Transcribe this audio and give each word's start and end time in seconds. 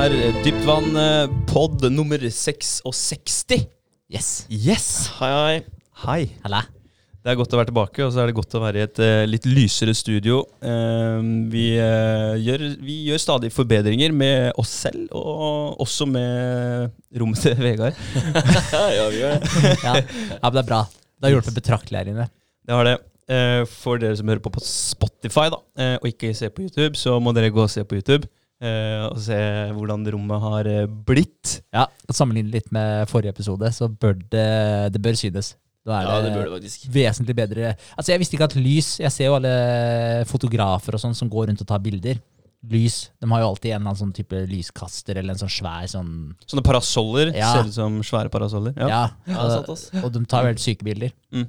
har 0.00 0.08
blitt 0.08 0.22
veldig 0.22 0.32
fint 0.32 0.40
her. 0.40 0.42
Dypt 0.44 0.64
vann, 0.64 0.96
eh, 0.96 1.90
nummer 1.90 2.18
66. 2.18 3.66
Yes. 4.08 4.46
Yes! 4.48 5.10
Hei, 5.18 5.28
hei. 5.28 5.64
Hei. 6.06 6.30
Halla. 6.42 6.62
Det 7.20 7.28
er 7.28 7.36
godt 7.36 7.52
å 7.52 7.58
være 7.58 7.68
tilbake, 7.68 8.00
og 8.06 8.12
så 8.14 8.22
er 8.22 8.30
det 8.30 8.34
godt 8.38 8.54
å 8.56 8.62
være 8.62 8.80
i 8.80 8.84
et 8.86 8.98
eh, 8.98 9.26
litt 9.28 9.44
lysere 9.44 9.92
studio. 9.94 10.46
Eh, 10.62 11.20
vi, 11.52 11.76
eh, 11.76 12.32
gjør, 12.40 12.64
vi 12.80 12.96
gjør 13.10 13.20
stadig 13.20 13.52
forbedringer 13.52 14.12
med 14.16 14.56
oss 14.56 14.72
selv, 14.86 15.12
og 15.12 15.76
også 15.84 16.08
med 16.08 16.90
rommet 17.12 17.44
til 17.44 17.60
Vegard. 17.66 17.92
ja, 18.96 19.06
vi 19.12 19.20
gjør 19.20 19.36
det. 19.36 19.52
Ja. 19.84 19.94
ja, 20.00 20.40
men 20.48 20.56
det 20.56 20.64
er 20.64 20.70
bra. 20.72 20.82
Det 21.20 21.28
har 21.28 21.36
hjulpet 21.36 21.60
betraktelig 21.60 22.00
her 22.00 22.12
inne. 22.14 22.30
Det 22.64 22.72
har 22.72 22.88
det. 22.88 22.98
Eh, 23.30 23.68
for 23.68 24.00
dere 24.00 24.16
som 24.16 24.32
hører 24.32 24.40
på 24.40 24.56
på 24.56 24.64
Spotify 24.64 25.50
da, 25.52 25.60
og 26.00 26.08
ikke 26.08 26.32
ser 26.34 26.56
på 26.56 26.64
YouTube, 26.64 26.96
så 26.96 27.20
må 27.20 27.36
dere 27.36 27.52
gå 27.52 27.60
og 27.60 27.70
se 27.70 27.84
på 27.84 28.00
YouTube. 28.00 28.24
Eh, 28.60 29.06
og 29.08 29.18
se 29.24 29.38
hvordan 29.76 30.06
rommet 30.14 30.40
har 30.44 30.68
eh, 30.70 30.86
blitt. 30.86 31.60
Ja, 31.74 31.86
Sammenlignet 32.12 32.52
litt 32.52 32.72
med 32.74 33.08
forrige 33.10 33.32
episode, 33.34 33.70
så 33.72 33.88
bør 33.88 34.14
det, 34.30 34.92
det 34.94 35.02
bør 35.02 35.18
synes. 35.18 35.54
Da 35.86 35.96
er 36.02 36.08
Ja, 36.08 36.16
det 36.26 36.32
bør 36.34 36.44
det 36.44 36.56
faktisk. 36.58 36.88
vesentlig 36.92 37.34
bedre. 37.38 37.70
Altså, 37.96 38.12
Jeg 38.12 38.20
visste 38.20 38.36
ikke 38.36 38.44
at 38.50 38.56
lys 38.60 38.98
Jeg 39.00 39.10
ser 39.14 39.30
jo 39.30 39.36
alle 39.38 39.54
fotografer 40.28 40.92
og 40.94 41.00
sånn 41.00 41.14
som 41.16 41.30
går 41.32 41.48
rundt 41.48 41.62
og 41.64 41.68
tar 41.70 41.80
bilder. 41.80 42.18
Lys. 42.68 43.06
De 43.16 43.24
har 43.30 43.40
jo 43.40 43.46
alltid 43.48 43.70
en 43.72 43.78
eller 43.80 43.88
annen 43.94 44.00
sånn 44.02 44.12
type 44.12 44.36
lyskaster 44.50 45.16
eller 45.16 45.32
en 45.32 45.40
sånn 45.40 45.48
svær 45.54 45.86
sånn 45.88 46.10
Sånne 46.44 46.62
parasoller 46.66 47.30
Ja. 47.32 47.54
ser 47.54 47.70
ut 47.70 47.72
som 47.72 47.96
svære 48.04 48.28
parasoller. 48.28 48.74
Ja. 48.76 48.88
Ja. 48.92 49.00
Ja, 49.26 49.46
og, 49.64 49.70
og 50.04 50.12
de 50.12 50.24
tar 50.28 50.44
veldig 50.44 50.60
syke 50.60 50.84
bilder. 50.84 51.14
Mm. 51.32 51.46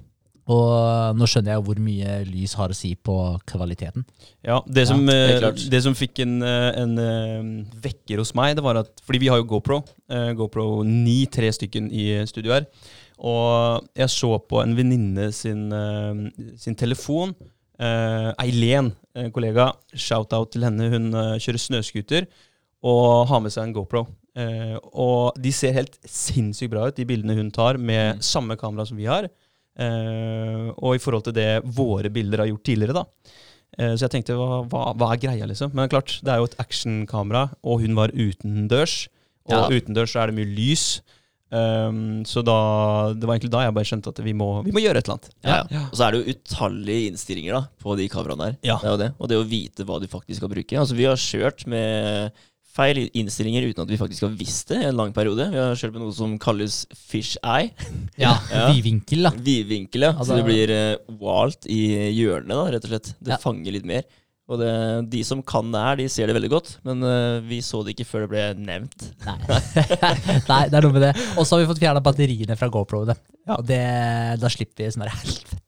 Og 0.49 1.15
nå 1.15 1.27
skjønner 1.29 1.53
jeg 1.53 1.63
hvor 1.67 1.79
mye 1.79 2.15
lys 2.25 2.55
har 2.57 2.71
å 2.73 2.75
si 2.75 2.95
på 2.95 3.15
kvaliteten. 3.49 4.03
Ja, 4.43 4.61
det 4.65 4.87
som, 4.89 5.03
Ja, 5.07 5.27
helt 5.35 5.45
eh, 5.61 5.69
det 5.69 5.81
som 5.85 5.93
fikk 5.93 6.19
en, 6.25 6.41
eh, 6.41 6.71
en 6.81 6.97
eh, 6.99 7.49
vekker 7.83 8.17
hos 8.23 8.33
meg, 8.33 8.55
det 8.57 8.63
var 8.65 8.79
at 8.81 8.89
Fordi 9.05 9.19
vi 9.21 9.29
har 9.29 9.37
jo 9.37 9.45
GoPro. 9.45 9.81
GoPro 10.35 10.83
9, 10.83 11.25
tre 11.31 11.51
stykken 11.53 11.91
i 11.93 12.25
studio 12.27 12.53
her. 12.53 12.65
Og 13.21 13.85
jeg 13.95 14.09
så 14.09 14.31
på 14.49 14.63
en 14.63 14.73
venninne 14.75 15.31
sin, 15.31 15.69
sin 16.57 16.75
telefon. 16.75 17.35
Eileen, 17.79 18.91
en 19.15 19.31
kollega, 19.31 19.71
shout-out 19.93 20.51
til 20.53 20.65
henne. 20.65 20.89
Hun 20.89 21.11
kjører 21.37 21.61
snøscooter 21.61 22.27
og 22.83 23.27
har 23.29 23.39
med 23.45 23.53
seg 23.53 23.67
en 23.67 23.75
GoPro. 23.77 24.07
Eh, 24.31 24.77
og 24.95 25.35
de 25.41 25.51
ser 25.53 25.75
helt 25.75 25.97
sinnssykt 26.07 26.71
bra 26.71 26.87
ut, 26.87 26.95
de 26.95 27.05
bildene 27.07 27.35
hun 27.35 27.51
tar 27.51 27.77
med 27.77 28.15
Mm. 28.15 28.21
samme 28.21 28.55
kamera 28.57 28.85
som 28.87 28.97
vi 28.97 29.05
har. 29.05 29.29
Eh, 29.79 30.67
og 30.77 30.95
i 30.97 31.01
forhold 31.01 31.23
til 31.29 31.33
det 31.37 31.49
våre 31.77 32.11
bilder 32.13 32.43
har 32.43 32.51
gjort 32.51 32.63
tidligere, 32.67 32.93
da. 32.93 33.05
Eh, 33.79 33.93
Så 33.95 34.05
jeg 34.07 34.11
tenkte, 34.17 34.35
hva, 34.35 34.61
hva, 34.67 34.91
hva 34.97 35.13
er 35.13 35.21
greia, 35.23 35.47
liksom? 35.47 35.71
Men 35.73 35.89
klart, 35.89 36.19
det 36.23 36.33
er 36.33 36.41
jo 36.41 36.49
et 36.49 36.57
actionkamera, 36.59 37.49
og 37.63 37.81
hun 37.81 37.95
var 37.95 38.11
utendørs. 38.11 39.07
Og 39.47 39.55
Ja. 39.55 39.67
utendørs 39.79 40.11
så 40.13 40.21
er 40.23 40.27
det 40.31 40.35
mye 40.35 40.55
lys. 40.55 41.01
Um, 41.53 42.23
så 42.23 42.39
da, 42.47 43.11
det 43.11 43.27
var 43.27 43.35
egentlig 43.35 43.51
da 43.51 43.65
jeg 43.65 43.73
bare 43.75 43.83
skjønte 43.89 44.07
at 44.13 44.19
vi 44.23 44.31
må, 44.31 44.63
vi 44.63 44.71
må 44.71 44.79
gjøre 44.79 45.01
et 45.01 45.07
eller 45.09 45.17
annet. 45.17 45.33
Ja, 45.43 45.57
ja. 45.69 45.81
Og 45.91 45.97
så 45.99 46.05
er 46.05 46.11
det 46.15 46.21
jo 46.21 46.31
utallige 46.37 47.09
innstillinger 47.09 47.57
da, 47.57 47.61
på 47.83 47.97
de 47.99 48.05
kameraene 48.07 48.45
der. 48.45 48.55
Ja. 48.63 48.77
Det 48.79 48.87
er 48.93 48.97
det. 49.01 49.09
Og 49.19 49.27
det 49.27 49.35
å 49.41 49.43
vite 49.49 49.83
hva 49.83 49.97
du 49.99 50.07
faktisk 50.07 50.39
skal 50.39 50.47
bruke. 50.53 50.77
Altså, 50.79 50.95
vi 50.95 51.09
har 51.09 51.19
kjørt 51.19 51.65
med 51.67 52.31
feil 52.71 53.01
innstillinger 53.17 53.65
uten 53.69 53.83
at 53.83 53.89
vi 53.91 53.99
faktisk 53.99 54.23
har 54.27 54.33
visst 54.39 54.69
det 54.71 54.77
i 54.81 54.87
en 54.89 54.95
lang 54.99 55.11
periode. 55.15 55.49
Vi 55.51 55.59
har 55.59 55.75
kjørt 55.75 55.95
med 55.97 56.05
noe 56.05 56.15
som 56.15 56.37
kalles 56.41 56.85
fish 56.95 57.35
eye. 57.43 57.71
Ja, 58.21 58.37
Ja. 58.53 58.65
Vidvinkel, 58.71 59.27
da. 59.27 59.31
Vidvinkel, 59.35 60.07
ja. 60.07 60.13
Altså- 60.15 60.31
så 60.33 60.39
det 60.41 60.47
blir 60.47 60.71
uh, 60.71 61.19
walt 61.21 61.67
i 61.67 61.81
hjørnet, 62.15 62.51
da, 62.55 62.65
rett 62.77 62.87
og 62.87 62.93
slett. 62.95 63.13
Det 63.19 63.35
Ja. 63.35 63.39
fanger 63.43 63.75
litt 63.75 63.87
mer. 63.87 64.07
Og 64.51 64.59
det, 64.59 64.71
de 65.13 65.21
som 65.23 65.39
kan 65.47 65.69
det 65.71 65.79
her, 65.79 65.95
de 66.01 66.05
ser 66.11 66.27
det 66.27 66.33
veldig 66.35 66.49
godt. 66.51 66.71
Men 66.83 67.03
uh, 67.07 67.39
vi 67.47 67.61
så 67.63 67.83
det 67.87 67.93
ikke 67.95 68.07
før 68.09 68.25
det 68.25 68.31
ble 68.33 68.41
nevnt. 68.59 69.05
Nei. 69.23 69.37
Nei, 70.51 70.61
det 70.67 70.75
er 70.75 70.83
noe 70.83 70.95
med 70.97 71.05
det. 71.05 71.13
Og 71.39 71.45
så 71.47 71.55
har 71.55 71.61
vi 71.63 71.69
fått 71.69 71.79
fjerna 71.79 72.01
batteriene 72.03 72.57
fra 72.59 72.67
GoPro-ene. 72.73 73.15
Og 73.55 73.63
det, 73.69 73.79
da 74.41 74.51
slipper 74.51 74.83
vi 74.83 74.91
sånn 74.91 75.07
helvete. 75.07 75.60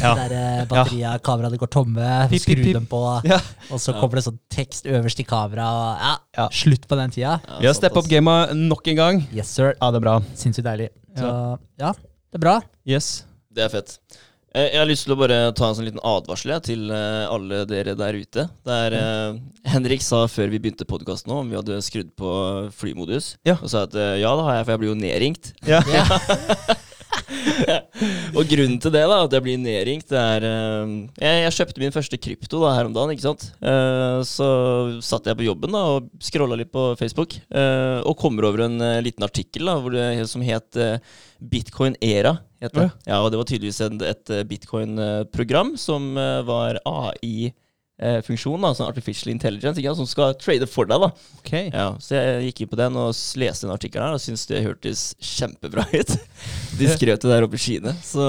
Ja. 0.00 0.14
Det 0.18 0.28
der 0.30 0.34
eh, 0.36 0.64
batteriet, 0.66 1.22
kameraene 1.22 1.58
går 1.60 1.70
tomme, 1.70 2.08
Pip, 2.30 2.42
skru 2.42 2.54
pip, 2.56 2.64
pip. 2.64 2.74
dem 2.74 2.86
på, 2.90 3.00
Ja. 3.24 3.38
og 3.70 3.78
så 3.78 3.94
Ja. 3.94 4.00
kommer 4.00 4.14
det 4.20 4.24
sånn 4.26 4.38
tekst 4.50 4.84
øverst 4.86 5.20
i 5.20 5.24
kamera. 5.24 5.68
Ja, 6.00 6.16
Ja. 6.36 6.48
Slutt 6.50 6.86
på 6.88 6.96
den 6.96 7.10
tida. 7.10 7.40
Ja, 7.46 7.58
Vi 7.60 7.66
har 7.66 7.74
steppa 7.74 7.98
opp 8.02 8.08
gamet 8.08 8.54
nok 8.56 8.86
en 8.88 8.96
gang. 8.96 9.26
Yes, 9.32 9.48
sir. 9.48 9.74
Ja, 9.80 9.90
det 9.90 9.96
er 10.02 10.06
bra. 10.08 10.20
Sinnssykt 10.34 10.64
deilig. 10.66 10.88
Så 11.16 11.58
ja, 11.78 11.92
det 11.92 12.34
er 12.34 12.38
bra. 12.38 12.60
Yes. 12.86 13.24
Det 13.54 13.64
er 13.64 13.68
fett. 13.68 13.98
Jeg 14.56 14.72
har 14.78 14.86
lyst 14.88 15.04
til 15.04 15.12
å 15.14 15.18
bare 15.20 15.52
ta 15.52 15.68
en 15.68 15.74
sånn 15.76 15.84
liten 15.84 16.00
advarsel 16.00 16.50
jeg, 16.54 16.62
til 16.64 16.90
eh, 16.90 17.26
alle 17.28 17.66
dere 17.68 17.94
der 17.94 18.14
ute. 18.16 18.48
Der 18.64 18.94
eh, 18.96 19.38
Henrik 19.68 20.00
sa 20.00 20.22
før 20.26 20.48
vi 20.48 20.58
begynte 20.58 20.86
podkasten 20.88 21.30
om 21.30 21.50
vi 21.50 21.56
hadde 21.56 21.76
skrudd 21.84 22.08
på 22.16 22.70
flymodus, 22.72 23.36
Ja. 23.44 23.56
og 23.62 23.68
sa 23.68 23.82
at 23.82 23.94
eh, 23.94 24.16
ja, 24.22 24.34
det 24.34 24.44
har 24.46 24.54
jeg, 24.56 24.64
for 24.64 24.72
jeg 24.72 24.80
blir 24.80 24.94
jo 24.94 25.00
nedringt. 25.02 25.52
Ja. 25.66 25.82
og 28.36 28.48
grunnen 28.50 28.78
til 28.82 28.92
det, 28.94 29.02
da, 29.08 29.18
at 29.24 29.36
jeg 29.36 29.44
blir 29.44 29.60
nedringt, 29.60 30.08
det 30.10 30.20
er 30.20 30.46
uh, 30.46 30.94
jeg, 31.20 31.42
jeg 31.44 31.54
kjøpte 31.58 31.82
min 31.82 31.94
første 31.94 32.20
krypto 32.20 32.62
da, 32.62 32.72
her 32.76 32.88
om 32.88 32.96
dagen, 32.96 33.14
ikke 33.14 33.26
sant. 33.26 33.46
Uh, 33.60 34.20
så 34.26 34.48
satt 35.04 35.28
jeg 35.30 35.38
på 35.38 35.46
jobben 35.46 35.76
da, 35.76 35.84
og 35.96 36.10
scrolla 36.22 36.58
litt 36.58 36.72
på 36.74 36.88
Facebook, 37.00 37.38
uh, 37.54 38.02
og 38.06 38.16
kommer 38.20 38.48
over 38.48 38.66
en 38.66 38.80
liten 39.04 39.26
artikkel 39.26 39.68
da, 39.70 39.78
det, 39.96 40.26
som 40.30 40.44
het 40.46 40.80
Bitcoin 41.40 41.96
Era. 42.00 42.38
Het 42.62 42.72
det. 42.72 42.88
Ja, 43.04 43.20
og 43.20 43.30
det 43.32 43.36
var 43.36 43.48
tydeligvis 43.48 43.82
et 43.84 44.30
eh, 44.32 44.44
bitcoin-program 44.48 45.74
som 45.76 46.14
var 46.16 46.78
AI. 46.88 47.50
Eh, 47.98 48.18
Funksjon, 48.26 48.60
da, 48.62 48.72
sånn 48.76 48.88
artificial 48.90 49.32
intelligence, 49.32 49.80
ikke 49.80 49.94
som 49.98 50.08
skal 50.08 50.34
trade 50.40 50.66
for 50.70 50.88
deg. 50.90 51.00
da 51.04 51.10
Okay. 51.40 51.70
ja, 51.70 51.92
Så 52.02 52.16
jeg 52.18 52.48
gikk 52.48 52.64
inn 52.64 52.70
på 52.72 52.78
den 52.80 52.96
og 52.98 53.12
leste 53.38 53.66
den 53.66 53.74
artikkelen 53.76 54.08
her 54.08 54.16
og 54.18 54.22
syntes 54.22 54.46
det 54.50 54.64
hørtes 54.64 55.04
kjempebra 55.22 55.84
ut. 56.00 56.14
De 56.80 56.90
skrev 56.92 57.16
det 57.22 57.30
der 57.30 57.46
oppe 57.46 57.56
i 57.58 57.62
skyene. 57.62 57.94
Så 58.04 58.26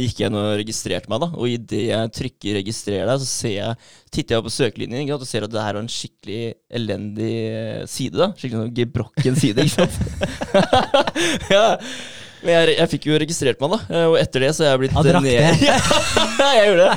gikk 0.00 0.22
jeg 0.22 0.32
inn 0.32 0.38
og 0.40 0.50
registrerte 0.62 1.12
meg, 1.12 1.22
da. 1.26 1.30
Og 1.36 1.52
idet 1.52 1.84
jeg 1.90 2.14
trykker 2.20 2.58
'registrer 2.58 3.04
deg', 3.06 3.20
så 3.22 3.28
ser 3.28 3.54
jeg, 3.58 3.76
titter 4.10 4.36
jeg 4.38 4.46
på 4.46 4.54
søkelinjen 4.56 5.04
ikke 5.04 5.18
og 5.20 5.26
ser 5.28 5.44
at 5.46 5.52
det 5.52 5.62
her 5.62 5.76
er 5.76 5.82
en 5.84 5.90
skikkelig 5.90 6.42
elendig 6.70 7.34
side. 7.90 8.16
da 8.18 8.32
Skikkelig 8.34 8.64
sånn 8.64 8.76
gebrokken 8.80 9.36
side, 9.38 9.64
ikke 9.68 9.86
sant. 9.86 9.96
ja. 11.54 11.66
Men 12.44 12.52
jeg, 12.68 12.74
jeg 12.76 12.90
fikk 12.92 13.06
jo 13.08 13.18
registrert 13.22 13.60
meg, 13.64 13.72
da. 13.72 13.78
eh, 13.96 14.06
Og 14.10 14.16
etter 14.20 14.42
det 14.44 14.50
så 14.56 14.64
er 14.66 14.70
jeg 14.74 14.80
blitt 14.82 14.94
Han 14.98 15.06
drakk 15.06 15.24
ned- 15.24 15.62
det. 15.62 15.70
Jeg 16.54 16.66
gjorde 16.68 16.86
det. 16.86 16.96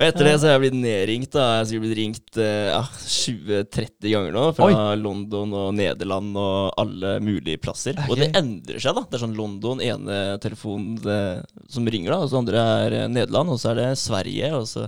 Og 0.00 0.02
etter 0.06 0.24
det 0.28 0.32
så 0.40 0.46
er 0.48 0.52
jeg 0.54 0.60
blitt 0.62 0.76
nedringt. 0.80 1.30
da 1.34 1.44
Jeg 1.58 1.66
skulle 1.66 1.70
sikkert 1.70 1.84
blitt 1.84 1.98
ringt 1.98 2.38
eh, 2.40 2.68
ja, 2.70 2.82
20-30 3.14 4.12
ganger 4.14 4.36
nå. 4.36 4.44
Fra 4.56 4.84
London 5.00 5.54
og 5.60 5.68
Nederland 5.76 6.38
og 6.40 6.70
alle 6.80 7.14
mulige 7.24 7.60
plasser. 7.62 7.98
Og 8.06 8.16
det 8.20 8.30
endrer 8.38 8.80
seg, 8.80 8.96
da. 8.96 9.04
Det 9.10 9.18
er 9.18 9.24
sånn 9.26 9.36
London, 9.38 9.82
ene 9.84 10.20
telefonen 10.42 10.96
eh, 11.04 11.42
som 11.72 11.88
ringer, 11.90 12.14
da. 12.14 12.20
Og 12.24 12.30
så 12.32 12.40
andre 12.40 12.64
er 12.86 12.98
Nederland. 13.12 13.52
Og 13.54 13.60
så 13.62 13.72
er 13.74 13.80
det 13.82 13.88
Sverige. 14.00 14.52
Og 14.56 14.68
så 14.70 14.86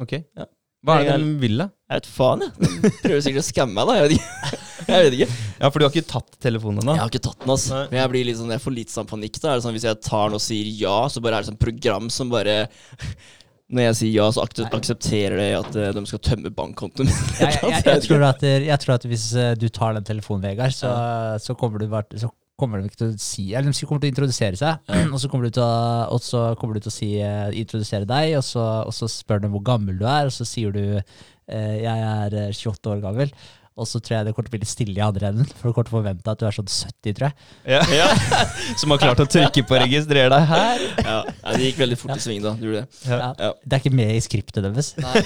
Ok. 0.00 0.18
Ja. 0.38 0.48
Hva 0.86 1.00
er 1.02 1.08
det 1.08 1.18
de 1.20 1.32
vil, 1.42 1.56
da? 1.58 1.68
Jeg 1.88 2.02
vet 2.02 2.08
faen, 2.12 2.42
jeg. 2.44 2.90
Prøver 3.00 3.22
sikkert 3.24 3.40
å 3.40 3.46
skamme 3.46 3.72
meg, 3.78 3.88
da. 3.88 3.94
Jeg 3.96 4.08
vet 4.08 4.18
ikke. 4.18 4.64
Jeg 4.88 5.04
vet 5.04 5.14
ikke. 5.18 5.26
Ja, 5.58 5.68
for 5.68 5.80
du 5.80 5.84
har 5.84 5.90
ikke 5.92 6.08
tatt 6.08 6.36
telefonen 6.40 6.80
ennå? 6.80 6.94
Jeg 6.94 7.02
har 7.02 7.10
ikke 7.10 7.20
tatt 7.26 7.42
den, 7.42 7.50
altså. 7.52 7.72
Nei. 7.74 7.88
Men 7.90 7.98
jeg 7.98 8.10
blir 8.12 8.26
litt 8.28 8.38
sånn, 8.38 8.52
jeg 8.54 8.62
får 8.62 8.74
litt 8.76 8.92
sånn 8.92 9.08
panikk. 9.10 9.40
da 9.42 9.50
Er 9.50 9.58
det 9.58 9.64
sånn, 9.66 9.74
Hvis 9.76 9.84
jeg 9.84 9.98
tar 10.06 10.30
den 10.30 10.38
og 10.38 10.42
sier 10.44 10.70
ja, 10.80 10.94
så 11.12 11.20
bare 11.24 11.36
er 11.36 11.44
det 11.44 11.50
sånn 11.50 11.60
program 11.60 12.08
som 12.14 12.32
bare 12.32 12.54
Når 13.74 13.84
jeg 13.84 13.98
sier 13.98 14.14
ja, 14.14 14.28
så 14.32 14.46
ak 14.46 14.54
aksepterer 14.78 15.36
det 15.36 15.48
at 15.58 15.76
eh, 15.76 15.90
de 15.92 16.02
skal 16.08 16.22
tømme 16.24 16.52
bankkontoen 16.56 17.10
min. 17.10 17.18
Jeg, 17.36 17.58
jeg, 17.58 17.72
jeg, 17.74 17.84
jeg, 17.90 18.04
tror 18.06 18.24
at, 18.30 18.44
jeg 18.48 18.80
tror 18.84 18.94
at 18.94 19.08
hvis 19.10 19.26
eh, 19.36 19.50
du 19.60 19.66
tar 19.68 19.98
den 19.98 20.08
telefonen, 20.08 20.46
Vegard, 20.46 20.72
så, 20.72 20.92
så 21.44 21.56
kommer 21.58 21.84
du 21.84 21.90
bare 21.92 22.20
så 22.22 22.32
kommer 22.58 22.80
de 22.80 22.88
ikke 22.88 22.98
til 23.02 23.12
å 23.12 23.22
si 23.22 23.44
Eller 23.52 23.70
de 23.70 23.86
kommer 23.86 24.02
til 24.02 24.10
å 24.10 24.14
introdusere 24.14 24.58
seg, 24.58 24.88
og 25.12 25.18
så 25.20 25.30
kommer 25.30 25.48
du 25.48 25.58
til 25.58 25.64
å, 25.64 26.08
og 26.14 26.22
så 26.24 26.44
kommer 26.60 26.78
du 26.78 26.86
til 26.86 26.92
å 26.92 26.96
si, 26.96 27.10
eh, 27.22 27.50
introdusere 27.60 28.08
deg, 28.08 28.38
og 28.40 28.46
så, 28.46 28.64
og 28.88 28.94
så 28.96 29.10
spør 29.12 29.44
de 29.44 29.52
hvor 29.52 29.64
gammel 29.68 30.00
du 30.00 30.06
er, 30.08 30.30
og 30.30 30.34
så 30.34 30.48
sier 30.48 30.74
du 30.74 30.82
eh, 30.98 31.18
jeg 31.48 32.04
er 32.08 32.38
eh, 32.46 32.52
28 32.52 32.92
år 32.94 33.00
gammel. 33.04 33.32
Og 33.78 33.86
så 33.86 34.00
tror 34.02 34.16
jeg 34.16 34.26
det 34.26 34.32
kommer 34.34 34.48
til 34.48 34.50
å 34.50 34.56
bli 34.56 34.64
litt 34.64 34.72
stille 34.72 34.98
i 34.98 35.04
andre 35.04 35.28
enden, 35.30 35.46
for 35.54 35.70
du 35.70 35.74
kommer 35.76 35.86
til 35.86 35.94
å 35.94 35.98
forvente 36.00 36.32
at 36.32 36.40
du 36.40 36.46
er 36.48 36.56
sånn 36.56 36.66
70, 36.66 37.14
tror 37.14 37.28
jeg. 37.28 37.34
Ja. 37.76 37.82
ja. 38.00 38.08
Som 38.80 38.94
har 38.94 39.02
klart 39.04 39.22
å 39.22 39.28
trykke 39.30 39.62
på 39.68 39.78
'registrer 39.78 40.32
deg 40.34 40.48
her'? 40.50 40.86
ja. 41.04 41.18
ja, 41.22 41.52
Det 41.54 41.68
gikk 41.68 41.78
veldig 41.84 41.98
fort 42.00 42.16
i 42.16 42.24
sving, 42.24 42.42
da. 42.42 42.56
Det 42.58 42.72
det. 42.74 42.84
Ja. 43.06 43.20
Ja. 43.38 43.52
Det 43.62 43.78
er 43.78 43.84
ikke 43.84 43.94
med 43.94 44.16
i 44.16 44.24
skriptet 44.24 44.66
deres. 44.66 44.96
Nei. 44.98 45.22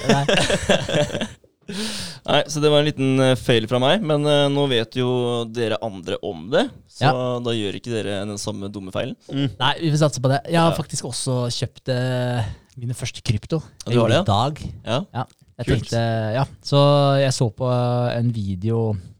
Nei, 2.27 2.39
Så 2.51 2.59
det 2.61 2.69
var 2.69 2.83
en 2.83 2.89
liten 2.91 3.11
feil 3.39 3.39
fail 3.41 3.69
fra 3.71 3.81
meg. 3.81 4.05
Men 4.05 4.29
eh, 4.29 4.45
nå 4.53 4.67
vet 4.69 4.99
jo 5.01 5.09
dere 5.49 5.81
andre 5.81 6.21
om 6.21 6.45
det, 6.53 6.67
så 6.93 7.09
da 7.41 7.57
gjør 7.57 7.79
ikke 7.81 7.93
dere 7.95 8.21
den 8.29 8.37
samme 8.41 8.69
dumme 8.69 8.93
feilen. 8.93 9.17
Nei, 9.33 9.73
vi 9.81 9.89
får 9.95 10.03
satse 10.05 10.21
på 10.21 10.29
det. 10.29 10.43
Jeg 10.45 10.61
har 10.61 10.75
Ja. 10.75 10.77
faktisk 10.77 11.09
også 11.09 11.47
kjøpt 11.57 11.89
eh, 11.89 12.51
mine 12.77 12.93
første 12.93 13.25
krypto. 13.25 13.63
Ja, 13.87 13.95
du 13.95 14.03
har 14.03 14.13
det, 14.13 14.21
I 14.21 14.29
dag. 14.29 14.61
Ja. 14.85 15.25
Jeg 15.59 15.67
Kult. 15.67 15.83
tenkte, 15.85 16.03
ja. 16.33 16.43
Så 16.65 16.79
jeg 17.21 17.33
så 17.35 17.47
på 17.53 17.67
en 17.69 18.29
video 18.33 18.79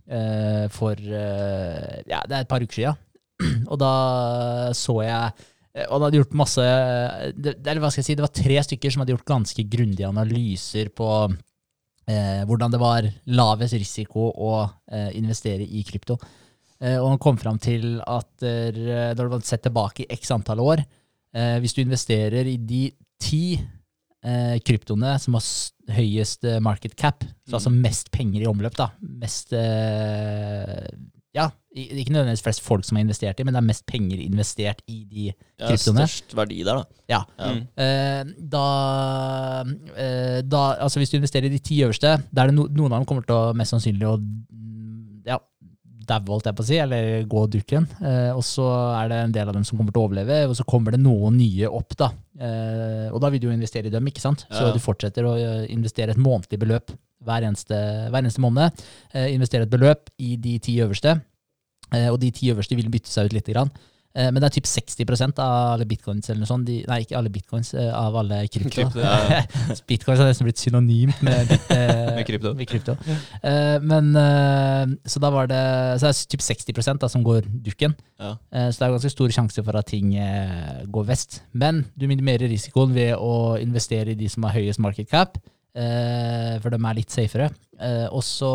eh, 0.10 0.66
for 0.74 0.98
eh, 0.98 2.02
Ja, 2.10 2.24
det 2.26 2.38
er 2.38 2.46
et 2.46 2.50
par 2.50 2.64
uker 2.64 2.80
siden. 2.80 3.02
Og 3.72 3.78
da 3.82 3.92
så 4.78 4.96
jeg 5.04 5.32
eh, 5.76 5.86
Og 5.88 5.96
han 5.98 6.06
hadde 6.08 6.20
gjort 6.22 6.36
masse 6.38 6.66
det, 7.38 7.56
Eller 7.66 7.82
hva 7.84 7.90
skal 7.92 8.02
jeg 8.04 8.08
si, 8.12 8.16
det 8.18 8.26
var 8.26 8.34
tre 8.34 8.60
stykker 8.66 8.94
som 8.94 9.04
hadde 9.04 9.16
gjort 9.16 9.30
ganske 9.30 9.66
grundige 9.70 10.10
analyser 10.10 10.90
på 10.96 11.10
eh, 12.10 12.42
hvordan 12.50 12.74
det 12.74 12.82
var 12.82 13.10
lavest 13.34 13.78
risiko 13.78 14.32
å 14.34 14.56
eh, 14.92 15.12
investere 15.20 15.66
i 15.66 15.86
krypto. 15.88 16.18
Eh, 16.82 16.98
og 16.98 17.14
han 17.14 17.22
kom 17.22 17.38
fram 17.42 17.62
til 17.62 18.02
at 18.02 18.44
når 18.44 19.22
du 19.22 19.38
har 19.38 19.46
sett 19.48 19.64
tilbake 19.70 20.04
i 20.04 20.10
x 20.18 20.34
antall 20.36 20.62
år, 20.66 20.84
eh, 21.38 21.56
hvis 21.64 21.78
du 21.78 21.84
investerer 21.86 22.50
i 22.50 22.58
de 22.58 22.84
ti 23.24 23.46
eh, 24.24 24.58
kryptoene 24.66 25.16
som 25.22 25.36
har 25.38 25.48
høyest 25.98 26.46
eh, 26.48 26.60
market 26.64 26.96
cap, 27.00 27.26
så 27.48 27.58
altså 27.60 27.72
mest 27.74 28.12
penger 28.16 28.46
i 28.46 28.50
omløp, 28.50 28.76
da, 28.80 28.90
mest 29.22 29.54
eh, 29.58 30.88
ja, 31.34 31.48
ikke 31.74 32.14
nødvendigvis 32.14 32.44
flest 32.46 32.62
folk 32.62 32.86
som 32.86 33.00
har 33.00 33.04
investert 33.08 33.40
i, 33.42 33.44
men 33.48 33.56
det 33.56 33.62
er 33.64 33.66
mest 33.66 33.86
penger 33.90 34.20
investert 34.22 34.84
i 34.86 35.00
de 35.10 35.24
Ja, 35.32 35.72
kryptoene. 35.72 36.04
størst 36.06 36.36
verdi 36.38 36.60
der, 36.62 36.84
da. 36.84 37.06
Ja. 37.10 37.22
Ja. 37.40 37.48
Mm. 37.56 37.64
Eh, 37.82 38.36
da, 38.54 38.66
eh, 39.98 40.42
da 40.46 40.62
Altså 40.86 41.02
hvis 41.02 41.10
du 41.10 41.18
investerer 41.18 41.50
i 41.50 41.56
de 41.56 41.62
ti 41.66 41.80
øverste, 41.82 42.20
da 42.30 42.44
er 42.44 42.52
det 42.52 42.56
no, 42.60 42.68
noen 42.70 42.94
av 42.94 43.02
dem 43.02 43.08
kommer 43.10 43.26
til 43.26 43.34
å 43.40 43.56
mest 43.58 43.74
sannsynlig 43.74 44.06
å 44.12 44.14
mm, 44.22 44.83
daue, 46.08 46.26
holdt 46.34 46.50
jeg 46.50 46.56
på 46.58 46.64
å 46.64 46.68
si, 46.68 46.78
eller 46.84 47.24
gå 47.30 47.44
dukken. 47.54 47.88
Eh, 48.04 48.32
og 48.36 48.44
så 48.46 48.66
er 49.00 49.10
det 49.12 49.20
en 49.24 49.36
del 49.36 49.48
av 49.52 49.56
dem 49.58 49.64
som 49.68 49.78
kommer 49.80 49.92
til 49.96 50.02
å 50.02 50.08
overleve, 50.10 50.42
og 50.50 50.56
så 50.60 50.66
kommer 50.68 50.92
det 50.96 51.02
noen 51.04 51.38
nye 51.40 51.70
opp, 51.70 51.96
da. 52.00 52.12
Eh, 52.40 53.08
og 53.14 53.22
da 53.24 53.30
vil 53.34 53.40
du 53.44 53.48
jo 53.50 53.56
investere 53.56 53.88
i 53.88 53.94
dem, 53.94 54.06
ikke 54.12 54.24
sant? 54.24 54.46
Så 54.50 54.68
Ja. 54.68 54.74
du 54.74 54.80
fortsetter 54.84 55.24
å 55.28 55.36
eh, 55.38 55.68
investere 55.74 56.12
et 56.12 56.18
månedlig 56.22 56.60
beløp 56.60 56.92
hver 57.24 57.42
eneste, 57.48 57.78
hver 58.12 58.20
eneste 58.22 58.42
måned. 58.44 58.84
Eh, 59.14 59.30
investere 59.34 59.64
et 59.64 59.70
beløp 59.72 60.10
i 60.20 60.36
de 60.36 60.58
ti 60.60 60.78
øverste. 60.84 61.22
Eh, 61.94 62.10
og 62.12 62.20
de 62.20 62.32
ti 62.32 62.52
øverste 62.52 62.76
vil 62.76 62.90
bytte 62.90 63.08
seg 63.12 63.26
ut 63.30 63.34
lite 63.38 63.54
grann. 63.54 63.72
Eh, 64.14 64.28
men 64.30 64.38
det 64.44 64.46
er 64.46 64.54
typ 64.60 64.68
60% 64.70 65.40
av 65.42 65.72
alle 65.74 65.86
bitcoins 65.90 66.28
eller 66.30 66.44
noe 66.44 66.50
sånt. 66.50 66.68
De, 66.68 66.76
nei, 66.86 67.00
ikke 67.02 67.16
alle 67.18 67.32
bitcoins, 67.34 67.72
eh, 67.74 67.88
av 67.98 68.14
alle 68.20 68.44
krypto. 68.54 68.84
Krypto, 68.92 69.06
bitcoins 69.90 70.20
har 70.22 70.28
nesten 70.30 70.46
blitt 70.46 70.62
synonymt 70.62 71.24
med, 71.26 71.48
bit- 71.50 71.72
eh, 71.74 72.12
Med 72.20 72.28
krypto. 72.28 72.52
med 72.60 72.70
krypto. 72.70 72.94
Eh, 73.42 73.80
men 73.82 74.12
Så 75.10 75.18
da 75.24 75.32
var 75.34 75.48
det 75.50 75.62
Så 75.98 76.06
det 76.06 76.12
er 76.14 76.30
typ 76.36 76.46
60 76.46 77.00
da, 77.02 77.10
som 77.10 77.24
går 77.26 77.48
dukken. 77.66 77.96
Ja. 78.22 78.36
Så 78.70 78.78
det 78.78 78.86
er 78.86 78.94
ganske 78.94 79.12
stor 79.16 79.34
sjanse 79.34 79.64
for 79.66 79.78
at 79.82 79.88
ting 79.90 80.14
går 80.94 81.08
vest. 81.10 81.42
Men 81.54 81.82
du 81.98 82.06
minimerer 82.08 82.48
risikoen 82.52 82.94
ved 82.94 83.16
å 83.18 83.58
investere 83.60 84.14
i 84.14 84.20
de 84.20 84.30
som 84.30 84.44
har 84.46 84.54
høyest 84.60 84.80
market 84.84 85.10
cap, 85.10 85.40
for 85.74 86.70
de 86.70 86.78
er 86.80 87.00
litt 87.02 87.12
safere. 87.12 87.50
Også... 88.14 88.14
og 88.14 88.24
så 88.24 88.54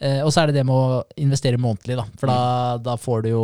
eh, 0.00 0.20
og 0.24 0.32
så 0.32 0.42
er 0.42 0.50
det 0.50 0.60
det 0.60 0.64
med 0.68 0.74
å 0.74 1.02
investere 1.20 1.60
månedlig, 1.60 1.96
da. 2.00 2.06
For 2.20 2.30
da, 2.30 2.38
da 2.82 2.96
får 3.00 3.26
du 3.26 3.30
jo, 3.32 3.42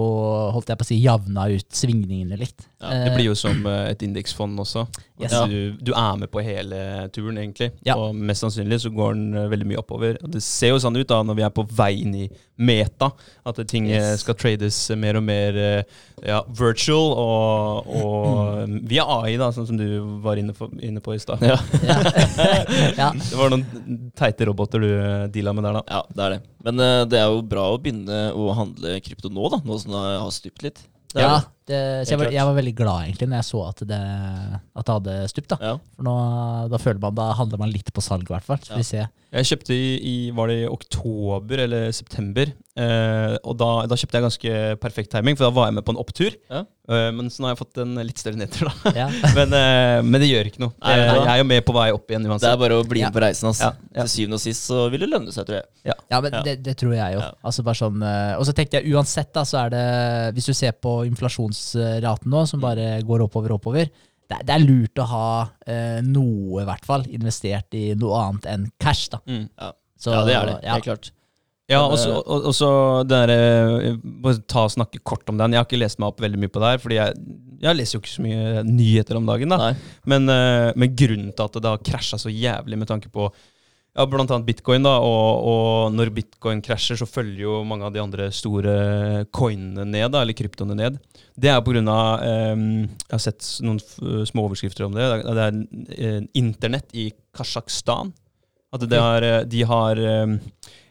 holdt 0.57 0.73
jeg 0.73 0.81
på 0.81 0.87
å 0.87 0.89
si, 0.89 0.99
javna 1.05 1.49
ut 1.53 1.69
svingningene 1.77 2.39
litt. 2.41 2.67
Ja, 2.83 2.93
Det 3.07 3.15
blir 3.17 3.31
jo 3.31 3.37
som 3.39 3.63
eh, 3.71 3.91
et 3.93 4.03
indeksfond 4.07 4.59
også. 4.65 4.87
Yes. 5.17 5.33
Ja, 5.33 5.47
Du, 5.49 5.73
du 5.81 5.95
er 5.97 6.19
med 6.21 6.29
på 6.29 6.43
hele 6.45 7.09
turen, 7.09 7.39
egentlig. 7.41 7.71
Ja. 7.89 7.95
Og 7.97 8.13
mest 8.13 8.43
sannsynlig 8.45 8.83
så 8.83 8.91
går 8.93 9.15
den 9.17 9.31
eh, 9.33 9.47
veldig 9.49 9.69
mye 9.71 9.81
oppover. 9.81 10.19
Det 10.21 10.43
ser 10.45 10.75
jo 10.75 10.81
sånn 10.83 10.99
ut 11.01 11.09
da 11.09 11.23
når 11.25 11.39
vi 11.39 11.45
er 11.47 11.55
på 11.57 11.65
vei 11.73 11.95
inn 12.03 12.13
i 12.19 12.27
meta, 12.57 13.11
at 13.45 13.61
ting 13.69 13.91
eh, 13.91 13.97
Yes. 13.97 14.23
skal 14.25 14.37
trades 14.39 14.77
mer 14.97 15.19
og 15.19 15.25
mer 15.25 15.57
eh, 15.61 15.99
ja, 16.25 16.41
virtual 16.49 17.13
og, 17.21 17.91
og 18.01 18.77
via 18.89 19.05
AI, 19.19 19.37
da, 19.41 19.51
sånn 19.53 19.69
som 19.69 19.81
du 19.81 19.87
var 20.25 20.41
inne, 20.41 20.55
for, 20.57 20.73
inne 20.81 21.03
på 21.05 21.15
i 21.17 21.21
stad. 21.23 21.45
Ja. 21.45 21.59
Ja. 21.87 22.93
ja. 22.97 23.09
Det 23.15 23.37
var 23.39 23.53
noen 23.53 24.11
teite 24.17 24.47
roboter 24.49 24.83
du 24.83 24.89
eh, 24.91 25.27
deala 25.33 25.53
med 25.57 25.67
der, 25.69 25.79
da. 25.81 25.85
Ja, 25.91 26.03
det 26.17 26.25
er 26.27 26.35
det. 26.37 26.41
Men 26.67 26.83
uh, 26.83 27.03
det 27.09 27.19
er 27.21 27.29
jo 27.31 27.43
bra 27.47 27.69
å 27.71 27.79
begynne 27.83 28.21
å 28.35 28.49
handle 28.57 28.97
krypto 29.05 29.31
nå, 29.33 29.51
da. 29.53 29.61
Nå 29.67 29.79
som 29.83 29.95
det 29.95 30.03
har 30.25 30.33
stupt 30.35 30.65
litt. 30.67 30.81
Det 31.13 31.21
er 31.23 31.29
Ja, 31.29 31.37
det. 31.71 31.81
så 32.07 32.15
jeg 32.15 32.21
var, 32.21 32.33
jeg 32.35 32.49
var 32.49 32.57
veldig 32.59 32.75
glad 32.79 33.07
egentlig 33.07 33.29
når 33.31 33.41
jeg 33.41 33.49
så 33.51 33.63
at 33.67 33.83
det, 33.91 34.01
at 34.01 34.89
det 34.89 34.97
hadde 34.99 35.17
stupt. 35.33 35.51
da. 35.55 35.59
Ja. 35.61 35.75
For 35.97 36.09
nå, 36.09 36.17
da 36.73 36.81
føler 36.83 37.03
man, 37.03 37.17
da 37.19 37.31
handler 37.39 37.63
man 37.63 37.73
litt 37.73 37.93
på 37.95 38.05
salg, 38.05 38.29
i 38.29 38.35
hvert 38.35 38.47
fall. 38.47 38.63
Ja. 38.71 38.83
se. 38.87 39.07
Jeg 39.37 39.51
kjøpte 39.51 39.75
i, 39.75 39.89
i 39.99 40.15
var 40.37 40.49
det 40.53 40.61
i 40.63 40.71
oktober 40.71 41.65
eller 41.67 41.91
september. 41.97 42.53
Eh, 42.77 43.35
og 43.43 43.57
da, 43.59 43.71
da 43.89 43.97
kjøpte 43.99 44.19
jeg 44.19 44.27
ganske 44.27 44.57
perfekt 44.83 45.13
timing, 45.15 45.37
for 45.39 45.49
da 45.49 45.55
var 45.57 45.71
jeg 45.71 45.79
med 45.79 45.87
på 45.87 45.95
en 45.95 46.01
opptur. 46.01 46.37
Ja. 46.53 46.63
Eh, 46.87 47.09
men 47.17 47.31
så 47.33 47.43
nå 47.43 47.49
har 47.49 47.57
jeg 47.57 47.61
fått 47.65 47.81
en 47.83 47.97
litt 48.07 48.21
større 48.23 48.39
nedtur, 48.39 48.71
da. 48.71 48.93
Ja. 48.95 49.07
men, 49.39 49.55
eh, 49.59 49.99
men 50.07 50.23
det 50.23 50.31
gjør 50.31 50.51
ikke 50.53 50.63
noe. 50.63 50.75
Nei, 50.79 50.95
nei, 50.95 51.07
nei. 51.09 51.17
jeg, 51.19 51.33
er 51.35 51.41
jo 51.43 51.49
med 51.51 51.67
på 51.67 51.75
vei 51.77 51.87
opp 51.97 52.13
igjen 52.13 52.29
Det 52.31 52.51
er 52.53 52.61
bare 52.61 52.79
å 52.79 52.87
bli 52.87 53.03
Ja. 53.03 53.11
med 53.11 53.19
på 53.19 53.25
reisen. 53.25 53.51
Altså. 53.51 53.73
Ja, 53.73 53.89
ja. 53.99 54.07
Til 54.07 54.13
syvende 54.15 54.39
og 54.39 54.45
sist 54.45 54.69
så 54.71 54.87
vil 54.93 55.03
det 55.03 55.11
lønne 55.11 55.35
seg, 55.35 55.49
tror 55.49 55.59
jeg. 55.59 55.69
Ja, 55.91 56.21
men 56.21 56.37
Ja. 56.37 56.43
Det, 56.47 56.57
det 56.63 56.77
tror 56.79 56.95
jeg 56.95 57.17
jo. 57.17 57.25
Ja. 57.25 57.33
Altså 57.49 57.65
bare 57.67 57.81
sånn, 57.81 58.03
eh, 58.07 58.35
og 58.37 58.47
så 58.47 58.55
tenkte 58.57 58.79
jeg 58.79 58.95
uansett, 58.95 59.33
da, 59.35 59.43
så 59.49 59.65
er 59.65 59.75
det 59.75 59.85
Hvis 60.37 60.47
du 60.51 60.55
ser 60.55 60.77
på 60.77 60.99
inflasjonsraten 61.57 62.31
nå, 62.33 62.45
som 62.47 62.61
bare 62.63 63.03
går 63.07 63.25
oppover 63.27 63.53
og 63.55 63.61
oppover, 63.61 63.91
det, 64.27 64.41
det 64.47 64.55
er 64.57 64.65
lurt 64.65 64.99
å 64.99 65.07
ha 65.07 65.27
eh, 65.67 66.01
noe, 66.03 66.63
i 66.63 66.67
hvert 66.67 66.87
fall, 66.87 67.05
investert 67.15 67.75
i 67.79 67.95
noe 67.99 68.17
annet 68.25 68.47
enn 68.51 68.65
cash. 68.83 69.09
da. 69.13 69.21
Mm. 69.27 69.47
Så, 69.97 70.11
ja, 70.13 70.25
det 70.27 70.35
er 70.35 70.47
det. 70.51 70.57
ja. 70.67 70.73
Helt 70.75 70.85
klart. 70.89 71.13
Ja, 71.69 71.81
og 71.83 72.55
så- 72.55 73.03
derre 73.09 73.97
Bare 74.23 74.39
ta 74.47 74.65
og 74.65 74.71
snakke 74.71 75.01
kort 75.03 75.29
om 75.29 75.37
den. 75.37 75.51
Jeg 75.53 75.59
har 75.59 75.67
ikke 75.67 75.81
lest 75.81 75.99
meg 75.99 76.09
opp 76.13 76.21
veldig 76.21 76.39
mye 76.39 76.49
på 76.53 76.61
det 76.63 76.69
her, 76.71 76.79
fordi 76.79 76.95
jeg, 76.95 77.15
jeg 77.63 77.77
leser 77.77 77.97
jo 77.97 78.03
ikke 78.05 78.13
så 78.15 78.23
mye 78.23 78.63
nyheter 78.67 79.17
om 79.17 79.27
dagen. 79.27 79.49
da. 79.49 79.73
Men, 80.07 80.29
eh, 80.29 80.73
men 80.77 80.95
grunnen 80.95 81.33
til 81.35 81.45
at 81.45 81.53
det 81.63 81.65
har 81.65 81.79
krasja 81.79 82.19
så 82.19 82.31
jævlig 82.31 82.79
med 82.79 82.87
tanke 82.89 83.11
på 83.11 83.31
ja, 83.97 84.05
blant 84.05 84.31
annet 84.31 84.47
bitcoin, 84.47 84.85
da, 84.85 84.99
og, 85.01 85.47
og 85.49 85.95
når 85.97 86.13
bitcoin 86.19 86.61
krasjer, 86.65 86.99
så 87.01 87.09
følger 87.09 87.47
jo 87.47 87.61
mange 87.69 87.87
av 87.89 87.95
de 87.95 88.03
andre 88.03 88.29
store 88.35 88.75
coinene 89.35 89.87
ned, 89.89 90.11
da, 90.13 90.21
eller 90.21 90.37
kryptoene 90.37 90.77
ned. 90.77 90.99
Det 91.37 91.51
er 91.53 91.59
av 91.59 91.71
eh, 91.73 92.55
Jeg 92.57 93.15
har 93.15 93.25
sett 93.25 93.49
noen 93.65 93.81
små 94.29 94.47
overskrifter 94.49 94.87
om 94.87 94.97
det. 94.97 95.09
Det 95.25 95.47
er, 95.47 95.61
eh, 95.97 96.21
internett 96.37 96.93
i 96.97 97.11
Kasjokstan. 97.37 98.13
At 98.75 98.85
det 98.91 99.01
eh, 99.01 99.43
de 99.49 99.63
har 99.69 99.97
eh, 99.97 100.27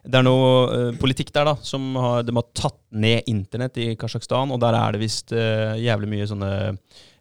Det 0.05 0.19
er 0.19 0.25
noe 0.25 0.51
eh, 0.73 0.93
politikk 1.01 1.33
der, 1.33 1.51
da, 1.51 1.55
som 1.61 1.93
har, 2.01 2.23
de 2.25 2.33
har 2.33 2.47
tatt 2.57 2.79
ned 2.91 3.29
internett 3.29 3.77
i 3.81 3.91
Kasjokstan, 3.99 4.53
og 4.53 4.61
der 4.63 4.77
er 4.77 4.95
det 4.95 5.03
visst 5.05 5.33
eh, 5.35 5.77
jævlig 5.81 6.09
mye 6.13 6.29
sånne 6.29 6.53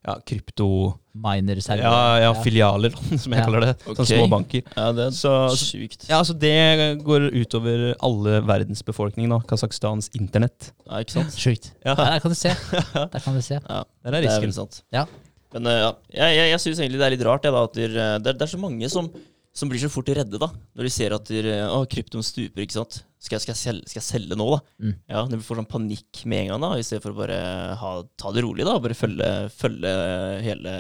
ja, 0.04 0.18
krypto... 0.26 0.68
Miner. 1.14 1.60
Ja, 1.78 2.18
ja, 2.18 2.30
filialer, 2.42 2.90
som 3.22 3.30
jeg 3.30 3.38
Ja. 3.38 3.44
kaller 3.46 3.60
det. 3.68 3.74
Ok. 3.86 4.00
Sånne 4.00 4.06
små 4.18 4.24
banker. 4.32 4.64
Ja, 4.74 4.86
det 4.96 5.04
er 5.04 5.12
Så, 5.14 5.30
sykt. 5.54 6.08
ja, 6.10 6.18
så 6.26 6.34
det 6.34 6.50
går 7.06 7.28
utover 7.38 7.84
alle 8.02 8.40
verdens 8.42 8.82
befolkning, 8.82 9.28
nå. 9.30 9.38
Kasakhstans 9.46 10.10
internett. 10.18 10.72
Ja, 10.88 10.98
ikke 11.04 11.14
sant? 11.20 11.36
Sjukt. 11.38 11.70
Ja, 11.86 11.94
Ja, 11.94 12.08
der 12.16 12.18
kan 12.24 12.34
du 12.34 12.38
se. 12.40 12.50
Der 13.14 13.20
kan 13.22 13.38
du 13.38 13.42
se. 13.46 13.60
Ja, 13.62 13.84
der 14.02 14.10
er 14.10 14.20
det 14.20 14.24
er 14.32 14.40
risken. 14.40 14.52
sant. 14.58 14.80
Ja. 14.92 15.04
Men 15.54 15.66
eh, 15.70 15.78
ja, 15.84 15.92
jeg, 16.10 16.34
jeg, 16.40 16.50
jeg 16.50 16.60
syns 16.64 16.82
egentlig 16.82 16.98
det 16.98 17.06
er 17.06 17.14
litt 17.14 17.24
rart 17.30 17.46
jeg, 17.46 17.54
da, 17.54 17.62
at 17.70 17.78
eh, 17.78 17.94
det, 17.94 18.26
er, 18.34 18.38
det 18.40 18.42
er 18.42 18.50
så 18.56 18.58
mange 18.58 18.90
som, 18.90 19.06
som 19.54 19.70
blir 19.70 19.78
så 19.78 19.88
fort 19.92 20.08
redde 20.10 20.38
da, 20.42 20.48
når 20.74 20.88
de 20.88 20.90
ser 20.90 21.14
at 21.14 21.30
eh, 21.30 21.62
å, 21.70 21.84
kryptoen 21.86 22.24
stuper. 22.26 22.64
ikke 22.64 22.74
sant? 22.74 23.04
Skal 23.22 23.36
jeg, 23.38 23.44
skal, 23.46 23.54
jeg 23.54 23.60
selge, 23.62 23.88
skal 23.92 24.00
jeg 24.02 24.06
selge 24.08 24.36
nå, 24.36 24.46
da? 24.50 24.58
Mm. 24.82 24.94
Ja, 25.14 25.22
De 25.30 25.38
får 25.40 25.60
sånn 25.60 25.68
panikk 25.70 26.24
med 26.28 26.42
en 26.42 26.48
gang, 26.54 26.64
da, 26.66 26.72
i 26.76 26.84
stedet 26.84 27.04
for 27.06 27.14
å 27.14 27.20
bare 27.22 27.38
ha, 27.80 27.92
ta 28.20 28.32
det 28.34 28.42
rolig. 28.44 28.66
da, 28.66 28.74
Bare 28.82 28.96
følge, 28.98 29.28
følge 29.54 29.92
hele 30.44 30.74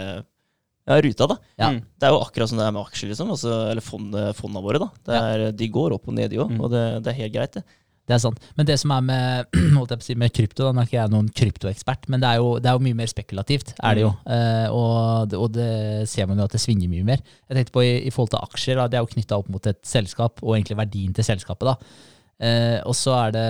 ja, 0.84 0.98
ruta. 1.00 1.28
da. 1.30 1.36
Ja. 1.56 1.70
Mm. 1.72 1.78
Det 1.96 2.08
er 2.08 2.12
jo 2.12 2.20
akkurat 2.26 2.50
som 2.50 2.58
det 2.60 2.66
er 2.66 2.74
med 2.76 2.82
aksjer, 2.84 3.08
liksom, 3.14 3.30
altså, 3.32 3.54
eller 3.70 3.84
fondene, 3.86 4.34
fondene 4.36 4.64
våre. 4.66 4.82
da. 4.82 4.90
Det 5.06 5.22
er, 5.22 5.44
De 5.56 5.70
går 5.78 5.94
opp 5.96 6.10
og 6.10 6.18
ned, 6.18 6.28
de 6.34 6.42
òg, 6.44 6.50
Mm. 6.52 6.60
og 6.60 6.74
det, 6.74 6.84
det 7.06 7.14
er 7.14 7.20
helt 7.22 7.32
greit, 7.38 7.56
det. 7.56 7.64
Det 8.04 8.16
er 8.16 8.20
sant. 8.20 8.40
Men 8.58 8.68
det 8.68 8.76
som 8.80 8.92
er 8.92 9.04
med, 9.04 9.58
si, 10.04 10.16
med 10.20 10.32
krypto, 10.36 10.66
da 10.66 10.72
nå 10.74 10.82
er 10.82 10.88
ikke 10.88 10.98
jeg 10.98 11.12
noen 11.12 11.28
kryptoekspert, 11.40 12.08
men 12.12 12.20
det 12.20 12.30
er, 12.30 12.40
jo, 12.42 12.56
det 12.60 12.68
er 12.70 12.76
jo 12.76 12.84
mye 12.84 12.98
mer 12.98 13.10
spekulativt, 13.10 13.74
er 13.80 13.96
det 13.96 14.04
jo. 14.04 14.10
Eh, 14.28 14.66
og, 14.68 15.30
det, 15.30 15.38
og 15.40 15.54
det 15.56 16.08
ser 16.10 16.28
man 16.28 16.40
jo 16.40 16.48
at 16.48 16.56
det 16.56 16.60
svinger 16.60 16.90
mye 16.92 17.06
mer. 17.14 17.22
Jeg 17.48 17.58
tenkte 17.58 17.76
på 17.76 17.84
i, 17.86 17.94
i 18.04 18.12
forhold 18.12 18.34
til 18.34 18.44
aksjer, 18.44 18.80
da, 18.80 18.90
det 18.92 19.00
er 19.00 19.06
jo 19.06 19.12
knytta 19.14 19.38
opp 19.40 19.48
mot 19.54 19.70
et 19.70 19.80
selskap, 19.88 20.44
og 20.44 20.58
egentlig 20.58 20.80
verdien 20.82 21.16
til 21.16 21.26
selskapet. 21.32 21.72
da. 21.72 22.12
Eh, 22.44 22.80
og 22.82 22.96
så 22.98 23.12
er 23.14 23.34
det 23.34 23.48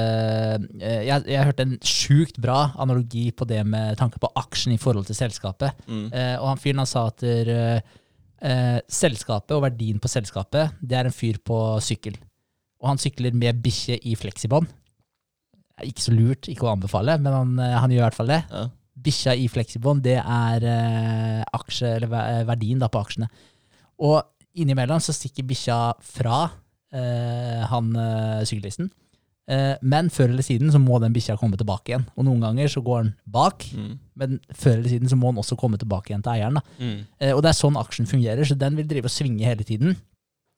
eh, 0.76 1.02
jeg, 1.08 1.25
jeg 1.32 1.46
hørte 1.49 1.64
en 1.64 1.76
sjukt 1.80 2.37
bra 2.42 2.75
analogi 2.82 3.30
på 3.32 3.46
det 3.49 3.62
med 3.64 3.96
tanke 3.96 4.20
på 4.20 4.28
aksjen 4.37 4.75
i 4.76 4.80
forhold 4.80 5.08
til 5.08 5.18
selskapet. 5.18 5.75
Mm. 5.88 6.06
Eh, 6.12 6.37
og 6.37 6.50
han 6.52 6.61
fyren 6.61 6.82
han 6.82 6.90
sa 6.90 7.06
at 7.08 7.25
der, 7.25 7.80
eh, 8.44 8.78
selskapet 8.87 9.56
og 9.56 9.64
verdien 9.64 9.99
på 10.02 10.11
selskapet, 10.12 10.76
det 10.84 11.00
er 11.00 11.08
en 11.08 11.16
fyr 11.16 11.40
på 11.42 11.58
sykkel. 11.82 12.18
Og 12.84 12.90
han 12.92 13.00
sykler 13.00 13.32
med 13.36 13.62
bikkje 13.64 13.96
i 14.04 14.12
fleksibånd. 14.20 14.68
Ikke 15.88 16.04
så 16.04 16.12
lurt, 16.14 16.46
ikke 16.52 16.68
å 16.68 16.74
anbefale, 16.76 17.16
men 17.18 17.32
han, 17.34 17.54
eh, 17.64 17.78
han 17.80 17.90
gjør 17.90 18.04
i 18.04 18.06
hvert 18.06 18.18
fall 18.20 18.30
det. 18.30 18.42
Ja. 18.52 18.66
Bikkja 19.04 19.32
i 19.40 19.48
fleksibånd, 19.50 20.04
det 20.04 20.18
er 20.20 20.66
eh, 20.70 21.40
aksje, 21.56 21.96
eller 21.96 22.12
eh, 22.20 22.42
verdien 22.46 22.78
da 22.82 22.86
på 22.92 23.00
aksjene. 23.02 23.26
Og 24.04 24.20
innimellom 24.54 25.00
så 25.02 25.14
stikker 25.16 25.48
bikkja 25.48 25.78
fra 26.04 26.44
eh, 26.94 27.64
han 27.72 27.90
syklisten. 28.46 28.92
Eh, 29.50 29.74
men 29.84 30.08
før 30.14 30.30
eller 30.32 30.46
siden 30.46 30.70
så 30.72 30.78
må 30.80 30.96
den 31.02 31.12
bikkja 31.12 31.34
komme 31.40 31.58
tilbake 31.60 31.90
igjen. 31.92 32.06
Og 32.16 32.24
noen 32.28 32.40
ganger 32.46 32.70
så 32.72 32.80
går 32.86 33.02
den 33.02 33.14
bak, 33.26 33.66
Mm. 33.74 33.98
men 34.16 34.38
før 34.54 34.78
eller 34.78 34.88
siden 34.94 35.10
så 35.10 35.18
må 35.20 35.32
den 35.34 35.42
også 35.42 35.58
komme 35.58 35.76
tilbake 35.80 36.12
igjen 36.12 36.22
til 36.24 36.32
eieren. 36.38 36.62
Mm. 36.78 37.00
Eh, 37.20 37.32
og 37.34 37.42
det 37.42 37.50
er 37.50 37.58
sånn 37.58 37.76
aksjen 37.80 38.06
fungerer, 38.08 38.44
så 38.46 38.56
den 38.56 38.76
vil 38.78 38.86
drive 38.88 39.10
og 39.10 39.12
svinge 39.12 39.44
hele 39.44 39.64
tiden. 39.66 39.96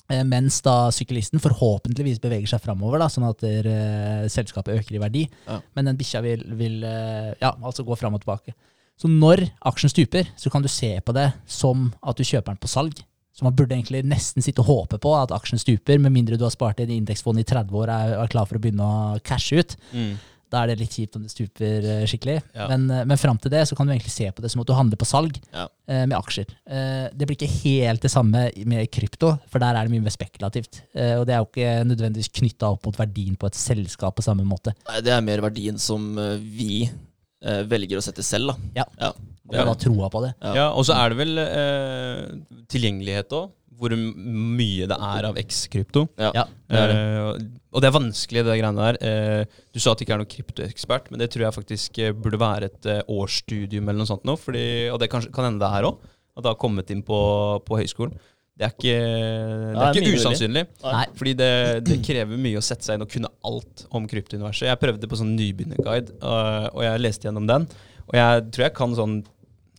Eh, 0.06 0.22
mens 0.22 0.60
da 0.62 0.92
syklisten 0.94 1.42
forhåpentligvis 1.42 2.20
beveger 2.22 2.50
seg 2.52 2.62
framover, 2.62 3.00
da, 3.02 3.08
sånn 3.10 3.26
at 3.26 3.42
eh, 3.48 4.26
selskapet 4.30 4.78
øker 4.78 4.98
i 4.98 5.02
verdi. 5.02 5.24
Ja. 5.48 5.58
Men 5.74 5.90
den 5.90 5.98
bikkja 5.98 6.22
vil, 6.22 6.44
vil 6.58 6.78
uh, 6.86 7.32
ja, 7.40 7.50
altså 7.56 7.84
gå 7.86 7.98
fram 7.98 8.14
og 8.14 8.22
tilbake. 8.22 8.54
Så 8.96 9.10
når 9.10 9.42
aksjen 9.68 9.92
stuper, 9.92 10.30
så 10.38 10.52
kan 10.52 10.64
du 10.64 10.70
se 10.72 10.94
på 11.04 11.14
det 11.16 11.28
som 11.50 11.90
at 12.00 12.16
du 12.16 12.24
kjøper 12.24 12.54
den 12.54 12.62
på 12.62 12.70
salg. 12.70 13.02
Så 13.36 13.44
man 13.44 13.52
burde 13.52 13.74
egentlig 13.76 14.00
nesten 14.08 14.40
sitte 14.40 14.62
og 14.62 14.70
håpe 14.70 15.00
på 15.02 15.10
at 15.18 15.34
aksjen 15.36 15.60
stuper, 15.60 15.98
med 16.00 16.14
mindre 16.14 16.38
du 16.40 16.46
har 16.46 16.54
spart 16.54 16.80
i 16.80 16.86
en 16.86 16.94
indeksfond 16.94 17.42
i 17.42 17.44
30 17.44 17.76
år 17.76 17.90
og 17.90 17.92
er, 17.98 18.14
er 18.22 18.32
klar 18.32 18.48
for 18.48 18.56
å 18.56 18.62
begynne 18.62 18.86
å 18.86 19.18
cashe 19.26 19.60
ut. 19.60 19.76
Mm. 19.92 20.14
Da 20.52 20.60
er 20.62 20.70
det 20.70 20.76
litt 20.78 20.92
kjipt 20.94 21.16
om 21.18 21.22
det 21.26 21.32
stuper 21.32 21.86
eh, 21.90 22.04
skikkelig. 22.06 22.36
Ja. 22.54 22.68
Men, 22.70 22.84
eh, 22.90 23.04
men 23.10 23.18
fram 23.18 23.38
til 23.42 23.50
det 23.50 23.64
så 23.66 23.74
kan 23.78 23.88
du 23.88 23.92
egentlig 23.94 24.12
se 24.14 24.28
på 24.30 24.44
det 24.44 24.50
som 24.52 24.60
at 24.62 24.68
du 24.70 24.74
handler 24.78 24.96
på 25.00 25.08
salg 25.08 25.40
Ja. 25.52 25.64
eh, 25.90 26.04
med 26.06 26.14
aksjer. 26.18 26.52
Eh, 26.70 27.08
det 27.10 27.26
blir 27.26 27.34
ikke 27.38 27.50
helt 27.64 28.02
det 28.06 28.12
samme 28.12 28.44
med 28.64 28.90
krypto, 28.94 29.32
for 29.50 29.58
der 29.62 29.74
er 29.74 29.88
det 29.88 29.94
mye 29.96 30.04
mer 30.06 30.14
spekulativt. 30.14 30.82
Og 30.94 31.26
det 31.26 31.34
er 31.34 31.42
jo 31.42 31.48
ikke 31.50 31.72
nødvendigvis 31.90 32.30
knytta 32.38 32.70
opp 32.76 32.86
mot 32.86 32.96
verdien 32.96 33.34
på 33.36 33.46
et 33.50 33.58
selskap 33.58 34.14
på 34.16 34.22
samme 34.22 34.46
måte. 34.46 34.74
Nei, 34.88 35.00
det 35.02 35.12
er 35.16 35.20
mer 35.26 35.42
verdien 35.42 35.78
som 35.82 36.14
vi 36.40 36.86
velger 37.42 37.98
å 37.98 38.02
sette 38.02 38.22
selv, 38.26 38.54
da. 38.54 38.82
Ja. 38.82 38.86
Ja. 39.00 39.10
Og 39.46 39.54
da 39.54 39.64
har 39.68 39.76
troa 39.78 40.08
på 40.10 40.22
det. 40.24 40.32
Ja. 40.42 40.54
Ja, 40.56 40.64
og 40.74 40.86
så 40.88 40.94
er 40.98 41.12
det 41.12 41.18
vel 41.20 41.38
eh, 41.38 42.22
tilgjengelighet 42.72 43.34
òg. 43.36 43.50
Hvor 43.76 43.92
mye 43.92 44.86
det 44.88 44.96
er 44.96 45.26
av 45.28 45.38
X-krypto. 45.40 46.06
Ja. 46.20 46.30
Ja. 46.34 46.44
Det 46.70 46.84
det. 46.90 47.00
Eh, 47.00 47.48
og 47.76 47.82
det 47.84 47.88
er 47.90 47.96
vanskelig, 47.96 48.44
det 48.46 48.54
greiene 48.56 48.86
der. 48.86 48.98
Eh, 49.04 49.58
du 49.74 49.80
sa 49.82 49.92
at 49.92 50.00
det 50.00 50.06
ikke 50.06 50.14
er 50.16 50.22
noen 50.22 50.30
kryptoekspert, 50.32 51.10
men 51.12 51.20
det 51.20 51.28
tror 51.32 51.44
jeg 51.44 51.56
faktisk 51.58 52.00
eh, 52.00 52.14
burde 52.16 52.40
være 52.40 52.70
et 52.70 52.88
årsstudium 53.12 53.84
eller 53.84 54.00
noe 54.00 54.08
sånt 54.08 54.24
nå. 54.28 54.38
Fordi, 54.40 54.64
og 54.94 55.02
det 55.02 55.10
kan, 55.12 55.26
kan 55.34 55.50
hende 55.50 55.60
det 55.60 55.72
her 55.74 55.90
òg. 55.90 56.00
At 56.36 56.44
det 56.44 56.52
har 56.52 56.58
kommet 56.60 56.90
inn 56.92 57.04
på, 57.04 57.18
på 57.68 57.78
høyskolen. 57.80 58.16
Det 58.56 58.64
er 58.64 58.72
ikke, 58.72 58.96
det 59.76 59.84
er 59.84 59.98
ikke 60.00 60.16
usannsynlig. 60.16 60.62
Nei. 60.80 61.04
Fordi 61.18 61.32
det, 61.36 61.50
det 61.84 61.98
krever 62.04 62.40
mye 62.40 62.56
å 62.56 62.64
sette 62.64 62.86
seg 62.86 62.96
inn 62.96 63.04
og 63.04 63.10
kunne 63.12 63.28
alt 63.44 63.84
om 63.92 64.06
kryptouniverset. 64.08 64.70
Jeg 64.70 64.80
prøvde 64.80 65.10
på 65.12 65.18
sånn 65.20 65.34
nybegynnerguide, 65.36 66.16
og 66.24 66.80
jeg 66.86 67.02
leste 67.04 67.28
gjennom 67.28 67.48
den. 67.50 67.66
Og 68.06 68.16
jeg 68.16 68.46
tror 68.54 68.64
jeg 68.64 68.74
kan 68.78 68.96
sånn 68.96 69.18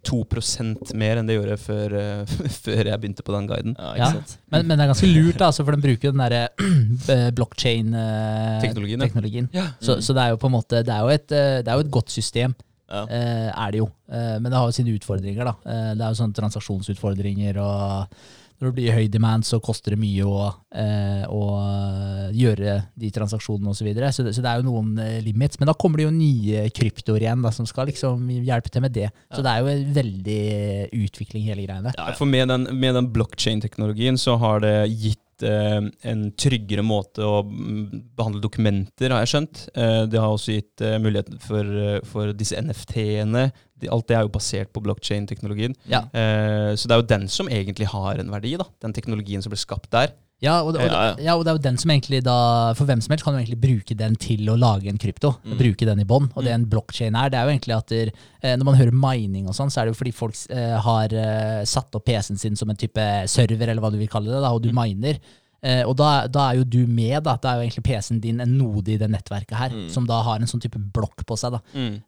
2% 0.07 0.93
mer 0.97 1.19
enn 1.21 1.27
det 1.29 1.35
gjorde 1.37 1.57
før, 1.59 1.95
øh, 1.99 2.35
før 2.65 2.89
jeg 2.91 2.99
begynte 3.01 3.25
på 3.27 3.33
den 3.35 3.47
guiden. 3.51 3.75
Ja, 3.77 3.93
Ja. 3.99 4.11
sant. 4.15 4.37
Men, 4.53 4.67
men 4.67 4.77
det 4.79 4.85
er 4.85 4.91
ganske 4.93 5.09
lurt, 5.11 5.41
altså, 5.49 5.65
for 5.67 5.75
den 5.75 5.83
bruker 5.83 6.13
den 6.15 6.23
derre 6.23 7.31
blockchain-teknologien. 7.37 8.99
Teknologien, 9.03 9.49
ja. 9.53 9.67
Så, 9.83 9.99
så 10.01 10.13
det 10.15 10.23
er 10.23 10.29
jo 10.33 10.39
på 10.41 10.47
en 10.49 10.55
måte 10.57 10.83
Det 10.85 10.93
er 10.93 11.03
jo 11.03 11.11
et, 11.13 11.31
eh, 11.35 11.59
det 11.63 11.67
er 11.71 11.79
jo 11.81 11.85
et 11.87 11.91
godt 11.99 12.11
system. 12.13 12.55
Ja. 12.87 13.01
eh, 13.11 13.49
er 13.51 13.71
det 13.75 13.79
jo. 13.81 13.89
Eh, 14.07 14.37
men 14.39 14.47
det 14.47 14.55
har 14.55 14.69
jo 14.69 14.75
sine 14.77 14.93
utfordringer, 14.95 15.43
da. 15.49 15.53
Eh, 15.67 15.89
det 15.99 16.05
er 16.05 16.13
jo 16.13 16.19
sånne 16.21 16.37
transaksjonsutfordringer, 16.37 17.57
og 17.59 18.07
når 18.57 18.71
det 18.71 18.75
blir 18.79 18.95
høy 18.95 19.05
demand, 19.13 19.45
så 19.45 19.59
koster 19.61 19.93
det 19.93 19.99
mye 20.01 20.25
å, 20.25 20.47
eh, 20.73 21.23
å 21.29 21.41
gjøre 22.33 22.77
de 22.97 23.11
transaksjonene 23.13 23.69
osv. 23.69 23.83
Så, 23.83 23.85
videre. 23.85 24.09
så, 24.13 24.25
det, 24.25 24.33
så 24.33 24.41
det 24.41 24.49
er 24.49 24.63
jo 24.63 24.71
noen 24.71 24.97
eh, 25.03 25.19
limits. 25.21 25.59
Men 25.61 25.69
da 25.69 25.75
kommer 25.77 26.01
det 26.01 26.07
jo 26.07 26.15
nye 26.15 26.63
kryptoer 26.73 27.27
igjen 27.27 27.45
da, 27.45 27.53
som 27.53 27.69
skal 27.69 27.91
liksom 27.91 28.25
hjelpe 28.33 28.73
til 28.73 28.81
med 28.81 28.95
det. 28.97 29.11
Så 29.29 29.45
det 29.45 29.53
er 29.53 29.61
jo 29.61 29.69
en 29.75 29.93
veldig 29.99 30.41
utvikling, 31.03 31.45
hele 31.51 31.67
greiene. 31.67 31.93
Ja. 31.93 32.09
For 32.17 32.29
med 32.29 32.49
den, 32.49 32.65
med 32.81 32.97
den 32.97 33.11
blockchain-teknologien 33.13 34.17
så 34.17 34.39
har 34.41 34.65
det 34.65 34.75
gitt 34.95 35.21
eh, 35.21 35.26
en 35.43 36.23
tryggere 36.39 36.85
måte 36.85 37.25
å 37.25 37.41
mm, 37.43 38.13
behandle 38.17 38.41
dokumenter, 38.43 39.11
har 39.13 39.25
jeg 39.25 39.33
skjønt. 39.33 39.63
Eh, 39.75 40.03
det 40.09 40.21
har 40.23 40.31
også 40.31 40.55
gitt 40.55 40.85
muligheten 41.01 41.17
mulighet 41.17 41.41
for, 41.41 41.63
eh, 41.63 41.99
for 42.05 42.33
disse 42.37 42.57
NFT-ene. 42.59 43.51
Alt 43.91 44.07
det 44.09 44.17
er 44.17 44.25
jo 44.25 44.33
basert 44.33 44.71
på 44.73 44.81
blockchain-teknologien. 44.85 45.75
Ja. 45.89 46.05
Eh, 46.13 46.73
så 46.75 46.87
det 46.87 46.95
er 46.95 47.01
jo 47.01 47.09
den 47.09 47.27
som 47.27 47.47
egentlig 47.47 47.87
har 47.91 48.17
en 48.17 48.31
verdi, 48.31 48.55
da. 48.57 48.65
Den 48.81 48.93
teknologien 48.93 49.43
som 49.43 49.51
ble 49.53 49.59
skapt 49.59 49.91
der. 49.91 50.13
Ja 50.43 50.59
og, 50.61 50.75
det, 50.75 50.83
og, 50.85 50.91
Ja, 50.91 51.03
ja. 51.09 51.13
ja, 51.29 51.35
og 51.35 51.45
det 51.45 51.49
er 51.49 51.57
jo 51.57 51.63
den 51.63 51.79
som 51.81 51.91
egentlig 51.93 52.19
da 52.25 52.37
For 52.77 52.85
hvem 52.85 53.01
som 53.01 53.13
helst 53.13 53.25
kan 53.25 53.33
jo 53.33 53.41
egentlig 53.41 53.57
bruke 53.63 53.97
den 53.97 54.17
til 54.21 54.51
å 54.53 54.57
lage 54.59 54.91
en 54.91 54.99
krypto. 55.01 55.33
Mm. 55.41 55.57
Bruke 55.57 55.87
den 55.89 56.03
i 56.03 56.07
bånd. 56.09 56.29
Og 56.35 56.45
det 56.45 56.53
en 56.53 56.67
blockchain 56.69 57.17
er, 57.17 57.31
det 57.33 57.39
er 57.39 57.47
jo 57.47 57.55
egentlig 57.55 57.77
at 57.77 57.89
der, 57.93 58.13
eh, 58.43 58.53
når 58.59 58.69
man 58.69 58.77
hører 58.77 59.01
mining 59.07 59.49
og 59.49 59.57
sånn, 59.57 59.73
så 59.73 59.81
er 59.81 59.87
det 59.87 59.95
jo 59.95 60.01
fordi 60.03 60.13
folk 60.15 60.37
eh, 60.53 60.77
har 60.85 61.17
eh, 61.17 61.65
satt 61.69 61.97
opp 61.97 62.05
PC-en 62.05 62.39
sin 62.39 62.59
som 62.59 62.69
en 62.69 62.79
type 62.79 63.09
server, 63.31 63.71
eller 63.71 63.81
hva 63.83 63.91
du 63.93 63.99
vil 63.99 64.11
kalle 64.11 64.29
det, 64.29 64.43
da, 64.43 64.53
og 64.53 64.61
du 64.61 64.69
miner. 64.75 65.17
Eh, 65.65 65.81
og 65.89 65.95
da, 65.97 66.27
da 66.29 66.51
er 66.51 66.59
jo 66.59 66.67
du 66.69 66.79
med, 66.85 67.17
da. 67.25 67.33
Da 67.41 67.51
er 67.51 67.57
jo 67.57 67.65
egentlig 67.65 67.85
PC-en 67.87 68.21
din 68.21 68.43
en 68.43 68.53
node 68.59 68.93
i 68.93 68.99
det 69.01 69.09
nettverket 69.09 69.57
her, 69.57 69.73
som 69.93 70.05
da 70.09 70.21
har 70.27 70.37
en 70.37 70.49
sånn 70.49 70.61
type 70.63 70.79
blokk 70.93 71.25
på 71.27 71.39
seg. 71.39 71.57
da. 71.57 71.63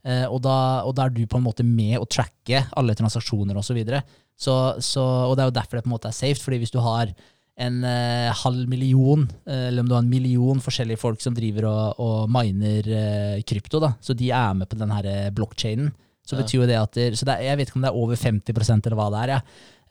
Eh, 0.06 0.26
og, 0.28 0.38
da, 0.46 0.56
og 0.86 0.94
da 0.98 1.08
er 1.08 1.18
du 1.18 1.24
på 1.26 1.42
en 1.42 1.48
måte 1.48 1.66
med 1.66 1.98
å 1.98 2.06
tracke 2.06 2.68
alle 2.78 2.98
transaksjoner 3.00 3.58
osv. 3.58 3.70
Så 3.70 3.78
videre. 3.78 4.00
så, 4.34 4.54
så, 4.82 5.04
og 5.30 5.36
det 5.38 5.44
er 5.44 5.50
jo 5.52 5.58
derfor 5.60 5.78
det 5.78 5.84
på 5.86 5.92
en 5.92 5.98
måte 5.98 6.10
er 6.10 6.16
safe. 6.18 6.42
fordi 6.42 6.58
hvis 6.64 6.74
du 6.74 6.80
har 6.82 7.12
en 7.60 7.82
eh, 7.84 8.30
halv 8.44 8.70
million, 8.72 9.26
eh, 9.46 9.66
eller 9.68 9.84
om 9.84 9.90
du 9.90 9.96
har 9.98 10.04
en 10.06 10.10
million 10.12 10.62
forskjellige 10.64 11.02
folk 11.02 11.20
som 11.22 11.36
driver 11.36 11.68
og, 11.70 12.00
og 12.00 12.30
miner 12.32 12.88
eh, 12.88 13.42
krypto, 13.44 13.82
da, 13.84 13.94
så 14.00 14.16
de 14.16 14.30
er 14.32 14.54
med 14.56 14.70
på 14.72 14.80
den 14.80 14.94
her 14.96 15.10
blokkjeden. 15.36 15.90
blockchainen, 15.90 15.92
så 16.30 16.36
Ja. 16.38 16.44
betyr 16.44 16.62
jo 16.62 16.68
det 16.70 16.78
at 16.78 16.94
det, 16.94 17.10
så 17.18 17.26
det 17.26 17.34
er, 17.36 17.42
Jeg 17.50 17.58
vet 17.58 17.68
ikke 17.70 17.78
om 17.80 17.82
det 17.84 17.90
er 17.90 18.00
over 18.00 18.16
50 18.16 18.86
eller 18.86 18.96
hva 19.00 19.10
det 19.12 19.22
er, 19.24 19.34
ja, 19.34 19.42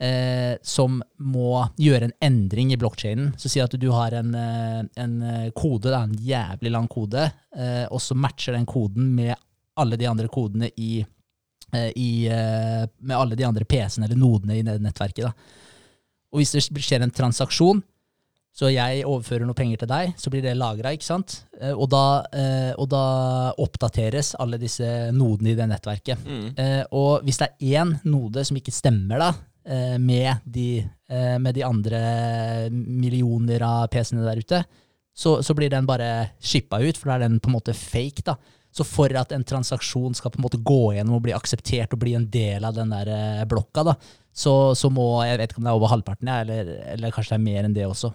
eh, 0.06 0.56
som 0.62 1.02
må 1.18 1.68
gjøre 1.76 2.04
en 2.08 2.16
endring 2.22 2.72
i 2.72 2.76
blockchainen. 2.78 3.32
Så 3.36 3.50
si 3.50 3.60
at 3.60 3.74
du 3.74 3.90
har 3.90 4.14
en, 4.14 4.34
eh, 4.34 4.82
en 5.02 5.22
eh, 5.22 5.50
kode, 5.50 5.90
da, 5.90 6.04
en 6.06 6.14
jævlig 6.14 6.70
lang 6.70 6.88
kode, 6.88 7.32
eh, 7.56 7.86
og 7.90 7.98
så 8.00 8.14
matcher 8.14 8.54
den 8.54 8.66
koden 8.70 9.14
med 9.16 9.34
alle 9.76 9.96
de 9.98 10.06
andre 10.06 10.28
kodene 10.28 10.70
i, 10.76 11.04
eh, 11.74 11.90
i 11.96 12.26
eh, 12.30 12.86
Med 13.00 13.16
alle 13.16 13.36
de 13.36 13.44
andre 13.44 13.64
PC-ene 13.64 14.06
eller 14.06 14.16
nodene 14.16 14.56
i 14.58 14.62
nettverket. 14.62 15.24
da. 15.24 15.32
Og 16.32 16.42
hvis 16.42 16.52
det 16.56 16.64
skjer 16.84 17.04
en 17.06 17.14
transaksjon, 17.14 17.82
så 18.58 18.72
jeg 18.72 19.04
overfører 19.06 19.46
noe 19.46 19.54
penger 19.54 19.84
til 19.84 19.90
deg, 19.92 20.16
så 20.18 20.30
blir 20.32 20.42
det 20.42 20.56
lagra, 20.58 20.90
ikke 20.96 21.06
sant? 21.06 21.36
Eh, 21.60 21.70
Og 21.72 21.86
da, 21.92 22.24
eh, 22.34 22.72
og 22.74 22.88
da 22.90 23.02
oppdateres 23.60 24.32
alle 24.40 24.58
disse 24.58 24.88
nodene 25.14 25.52
i 25.52 25.54
det 25.58 25.68
nettverket. 25.70 26.24
Mm. 26.26 26.48
Eh, 26.58 26.82
og 26.90 27.22
hvis 27.22 27.38
det 27.38 27.52
er 27.52 27.84
én 27.84 27.92
node 28.08 28.42
som 28.48 28.58
ikke 28.58 28.74
stemmer 28.74 29.22
da, 29.22 29.30
med, 30.00 30.40
de, 30.48 30.80
med 31.44 31.52
de 31.52 31.60
andre 31.66 31.98
millioner 32.72 33.60
av 33.60 33.90
PC-ene 33.92 34.24
der 34.24 34.40
ute, 34.40 34.60
så, 35.12 35.42
så 35.44 35.54
blir 35.58 35.68
den 35.68 35.84
bare 35.84 36.30
shippa 36.40 36.78
ut, 36.80 36.96
for 36.96 37.10
da 37.10 37.18
er 37.18 37.26
den 37.26 37.36
på 37.42 37.50
en 37.50 37.56
måte 37.58 37.74
fake. 37.76 38.24
da. 38.24 38.36
Så 38.72 38.86
for 38.88 39.12
at 39.20 39.32
en 39.36 39.44
transaksjon 39.44 40.16
skal 40.16 40.32
på 40.32 40.40
en 40.40 40.46
måte 40.46 40.60
gå 40.64 40.94
gjennom 40.96 41.18
og 41.18 41.24
bli 41.26 41.34
akseptert 41.36 41.92
og 41.92 42.00
bli 42.00 42.14
en 42.16 42.24
del 42.32 42.64
av 42.64 42.78
den 42.78 42.94
der 42.94 43.44
blokka, 43.50 43.84
da, 43.90 43.96
så, 44.38 44.52
så 44.78 44.90
må 44.92 45.06
Jeg 45.26 45.40
vet 45.40 45.52
ikke 45.52 45.62
om 45.62 45.66
det 45.66 45.72
er 45.72 45.80
over 45.80 45.90
halvparten, 45.90 46.30
eller, 46.30 46.70
eller 46.94 47.14
kanskje 47.14 47.34
det 47.34 47.38
er 47.40 47.46
mer 47.46 47.66
enn 47.66 47.74
det 47.74 47.88
også. 47.88 48.12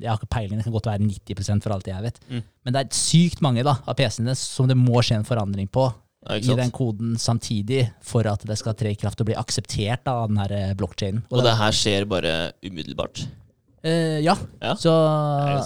Jeg 0.00 0.08
har 0.08 0.16
ikke 0.16 0.32
peiling, 0.32 0.56
det 0.60 0.64
kan 0.64 0.76
godt 0.76 0.88
være 0.88 1.04
90% 1.04 1.66
for 1.66 1.76
alt 1.76 1.90
jeg 1.90 2.06
vet. 2.06 2.20
Mm. 2.30 2.42
Men 2.64 2.76
det 2.76 2.82
er 2.82 2.96
sykt 2.96 3.44
mange 3.44 3.64
da, 3.66 3.76
av 3.84 3.98
PC-ene 3.98 4.36
som 4.40 4.70
det 4.70 4.78
må 4.80 5.04
skje 5.04 5.20
en 5.20 5.28
forandring 5.28 5.68
på 5.72 5.90
Ja, 6.26 6.40
i 6.40 6.56
den 6.58 6.72
koden 6.74 7.14
samtidig 7.22 7.84
for 8.02 8.26
at 8.26 8.42
det 8.48 8.56
skal 8.58 8.74
tre 8.74 8.90
i 8.90 8.98
kraft 8.98 9.20
og 9.22 9.28
bli 9.28 9.36
akseptert 9.38 10.02
da, 10.08 10.16
av 10.24 10.32
den 10.32 10.40
her 10.40 10.54
eh, 10.56 10.72
Og, 10.74 11.36
Og 11.38 11.44
det 11.44 11.52
her 11.60 11.76
skjer 11.76 12.08
bare 12.10 12.32
umiddelbart. 12.66 13.26
Eh, 13.86 14.18
ja. 14.24 14.34
Ja. 14.60 14.72
Så, 14.74 14.92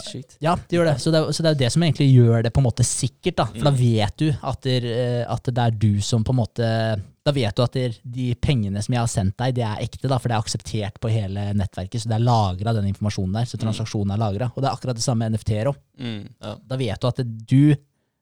Det 0.05 0.37
ja, 0.45 0.55
det 0.69 0.77
gjør 0.77 0.91
det. 0.91 0.97
Så, 1.01 1.11
det. 1.15 1.23
så 1.35 1.43
det 1.43 1.49
er 1.51 1.55
jo 1.55 1.61
det 1.65 1.71
som 1.73 1.85
egentlig 1.87 2.09
gjør 2.13 2.43
det 2.45 2.53
på 2.53 2.61
en 2.61 2.67
måte 2.69 2.85
sikkert. 2.87 3.37
da. 3.41 3.47
For 3.47 3.65
da 3.65 3.71
Mm. 3.73 3.79
vet 3.81 4.17
du 4.21 4.29
at, 4.43 4.61
det, 4.67 4.77
eh, 4.85 5.25
at 5.29 5.43
det 5.49 5.59
er 5.59 5.71
du 5.71 6.01
som 6.05 6.25
på 6.25 6.35
en 6.35 6.41
måte 6.45 7.01
Da 7.23 7.33
vet 7.37 7.55
du 7.55 7.63
at 7.63 7.73
der, 7.77 7.93
de 8.03 8.35
pengene 8.41 8.81
som 8.83 8.95
jeg 8.95 9.01
har 9.03 9.07
sendt 9.13 9.37
deg, 9.37 9.55
det 9.55 9.63
er 9.63 9.83
ekte, 9.85 10.09
da, 10.09 10.17
for 10.19 10.29
det 10.33 10.37
er 10.39 10.41
akseptert 10.41 10.95
på 11.01 11.11
hele 11.13 11.53
nettverket. 11.53 12.01
Så 12.01 12.09
det 12.09 12.17
er 12.17 12.25
lagra, 12.25 12.73
den 12.73 12.89
informasjonen 12.89 13.35
der. 13.37 13.45
Så 13.45 13.59
Mm. 13.59 13.65
transaksjonen 13.67 14.15
er 14.15 14.19
lagra. 14.19 14.49
Og 14.57 14.63
det 14.63 14.71
er 14.71 14.73
akkurat 14.75 14.97
det 14.97 15.05
samme 15.05 15.29
med 15.29 15.37
NFT-er 15.37 15.69
òg. 15.69 15.77
Mm. 16.01 16.29
Da 16.67 16.77
vet 16.81 16.99
du 16.99 17.07
at 17.07 17.17
det, 17.17 17.27
du 17.47 17.77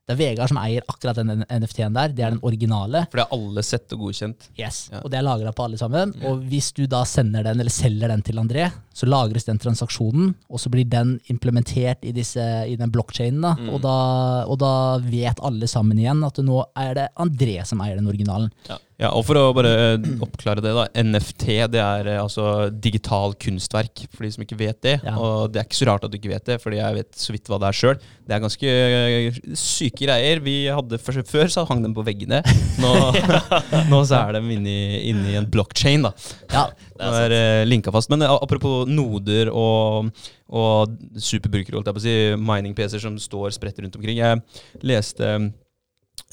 Det 0.08 0.14
er 0.14 0.20
Vegard 0.22 0.48
som 0.48 0.56
eier 0.62 0.84
akkurat 0.88 1.18
den 1.20 1.42
NFT-en 1.44 1.92
der. 1.92 2.12
Det 2.16 2.24
er 2.24 2.32
den 2.32 2.40
originale. 2.48 3.02
For 3.10 3.20
det 3.20 3.26
er 3.26 3.34
alle 3.36 3.64
sett 3.66 3.92
og 3.92 4.06
godkjent. 4.06 4.46
Yes, 4.56 4.78
Ja. 4.88 5.02
Og 5.04 5.12
det 5.12 5.18
er 5.18 5.26
lagra 5.26 5.52
på 5.52 5.66
alle 5.66 5.76
sammen. 5.76 6.14
Og 6.24 6.40
hvis 6.48 6.70
du 6.72 6.86
da 6.88 7.02
sender 7.04 7.44
den, 7.44 7.60
eller 7.60 7.74
selger 7.74 8.08
den 8.08 8.22
til 8.24 8.40
André, 8.40 8.70
så 8.96 9.04
lagres 9.04 9.44
den 9.44 9.60
transaksjonen, 9.60 10.32
og 10.48 10.62
så 10.62 10.72
blir 10.72 10.88
den 10.88 11.18
implementert 11.28 12.00
i, 12.08 12.14
disse, 12.16 12.40
i 12.40 12.76
den 12.80 12.90
blokkjeden. 12.94 13.44
Mm. 13.44 13.68
Og, 13.76 13.84
og 13.84 14.56
da 14.64 14.72
vet 15.04 15.44
alle 15.44 15.68
sammen 15.68 16.00
igjen 16.00 16.24
at 16.24 16.40
nå 16.40 16.62
er 16.72 16.94
det 16.96 17.08
André 17.20 17.60
som 17.68 17.84
eier 17.84 18.00
den 18.00 18.08
originalen. 18.08 18.48
Ja, 18.70 18.80
og 19.14 19.22
for 19.28 19.38
å 19.38 19.42
bare 19.54 19.70
eh, 19.94 20.06
oppklare 20.24 20.62
det, 20.62 20.72
da. 20.74 20.88
NFT 20.90 21.44
det 21.70 21.78
er 21.78 22.08
eh, 22.10 22.18
altså 22.18 22.66
digital 22.74 23.36
kunstverk, 23.38 24.08
for 24.10 24.26
de 24.26 24.30
som 24.34 24.42
ikke 24.42 24.58
vet 24.58 24.80
det. 24.82 24.96
Ja. 25.06 25.12
Og 25.22 25.52
det 25.54 25.60
er 25.60 25.68
ikke 25.68 25.78
så 25.78 25.86
rart 25.86 26.06
at 26.06 26.10
du 26.10 26.16
ikke 26.18 26.32
vet 26.32 26.48
det, 26.50 26.56
fordi 26.58 26.80
jeg 26.80 26.96
vet 26.96 27.20
så 27.22 27.34
vidt 27.34 27.50
hva 27.50 27.60
det 27.62 27.68
er 27.68 27.78
sjøl. 27.78 28.00
Det 28.26 28.34
er 28.34 28.42
ganske 28.42 28.72
eh, 28.72 29.38
syke 29.54 30.02
greier. 30.02 30.42
Vi 30.42 30.56
hadde 30.66 30.98
først, 30.98 31.30
Før 31.30 31.46
så 31.52 31.62
hang 31.68 31.84
dem 31.84 31.94
på 31.94 32.02
veggene. 32.06 32.40
Nå, 32.82 32.90
nå 33.92 34.02
så 34.08 34.24
er 34.24 34.40
de 34.40 34.42
inni, 34.56 34.76
inni 35.12 35.38
en 35.38 35.46
blockchain, 35.46 36.08
da. 36.08 36.12
Ja, 36.50 36.66
Det 36.98 37.12
er 37.22 37.36
er 37.38 37.70
linka 37.70 37.94
fast. 37.94 38.10
Men 38.10 38.26
apropos 38.26 38.82
noder 38.90 39.52
og, 39.54 40.10
og 40.50 40.98
superbrukere, 41.14 41.78
holdt 41.78 41.92
jeg 41.92 42.00
på 42.00 42.02
å 42.02 42.06
si, 42.08 42.18
mining-PC-er 42.50 43.06
som 43.06 43.22
står 43.22 43.54
spredt 43.54 43.78
rundt 43.84 43.94
omkring. 44.00 44.18
Jeg 44.18 44.42
leste 44.82 45.36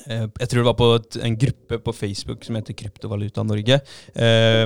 jeg 0.06 0.48
tror 0.50 0.62
det 0.62 0.68
var 0.68 0.78
på 0.80 0.90
et, 0.98 1.18
en 1.28 1.38
gruppe 1.40 1.80
på 1.86 1.94
Facebook 1.96 2.46
som 2.46 2.58
heter 2.58 2.78
Kryptovaluta 2.78 3.44
Norge. 3.44 3.80
eh, 4.16 4.66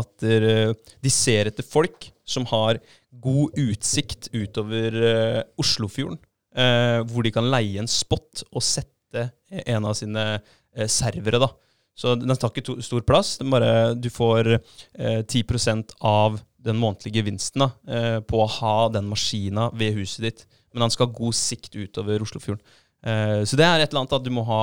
at 0.00 0.12
der, 0.24 0.74
de 0.74 1.10
ser 1.12 1.50
etter 1.50 1.66
folk 1.66 2.10
som 2.24 2.46
har 2.52 2.80
god 3.22 3.58
utsikt 3.58 4.30
utover 4.32 4.94
eh, 5.08 5.42
Oslofjorden. 5.60 6.18
eh, 6.56 7.00
hvor 7.08 7.24
de 7.24 7.32
kan 7.32 7.50
leie 7.50 7.80
en 7.80 7.88
spot 7.90 8.44
og 8.52 8.62
sette 8.64 9.30
en 9.66 9.84
av 9.84 9.94
sine 9.98 10.24
eh, 10.38 10.88
servere. 10.88 11.40
da. 11.42 11.50
Så 11.94 12.14
den 12.16 12.32
tar 12.36 12.48
ikke 12.52 12.64
to, 12.64 12.78
stor 12.80 13.04
plass. 13.04 13.34
Bare, 13.44 13.94
du 13.94 14.08
får 14.12 14.54
eh, 14.56 15.20
10% 15.22 15.92
av 16.00 16.40
den 16.62 16.78
månedlige 16.78 17.20
gevinsten 17.20 17.64
da, 17.66 17.70
eh, 17.90 18.18
på 18.24 18.40
å 18.40 18.50
ha 18.60 18.76
den 18.94 19.08
maskina 19.10 19.70
ved 19.76 19.98
huset 19.98 20.24
ditt. 20.28 20.44
Men 20.72 20.86
han 20.86 20.94
skal 20.94 21.10
ha 21.10 21.18
god 21.18 21.36
sikt 21.36 21.76
utover 21.76 22.22
Oslofjorden. 22.24 22.62
Eh, 23.02 23.40
så 23.48 23.58
det 23.58 23.66
er 23.66 23.82
et 23.82 23.90
eller 23.90 24.04
annet 24.04 24.12
at 24.18 24.26
du 24.26 24.30
må 24.34 24.44
ha, 24.46 24.60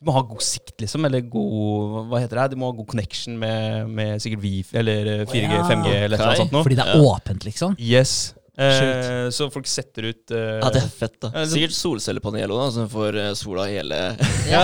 du 0.00 0.08
må 0.08 0.14
ha 0.16 0.22
god 0.28 0.44
sikt, 0.44 0.76
liksom. 0.80 1.04
Eller 1.04 1.26
god 1.28 1.98
Hva 2.12 2.22
heter 2.22 2.40
det? 2.40 2.54
Du 2.54 2.60
må 2.62 2.70
ha 2.70 2.76
god 2.78 2.88
connection 2.94 3.36
med, 3.40 3.90
med 3.92 4.22
sikkert 4.24 4.44
Wifi 4.44 4.80
eller 4.80 5.12
eh, 5.18 5.26
4G, 5.28 5.50
Ja. 5.50 5.66
5G 5.68 5.92
eller 5.92 6.16
okay. 6.16 6.24
eller 6.24 6.40
sånt 6.44 6.56
noe. 6.56 6.64
Fordi 6.64 6.80
det 6.80 6.88
er 6.88 6.96
Ja. 6.96 7.12
åpent, 7.12 7.44
liksom. 7.44 7.76
Yes. 7.78 8.16
Eh, 8.54 9.30
så 9.34 9.48
folk 9.50 9.66
setter 9.66 10.06
ut 10.12 10.30
eh, 10.30 10.60
Ja, 10.62 10.68
det 10.70 10.78
er 10.84 10.90
fett, 10.94 11.16
da. 11.24 11.42
Sikkert 11.50 11.74
solcellepanel 11.74 12.52
òg, 12.54 12.68
som 12.76 12.86
får 12.92 13.16
eh, 13.18 13.30
sola 13.34 13.64
hele 13.66 13.96
ja, 14.52 14.60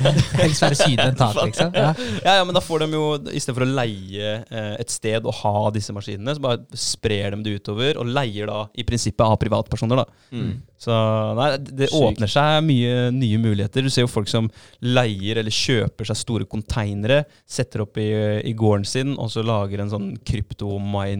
Helst 0.40 0.64
være 0.64 0.78
syden 0.78 1.18
tak, 1.18 1.36
liksom. 1.42 1.74
Ja. 1.76 1.90
ja, 2.24 2.38
ja, 2.38 2.46
men 2.48 2.56
da 2.56 2.62
får 2.64 2.86
de 2.86 2.96
jo, 2.96 3.02
i 3.28 3.42
stedet 3.42 3.58
for 3.58 3.66
å 3.66 3.68
leie 3.68 4.30
eh, 4.48 4.70
et 4.80 4.94
sted 4.94 5.28
og 5.28 5.36
ha 5.42 5.68
disse 5.76 5.92
maskinene, 5.92 6.32
så 6.38 6.40
bare 6.46 6.64
sprer 6.72 7.36
de 7.36 7.44
det 7.44 7.58
utover, 7.60 8.00
og 8.00 8.08
leier 8.16 8.48
da 8.48 8.62
i 8.80 8.86
prinsippet 8.88 9.26
av 9.26 9.36
privatpersoner, 9.44 10.00
da. 10.00 10.24
mm. 10.32 10.54
Så 10.84 10.92
nei, 11.38 11.46
det 11.64 11.88
Sykt. 11.88 11.96
åpner 12.04 12.28
seg 12.28 12.58
mye 12.66 13.08
nye 13.14 13.38
muligheter. 13.40 13.86
Du 13.86 13.88
ser 13.94 14.04
jo 14.04 14.10
folk 14.12 14.28
som 14.28 14.50
leier 14.84 15.40
eller 15.40 15.54
kjøper 15.54 16.04
seg 16.10 16.18
store 16.20 16.44
konteinere, 16.50 17.22
setter 17.48 17.86
opp 17.86 17.96
i, 18.02 18.08
i 18.44 18.52
gården 18.58 18.84
sin, 18.88 19.14
og 19.16 19.30
så 19.32 19.40
lager 19.46 19.80
en 19.84 19.92
sånn 19.94 20.10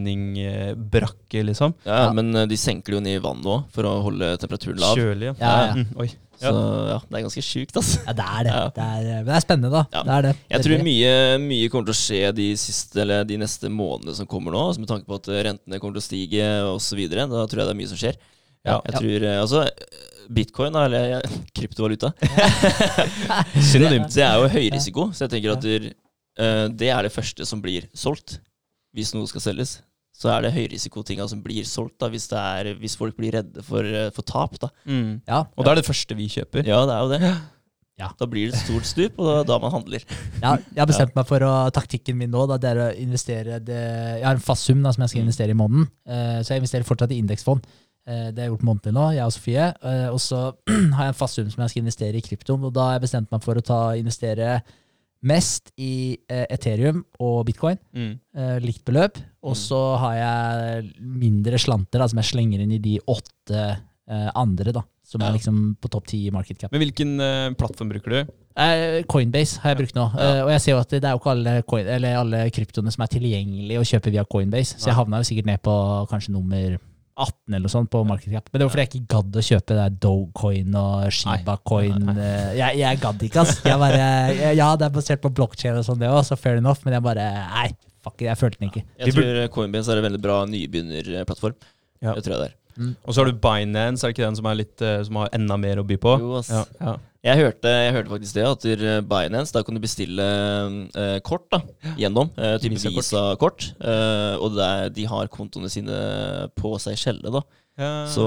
kryptomining-brakke, 0.05 1.43
liksom. 1.49 1.73
Ja, 1.85 2.05
Ja. 2.05 2.13
men 2.13 2.35
eh, 2.35 2.45
de 2.45 2.57
senker 2.57 2.91
det 2.93 2.97
jo 2.99 3.03
ned 3.05 3.17
i 3.19 3.23
vannet 3.23 3.45
òg, 3.45 3.63
for 3.73 3.83
å 3.89 3.95
holde 4.05 4.35
temperaturen 4.41 4.79
lav. 4.81 4.95
Kjølig, 4.97 5.31
ja. 5.31 5.35
Ja, 5.39 5.55
ja. 5.65 5.73
Mm, 5.79 5.87
oi. 6.03 6.09
Så 6.35 6.51
ja, 6.51 6.97
det 7.07 7.15
er 7.15 7.23
ganske 7.23 7.41
sjukt, 7.47 7.77
altså. 7.79 8.01
ja, 8.03 8.11
det 8.17 8.25
er 8.27 8.43
det. 8.43 8.51
Ja. 8.51 8.63
det 8.75 8.83
er, 8.83 9.03
men 9.23 9.25
det 9.29 9.35
er 9.37 9.43
spennende, 9.45 9.71
da. 9.71 9.83
Ja. 9.95 10.01
Det 10.03 10.11
er 10.17 10.21
det. 10.27 10.33
Jeg 10.51 10.65
tror 10.65 10.83
mye, 10.83 11.11
mye 11.45 11.69
kommer 11.71 11.87
til 11.87 11.95
å 11.95 12.01
skje 12.01 12.31
de, 12.35 12.47
siste, 12.59 13.01
eller 13.05 13.23
de 13.29 13.37
neste 13.39 13.71
månedene 13.71 14.15
som 14.17 14.27
kommer 14.27 14.51
nå. 14.51 14.59
Altså 14.67 14.83
med 14.83 14.89
tanke 14.91 15.07
på 15.07 15.15
at 15.21 15.29
rentene 15.47 15.79
kommer 15.79 15.95
til 15.95 16.03
å 16.03 16.09
stige 16.09 16.49
osv. 16.73 16.99
Da 17.07 17.23
tror 17.47 17.61
jeg 17.63 17.69
det 17.69 17.71
er 17.71 17.79
mye 17.79 17.91
som 17.93 18.01
skjer. 18.01 18.19
Ja. 18.65 18.79
Jeg 18.89 18.93
tror, 18.99 19.25
eh, 19.29 19.41
altså 19.41 19.65
Bitcoin, 20.33 20.75
eller 20.75 21.19
eh, 21.19 21.35
kryptovaluta, 21.55 22.09
Synonymt. 23.71 24.11
det 24.15 24.23
er 24.25 24.39
jo 24.41 24.49
høy 24.51 24.67
risiko. 24.73 25.09
Så 25.13 25.25
jeg 25.27 25.35
tenker 25.35 25.55
at 25.55 25.65
du, 25.65 25.89
eh, 26.41 26.65
det 26.73 26.89
er 26.93 27.05
det 27.07 27.13
første 27.15 27.45
som 27.47 27.61
blir 27.63 27.87
solgt 27.97 28.39
hvis 28.95 29.11
noe 29.15 29.27
skal 29.27 29.43
selges. 29.43 29.77
Så 30.15 30.29
er 30.31 30.45
det 30.45 30.53
høyrisikotinga 30.55 31.25
som 31.27 31.41
blir 31.43 31.65
solgt, 31.67 31.97
da, 31.99 32.07
hvis, 32.07 32.29
det 32.31 32.39
er, 32.39 32.69
hvis 32.79 32.93
folk 32.95 33.17
blir 33.19 33.33
redde 33.35 33.59
for, 33.67 33.83
for 34.15 34.23
tap. 34.23 34.53
da. 34.61 34.69
Mm. 34.87 35.17
Ja, 35.27 35.41
Og 35.51 35.65
det 35.65 35.73
er 35.73 35.75
det 35.75 35.83
det 35.83 35.89
første 35.89 36.15
vi 36.15 36.29
kjøper. 36.31 36.63
Ja, 36.69 36.77
det 36.87 36.93
er 36.95 37.01
jo 37.03 37.11
det. 37.11 37.33
Ja. 37.99 38.07
Da 38.19 38.25
blir 38.27 38.47
det 38.51 38.55
et 38.57 38.63
stort 38.63 38.87
stup, 38.87 39.19
og 39.19 39.27
da, 39.27 39.35
da 39.47 39.57
man 39.63 39.71
handler. 39.75 40.03
ja, 40.41 40.53
jeg 40.55 40.79
har 40.81 40.87
bestemt 40.87 41.13
meg 41.15 41.27
for 41.27 41.43
å 41.47 41.51
Taktikken 41.75 42.15
min 42.19 42.31
nå 42.31 42.41
da, 42.51 42.57
det 42.59 42.71
er 42.73 42.79
å 42.85 42.87
investere 42.99 43.59
det, 43.63 43.77
Jeg 44.21 44.25
har 44.25 44.35
en 44.39 44.43
fast 44.43 44.67
sum 44.67 44.81
da, 44.83 44.91
som 44.95 45.03
jeg 45.05 45.11
skal 45.13 45.21
Mm. 45.21 45.27
investere 45.27 45.51
i 45.55 45.59
måneden. 45.59 45.85
Uh, 46.07 46.39
så 46.43 46.55
jeg 46.55 46.63
investerer 46.63 46.87
fortsatt 46.87 47.11
i 47.15 47.19
indeksfond. 47.23 47.67
Eh, 48.07 48.27
det 48.31 48.37
har 48.37 48.47
jeg 48.47 48.51
gjort 48.53 48.65
månedlig 48.67 48.93
nå, 48.93 49.05
jeg 49.15 49.25
og 49.25 49.33
Sofie. 49.33 49.67
Eh, 49.81 50.07
og 50.13 50.19
så 50.21 50.41
har 50.97 51.07
jeg 51.07 51.13
en 51.13 51.17
fast 51.17 51.39
sum 51.39 51.47
som 51.49 51.63
jeg 51.65 51.73
skal 51.73 51.81
investere 51.85 52.19
i 52.19 52.25
krypto. 52.25 52.57
Og 52.59 52.73
da 52.75 52.89
har 52.91 52.99
jeg 52.99 53.05
bestemt 53.07 53.31
meg 53.33 53.41
for 53.45 53.57
å 53.57 53.63
ta, 53.65 53.79
investere 53.97 54.59
mest 55.25 55.71
i 55.81 56.13
eh, 56.29 56.45
Ethereum 56.53 56.99
og 57.19 57.45
bitcoin. 57.47 57.79
Mm. 57.97 58.13
likt 58.61 58.83
beløp. 58.85 59.17
Og 59.41 59.55
Mm. 59.55 59.61
så 59.63 59.79
har 59.97 60.15
jeg 60.19 60.91
mindre 61.01 61.57
slanter 61.57 61.97
da, 61.99 62.07
som 62.11 62.19
jeg 62.21 62.29
slenger 62.33 62.61
inn 62.61 62.71
i 62.75 62.81
de 62.83 62.99
åtte 63.09 63.77
andre, 64.35 64.71
da. 64.71 64.83
Som 65.05 65.21
Ja. 65.21 65.29
er 65.29 65.33
liksom 65.39 65.77
på 65.81 65.89
topp 65.89 66.05
ti 66.07 66.27
i 66.27 66.31
market 66.33 66.59
cap. 66.59 66.71
Men 66.71 66.81
hvilken 66.81 67.17
plattform 67.57 67.89
bruker 67.89 68.09
du? 68.25 68.31
Coinbase 69.09 69.59
har 69.63 69.73
jeg 69.73 69.79
brukt 69.81 69.95
nå. 69.97 70.05
Ja. 70.13 70.43
Og 70.45 70.49
jeg 70.53 70.61
ser 70.61 70.71
jo 70.75 70.79
at 70.79 70.89
det 70.93 71.03
er 71.03 71.15
jo 71.15 71.19
ikke 71.23 71.31
alle, 71.33 71.53
coin, 71.63 71.87
eller 71.87 72.17
alle 72.21 72.43
kryptoene 72.53 72.91
som 72.93 73.01
er 73.05 73.07
tilgjengelige 73.15 73.81
å 73.81 73.87
kjøpe 73.89 74.11
via 74.13 74.23
Coinbase. 74.29 74.77
Så 74.77 74.91
jeg 74.91 74.97
havna 74.99 75.21
jo 75.23 75.27
sikkert 75.29 75.49
ned 75.49 75.61
på 75.65 75.73
kanskje 76.11 76.35
nummer 76.35 76.77
18 77.15 77.53
eller 77.53 77.63
noe 77.63 77.71
sånt 77.71 77.89
på 77.93 78.01
market 78.07 78.33
cap. 78.33 78.49
Men 78.51 78.59
det 78.59 78.65
var 78.67 78.73
fordi 78.73 78.83
jeg 78.83 78.91
ikke 78.91 79.13
gadd 79.15 79.37
å 79.39 79.43
kjøpe 79.47 79.67
det 79.69 79.77
der 79.79 79.93
Dogecoin 80.03 80.75
og 80.79 81.05
Shiba-coin. 81.15 82.01
Nei, 82.09 82.15
eh, 82.19 82.49
Jeg, 82.59 82.79
jeg 82.81 82.99
gadd 83.05 83.23
ikke, 83.29 83.45
ass. 83.45 83.61
Jeg 83.63 83.79
bare, 83.79 84.01
jeg, 84.35 84.57
ja, 84.59 84.67
det 84.75 84.89
er 84.89 84.95
basert 84.97 85.23
på 85.23 85.31
blockchain 85.37 85.79
og 85.79 85.87
sånn, 85.87 86.01
det 86.01 86.11
òg, 86.11 86.21
så 86.27 86.37
fair 86.39 86.59
enough. 86.59 86.83
Men 86.83 86.97
jeg 86.97 87.05
bare 87.07 87.29
Nei, 87.53 87.69
fuck 88.03 88.19
it, 88.19 88.27
jeg 88.27 88.41
følte 88.41 88.59
den 88.61 88.73
ikke. 88.73 88.83
Jeg 88.99 89.15
tror 89.15 89.41
Coinbase 89.55 89.95
er 89.95 90.01
en 90.03 90.07
veldig 90.09 90.21
bra 90.27 90.41
nybegynnerplattform. 90.51 91.57
Ja. 92.03 92.13
Det 92.17 92.25
tror 92.27 92.35
jeg 92.35 92.43
det 92.43 92.51
er. 92.51 92.59
Og 93.07 93.13
så 93.15 93.21
har 93.23 93.31
du 93.31 93.37
Binance, 93.39 94.03
er 94.03 94.11
det 94.11 94.17
ikke 94.17 94.25
den 94.27 94.35
som, 94.41 94.47
er 94.51 94.57
litt, 94.59 94.81
eh, 94.83 94.97
som 95.07 95.21
har 95.21 95.31
enda 95.37 95.55
mer 95.61 95.79
å 95.79 95.87
by 95.87 95.95
på? 96.03 96.17
Jo, 96.19 96.33
ass. 96.41 96.51
Ja, 96.51 96.65
ja. 96.81 96.97
Jeg, 97.25 97.41
hørte, 97.41 97.71
jeg 97.73 97.93
hørte 97.95 98.11
faktisk 98.13 98.35
det, 98.37 98.45
at 98.45 98.65
der 98.65 99.05
Binance, 99.09 99.53
da 99.55 99.63
kan 99.65 99.73
du 99.73 99.81
bestille 99.81 100.25
eh, 100.93 101.17
kort 101.25 101.47
da, 101.49 101.63
gjennom. 101.97 102.29
Uh, 102.37 102.53
type 102.61 102.77
Visa-kort. 102.77 103.71
Eh, 103.81 104.35
og 104.37 104.53
det 104.53 104.65
er, 104.65 104.91
de 104.93 105.07
har 105.09 105.31
kontoene 105.33 105.71
sine 105.73 105.97
på 106.53 106.75
seg 106.81 106.99
skjelle, 107.01 107.33
da. 107.33 107.41
Ja. 107.81 107.89
Så 108.07 108.25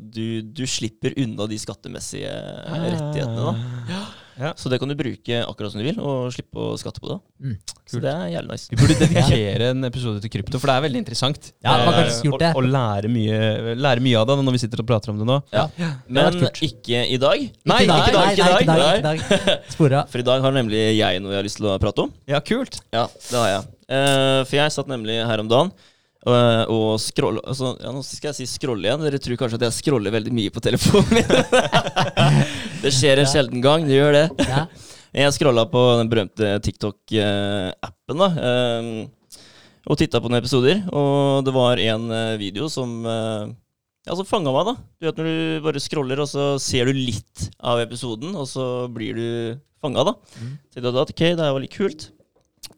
du, 0.00 0.40
du 0.42 0.64
slipper 0.66 1.14
unna 1.20 1.46
de 1.46 1.60
skattemessige 1.60 2.32
rettighetene, 2.72 3.52
da. 3.52 4.00
Ja. 4.40 4.52
Så 4.56 4.70
det 4.72 4.78
kan 4.80 4.88
du 4.90 4.94
bruke 4.98 5.40
akkurat 5.44 5.72
som 5.74 5.82
du 5.82 5.86
vil, 5.86 5.98
og 6.00 6.32
slippe 6.34 6.56
å 6.56 6.72
skatte 6.80 7.02
på 7.02 7.10
det. 7.10 7.18
Mm. 7.42 7.56
Så 7.92 8.00
det 8.02 8.12
er 8.12 8.30
jævlig 8.32 8.56
nice. 8.56 8.70
Vi 8.72 8.78
burde 8.80 8.96
dedikere 9.02 9.68
en 9.74 9.88
episode 9.88 10.22
til 10.24 10.32
krypto, 10.32 10.60
for 10.62 10.70
det 10.70 10.76
er 10.78 10.86
veldig 10.86 11.02
interessant. 11.02 11.50
Ja, 11.64 11.76
man 11.84 11.96
kan 11.96 12.08
Eh, 12.12 12.16
gjort 12.26 12.42
det. 12.42 12.50
Og, 12.56 12.62
og 12.62 12.70
lære, 12.72 13.10
mye, 13.12 13.76
lære 13.78 14.04
mye 14.04 14.22
av 14.22 14.30
det 14.30 14.38
når 14.46 14.56
vi 14.56 14.62
sitter 14.64 14.82
og 14.82 14.88
prater 14.88 15.12
om 15.12 15.20
det 15.20 15.28
nå. 15.28 15.38
Ja. 15.52 15.66
har 15.78 15.94
Men 16.08 16.40
ikke 16.64 17.04
i 17.04 17.20
dag. 17.20 17.46
Nei, 17.68 17.78
ikke 17.82 17.84
i 17.84 17.92
dag, 17.92 18.02
ikke 18.02 18.16
i 18.16 18.42
dag, 18.42 18.58
ikke 18.62 18.80
dag. 18.80 19.22
dag. 19.28 19.70
Spora. 19.74 20.02
For 20.12 20.24
i 20.24 20.26
dag 20.26 20.44
har 20.46 20.56
nemlig 20.56 20.82
jeg 20.96 21.22
noe 21.22 21.34
jeg 21.34 21.42
har 21.42 21.48
lyst 21.48 21.60
til 21.60 21.70
å 21.70 21.78
prate 21.82 22.06
om. 22.06 22.12
Ja, 22.30 22.40
kult. 22.44 22.80
Ja, 22.94 23.06
det 23.28 23.38
har 23.38 23.50
jeg. 23.56 23.70
Eh, 23.92 24.42
for 24.48 24.56
jeg 24.56 24.74
satt 24.74 24.88
nemlig 24.90 25.18
her 25.28 25.42
om 25.42 25.50
dagen 25.50 25.72
og, 26.22 26.70
og 26.70 27.00
scroll, 27.02 27.40
altså, 27.42 27.72
ja, 27.82 27.90
Nå 27.90 28.02
skal 28.06 28.30
jeg 28.30 28.38
si 28.42 28.46
scrolle 28.54 28.86
igjen. 28.86 29.02
Dere 29.02 29.18
tror 29.22 29.40
kanskje 29.40 29.58
at 29.58 29.66
jeg 29.66 29.78
scroller 29.80 30.14
veldig 30.14 30.34
mye 30.36 30.52
på 30.54 30.62
telefonen 30.62 31.18
min. 31.18 31.32
det 32.84 32.92
skjer 32.94 33.22
en 33.22 33.30
sjelden 33.30 33.64
gang. 33.64 33.88
Det 33.88 33.98
gjør 33.98 34.14
det. 34.18 34.26
Ja. 34.46 34.66
Jeg 35.12 35.34
scrolla 35.36 35.66
på 35.68 35.80
den 36.00 36.08
berømte 36.08 36.54
TikTok-appen 36.64 38.22
da 38.22 38.28
eh, 38.32 38.86
og 39.82 39.98
titta 39.98 40.20
på 40.22 40.30
noen 40.30 40.38
episoder. 40.38 40.84
Og 40.94 41.42
det 41.44 41.52
var 41.56 41.82
en 41.82 42.06
eh, 42.14 42.38
video 42.40 42.70
som 42.72 43.02
eh, 43.02 43.50
ja, 44.06 44.16
som 44.16 44.26
fanga 44.26 44.54
meg. 44.54 44.70
da 44.70 44.74
Du 44.78 45.08
vet 45.08 45.20
Når 45.20 45.28
du 45.28 45.66
bare 45.66 45.82
scroller, 45.82 46.22
og 46.22 46.30
så 46.30 46.54
ser 46.62 46.88
du 46.88 46.96
litt 46.96 47.48
av 47.58 47.82
episoden, 47.82 48.34
og 48.38 48.48
så 48.50 48.86
blir 48.94 49.18
du 49.18 49.28
fanga. 49.82 50.06
da 50.06 50.16
Mm. 50.38 50.56
Tenkte 50.72 50.94
at 50.94 51.12
ok, 51.12 51.22
det 51.36 51.52
var 51.52 51.62
litt 51.62 51.76
kult. 51.76 52.08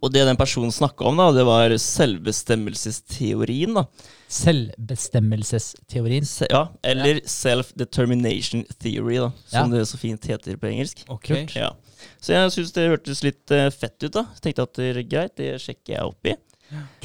Og 0.05 0.13
det 0.13 0.27
den 0.29 0.37
personen 0.37 0.73
snakka 0.75 1.07
om, 1.09 1.17
da 1.17 1.31
det 1.33 1.45
var 1.49 1.73
selvbestemmelsesteorien. 1.81 3.73
da 3.79 3.87
Selvbestemmelsesteorien. 4.35 6.27
Se, 6.27 6.47
Ja, 6.51 6.69
Eller 6.83 7.21
self-determination 7.25 8.65
theory, 8.83 9.17
da 9.23 9.33
som 9.49 9.71
det 9.73 9.85
så 9.89 9.97
fint 10.01 10.25
heter 10.29 10.57
på 10.61 10.67
engelsk. 10.69 11.05
Okay. 11.09 11.47
Ja. 11.57 11.73
Så 12.21 12.33
jeg 12.35 12.51
syns 12.53 12.73
det 12.77 12.89
hørtes 12.91 13.23
litt 13.25 13.51
uh, 13.55 13.71
fett 13.73 13.97
ut. 14.05 14.13
da 14.13 14.27
tenkte 14.43 14.63
at 14.67 14.75
det 14.77 14.91
er 14.93 15.03
greit, 15.09 15.37
det 15.41 15.55
sjekker 15.63 15.95
jeg 15.97 16.05
opp 16.05 16.27
i. 16.29 16.35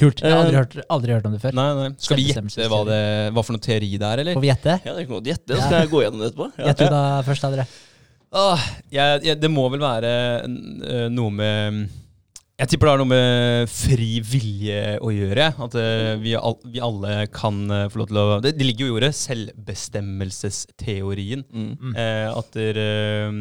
Kult. 0.00 0.20
Jeg 0.24 0.32
har 0.32 0.40
aldri 0.40 0.56
Eh, 0.56 0.58
hørt, 0.60 0.76
aldri 0.90 1.12
hørt 1.14 1.26
om 1.28 1.32
det 1.36 1.40
før. 1.42 1.52
Nei, 1.54 1.66
nei. 1.78 1.88
Skal 2.00 2.16
vi 2.18 2.24
gjette 2.32 2.68
hva, 2.72 2.80
det, 2.88 3.00
hva 3.36 3.42
for 3.44 3.54
noe 3.54 3.62
teori 3.62 3.90
det 4.00 4.08
er, 4.08 4.22
eller? 4.24 4.34
Får 4.34 4.44
vi 4.44 4.50
gjette? 4.50 4.76
Ja, 4.84 4.94
Dere 4.96 5.04
kan 5.06 5.14
godt 5.18 5.30
gjette, 5.30 5.54
så 5.56 5.62
skal 5.66 5.78
jeg 5.84 5.90
gå 5.92 6.00
gjennom 6.04 6.20
det 6.24 6.28
etterpå. 6.32 6.48
Ja. 6.56 6.64
Gjett 6.70 6.80
du 6.80 6.86
da 6.90 7.02
først, 7.28 7.44
da, 7.44 7.50
dere. 7.54 7.66
Åh, 8.40 8.64
jeg, 8.94 9.20
jeg, 9.28 9.38
det 9.42 9.50
må 9.52 9.64
vel 9.72 9.82
være 9.84 10.10
eh, 10.48 11.06
noe 11.12 11.30
med 11.34 11.80
Jeg 12.60 12.68
tipper 12.68 12.84
det 12.86 12.92
har 12.92 13.00
noe 13.00 13.08
med 13.08 13.70
fri 13.72 14.20
vilje 14.20 15.00
å 15.00 15.08
gjøre. 15.14 15.46
At 15.64 15.74
eh, 15.80 16.18
vi, 16.20 16.34
all, 16.36 16.60
vi 16.68 16.76
alle 16.84 17.24
kan 17.32 17.70
eh, 17.72 17.88
få 17.88 17.96
lov 18.02 18.08
til 18.10 18.18
å 18.20 18.36
Det, 18.44 18.52
det 18.58 18.66
ligger 18.68 18.84
jo 18.84 18.90
i 18.90 18.96
ordet. 18.98 19.16
Selvbestemmelsesteorien. 19.16 21.40
Mm. 21.48 21.96
Eh, 21.96 22.28
at 22.28 22.52
der, 22.58 22.76
eh, 22.84 23.32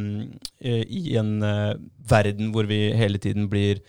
i 0.88 1.20
en 1.20 1.44
eh, 1.44 1.76
verden 2.08 2.56
hvor 2.56 2.64
vi 2.70 2.96
hele 2.96 3.18
tiden 3.20 3.50
blir 3.52 3.84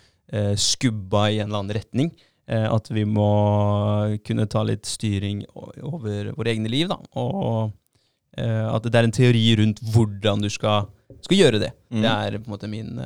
skubba 0.63 1.27
i 1.27 1.43
en 1.43 1.49
eller 1.49 1.59
annen 1.59 1.75
retning, 1.75 2.15
eh, 2.47 2.71
at 2.71 2.87
vi 2.95 3.03
må 3.03 3.27
kunne 4.23 4.47
ta 4.47 4.63
litt 4.63 4.87
styring 4.87 5.43
over 5.57 6.31
våre 6.37 6.51
egne 6.53 6.69
liv. 6.71 6.89
Da. 6.91 6.97
Og 7.19 7.73
eh, 8.39 8.67
at 8.71 8.83
det 8.87 8.99
er 8.99 9.05
en 9.09 9.15
teori 9.15 9.57
rundt 9.59 9.81
hvordan 9.95 10.41
du 10.43 10.49
skal, 10.51 10.87
skal 11.23 11.37
gjøre 11.39 11.59
det. 11.67 11.73
Mm. 11.91 12.03
Det 12.03 12.11
er 12.15 12.39
på 12.39 12.47
en 12.47 12.55
måte 12.55 12.69
min 12.71 13.01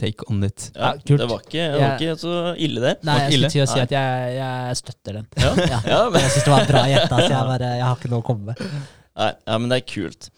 take 0.00 0.26
on 0.30 0.44
it. 0.46 0.68
Ja, 0.74 0.92
kult. 0.98 1.20
det 1.20 1.28
var, 1.30 1.42
ikke, 1.46 1.64
det 1.72 1.80
var 1.82 1.96
ikke 1.96 2.16
så 2.20 2.34
ille, 2.54 2.82
det. 2.84 2.94
Nei, 3.08 3.16
jeg 3.24 3.32
skulle 3.32 3.50
til 3.54 3.64
å 3.64 3.68
si 3.70 3.80
at 3.82 3.94
jeg, 3.96 4.28
jeg 4.36 4.78
støtter 4.82 5.18
den. 5.20 5.26
Ja, 5.38 5.50
Ja. 5.72 5.80
ja, 5.86 5.98
men, 6.12 6.22
Jeg 6.22 6.34
syns 6.34 6.46
det 6.46 6.54
var 6.54 6.70
bra 6.70 6.84
gjetta, 6.92 7.18
så 7.18 7.32
jeg, 7.32 7.48
bare, 7.54 7.72
jeg 7.80 7.86
har 7.88 7.98
ikke 7.98 8.12
noe 8.12 8.22
å 8.22 8.28
komme 8.28 8.52
med. 8.52 8.62
nei, 9.18 9.32
ja, 9.34 9.58
men 9.58 9.72
det 9.72 9.80
er 9.80 9.88
kult. 9.94 10.30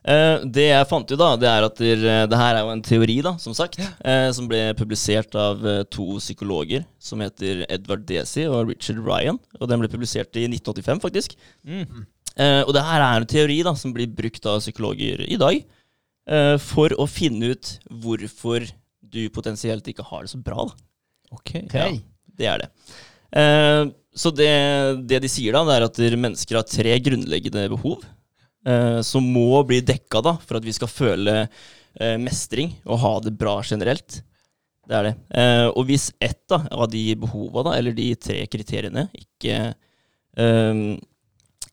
Uh, 0.00 0.46
det 0.48 0.62
jeg 0.64 0.86
fant 0.88 1.10
ut, 1.10 1.18
da, 1.20 1.32
det 1.36 1.48
er 1.50 1.66
at 1.66 1.82
der, 1.82 2.04
det 2.30 2.38
her 2.40 2.56
er 2.56 2.62
jo 2.64 2.70
en 2.72 2.84
teori, 2.86 3.18
da, 3.26 3.34
som 3.42 3.52
sagt, 3.56 3.76
uh, 3.82 4.30
som 4.32 4.46
ble 4.48 4.62
publisert 4.78 5.34
av 5.36 5.60
uh, 5.66 5.82
to 5.92 6.06
psykologer 6.22 6.86
som 7.02 7.20
heter 7.20 7.66
Edvard 7.68 8.06
Desi 8.08 8.46
og 8.48 8.70
Richard 8.70 9.02
Ryan. 9.04 9.36
Og 9.60 9.68
den 9.68 9.82
ble 9.82 9.90
publisert 9.92 10.32
i 10.40 10.46
1985, 10.48 11.04
faktisk. 11.04 11.36
Mm. 11.68 12.06
Eh, 12.38 12.62
og 12.64 12.72
det 12.76 12.84
her 12.86 13.02
er 13.02 13.20
en 13.20 13.28
teori 13.28 13.58
da, 13.66 13.74
som 13.76 13.94
blir 13.94 14.10
brukt 14.14 14.44
av 14.48 14.60
psykologer 14.62 15.24
i 15.26 15.38
dag 15.40 15.58
eh, 15.60 16.56
for 16.62 16.94
å 16.94 17.08
finne 17.10 17.52
ut 17.54 17.72
hvorfor 18.04 18.68
du 19.12 19.22
potensielt 19.34 19.86
ikke 19.90 20.06
har 20.06 20.24
det 20.24 20.32
så 20.32 20.40
bra. 20.42 20.68
da. 20.70 20.78
Ok. 21.36 21.54
Ja, 21.74 21.88
det 22.40 22.48
er 22.50 22.64
det. 22.64 22.70
Eh, 23.40 23.84
så 24.16 24.32
det, 24.34 24.50
det 25.06 25.20
de 25.22 25.30
sier, 25.30 25.54
da, 25.54 25.62
det 25.68 25.76
er 25.76 25.86
at 25.86 26.00
mennesker 26.18 26.58
har 26.58 26.66
tre 26.66 26.96
grunnleggende 27.04 27.68
behov 27.70 28.02
eh, 28.66 28.98
som 29.06 29.26
må 29.26 29.62
bli 29.68 29.80
dekka 29.86 30.22
da, 30.26 30.34
for 30.42 30.58
at 30.58 30.66
vi 30.66 30.74
skal 30.74 30.90
føle 30.90 31.36
eh, 31.44 32.16
mestring 32.20 32.74
og 32.86 33.00
ha 33.04 33.14
det 33.24 33.36
bra 33.38 33.60
generelt. 33.66 34.20
Det 34.90 34.98
er 34.98 35.06
det. 35.06 35.14
Eh, 35.38 35.68
og 35.68 35.86
hvis 35.86 36.10
ett 36.18 36.42
da, 36.50 36.64
av 36.74 36.90
de 36.90 37.04
behova, 37.22 37.68
da, 37.68 37.76
eller 37.78 37.94
de 37.94 38.10
tre 38.18 38.42
kriteriene, 38.50 39.06
ikke, 39.14 39.58
eh, 40.42 40.84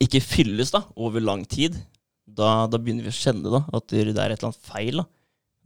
ikke 0.04 0.22
fylles 0.22 0.74
da, 0.76 0.84
over 0.94 1.24
lang 1.26 1.46
tid, 1.50 1.80
da, 2.28 2.68
da 2.70 2.78
begynner 2.78 3.08
vi 3.08 3.14
å 3.16 3.18
kjenne 3.18 3.50
da, 3.50 3.64
at 3.74 3.88
det 3.90 4.04
er 4.04 4.12
et 4.12 4.20
eller 4.20 4.52
annet 4.52 4.68
feil. 4.70 5.02
Da, 5.02 5.08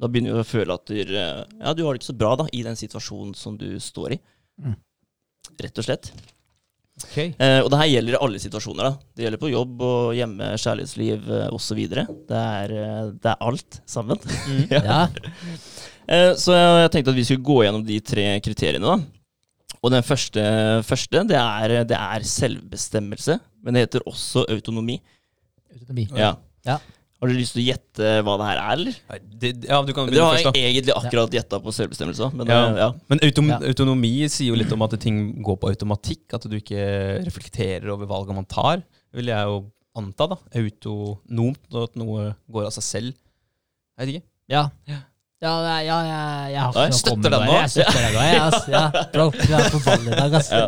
da 0.01 0.09
begynner 0.09 0.35
du 0.35 0.41
å 0.41 0.47
føle 0.47 0.75
at 0.75 0.89
du, 0.89 0.97
eh, 0.97 1.41
ja, 1.61 1.73
du 1.77 1.83
har 1.85 1.93
det 1.93 2.01
ikke 2.01 2.11
så 2.11 2.17
bra 2.17 2.35
da, 2.41 2.47
i 2.51 2.63
den 2.65 2.77
situasjonen 2.79 3.35
som 3.37 3.57
du 3.59 3.69
står 3.81 4.17
i. 4.17 4.21
Mm. 4.61 4.77
Rett 5.61 5.81
og 5.81 5.87
slett. 5.87 6.11
Okay. 7.01 7.31
Eh, 7.41 7.59
og 7.63 7.69
det 7.71 7.79
her 7.79 7.89
gjelder 7.89 8.17
i 8.17 8.21
alle 8.25 8.41
situasjoner. 8.41 8.89
da. 8.89 9.13
Det 9.15 9.25
gjelder 9.25 9.41
på 9.41 9.51
jobb 9.51 9.81
og 9.85 10.11
hjemme, 10.17 10.51
kjærlighetsliv 10.61 11.31
eh, 11.37 11.47
osv. 11.55 11.79
Det, 11.93 12.41
er, 12.41 12.75
eh, 12.81 13.07
det 13.15 13.31
er 13.33 13.47
alt 13.47 13.81
sammen. 13.89 14.21
Ja. 14.71 15.07
Eh, 16.11 16.33
så 16.35 16.55
jeg, 16.57 16.77
jeg 16.81 16.91
tenkte 16.93 17.13
at 17.13 17.17
vi 17.17 17.25
skulle 17.27 17.45
gå 17.47 17.57
gjennom 17.63 17.83
de 17.87 17.97
tre 18.03 18.25
kriteriene. 18.43 18.93
da. 18.97 19.77
Og 19.81 19.93
den 19.93 20.05
første, 20.05 20.41
første 20.85 21.23
det, 21.29 21.37
er, 21.37 21.75
det 21.89 21.97
er 21.97 22.25
selvbestemmelse, 22.27 23.37
men 23.63 23.77
det 23.77 23.85
heter 23.85 24.03
også 24.09 24.43
autonomi. 24.51 24.99
Autonomi. 25.71 26.05
Ja. 26.17 26.35
Ja. 26.67 26.77
Har 27.21 27.29
du 27.29 27.36
lyst 27.38 27.53
til 27.53 27.62
å 27.62 27.65
gjette 27.67 28.12
hva 28.25 28.34
det 28.41 28.45
her 28.49 28.60
er, 28.60 28.71
eller? 28.79 28.95
Det, 29.41 29.49
ja, 29.69 29.77
du 29.86 29.91
kan 29.93 30.07
begynne 30.10 30.25
har 30.25 30.39
først, 30.39 30.47
da. 30.47 30.53
egentlig 30.57 30.93
akkurat 30.97 31.36
gjetta 31.38 31.60
på 31.62 31.73
selvbestemmelse. 31.77 32.29
Men 32.34 32.47
Ja. 32.49 32.62
eh, 32.71 32.79
ja. 32.81 32.88
Men 33.13 33.19
autom 33.27 33.49
Ja. 33.51 33.60
autonomi 33.69 34.13
sier 34.27 34.47
jo 34.49 34.55
litt 34.57 34.71
om 34.73 34.81
at 34.81 34.95
ting 34.99 35.19
går 35.45 35.60
på 35.62 35.69
automatikk. 35.69 36.34
At 36.34 36.47
du 36.49 36.57
ikke 36.57 36.81
reflekterer 37.27 37.88
over 37.93 38.10
valgene 38.10 38.36
man 38.41 38.45
tar. 38.49 38.81
vil 39.13 39.25
jeg 39.27 39.43
jo 39.45 39.71
anta. 39.95 40.25
da 40.31 40.38
Autonomt, 40.55 41.60
og 41.75 41.84
at 41.84 41.95
noe 41.99 42.34
går 42.49 42.65
av 42.65 42.71
seg 42.71 42.84
selv. 42.89 43.13
Jeg 43.99 44.07
vet 44.07 44.15
ikke. 44.15 44.25
Ja. 44.49 44.69
Ja, 45.41 45.53
det 45.65 45.86
ja, 45.88 45.97
jeg, 46.05 46.53
jeg 46.53 46.62
har 46.62 46.69
ikke 46.69 46.81
noe 46.81 46.88
å 46.88 46.97
støtter 46.99 47.15
komme 47.15 47.21
med 47.21 47.31
den 47.31 47.47
nå. 47.47 47.53
Jeg 47.62 47.69
støtter 47.73 48.01
deg 48.01 48.13
nå. 48.13 48.21
jeg, 48.21 48.41
ass. 48.45 48.67
Ja, 48.69 48.84
bro, 49.13 49.23
du 49.31 49.53
er 49.57 49.69
på 49.73 49.79
ball 49.86 50.03
i 50.05 50.12
dag, 50.15 50.34
ass. 50.38 50.49
Ja. 50.53 50.67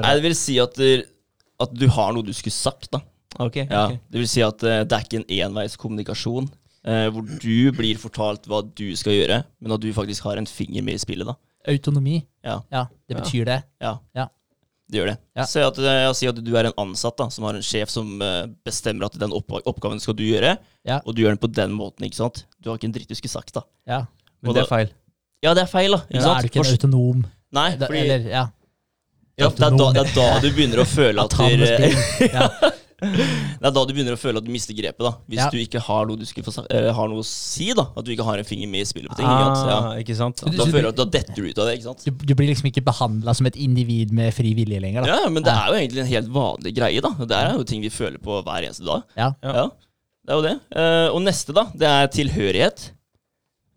Nei, 0.00 0.12
vil 0.24 0.34
si 0.38 0.56
at, 0.64 0.74
der, 0.80 1.02
at 1.60 1.74
du 1.76 1.84
har 1.92 2.12
noe 2.16 2.24
du 2.24 2.32
skulle 2.32 2.56
sagt. 2.56 2.90
da 2.92 3.00
Ok, 3.38 3.56
ja. 3.56 3.84
okay. 3.86 3.98
Det 4.10 4.18
vil 4.22 4.28
si 4.28 4.42
at 4.42 4.62
uh, 4.66 4.80
det 4.84 4.92
er 4.96 5.04
ikke 5.06 5.20
en 5.22 5.28
enveiskommunikasjon 5.50 6.48
uh, 6.48 7.08
hvor 7.14 7.22
du 7.42 7.72
blir 7.76 7.98
fortalt 8.02 8.48
hva 8.50 8.62
du 8.66 8.88
skal 8.98 9.12
gjøre, 9.14 9.42
men 9.60 9.72
at 9.76 9.80
du 9.84 9.92
faktisk 9.94 10.24
har 10.26 10.36
en 10.40 10.46
finger 10.50 10.82
med 10.82 10.94
i 10.98 11.02
spillet. 11.02 11.26
da 11.26 11.36
Autonomi. 11.68 12.22
Ja, 12.44 12.60
Ja, 12.72 12.86
det 13.08 13.16
Ja. 13.16 13.22
betyr 13.22 13.44
det. 13.44 13.62
ja. 13.82 13.98
Ja. 14.16 14.28
Det 14.90 14.96
gjør 15.02 15.06
det. 15.10 15.16
Ja. 15.36 15.44
Se 15.44 15.60
at, 15.60 15.78
eh, 15.78 15.84
jeg 16.06 16.14
sier 16.16 16.30
at 16.32 16.38
du 16.42 16.54
er 16.56 16.64
en 16.64 16.72
ansatt 16.80 17.16
da 17.18 17.26
som 17.28 17.44
har 17.44 17.54
en 17.58 17.60
sjef 17.62 17.90
som 17.92 18.22
uh, 18.22 18.46
bestemmer 18.64 19.04
at 19.04 19.18
den 19.20 19.34
opp 19.36 19.50
oppgaven 19.68 20.00
skal 20.00 20.14
du 20.16 20.22
gjøre, 20.24 20.56
Ja. 20.88 21.00
og 21.04 21.14
du 21.14 21.20
gjør 21.22 21.34
den 21.36 21.42
på 21.42 21.50
den 21.52 21.72
måten. 21.76 22.06
ikke 22.06 22.16
sant? 22.16 22.46
Du 22.62 22.70
har 22.70 22.78
ikke 22.78 22.88
en 22.88 22.92
dritt 22.94 23.08
du 23.08 23.14
skulle 23.14 23.30
sagt. 23.34 23.52
da 23.52 23.62
Ja. 23.86 24.06
Men 24.40 24.48
Og 24.48 24.54
det 24.54 24.62
er 24.62 24.66
feil. 24.70 24.88
Ja, 25.42 25.52
det 25.54 25.62
er 25.64 25.66
feil, 25.66 25.90
da. 25.92 25.98
Ikke 26.08 26.14
Da 26.14 26.20
sant? 26.24 26.38
er 26.38 26.42
du 26.42 26.48
ikke 26.48 26.56
en 26.56 26.64
For- 26.64 26.72
autonom 26.72 27.24
Nei, 27.52 27.76
da, 27.76 27.86
fordi 27.86 27.98
Eller, 28.00 28.18
ja. 28.30 28.46
ja, 29.38 29.48
det, 29.48 29.60
er 29.62 29.76
da, 29.76 29.92
det 29.92 30.02
er 30.06 30.14
da 30.14 30.40
du 30.40 30.48
begynner 30.56 30.80
å 30.80 30.86
føle 30.88 31.20
at 31.24 31.30
du, 31.30 31.42
Autonomous 31.42 32.72
det 32.98 33.62
er 33.62 33.70
da 33.70 33.82
du 33.86 33.92
begynner 33.94 34.16
å 34.16 34.18
føle 34.18 34.40
at 34.40 34.46
du 34.46 34.50
mister 34.50 34.74
grepet. 34.74 34.98
da 34.98 35.12
Hvis 35.30 35.38
Ja. 35.38 35.48
du 35.54 35.58
ikke 35.62 35.78
har 35.86 36.06
noe 36.08 36.18
du 36.18 36.24
skal 36.26 36.42
få 36.42 36.64
eller 36.66 36.92
har 36.92 37.08
noe 37.08 37.22
å 37.22 37.24
si. 37.24 37.72
da 37.72 37.84
At 37.96 38.04
du 38.04 38.10
ikke 38.10 38.24
har 38.26 38.38
en 38.38 38.44
finger 38.48 38.66
med 38.68 38.80
i 38.82 38.88
spillet 38.90 39.10
på 39.12 39.16
ting. 39.20 39.26
ikke 39.28 39.54
sant? 39.54 39.68
Ja. 39.70 39.78
Ah, 39.78 39.94
ikke 40.02 40.16
sant? 40.18 40.36
Da, 40.42 40.50
du- 40.50 40.56
Da 40.58 40.64
føler 40.66 40.82
du 40.82 40.88
at 40.88 40.96
da 40.96 41.04
detter 41.18 41.34
du 41.36 41.48
ut 41.48 41.58
av 41.58 41.66
det. 41.66 41.76
ikke 41.78 41.88
sant? 41.90 42.04
Du, 42.04 42.10
du 42.10 42.34
blir 42.34 42.48
liksom 42.50 42.66
ikke 42.72 42.82
behandla 42.84 43.34
som 43.36 43.46
et 43.46 43.54
individ 43.56 44.10
med 44.12 44.34
fri 44.34 44.52
vilje 44.54 44.80
lenger, 44.80 45.06
da. 45.06 45.14
Ja, 45.22 45.28
Men 45.28 45.42
det 45.44 45.52
er 45.54 45.66
jo 45.70 45.78
egentlig 45.78 46.00
en 46.00 46.12
helt 46.14 46.28
vanlig 46.28 46.74
greie. 46.74 47.00
da 47.00 47.10
Det 47.24 47.36
er 47.38 47.52
jo 47.56 47.62
ting 47.64 47.80
vi 47.82 47.88
føler 47.90 48.18
på 48.18 48.42
hver 48.42 48.62
eneste 48.66 48.84
dag. 48.84 49.02
Ja. 49.16 49.32
Ja. 49.42 49.68
Det 50.26 50.34
er 50.34 50.34
jo 50.34 50.42
det. 50.42 50.56
Uh, 50.76 51.08
og 51.14 51.22
neste, 51.22 51.54
da, 51.54 51.64
det 51.72 51.86
er 51.88 52.08
tilhørighet. 52.08 52.90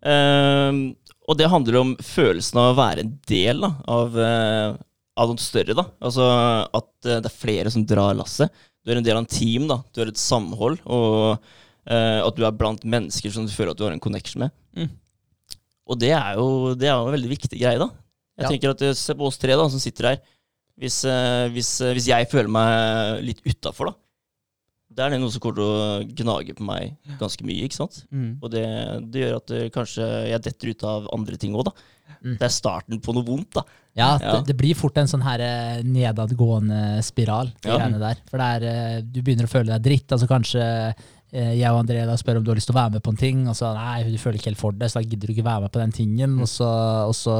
Uh, 0.04 0.92
og 1.30 1.38
det 1.38 1.48
handler 1.48 1.78
om 1.80 1.92
følelsen 2.02 2.58
av 2.58 2.72
å 2.74 2.78
være 2.80 3.04
en 3.04 3.12
del 3.30 3.60
da, 3.62 3.70
av, 3.86 4.16
uh, 4.18 4.74
av 5.16 5.28
noe 5.30 5.38
større. 5.38 5.76
da 5.78 5.84
Altså 6.02 6.26
at 6.74 6.88
eh, 7.06 7.20
det 7.22 7.28
er 7.30 7.36
flere 7.36 7.70
som 7.70 7.84
drar 7.86 8.14
lasset. 8.18 8.50
Du 8.84 8.90
er 8.92 8.98
en 8.98 9.04
del 9.06 9.14
av 9.16 9.22
en 9.22 9.30
team, 9.30 9.68
da. 9.70 9.80
Du 9.94 10.00
er 10.02 10.10
et 10.10 10.18
samhold. 10.18 10.80
Og 10.90 11.38
eh, 11.86 12.20
at 12.22 12.36
du 12.38 12.44
er 12.46 12.56
blant 12.58 12.82
mennesker 12.84 13.30
som 13.34 13.46
du 13.46 13.52
føler 13.54 13.72
at 13.74 13.78
du 13.80 13.84
har 13.86 13.94
en 13.94 14.02
connection 14.02 14.42
med. 14.44 14.50
Mm. 14.76 14.90
Og 15.92 15.98
det 16.00 16.12
er 16.16 16.36
jo 16.38 16.74
det 16.78 16.88
er 16.88 16.94
jo 16.96 17.08
en 17.10 17.16
veldig 17.16 17.32
viktig 17.36 17.58
greie, 17.60 17.78
da. 17.80 17.90
Jeg 18.38 18.46
Ja. 18.46 18.48
tenker 18.54 18.70
at 18.72 18.82
eh, 18.82 18.94
Se 18.96 19.14
på 19.14 19.26
oss 19.28 19.38
tre 19.38 19.54
da, 19.58 19.68
som 19.68 19.78
sitter 19.82 20.08
her. 20.12 20.20
Hvis, 20.80 21.02
eh, 21.04 21.48
hvis, 21.52 21.72
eh, 21.84 21.92
hvis 21.94 22.06
jeg 22.08 22.30
føler 22.30 22.48
meg 22.50 23.22
litt 23.26 23.42
utafor, 23.44 23.92
da. 23.92 23.98
Det 24.92 25.04
er 25.06 25.10
det 25.14 25.20
noe 25.22 25.30
som 25.32 25.40
kommer 25.40 25.56
til 25.56 25.64
å 25.64 26.14
gnage 26.20 26.54
på 26.56 26.64
meg 26.68 26.96
ganske 27.20 27.44
mye. 27.48 27.64
ikke 27.64 27.78
sant? 27.78 28.02
Mm. 28.12 28.38
Og 28.42 28.50
det, 28.52 28.64
det 29.12 29.22
gjør 29.22 29.36
at 29.38 29.46
det, 29.52 29.60
kanskje 29.72 30.08
jeg 30.28 30.42
detter 30.44 30.68
ut 30.74 30.84
av 30.84 31.06
andre 31.16 31.38
ting 31.40 31.54
òg, 31.56 31.64
da. 31.70 31.72
Mm. 32.22 32.34
Det 32.36 32.44
er 32.44 32.52
starten 32.52 33.00
på 33.00 33.14
noe 33.16 33.24
vondt, 33.24 33.54
da. 33.56 33.62
Ja, 33.94 34.18
Ja. 34.20 34.36
Det, 34.40 34.46
det 34.52 34.56
blir 34.56 34.74
fort 34.74 34.96
en 34.96 35.06
sånn 35.10 35.22
her 35.22 35.40
eh, 35.40 35.82
nedadgående 35.84 37.02
spiral, 37.04 37.52
Ja. 37.64 37.78
der. 37.88 38.16
For 38.30 38.38
det 38.38 38.50
er, 38.62 38.68
eh, 38.96 39.00
du 39.02 39.20
begynner 39.22 39.44
å 39.44 39.52
føle 39.52 39.68
deg 39.74 39.82
dritt. 39.82 40.12
altså 40.12 40.26
Kanskje 40.30 40.62
eh, 41.34 41.54
jeg 41.56 41.70
og 41.72 41.78
André 41.86 42.04
da 42.06 42.14
spør 42.16 42.36
om 42.38 42.44
du 42.44 42.50
har 42.50 42.56
lyst 42.58 42.68
til 42.68 42.74
å 42.74 42.80
være 42.80 42.92
med 42.92 43.02
på 43.02 43.08
en 43.12 43.16
ting, 43.16 43.48
og 43.48 43.54
så 43.56 43.70
nei, 43.74 44.02
du 44.04 44.18
føler 44.20 44.36
ikke 44.36 44.50
helt 44.50 44.58
for 44.60 44.72
det, 44.76 44.90
så 44.92 45.00
da 45.00 45.04
gidder 45.08 45.26
du 45.28 45.32
ikke 45.32 45.44
være 45.46 45.62
med 45.62 45.72
på 45.72 45.80
den 45.80 45.92
tingen. 45.96 46.34
Og 46.44 46.48
så, 46.48 46.68
og 47.08 47.14
så 47.16 47.36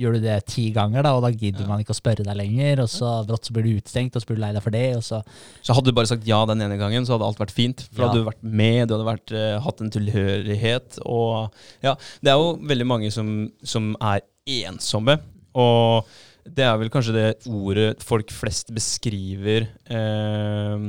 gjør 0.00 0.14
du 0.16 0.20
det 0.24 0.38
ti 0.48 0.70
ganger, 0.72 1.02
da, 1.04 1.12
og 1.14 1.22
da 1.26 1.30
gidder 1.30 1.66
man 1.68 1.80
ikke 1.80 1.92
å 1.92 1.98
spørre 1.98 2.24
deg 2.24 2.36
lenger. 2.36 2.80
Og 2.84 2.88
så 2.88 3.10
brått 3.28 3.44
så 3.44 3.52
blir 3.52 3.64
du 3.68 3.74
utestengt, 3.82 4.16
og 4.16 4.22
så 4.24 4.26
blir 4.30 4.40
du 4.40 4.44
lei 4.46 4.52
deg 4.56 4.62
for 4.64 4.70
det. 4.76 4.96
og 4.96 5.02
så 5.04 5.20
Så 5.62 5.74
hadde 5.76 5.92
du 5.92 5.92
bare 5.92 6.06
sagt 6.08 6.26
ja 6.26 6.40
den 6.46 6.60
ene 6.64 6.78
gangen, 6.80 7.04
så 7.04 7.16
hadde 7.18 7.28
alt 7.28 7.38
vært 7.38 7.52
fint. 7.52 7.84
For 7.92 8.02
Ja. 8.02 8.08
hadde 8.08 8.20
du 8.24 8.30
vært 8.30 8.42
med, 8.42 8.88
du 8.88 8.94
hadde 8.96 9.08
vært, 9.12 9.32
uh, 9.36 9.60
hatt 9.60 9.80
en 9.80 9.90
tilhørighet. 9.90 10.98
Og 11.04 11.52
ja, 11.82 11.94
det 12.22 12.32
er 12.32 12.36
jo 12.40 12.56
veldig 12.64 12.86
mange 12.86 13.12
som, 13.12 13.50
som 13.62 13.94
er 14.00 14.20
ensomme. 14.46 15.18
Og 15.54 16.08
det 16.44 16.66
er 16.66 16.76
vel 16.80 16.92
kanskje 16.92 17.14
det 17.16 17.28
ordet 17.48 18.04
folk 18.04 18.32
flest 18.34 18.72
beskriver 18.74 19.68
eh, 19.88 20.86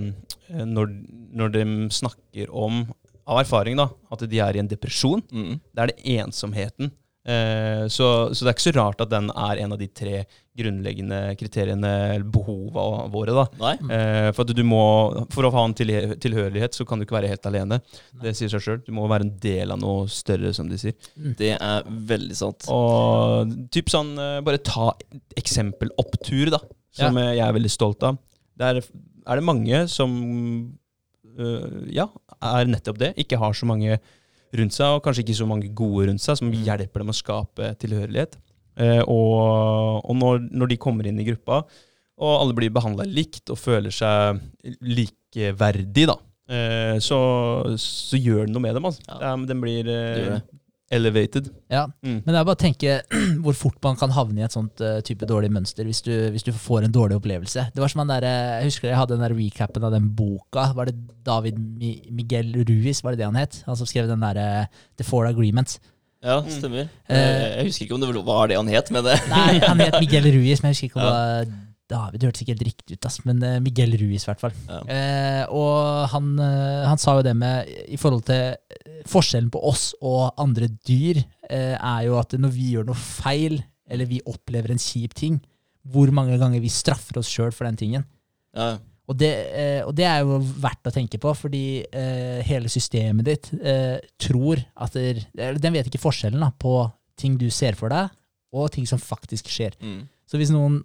når, 0.67 0.93
når 1.39 1.54
de 1.54 1.65
snakker 1.95 2.51
om, 2.51 2.84
av 3.25 3.41
erfaring, 3.41 3.80
da, 3.80 3.88
at 4.12 4.25
de 4.30 4.41
er 4.43 4.58
i 4.58 4.62
en 4.62 4.69
depresjon. 4.69 5.23
Mm. 5.32 5.58
Det 5.71 5.84
er 5.84 5.91
det 5.93 6.17
ensomheten. 6.19 6.91
Eh, 7.26 7.88
så, 7.90 8.08
så 8.34 8.46
det 8.46 8.52
er 8.52 8.56
ikke 8.56 8.68
så 8.68 8.74
rart 8.76 9.00
at 9.02 9.10
den 9.10 9.32
er 9.34 9.62
en 9.64 9.74
av 9.74 9.80
de 9.82 9.88
tre 9.90 10.20
grunnleggende 10.56 11.20
kriteriene, 11.40 11.92
eller 12.14 12.28
behova 12.32 13.08
våre. 13.12 13.34
da. 13.36 13.46
Nei. 13.60 13.74
Eh, 13.92 14.30
for, 14.36 14.46
at 14.46 14.56
du 14.56 14.64
må, 14.68 14.84
for 15.34 15.48
å 15.48 15.52
ha 15.56 15.64
en 15.68 15.76
tilhørighet, 15.76 16.78
så 16.78 16.86
kan 16.88 17.02
du 17.02 17.08
ikke 17.08 17.18
være 17.18 17.32
helt 17.34 17.50
alene. 17.50 17.82
Det 18.22 18.36
sier 18.38 18.54
seg 18.54 18.64
sjøl. 18.64 18.80
Du 18.86 18.94
må 18.96 19.10
være 19.12 19.28
en 19.28 19.34
del 19.42 19.74
av 19.76 19.82
noe 19.82 20.06
større, 20.12 20.54
som 20.56 20.70
de 20.72 20.80
sier. 20.80 20.96
Det 21.16 21.56
er 21.58 21.90
veldig 22.14 22.40
sant. 22.40 22.70
Og 22.72 23.52
typ 23.74 23.92
sånn, 23.92 24.14
eh, 24.22 24.40
bare 24.46 24.64
ta 24.64 24.94
eksempel 25.36 25.92
opptur, 26.02 26.54
da, 26.56 26.62
som 26.96 27.20
ja. 27.20 27.32
jeg 27.34 27.46
er 27.48 27.60
veldig 27.60 27.74
stolt 27.74 28.06
av. 28.08 28.22
Der 28.56 28.80
er 28.80 29.42
det 29.42 29.44
mange 29.44 29.82
som 29.92 30.14
øh, 31.36 31.82
ja, 31.92 32.08
er 32.40 32.70
nettopp 32.70 33.02
det. 33.02 33.16
Ikke 33.20 33.42
har 33.42 33.58
så 33.58 33.68
mange 33.68 33.98
rundt 34.60 34.74
seg, 34.76 34.96
og 34.98 35.04
kanskje 35.06 35.24
ikke 35.26 35.38
så 35.41 35.48
mange 35.50 35.70
gode 35.76 36.08
rundt 36.10 36.22
seg, 36.24 36.38
som 36.39 36.50
Mm. 36.52 36.63
hjelper 36.65 37.00
dem 37.04 37.12
å 37.12 37.15
skape 37.15 37.74
tilhørighet. 37.82 38.38
Eh, 38.78 39.02
og 39.08 40.04
og 40.06 40.15
når, 40.20 40.50
når 40.52 40.68
de 40.74 40.78
kommer 40.78 41.08
inn 41.08 41.20
i 41.20 41.26
gruppa, 41.28 41.63
og 42.18 42.41
alle 42.41 42.54
blir 42.56 42.70
behandla 42.72 43.04
likt 43.08 43.50
og 43.52 43.58
føler 43.60 43.91
seg 43.91 44.39
likeverdig, 44.82 46.06
da, 46.08 46.15
eh, 46.50 46.98
så, 47.04 47.18
så 47.82 48.20
gjør 48.20 48.46
det 48.48 48.54
noe 48.56 48.63
med 48.63 48.76
dem. 48.78 48.86
Altså. 48.89 49.02
Ja. 49.10 49.36
Men 49.36 49.48
den 49.50 49.62
blir 49.63 49.89
eh. 49.91 50.39
Elevated. 50.93 51.48
Ja, 51.71 51.88
Mm. 52.06 52.21
Men 52.26 52.34
det 52.34 52.38
er 52.39 52.45
bare 52.45 52.56
å 52.56 52.62
tenke 52.62 53.00
hvor 53.43 53.56
fort 53.58 53.78
man 53.84 53.98
kan 53.98 54.12
havne 54.13 54.41
i 54.41 54.45
et 54.45 54.54
sånt 54.54 54.82
eh, 54.86 55.00
type 55.06 55.26
dårlig 55.26 55.50
mønster 55.52 55.88
hvis 55.88 56.04
du, 56.06 56.12
hvis 56.32 56.45
du 56.45 56.52
får 56.54 56.86
en 56.86 56.93
dårlig 56.93 57.17
opplevelse. 57.17 57.67
Det 57.74 57.82
var 57.82 57.89
som 57.89 58.04
han 58.04 58.13
der, 58.13 58.28
Jeg 58.62 58.69
husker 58.69 58.91
jeg 58.91 59.00
hadde 59.00 59.17
den 59.17 59.26
der 59.26 59.34
recapen 59.36 59.84
av 59.88 59.95
den 59.95 60.12
boka. 60.15 60.67
Var 60.78 60.91
det 60.91 60.95
David 61.26 61.58
Mi 61.58 61.95
Miguel 62.12 62.54
Ruiz, 62.69 63.02
var 63.04 63.15
det 63.15 63.24
det 63.24 63.30
han 63.32 63.36
het? 63.41 63.63
Han 63.65 63.76
som 63.80 63.89
skrev 63.89 64.08
den 64.12 64.21
der 64.21 64.67
The 64.98 65.04
Four 65.08 65.26
Agreements. 65.28 65.80
Ja, 66.26 66.39
stemmer. 66.50 66.88
Mm. 67.10 67.15
Jeg 67.17 67.65
husker 67.67 67.86
ikke 67.86 67.98
om 67.98 68.02
det 68.02 68.26
var 68.26 68.48
det 68.50 68.56
han 68.58 68.69
het, 68.69 68.88
men 68.93 69.04
det 69.06 69.19
Nei, 69.30 69.60
han 69.62 69.82
het 69.84 69.98
Miguel 70.04 70.26
Ruiz, 70.34 70.62
men 70.63 70.71
jeg 70.71 70.78
husker 70.78 70.89
ikke 70.89 71.02
om 71.02 71.06
det 71.06 71.13
var 71.13 71.54
David. 71.91 72.24
Hørtes 72.26 72.43
ikke 72.43 72.56
helt 72.56 72.65
riktig 72.67 72.98
ut, 72.98 73.08
ass, 73.08 73.19
men 73.28 73.41
eh, 73.45 73.60
Miguel 73.63 73.93
Ruiz 74.00 74.26
i 74.26 74.30
hvert 74.32 74.41
fall. 74.41 74.56
Ja. 74.69 74.80
Eh, 74.89 75.43
og 75.54 76.08
han, 76.13 76.32
eh, 76.41 76.86
han 76.89 77.02
sa 77.02 77.17
jo 77.19 77.26
det 77.26 77.36
med 77.38 77.69
I 77.93 78.00
forhold 78.02 78.26
til 78.30 78.56
eh, 78.56 79.04
forskjellen 79.10 79.52
på 79.54 79.62
oss 79.69 79.91
og 80.02 80.34
andre 80.41 80.69
dyr, 80.88 81.21
eh, 81.50 81.76
er 81.76 82.08
jo 82.08 82.17
at 82.21 82.34
når 82.39 82.56
vi 82.56 82.71
gjør 82.74 82.89
noe 82.89 82.98
feil, 82.98 83.60
eller 83.86 84.10
vi 84.10 84.24
opplever 84.26 84.74
en 84.74 84.82
kjip 84.82 85.13
ting, 85.17 85.38
hvor 85.93 86.10
mange 86.15 86.39
ganger 86.41 86.63
vi 86.63 86.74
straffer 86.74 87.21
oss 87.21 87.30
sjøl 87.30 87.54
for 87.54 87.69
den 87.69 87.80
tingen. 87.84 88.10
ja. 88.58 88.76
Og 89.06 89.13
det, 89.21 89.28
eh, 89.54 89.82
og 89.86 89.91
det 89.93 90.08
er 90.10 90.24
jo 90.26 90.39
verdt 90.41 90.88
å 90.89 90.91
tenke 90.95 91.19
på, 91.21 91.30
fordi 91.38 91.84
hele 92.48 92.71
systemet 92.74 93.28
ditt 93.28 93.52
tror 94.17 94.63
at 94.82 94.98
der, 94.98 95.19
Den 95.62 95.76
vet 95.76 95.91
ikke 95.91 96.02
forskjellen 96.02 96.41
da, 96.41 96.50
på 96.50 96.88
ting 97.13 97.36
du 97.38 97.45
ser 97.54 97.78
for 97.78 97.93
deg, 97.93 98.10
og 98.50 98.71
ting 98.74 98.88
som 98.89 98.98
faktisk 98.98 99.52
skjer. 99.54 99.78
Mm. 99.78 100.08
Så 100.26 100.41
hvis 100.41 100.50
noen 100.50 100.80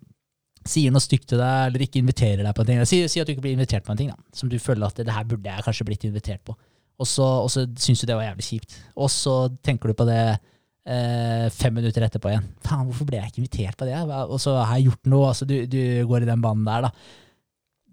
sier 0.68 0.92
noe 0.92 1.02
stygt 1.02 1.30
til 1.32 1.40
deg, 1.40 1.70
eller 1.70 1.84
ikke 1.86 2.00
inviterer 2.02 2.44
deg 2.44 2.56
på 2.56 2.64
en 2.64 2.68
ting. 2.68 2.82
Si, 2.88 3.00
si 3.08 3.22
at 3.22 3.28
du 3.28 3.34
ikke 3.34 3.46
blir 3.46 3.56
invitert 3.56 3.86
på 3.86 3.94
en 3.94 4.00
ting 4.00 4.10
da, 4.12 4.18
som 4.36 4.50
du 4.50 4.58
føler 4.60 4.86
at 4.86 5.00
det 5.00 5.14
her 5.14 5.26
burde 5.28 5.48
jeg 5.48 5.66
kanskje 5.66 5.86
blitt 5.88 6.06
invitert 6.08 6.42
på. 6.46 6.56
Og 7.00 7.08
så, 7.08 7.24
og 7.46 7.48
så 7.52 7.64
syns 7.80 8.02
du 8.02 8.08
det 8.10 8.16
var 8.18 8.26
jævlig 8.28 8.46
kjipt. 8.46 8.76
Og 9.00 9.08
så 9.12 9.36
tenker 9.64 9.88
du 9.88 9.96
på 9.96 10.04
det 10.08 10.20
eh, 10.28 11.46
fem 11.54 11.72
minutter 11.78 12.04
etterpå 12.04 12.28
igjen. 12.28 12.50
Faen, 12.66 12.84
hvorfor 12.90 13.08
ble 13.08 13.22
jeg 13.22 13.32
ikke 13.32 13.40
invitert 13.40 13.80
på 13.80 13.88
det? 13.88 13.96
Og 14.26 14.36
så 14.42 14.58
har 14.58 14.76
jeg 14.76 14.90
gjort 14.90 15.10
noe. 15.14 15.30
Altså, 15.30 15.48
du, 15.48 15.56
du 15.64 15.80
går 16.10 16.26
i 16.26 16.28
den 16.28 16.44
banen 16.44 16.68
der, 16.68 16.88
da. 16.88 16.92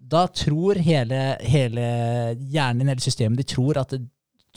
Da 0.07 0.25
tror 0.31 0.79
hele, 0.83 1.21
hele 1.43 1.87
hjernen 2.35 2.83
din, 2.83 2.91
hele 2.91 3.03
systemet 3.03 3.41
ditt, 3.41 3.53
tror 3.55 3.79
at 3.81 3.95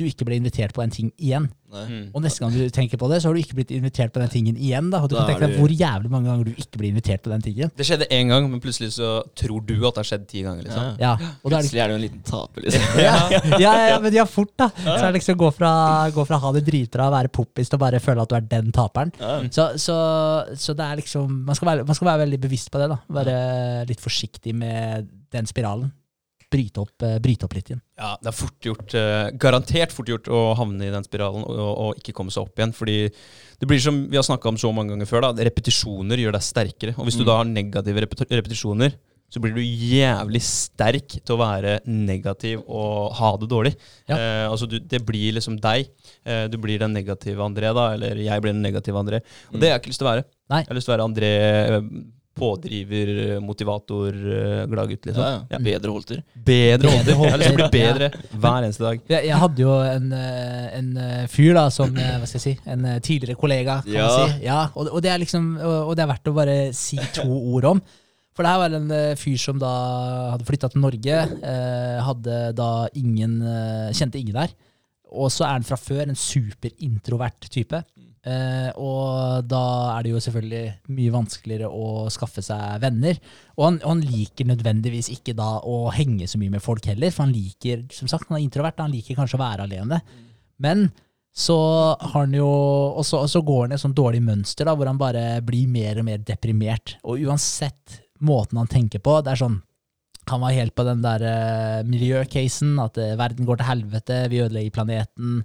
du 0.01 0.09
ikke 0.09 0.27
ble 0.29 0.39
invitert 0.41 0.73
på 0.77 0.83
en 0.83 0.91
ting 0.93 1.13
igjen. 1.21 1.47
Nei. 1.71 1.85
Mm. 1.87 2.07
Og 2.19 2.23
neste 2.25 2.43
gang 2.43 2.51
du 2.51 2.65
tenker 2.75 2.99
på 2.99 3.07
det, 3.13 3.21
så 3.23 3.29
har 3.31 3.37
du 3.37 3.41
ikke 3.45 3.55
blitt 3.61 3.71
invitert 3.77 4.11
på 4.11 4.19
den 4.19 4.31
tingen 4.33 4.57
igjen. 4.59 4.89
da. 4.91 4.99
Og 5.05 5.11
du 5.13 5.15
Da 5.15 5.23
kan 5.23 5.37
tenke 5.37 5.47
deg 5.47 5.53
du- 5.55 5.61
hvor 5.61 5.71
jævlig 5.71 6.11
mange 6.11 6.27
ganger 6.27 6.45
du 6.49 6.51
ikke 6.59 6.81
blir 6.81 6.91
invitert 6.91 7.23
på 7.23 7.31
den 7.31 7.45
tingen. 7.45 7.71
Det 7.77 7.87
skjedde 7.87 8.09
én 8.11 8.27
gang, 8.33 8.49
men 8.51 8.59
plutselig 8.65 8.91
så 8.97 9.23
tror 9.39 9.63
du 9.65 9.77
at 9.87 9.95
det 9.95 10.03
har 10.03 10.09
skjedd 10.11 10.27
ti 10.27 10.43
ganger. 10.43 10.65
liksom. 10.67 10.99
Ja. 10.99 11.13
Ja, 11.21 11.31
og 11.45 11.53
er 11.53 11.57
Plutselig 11.61 11.81
er 11.85 11.89
du 11.89 11.95
en 11.95 12.01
liten 12.03 12.23
taper, 12.27 12.61
liksom. 12.67 12.83
ja, 13.07 13.15
ja, 13.31 13.59
ja, 13.61 13.89
ja, 13.95 13.99
men 14.01 14.13
ja, 14.19 14.25
fort, 14.25 14.51
da. 14.59 14.69
Så 14.75 14.97
er 14.99 15.13
det 15.13 15.21
liksom 15.23 15.39
gå 15.39 15.53
fra, 15.55 16.11
gå 16.11 16.27
fra 16.27 16.37
å 16.41 16.45
ha 16.49 16.53
det 16.59 16.65
dritbra, 16.67 17.07
være 17.15 17.31
poppis, 17.31 17.69
til 17.71 17.79
å 17.79 17.85
bare 17.87 18.01
føle 18.03 18.23
at 18.27 18.29
du 18.29 18.35
er 18.41 18.41
den 18.57 18.73
taperen. 18.73 19.13
Ja. 19.21 19.39
Så, 19.51 19.69
så, 19.79 19.97
så 20.59 20.75
det 20.75 20.85
er 20.91 20.97
liksom 21.05 21.45
man 21.47 21.55
skal, 21.55 21.69
være, 21.71 21.87
man 21.87 21.95
skal 21.95 22.11
være 22.11 22.25
veldig 22.27 22.41
bevisst 22.41 22.71
på 22.73 22.83
det. 22.83 22.89
da. 22.91 22.99
Være 23.21 23.87
litt 23.87 24.01
forsiktig 24.03 24.55
med 24.55 25.07
den 25.31 25.47
spiralen. 25.47 25.93
Bryte 26.51 26.81
opp, 26.83 27.03
eh, 27.07 27.19
bryte 27.23 27.47
opp 27.47 27.53
litt 27.55 27.69
igjen. 27.71 27.81
Ja, 28.01 28.17
det 28.21 28.27
er 28.33 28.35
fort 28.35 28.59
gjort, 28.67 28.95
eh, 28.99 29.31
garantert 29.39 29.93
fort 29.95 30.09
gjort 30.11 30.27
å 30.27 30.41
havne 30.59 30.89
i 30.89 30.91
den 30.91 31.05
spiralen 31.07 31.45
og, 31.47 31.71
og 31.85 32.01
ikke 32.01 32.13
komme 32.17 32.33
seg 32.35 32.43
opp 32.49 32.59
igjen. 32.59 32.73
Fordi 32.75 32.97
det 33.61 33.69
blir 33.71 33.79
som 33.79 34.01
vi 34.11 34.19
har 34.19 34.27
snakka 34.27 34.49
om 34.51 34.57
så 34.59 34.73
mange 34.75 34.91
ganger 34.97 35.07
før, 35.07 35.29
da, 35.29 35.45
repetisjoner 35.47 36.19
gjør 36.19 36.35
deg 36.35 36.43
sterkere. 36.43 36.97
Og 36.99 37.07
hvis 37.07 37.17
du 37.21 37.23
Mm. 37.23 37.27
da 37.31 37.37
har 37.39 37.45
negative 37.45 38.03
repetisjoner, 38.35 38.95
så 39.31 39.39
blir 39.39 39.55
du 39.55 39.61
jævlig 39.63 40.41
sterk 40.43 41.13
til 41.23 41.37
å 41.37 41.39
være 41.39 41.77
negativ 41.87 42.65
og 42.67 43.13
ha 43.15 43.37
det 43.39 43.47
dårlig. 43.49 43.77
Ja. 44.09 44.17
Eh, 44.17 44.47
altså 44.51 44.67
du, 44.69 44.81
Det 44.81 45.05
blir 45.07 45.33
liksom 45.37 45.61
deg. 45.63 45.87
Eh, 46.27 46.49
du 46.49 46.59
blir 46.59 46.81
den 46.83 46.93
negative 46.93 47.39
André, 47.39 47.71
da, 47.73 47.93
eller 47.95 48.17
jeg 48.19 48.43
blir 48.43 48.51
den 48.53 48.63
negative 48.67 48.99
André. 48.99 49.21
Og 49.55 49.61
det 49.61 49.71
har 49.71 49.79
jeg 49.79 49.83
ikke 49.85 49.93
lyst 49.93 50.03
til 50.03 50.09
å 50.09 50.15
være. 50.17 50.25
Nei. 50.51 50.65
Jeg 50.65 50.67
har 50.73 50.75
lyst 50.81 50.87
til 50.91 50.95
å 50.95 50.97
være 50.99 51.07
André, 51.07 51.31
eh, 51.31 51.81
pådriver, 52.39 53.11
eh, 53.35 53.41
motivator, 53.43 54.15
glad 54.71 54.89
gutt, 54.93 55.07
liksom. 55.11 55.23
Ja, 55.25 55.41
ja. 55.51 55.59
Bedre 55.65 55.91
holter. 55.95 56.21
Bedre 56.35 56.93
holter. 56.95 57.15
Jeg 57.25 57.33
har 57.33 57.41
lyst 57.43 57.51
til 57.51 57.57
å 57.57 57.69
bli 57.71 57.81
bedre 57.81 58.11
hver 58.45 58.67
eneste 58.69 58.85
dag. 58.87 59.01
Jeg, 59.11 59.27
jeg 59.29 59.41
hadde 59.43 59.65
jo 59.65 59.75
en, 59.85 60.07
eh, 60.17 60.69
en 60.79 60.91
eh, 61.05 61.25
fyr 61.33 61.55
da, 61.59 61.65
som 61.75 61.97
eh, 61.97 62.13
hva 62.21 62.29
skal 62.31 62.39
jeg 62.41 62.45
si, 62.47 62.55
en 62.71 62.85
eh, 62.87 63.01
tidligere 63.05 63.37
kollega, 63.41 63.81
kan 63.85 63.93
Ja. 63.99 64.07
man 64.07 64.31
si. 64.37 64.45
Ja, 64.47 64.61
og, 64.75 64.89
og, 64.95 65.03
det 65.05 65.11
er 65.13 65.21
liksom, 65.25 65.51
og, 65.59 65.77
og 65.91 65.97
det 65.99 66.07
er 66.07 66.13
verdt 66.15 66.31
å 66.33 66.37
bare 66.39 66.57
si 66.77 67.01
to 67.19 67.27
ord 67.57 67.69
om. 67.75 67.83
For 68.37 68.47
det 68.47 68.51
her 68.55 68.61
var 68.63 68.75
en 68.79 68.91
eh, 68.95 69.13
fyr 69.21 69.37
som 69.43 69.59
da 69.61 69.71
hadde 70.37 70.47
flytta 70.49 70.71
til 70.73 70.81
Norge, 70.87 71.17
eh, 71.45 71.97
hadde 72.07 72.37
da 72.57 72.71
ingen, 72.97 73.41
eh, 73.43 73.89
kjente 73.99 74.21
ingen 74.23 74.39
der. 74.39 74.55
Og 75.11 75.27
så 75.35 75.43
er 75.49 75.57
han 75.59 75.65
fra 75.67 75.75
før 75.77 76.07
en 76.07 76.15
superintrovert 76.17 77.49
type. 77.51 77.81
Eh, 78.21 78.69
og 78.77 79.47
da 79.49 79.63
er 79.95 80.05
det 80.05 80.11
jo 80.13 80.21
selvfølgelig 80.21 80.93
mye 80.93 81.13
vanskeligere 81.15 81.71
å 81.73 82.09
skaffe 82.13 82.45
seg 82.45 82.81
venner. 82.83 83.21
Og 83.57 83.65
han, 83.67 83.79
han 83.85 84.03
liker 84.05 84.51
nødvendigvis 84.51 85.09
ikke 85.15 85.37
da 85.39 85.55
å 85.65 85.87
henge 85.95 86.29
så 86.29 86.41
mye 86.41 86.53
med 86.57 86.65
folk 86.65 86.91
heller, 86.91 87.15
for 87.15 87.27
han 87.27 87.37
liker 87.37 87.87
som 87.97 88.11
sagt, 88.11 88.29
han 88.29 88.41
er 88.41 88.45
introvert, 88.45 88.83
han 88.83 88.93
liker 88.93 89.17
kanskje 89.19 89.41
å 89.41 89.45
være 89.45 89.69
alene. 89.69 90.03
Men 90.61 90.91
så 91.31 91.57
har 91.95 92.25
han 92.25 92.33
jo 92.35 92.47
Og 92.51 93.05
så, 93.07 93.21
og 93.23 93.29
så 93.31 93.39
går 93.47 93.61
han 93.63 93.73
i 93.73 93.77
et 93.77 93.83
sånt 93.85 93.97
dårlig 93.97 94.19
mønster 94.25 94.67
da, 94.67 94.75
hvor 94.75 94.89
han 94.91 94.99
bare 94.99 95.39
blir 95.47 95.71
mer 95.71 96.03
og 96.03 96.09
mer 96.09 96.21
deprimert. 96.27 96.99
Og 97.07 97.23
uansett 97.23 98.01
måten 98.21 98.59
han 98.61 98.69
tenker 98.69 99.01
på, 99.01 99.21
det 99.25 99.33
er 99.33 99.45
sånn 99.47 99.61
han 100.31 100.43
var 100.45 100.55
helt 100.55 100.75
på 100.77 100.85
den 100.87 101.01
der 101.03 101.23
uh, 101.25 101.89
miljøcasen, 101.89 102.77
at 102.79 102.99
eh, 103.01 103.17
verden 103.19 103.49
går 103.49 103.59
til 103.59 103.67
helvete, 103.67 104.19
vi 104.31 104.43
ødelegger 104.45 104.77
planeten. 104.77 105.41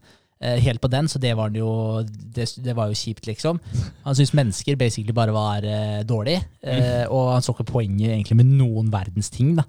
Eh, 0.46 0.60
helt 0.62 0.82
på 0.84 0.92
den, 0.94 1.10
så 1.10 1.20
det 1.22 1.34
var, 1.38 1.52
jo, 1.58 2.04
det, 2.06 2.48
det 2.62 2.76
var 2.78 2.92
jo 2.92 3.00
kjipt, 3.00 3.26
liksom. 3.30 3.60
Han 4.06 4.18
syntes 4.18 4.36
mennesker 4.38 4.78
basically 4.80 5.16
bare 5.16 5.36
var 5.36 5.66
uh, 5.66 6.00
dårlig, 6.08 6.38
uh, 6.66 7.06
og 7.10 7.34
han 7.34 7.46
så 7.46 7.56
ikke 7.56 7.68
poenget 7.74 8.14
egentlig 8.14 8.40
med 8.40 8.56
noen 8.60 8.94
verdens 8.94 9.32
ting. 9.34 9.56
da. 9.58 9.66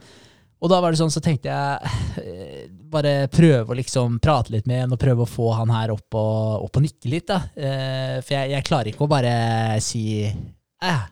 Og 0.61 0.73
da 0.73 0.79
var 0.81 0.93
det 0.93 0.99
sånn, 1.01 1.13
så 1.13 1.21
tenkte 1.21 1.53
jeg 1.53 2.69
bare 2.91 3.27
prøve 3.29 3.75
å 3.75 3.77
liksom 3.77 4.17
prate 4.25 4.55
litt 4.55 4.65
med 4.69 4.87
ham 4.87 4.95
og 4.97 5.01
prøve 5.03 5.27
å 5.27 5.29
få 5.29 5.51
han 5.59 5.73
her 5.75 5.93
opp 5.93 6.17
og, 6.17 6.65
opp 6.65 6.79
og 6.81 6.87
nikke 6.87 7.11
litt. 7.13 7.27
da. 7.29 7.43
For 8.25 8.33
jeg, 8.33 8.55
jeg 8.55 8.67
klarer 8.67 8.89
ikke 8.89 9.05
å 9.05 9.11
bare 9.11 9.35
si 9.85 10.25
eh, 10.25 11.05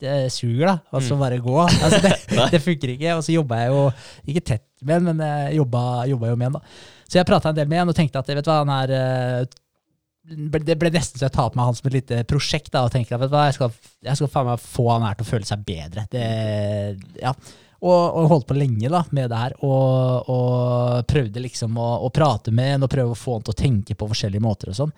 det 0.00 0.30
suger, 0.32 0.66
da. 0.66 0.76
Og 0.94 1.02
så 1.04 1.16
bare 1.20 1.40
gå. 1.42 1.58
Altså, 1.60 2.00
det, 2.04 2.14
det 2.54 2.62
funker 2.64 2.94
ikke. 2.94 3.14
Og 3.18 3.24
så 3.24 3.34
jobba 3.34 3.60
jeg 3.60 3.74
jo 3.74 3.84
ikke 4.32 4.46
tett 4.52 4.66
med 4.80 4.94
ham, 4.96 5.10
men 5.10 5.22
jeg 5.26 5.60
jobba, 5.60 5.82
jobba 6.08 6.32
jo 6.32 6.40
med 6.40 6.50
ham, 6.50 6.58
da. 6.58 6.96
Så 7.10 7.18
jeg 7.18 7.26
prata 7.26 7.50
en 7.50 7.58
del 7.58 7.66
med 7.70 7.82
han 7.82 7.90
og 7.90 7.96
tenkte 7.98 8.22
at 8.22 8.30
vet 8.30 8.44
du 8.46 8.50
hva, 8.52 8.60
han 8.62 8.70
er 8.76 8.94
eh, 8.94 9.58
det 10.30 10.76
ble 10.78 10.92
nesten 10.94 11.18
så 11.18 11.26
jeg 11.26 11.34
tar 11.34 11.48
på 11.50 11.58
meg 11.58 11.70
han 11.70 11.78
som 11.78 11.88
et 11.88 11.96
lite 11.96 12.20
prosjekt 12.28 12.70
da, 12.74 12.84
og 12.86 12.92
tenker 12.94 13.16
at 13.16 13.22
vet 13.24 13.32
du 13.32 13.34
hva, 13.34 13.48
jeg 13.48 13.56
skal, 13.56 13.72
jeg 14.06 14.18
skal 14.20 14.30
faen 14.30 14.50
meg 14.50 14.62
få 14.62 14.86
han 14.92 15.06
her 15.08 15.18
til 15.18 15.26
å 15.26 15.30
føle 15.30 15.48
seg 15.48 15.64
bedre. 15.66 16.04
Det, 16.12 16.24
ja. 17.18 17.32
og, 17.80 18.02
og 18.20 18.28
holdt 18.34 18.48
på 18.50 18.58
lenge 18.58 18.92
da, 18.92 19.02
med 19.16 19.30
det 19.32 19.40
her, 19.40 19.56
og, 19.66 20.30
og 20.30 21.08
prøvde 21.10 21.42
liksom 21.42 21.78
å, 21.80 21.88
å 22.06 22.12
prate 22.14 22.54
med 22.54 22.76
han 22.76 22.86
og 22.86 22.92
prøve 22.92 23.16
å 23.16 23.18
få 23.18 23.38
han 23.38 23.48
til 23.48 23.56
å 23.56 23.60
tenke 23.62 23.96
på 23.98 24.10
forskjellige 24.12 24.44
måter 24.44 24.70
og 24.70 24.78
sånn. 24.82 24.94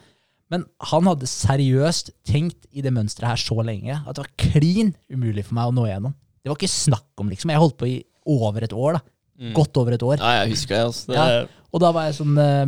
Men 0.52 0.66
han 0.90 1.08
hadde 1.08 1.30
seriøst 1.30 2.12
tenkt 2.28 2.66
i 2.76 2.84
det 2.84 2.92
mønsteret 2.92 3.30
her 3.30 3.40
så 3.40 3.62
lenge 3.64 4.02
at 4.02 4.18
det 4.18 4.26
var 4.26 4.34
klin 4.42 4.92
umulig 5.08 5.46
for 5.46 5.56
meg 5.56 5.70
å 5.70 5.76
nå 5.78 5.86
igjennom. 5.88 6.18
Det 6.42 6.50
var 6.50 6.58
ikke 6.58 6.74
snakk 6.74 7.22
om, 7.22 7.30
liksom. 7.32 7.54
Jeg 7.54 7.62
holdt 7.62 7.78
på 7.80 7.88
i 7.88 7.96
over 8.28 8.66
et 8.66 8.74
år, 8.76 8.98
da. 8.98 9.11
Mm. 9.40 9.52
Godt 9.56 9.76
over 9.80 9.94
et 9.96 10.02
år. 10.02 10.18
Ja, 10.20 10.42
jeg 10.42 10.52
husker 10.52 10.76
det. 10.76 10.84
Altså. 10.84 11.06
det 11.12 11.16
Ja. 11.16 11.44
Og 11.72 11.80
da 11.80 11.88
var 11.96 12.04
jeg 12.04 12.14
sånn 12.18 12.36
eh, 12.38 12.66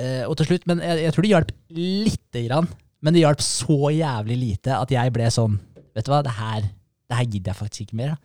eh, 0.00 0.22
Og 0.26 0.36
til 0.40 0.46
slutt, 0.48 0.64
men 0.66 0.80
jeg, 0.80 1.02
jeg 1.04 1.12
tror 1.12 1.22
det 1.26 1.32
hjalp 1.34 1.50
lite 1.76 2.42
grann. 2.48 2.68
Men 3.04 3.12
det 3.14 3.20
hjalp 3.20 3.42
så 3.44 3.76
jævlig 3.92 4.38
lite 4.40 4.78
at 4.80 4.90
jeg 4.90 5.12
ble 5.12 5.28
sånn 5.30 5.58
Vet 5.94 6.06
du 6.08 6.10
hva, 6.10 6.22
det 6.26 6.32
her, 6.34 6.64
det 7.10 7.16
her 7.20 7.24
gidder 7.28 7.52
jeg 7.52 7.58
faktisk 7.60 7.80
ikke 7.84 7.98
mer. 8.00 8.16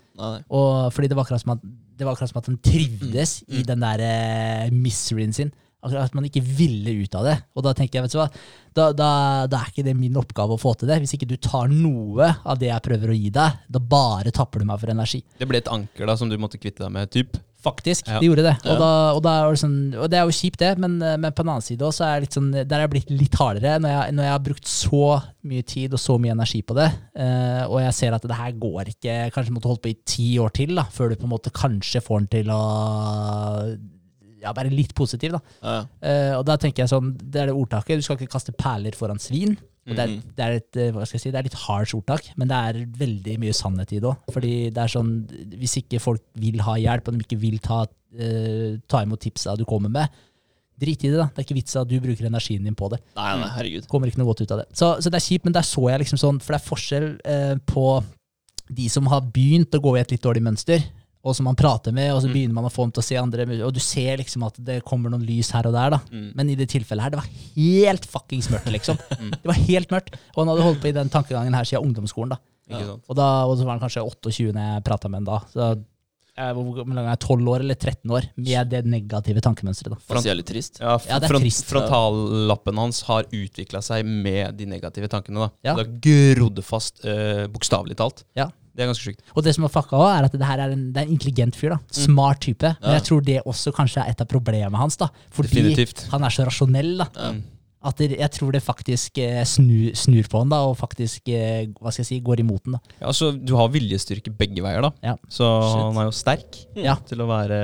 Og 0.50 0.88
fordi 0.96 1.08
det 1.12 1.18
var 1.20 1.28
akkurat 1.28 1.44
som 1.44 1.52
at, 1.54 1.60
det 2.00 2.08
var 2.08 2.16
akkurat 2.16 2.32
som 2.32 2.40
at 2.42 2.48
han 2.50 2.58
trivdes 2.66 3.44
Mm. 3.44 3.58
i 3.60 3.62
den 3.68 3.84
der 3.84 4.02
eh, 4.08 4.72
miseryen 4.74 5.34
sin. 5.36 5.52
Akkurat 5.80 6.10
at 6.10 6.16
man 6.18 6.26
ikke 6.28 6.44
ville 6.44 6.92
ut 7.06 7.14
av 7.16 7.24
det. 7.30 7.36
Og 7.56 7.64
da 7.64 7.72
tenker 7.78 8.00
jeg, 8.00 8.08
vet 8.08 8.16
du 8.16 8.20
hva, 8.20 8.30
da, 8.76 8.90
da, 8.92 9.12
da 9.48 9.62
er 9.64 9.70
ikke 9.72 9.86
det 9.88 9.96
min 9.96 10.18
oppgave 10.20 10.58
å 10.58 10.60
få 10.60 10.74
til 10.80 10.90
det. 10.92 10.98
Hvis 11.04 11.16
ikke 11.16 11.30
du 11.30 11.38
tar 11.40 11.72
noe 11.72 12.34
av 12.44 12.60
det 12.60 12.68
jeg 12.72 12.84
prøver 12.84 13.14
å 13.14 13.20
gi 13.20 13.30
deg, 13.36 13.62
da 13.72 13.80
bare 13.80 14.34
tapper 14.36 14.60
du 14.60 14.68
meg 14.68 14.82
for 14.82 14.92
energi. 14.92 15.22
Det 15.40 15.48
ble 15.48 15.62
et 15.64 15.72
anker 15.72 16.10
da 16.10 16.18
som 16.20 16.28
du 16.32 16.36
måtte 16.42 16.60
kvitte 16.60 16.84
deg 16.84 16.92
med, 16.98 17.12
typ. 17.16 17.40
Faktisk, 17.60 18.08
Ja. 18.08 18.22
de 18.22 18.28
gjorde 18.30 18.44
det. 18.46 18.54
Og, 18.72 18.78
da, 18.80 18.90
og, 19.12 19.18
da 19.26 19.32
er 19.42 19.50
det 19.52 19.60
sånn, 19.60 19.74
og 20.00 20.06
det 20.12 20.16
er 20.16 20.30
jo 20.30 20.36
kjipt, 20.38 20.62
det, 20.62 20.70
men, 20.80 20.94
men 20.96 21.34
på 21.36 21.44
den 21.44 21.50
annen 21.52 21.66
side 21.66 21.84
også 21.84 22.06
er 22.08 22.28
sånn, 22.32 22.54
der 22.56 22.78
er 22.78 22.86
jeg 22.86 22.92
blitt 22.94 23.12
litt 23.12 23.36
hardere. 23.36 23.74
Når 23.84 23.92
jeg, 23.92 24.14
når 24.16 24.28
jeg 24.30 24.32
har 24.36 24.46
brukt 24.46 24.72
så 24.72 25.02
mye 25.52 25.66
tid 25.68 25.96
og 25.96 26.00
så 26.00 26.16
mye 26.24 26.36
energi 26.38 26.62
på 26.64 26.78
det, 26.80 26.88
eh, 27.20 27.64
og 27.68 27.82
jeg 27.84 27.98
ser 28.00 28.16
at 28.16 28.24
det 28.32 28.38
her 28.40 28.56
går 28.64 28.94
ikke 28.94 29.18
Kanskje 29.36 29.56
måtte 29.56 29.72
holde 29.72 29.84
på 29.84 29.92
i 29.92 29.98
ti 30.08 30.30
år 30.40 30.56
til 30.56 30.72
da, 30.80 30.88
før 30.88 31.12
du 31.12 31.20
på 31.20 31.28
en 31.28 31.34
måte 31.36 31.52
kanskje 31.52 32.00
får 32.04 32.24
den 32.24 32.32
til 32.38 32.54
å 32.56 32.62
ja, 34.42 34.54
være 34.56 34.72
litt 34.72 34.94
positiv. 34.96 35.32
da. 35.38 35.42
Ja. 35.64 35.80
Eh, 36.02 36.34
og 36.38 36.46
da 36.48 36.56
tenker 36.58 36.84
jeg 36.86 36.92
sånn, 36.94 37.14
det 37.20 37.42
er 37.44 37.52
det 37.52 37.56
ordtaket, 37.60 38.00
du 38.00 38.06
skal 38.06 38.18
ikke 38.18 38.32
kaste 38.38 38.54
perler 38.56 38.96
foran 38.96 39.20
svin. 39.20 39.58
Og 39.90 39.96
det, 39.96 40.04
er, 40.04 40.08
Mhm. 40.12 40.22
det, 40.36 40.46
er 40.46 40.52
et, 40.60 40.78
eh, 40.78 40.92
hva 40.94 41.06
skal 41.08 41.18
jeg 41.18 41.22
si, 41.24 41.32
det 41.32 41.40
er 41.40 41.48
litt 41.48 41.58
harsh 41.66 41.96
ordtak, 41.98 42.28
men 42.38 42.48
det 42.52 42.58
er 42.58 42.86
veldig 43.00 43.40
mye 43.42 43.54
sannhet 43.58 43.92
i 43.96 44.00
det 44.00 44.06
òg. 44.12 44.18
Fordi 44.32 44.52
det 44.70 44.78
er 44.84 44.92
sånn, 44.94 45.14
hvis 45.58 45.78
ikke 45.82 46.00
folk 46.04 46.22
vil 46.38 46.60
ha 46.62 46.76
hjelp, 46.78 47.08
og 47.08 47.18
de 47.18 47.24
ikke 47.26 47.40
vil 47.42 47.58
ta, 47.60 47.86
uh, 47.86 48.78
ta 48.88 49.02
imot 49.04 49.20
tipsa 49.24 49.56
du 49.58 49.66
kommer 49.66 49.90
med, 49.90 50.10
drit 50.80 51.04
i 51.04 51.10
det. 51.10 51.18
da. 51.18 51.26
Det 51.34 51.42
er 51.42 51.48
ikke 51.48 51.58
vits 51.58 51.76
at 51.76 51.88
du 51.90 51.98
bruker 52.00 52.28
energien 52.30 52.64
din 52.64 52.76
på 52.76 52.88
det. 52.94 53.00
Nei, 53.18 53.34
nei, 53.42 53.50
herregud. 53.50 53.88
kommer 53.90 54.08
ikke 54.08 54.20
noe 54.22 54.30
godt 54.30 54.42
ut 54.46 54.52
av 54.52 54.60
det. 54.62 54.68
Så, 54.78 54.94
så 55.02 55.10
det 55.10 55.16
er 55.20 55.26
kjipt, 55.26 55.44
men 55.46 55.54
der 55.58 55.66
så 55.68 55.90
jeg 55.90 56.00
liksom 56.06 56.22
sånn, 56.22 56.40
for 56.40 56.54
det 56.54 56.62
er 56.62 56.70
forskjell 56.70 57.10
uh, 57.26 57.56
på 57.66 57.88
de 58.70 58.88
som 58.94 59.08
har 59.10 59.22
begynt 59.22 59.74
å 59.74 59.82
gå 59.82 59.98
i 59.98 60.02
et 60.04 60.12
litt 60.14 60.22
dårlig 60.22 60.44
mønster, 60.46 60.84
og 61.24 61.36
som 61.36 61.44
man 61.50 61.56
prater 61.60 61.92
med, 61.92 62.14
og 62.14 62.22
så 62.24 62.30
Mm. 62.30 62.34
begynner 62.34 62.54
man 62.56 62.66
å 62.70 62.72
få 62.72 62.86
dem 62.86 62.92
til 62.96 63.02
å 63.02 63.08
se 63.10 63.16
andre 63.20 63.46
Og 63.66 63.74
du 63.74 63.80
ser 63.80 64.18
liksom 64.18 64.46
at 64.48 64.56
det 64.64 64.84
kommer 64.86 65.10
noen 65.12 65.26
lys 65.26 65.52
her 65.52 65.68
og 65.68 65.74
der, 65.74 65.90
da. 65.90 66.00
Mm. 66.12 66.32
Men 66.36 66.50
i 66.50 66.56
det 66.56 66.70
tilfellet 66.70 67.02
her, 67.02 67.10
det 67.10 67.20
var 67.20 67.30
helt 67.56 68.06
fuckings 68.06 68.48
mørkt, 68.50 68.72
liksom. 68.72 68.98
Det 69.44 69.46
var 69.46 69.60
helt 69.68 69.90
mørkt. 69.92 70.16
Og 70.36 70.46
han 70.46 70.48
hadde 70.54 70.64
holdt 70.64 70.82
på 70.82 70.88
i 70.88 70.96
den 70.96 71.10
tankegangen 71.10 71.54
her 71.54 71.64
siden 71.68 71.84
ungdomsskolen, 71.90 72.30
da. 72.30 72.40
Ja. 72.70 72.96
Og, 73.10 73.16
da, 73.18 73.46
og 73.50 73.58
så 73.58 73.66
var 73.66 73.80
han 73.80 73.82
kanskje 73.82 74.04
28 74.06 74.54
når 74.54 74.76
jeg 74.76 74.84
prata 74.86 75.10
med 75.10 75.26
han 75.26 75.26
da. 75.26 75.40
Så 75.52 75.84
hvor 76.56 76.70
hvor 76.72 76.94
lang 76.96 77.04
er 77.06 77.16
jeg? 77.18 77.20
12 77.26 77.50
år 77.52 77.60
eller 77.66 77.76
13 77.76 78.12
år 78.16 78.28
med 78.40 78.70
det 78.72 78.86
negative 78.88 79.42
tankemønsteret, 79.44 79.92
da. 79.92 79.98
er 80.32 80.38
litt 80.40 80.48
trist. 80.48 80.80
Ja, 80.80 80.94
Ja, 81.10 81.20
det 81.20 81.28
er 81.28 81.34
front, 81.34 81.44
trist. 81.44 81.66
Frontallappen 81.68 82.80
hans 82.80 83.02
har 83.10 83.24
utvikla 83.28 83.82
seg 83.84 84.06
med 84.06 84.56
de 84.58 84.66
negative 84.66 85.10
tankene. 85.12 85.36
da. 85.36 85.50
Ja. 85.64 85.76
Det 85.76 85.86
har 85.86 86.00
grodd 86.40 86.64
fast, 86.64 87.04
uh, 87.04 87.48
bokstavelig 87.52 87.98
talt. 88.00 88.24
Ja. 88.40 88.50
Det 88.80 88.86
er 88.88 88.92
ganske 88.94 89.10
sjukt. 89.12 89.22
Og 89.36 89.44
det 89.44 89.52
som 89.58 89.68
er 89.68 89.74
fucka 89.76 90.00
også, 90.00 90.16
er 90.16 90.30
at 90.30 90.40
det 90.40 90.48
her 90.48 90.64
er 90.64 90.72
en, 90.78 90.88
det 90.96 91.04
er 91.04 91.10
en 91.10 91.14
intelligent 91.18 91.60
fyr. 91.60 91.76
da. 91.76 91.80
Smart 91.92 92.40
type. 92.48 92.64
Men 92.80 92.94
Ja. 92.94 92.98
jeg 93.02 93.04
tror 93.12 93.22
det 93.28 93.42
også 93.44 93.76
kanskje 93.76 94.06
er 94.06 94.12
et 94.16 94.22
av 94.24 94.28
problemet 94.32 94.80
hans. 94.80 94.96
da. 94.98 95.10
Fordi 95.36 95.50
Definitivt. 95.52 96.08
han 96.14 96.24
er 96.24 96.30
så 96.32 96.48
rasjonell. 96.48 96.98
da. 97.04 97.10
Mm. 97.34 97.44
At 97.82 97.96
det, 97.96 98.10
jeg 98.20 98.32
tror 98.36 98.52
det 98.52 98.60
faktisk 98.62 99.18
eh, 99.24 99.44
snu, 99.48 99.94
snur 99.96 100.28
på 100.28 100.40
han 100.42 100.50
da, 100.52 100.58
og 100.68 100.74
faktisk 100.76 101.30
eh, 101.32 101.68
hva 101.80 101.94
skal 101.96 102.04
jeg 102.04 102.08
si, 102.10 102.18
går 102.20 102.42
imot 102.44 102.66
den. 102.66 102.74
da. 102.76 102.80
Ja, 103.00 103.08
altså, 103.08 103.30
du 103.40 103.54
har 103.56 103.70
viljestyrke 103.72 104.34
begge 104.36 104.60
veier, 104.66 104.82
da. 104.84 104.90
Ja. 105.02 105.14
Så 105.32 105.48
Shit. 105.48 105.80
han 105.86 105.96
er 106.02 106.10
jo 106.10 106.12
sterk 106.12 106.58
Ja. 106.76 106.96
til 107.08 107.20
å 107.24 107.28
være 107.30 107.60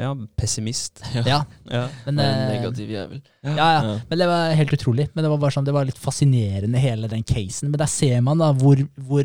ja, 0.00 0.12
pessimist. 0.38 1.02
Ja, 1.26 1.42
Ja. 1.70 1.88
men, 2.06 2.18
En 2.20 2.20
eh, 2.20 2.60
negativ 2.60 2.88
jævel. 2.88 3.20
ja, 3.42 3.50
ja. 3.56 3.82
Ja. 3.82 3.98
men 4.08 4.18
det 4.18 4.28
var 4.30 4.54
helt 4.54 4.70
utrolig. 4.78 5.08
Men 5.14 5.24
det 5.24 5.30
var 5.30 5.38
bare 5.42 5.50
sånn, 5.50 5.64
det 5.66 5.74
var 5.74 5.84
litt 5.90 5.98
fascinerende, 5.98 6.78
hele 6.78 7.08
den 7.10 7.24
casen. 7.24 7.70
Men 7.72 7.78
der 7.82 7.86
ser 7.90 8.20
man 8.22 8.38
da 8.38 8.52
hvor, 8.52 8.76
hvor 8.96 9.24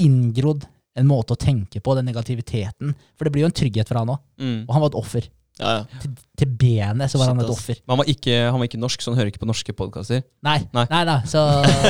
inngrodd 0.00 0.66
en 0.98 1.08
måte 1.08 1.34
å 1.34 1.40
tenke 1.40 1.80
på, 1.80 1.94
den 1.96 2.08
negativiteten. 2.08 2.92
For 3.16 3.24
det 3.24 3.32
blir 3.34 3.46
jo 3.46 3.50
en 3.50 3.56
trygghet 3.56 3.88
for 3.88 4.00
han 4.00 4.12
òg. 4.12 4.20
Mm. 4.40 4.58
Og 4.66 4.74
han 4.74 4.84
var 4.84 4.92
et 4.92 5.00
offer. 5.00 5.28
Ja, 5.60 5.72
ja. 5.82 5.98
Til, 6.00 6.12
til 6.40 6.48
benet 6.58 7.10
så 7.12 7.18
var 7.20 7.26
Shit, 7.28 7.32
han 7.36 7.40
et 7.44 7.50
ass. 7.50 7.58
offer. 7.60 7.76
Men 7.84 7.92
han 7.92 7.98
var, 8.00 8.08
ikke, 8.08 8.36
han 8.48 8.56
var 8.62 8.66
ikke 8.70 8.78
norsk, 8.80 9.02
så 9.04 9.12
han 9.12 9.18
hører 9.20 9.28
ikke 9.30 9.42
på 9.42 9.48
norske 9.50 9.74
podkaster. 9.76 10.22
Nei, 10.48 10.54
nei, 10.74 10.84
Nei. 10.90 11.00
nei, 11.06 11.16
så, 11.28 11.42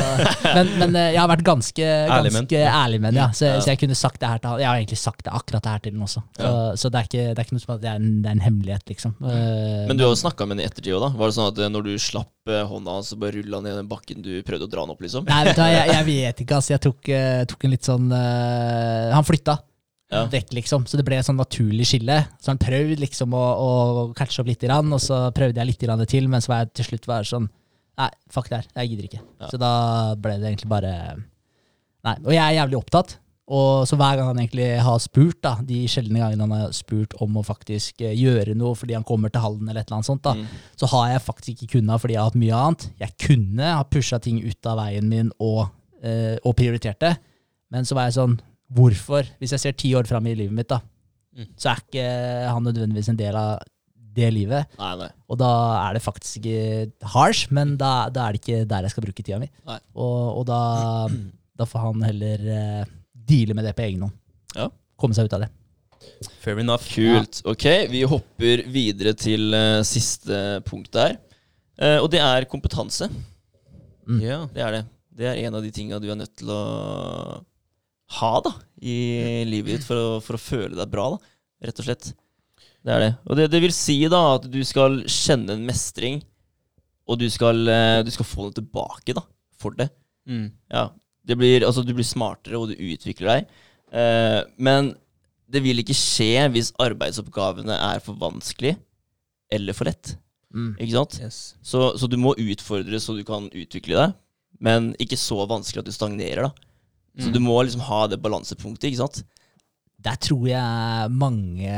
men, 0.57 0.71
men 0.81 0.97
eh, 0.99 1.07
jeg 1.15 1.21
har 1.23 1.29
vært 1.31 1.45
ganske 1.47 1.87
Ærlig 1.87 2.33
menn. 2.35 2.49
ærlig 2.51 2.99
med 3.01 3.13
den, 3.15 3.21
ja. 3.23 3.29
Så, 3.33 3.47
Ja. 3.47 3.61
så 3.63 3.71
jeg 3.71 3.79
kunne 3.85 3.95
sagt 3.97 4.19
det 4.21 4.29
her 4.29 4.41
til 4.43 4.51
han. 4.51 4.59
Jeg 4.61 4.67
har 4.69 4.81
egentlig 4.81 4.99
sagt 4.99 5.23
det 5.25 5.33
akkurat 5.39 5.63
det 5.63 5.71
her 5.77 5.83
til 5.87 5.95
den 5.95 6.03
også. 6.05 6.23
Så, 6.35 6.43
Ja. 6.43 6.51
så 6.83 6.91
det, 6.91 6.99
er 6.99 7.09
ikke, 7.09 7.23
det 7.31 7.39
er 7.39 7.47
ikke 7.47 7.57
noe 7.57 7.65
som 7.65 7.73
at 7.77 7.81
det 7.85 7.89
er 7.93 8.03
en, 8.03 8.11
det 8.21 8.29
er 8.29 8.37
en 8.37 8.45
hemmelighet, 8.49 8.85
liksom. 8.93 9.15
Eh, 9.31 9.81
Men 9.87 9.97
du 9.97 10.05
har 10.05 10.11
jo 10.11 10.21
snakka 10.25 10.45
med 10.49 10.57
ham 10.59 10.65
i 10.65 10.67
ettertid 10.69 10.93
òg, 10.99 11.07
da. 11.07 11.11
Var 11.23 11.31
det 11.33 11.37
sånn 11.39 11.51
at 11.53 11.63
eh, 11.63 11.71
når 11.73 11.87
du 11.87 11.93
slapp 12.03 12.29
hånda 12.67 12.97
hans, 12.99 13.13
så 13.13 13.17
bare 13.17 13.37
rulla 13.39 13.61
han 13.61 13.69
ned 13.69 13.77
den 13.79 13.87
bakken 13.87 14.19
du 14.21 14.33
prøvde 14.43 14.67
å 14.67 14.71
dra 14.75 14.83
han 14.83 14.91
opp, 14.91 14.99
liksom? 15.07 15.23
Nei, 15.31 15.43
vet 15.47 15.55
du 15.55 15.63
jeg, 15.63 15.87
jeg 15.95 16.05
vet 16.11 16.41
ikke, 16.43 16.57
altså. 16.59 16.75
Jeg 16.75 16.83
tok, 16.83 17.13
tok 17.55 17.63
en 17.63 17.71
litt 17.71 17.87
sånn 17.87 18.09
uh, 18.11 19.13
Han 19.15 19.23
flytta 19.23 19.55
Ja. 20.13 20.23
vekk, 20.31 20.53
liksom. 20.53 20.85
Så 20.87 20.97
det 20.99 21.05
ble 21.07 21.17
et 21.19 21.25
sånn 21.27 21.39
naturlig 21.41 21.85
skille. 21.89 22.19
Så 22.39 22.51
han 22.53 22.61
prøvde 22.61 22.99
liksom 23.01 23.33
å, 23.33 23.43
å 23.57 24.13
catche 24.17 24.41
opp 24.43 24.47
litt, 24.51 24.61
grann, 24.63 24.93
og 24.93 25.01
så 25.01 25.25
prøvde 25.35 25.59
jeg 25.59 25.71
litt 25.73 25.83
grann 25.87 26.05
til, 26.09 26.29
men 26.31 26.41
så 26.43 26.53
var 26.53 26.63
jeg 26.63 26.73
til 26.79 26.91
slutt 26.93 27.09
var 27.11 27.27
sånn 27.27 27.49
Nei, 27.93 28.07
fuck 28.33 28.47
det 28.49 28.57
her. 28.57 28.67
Jeg 28.81 28.89
gidder 28.89 29.05
ikke. 29.05 29.19
Ja. 29.43 29.47
Så 29.51 29.57
da 29.61 29.73
ble 30.17 30.39
det 30.41 30.47
egentlig 30.49 30.69
bare 30.71 30.93
Nei. 32.03 32.15
Og 32.25 32.31
jeg 32.33 32.41
er 32.41 32.55
jævlig 32.57 32.79
opptatt. 32.79 33.17
Og 33.53 33.83
så 33.89 33.97
hver 33.99 34.15
gang 34.17 34.29
han 34.31 34.39
egentlig 34.39 34.69
har 34.81 34.99
spurt, 35.03 35.37
da, 35.43 35.51
de 35.67 35.81
sjeldne 35.91 36.21
gangene 36.21 36.45
han 36.47 36.53
har 36.55 36.71
spurt 36.73 37.11
om 37.21 37.35
å 37.37 37.43
faktisk 37.43 37.99
eh, 38.01 38.13
gjøre 38.15 38.55
noe 38.55 38.71
fordi 38.79 38.95
han 38.95 39.03
kommer 39.03 39.29
til 39.33 39.43
Halden 39.43 39.67
eller 39.67 39.81
et 39.83 39.89
eller 39.89 39.97
annet 39.99 40.07
sånt, 40.07 40.23
da, 40.23 40.31
Mm. 40.39 40.45
så 40.79 40.87
har 40.93 41.09
jeg 41.11 41.21
faktisk 41.25 41.51
ikke 41.65 41.71
kunnet 41.75 41.99
fordi 42.01 42.15
jeg 42.15 42.21
har 42.23 42.29
hatt 42.31 42.39
mye 42.39 42.55
annet. 42.61 42.85
Jeg 43.03 43.17
kunne 43.27 43.73
ha 43.75 43.83
pusha 43.83 44.19
ting 44.23 44.39
ut 44.47 44.65
av 44.71 44.79
veien 44.79 45.09
min 45.11 45.31
og, 45.43 45.67
eh, 46.01 46.37
og 46.45 46.55
prioritert 46.55 46.99
det, 47.03 47.17
men 47.69 47.83
så 47.83 47.95
var 47.99 48.07
jeg 48.07 48.15
sånn 48.17 48.39
Hvorfor? 48.71 49.27
Hvis 49.39 49.51
jeg 49.51 49.59
ser 49.59 49.71
ti 49.77 49.93
år 49.97 50.07
fram 50.07 50.25
i 50.27 50.35
livet 50.35 50.53
mitt, 50.53 50.69
da, 50.69 50.81
Mm. 51.33 51.47
så 51.57 51.71
er 51.71 51.79
ikke 51.81 52.01
han 52.53 52.61
nødvendigvis 52.61 53.07
en 53.09 53.17
del 53.17 53.35
av 53.35 53.63
det 54.13 54.27
livet. 54.29 54.67
Nei, 54.77 54.91
nei. 54.99 55.07
Og 55.33 55.37
da 55.41 55.47
er 55.89 55.95
det 55.97 56.03
faktisk 56.05 56.43
ikke 56.45 56.91
harsh, 57.09 57.47
men 57.49 57.71
da, 57.75 58.07
da 58.13 58.27
er 58.27 58.35
det 58.35 58.41
ikke 58.43 58.67
der 58.69 58.85
jeg 58.85 58.93
skal 58.93 59.03
bruke 59.07 59.23
tida 59.25 59.39
mi. 59.41 59.47
Og, 59.65 60.37
og 60.37 60.43
da, 60.45 60.59
da 61.57 61.65
får 61.65 61.87
han 61.87 62.03
heller 62.05 62.43
uh, 62.45 62.83
deale 63.15 63.55
med 63.57 63.65
det 63.65 63.73
på 63.73 63.81
egen 63.87 64.05
hånd. 64.05 64.13
Ja. 64.53 64.67
Komme 65.01 65.17
seg 65.17 65.25
ut 65.25 65.33
av 65.33 65.47
det. 65.47 65.49
Fair 66.43 66.61
enough. 66.61 66.85
Kult. 66.93 67.41
Ok, 67.49 67.65
vi 67.89 68.03
hopper 68.05 68.61
videre 68.69 69.15
til 69.17 69.49
uh, 69.57 69.81
siste 69.87 70.61
punkt 70.69 70.93
der. 70.93 71.17
Uh, 71.81 71.97
og 72.03 72.11
det 72.13 72.21
er 72.21 72.45
kompetanse. 72.45 73.09
Mm. 74.05 74.21
Ja. 74.21 74.39
Det 74.53 74.61
er 74.67 74.77
det. 74.77 74.83
Det 75.17 75.27
er 75.33 75.41
en 75.47 75.57
av 75.57 75.65
de 75.65 75.73
tinga 75.73 75.97
du 75.97 76.11
er 76.13 76.21
nødt 76.21 76.37
til 76.37 76.53
å 76.53 76.61
ha 78.19 78.33
da, 78.45 78.51
i 78.83 78.97
livet 79.47 79.77
ditt 79.77 79.87
for 79.87 79.99
å, 79.99 80.19
for 80.23 80.37
å 80.37 80.41
føle 80.41 80.75
deg 80.77 80.91
bra, 80.91 81.09
da, 81.15 81.33
rett 81.67 81.81
og 81.81 81.87
slett. 81.87 82.11
Det 82.83 82.91
er 82.91 83.03
det. 83.05 83.11
Og 83.29 83.39
det, 83.39 83.47
det 83.53 83.61
vil 83.63 83.75
si 83.75 83.97
da 84.11 84.21
at 84.35 84.47
du 84.51 84.59
skal 84.67 85.01
kjenne 85.07 85.55
en 85.55 85.67
mestring, 85.67 86.19
og 87.07 87.19
du 87.19 87.27
skal, 87.31 87.61
eh, 87.67 88.01
du 88.03 88.11
skal 88.13 88.27
få 88.27 88.47
noe 88.47 88.55
tilbake 88.55 89.15
da, 89.15 89.23
for 89.59 89.75
det. 89.77 89.89
Mm. 90.27 90.49
Ja, 90.71 90.89
det 91.27 91.37
blir, 91.39 91.65
altså, 91.67 91.83
du 91.83 91.93
blir 91.95 92.07
smartere, 92.07 92.59
og 92.59 92.71
du 92.71 92.79
utvikler 92.93 93.31
deg. 93.31 93.55
Eh, 93.93 94.41
men 94.57 94.93
det 95.53 95.61
vil 95.63 95.83
ikke 95.83 95.95
skje 95.95 96.47
hvis 96.53 96.73
arbeidsoppgavene 96.81 97.75
er 97.91 98.03
for 98.03 98.17
vanskelig 98.19 98.75
eller 99.53 99.77
for 99.77 99.87
lett. 99.89 100.15
Mm. 100.53 100.73
Ikke 100.77 100.95
sant? 100.95 101.17
Yes. 101.21 101.39
Så, 101.65 101.91
så 101.99 102.09
du 102.09 102.17
må 102.21 102.35
utfordres 102.39 103.07
så 103.07 103.15
du 103.17 103.23
kan 103.27 103.49
utvikle 103.51 103.99
deg, 103.99 104.15
men 104.63 104.91
ikke 105.01 105.19
så 105.19 105.43
vanskelig 105.49 105.83
at 105.83 105.89
du 105.89 105.95
stagnerer. 105.95 106.49
da. 106.49 106.69
Så 107.19 107.27
Mm. 107.29 107.33
du 107.33 107.39
må 107.39 107.59
liksom 107.63 107.81
ha 107.81 108.07
det 108.07 108.21
balansepunktet, 108.21 108.89
ikke 108.89 108.97
sant? 109.03 109.23
Der 110.01 110.15
tror 110.17 110.47
jeg 110.49 111.11
mange, 111.11 111.73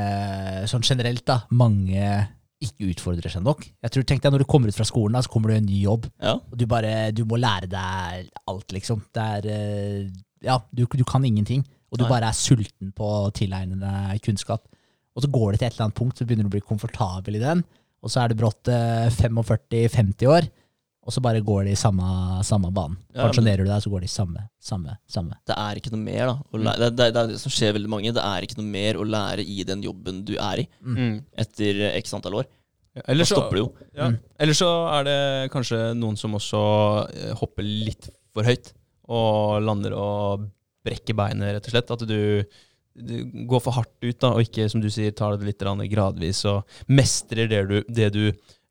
sånn 0.71 0.81
generelt, 0.85 1.25
da, 1.27 1.41
mange 1.51 2.27
ikke 2.63 2.87
utfordrer 2.93 3.29
seg 3.29 3.43
nok. 3.43 3.65
Jeg 3.83 3.91
tror, 3.91 4.05
Tenk 4.07 4.21
deg 4.23 4.31
når 4.31 4.39
du 4.39 4.45
kommer 4.49 4.67
ut 4.71 4.77
fra 4.77 4.85
skolen, 4.87 5.13
da, 5.13 5.21
så 5.21 5.29
kommer 5.29 5.49
du 5.51 5.55
i 5.55 5.57
en 5.57 5.65
ny 5.67 5.81
jobb, 5.83 6.07
Ja. 6.21 6.33
og 6.35 6.57
du 6.57 6.65
bare, 6.65 7.11
du 7.11 7.25
må 7.25 7.37
lære 7.37 7.67
deg 7.69 8.29
alt, 8.47 8.67
liksom. 8.71 9.03
Det 9.13 9.21
er, 9.21 9.49
eh, 9.51 10.09
ja, 10.41 10.57
du, 10.73 10.85
du 10.85 11.03
kan 11.03 11.23
ingenting, 11.23 11.65
og 11.91 11.97
du 11.99 12.05
Nei. 12.05 12.09
bare 12.09 12.29
er 12.31 12.33
sulten 12.33 12.93
på 12.95 13.03
å 13.27 13.33
tilegne 13.33 13.77
deg 13.79 14.21
kunnskap. 14.23 14.63
Og 15.15 15.23
så 15.23 15.29
går 15.31 15.51
det 15.51 15.59
til 15.59 15.67
et 15.67 15.73
eller 15.75 15.85
annet 15.85 15.95
punkt, 15.99 16.17
så 16.17 16.25
begynner 16.25 16.43
du 16.43 16.49
å 16.49 16.55
bli 16.57 16.61
komfortabel 16.61 17.35
i 17.35 17.39
den, 17.43 17.63
og 18.01 18.09
så 18.09 18.23
er 18.23 18.29
du 18.29 18.35
brått 18.35 18.67
eh, 18.67 19.09
45-50 19.09 20.27
år, 20.27 20.49
og 21.05 21.13
så 21.13 21.21
bare 21.21 21.41
går 21.45 21.67
de 21.67 21.73
i 21.75 21.77
samme, 21.77 22.05
samme 22.47 22.71
banen. 22.73 22.97
Ja, 23.13 23.27
du 23.61 23.65
deg, 23.69 23.81
så 23.83 23.91
går 23.93 24.01
de 24.01 24.09
samme, 24.09 24.41
samme, 24.57 24.95
samme. 25.05 25.35
Det 25.45 25.53
er 25.61 25.77
ikke 25.77 25.91
noe 25.93 26.01
mer, 26.01 26.31
da. 26.31 26.35
Å 26.49 26.61
lære. 26.65 26.79
Det, 26.81 26.89
det, 26.97 27.07
det 27.13 27.21
er 27.21 27.27
det 27.33 27.39
som 27.43 27.53
skjer 27.53 27.75
veldig 27.77 27.91
mange. 27.93 28.13
Det 28.15 28.23
er 28.25 28.47
ikke 28.47 28.57
noe 28.57 28.71
mer 28.73 28.97
å 28.97 29.05
lære 29.05 29.45
i 29.45 29.59
den 29.69 29.83
jobben 29.85 30.23
du 30.25 30.33
er 30.41 30.63
i, 30.63 30.67
Mm. 30.81 31.19
etter 31.45 31.83
x 31.99 32.15
antall 32.17 32.39
år. 32.41 32.49
Ja, 32.95 33.03
Da 33.03 33.11
Eller 33.11 33.27
så, 33.27 33.35
stopper 33.35 33.57
det 33.59 33.61
jo. 33.61 33.69
ja. 33.99 34.07
Mm. 34.09 34.17
Eller 34.39 34.57
så 34.57 34.69
er 34.95 35.03
det 35.09 35.17
kanskje 35.53 35.79
noen 35.99 36.17
som 36.17 36.33
også 36.37 36.61
eh, 37.13 37.33
hopper 37.41 37.63
litt 37.67 38.09
for 38.33 38.47
høyt, 38.47 38.73
og 39.05 39.61
lander 39.61 39.93
og 39.99 40.47
brekker 40.85 41.13
beinet, 41.17 41.53
rett 41.57 41.67
og 41.69 41.73
slett. 41.75 41.91
At 41.91 42.05
du, 42.07 42.43
du 42.95 43.15
går 43.49 43.61
for 43.61 43.75
hardt 43.77 43.93
ut, 44.01 44.17
da, 44.23 44.31
og 44.33 44.41
ikke, 44.47 44.69
som 44.71 44.81
du 44.81 44.89
sier, 44.89 45.11
tar 45.13 45.37
det 45.37 45.51
litt 45.51 45.61
gradvis, 45.91 46.41
og 46.49 46.63
mestrer 46.87 47.49
det 47.51 47.61
du, 47.69 47.77
det 47.91 48.09
du 48.15 48.23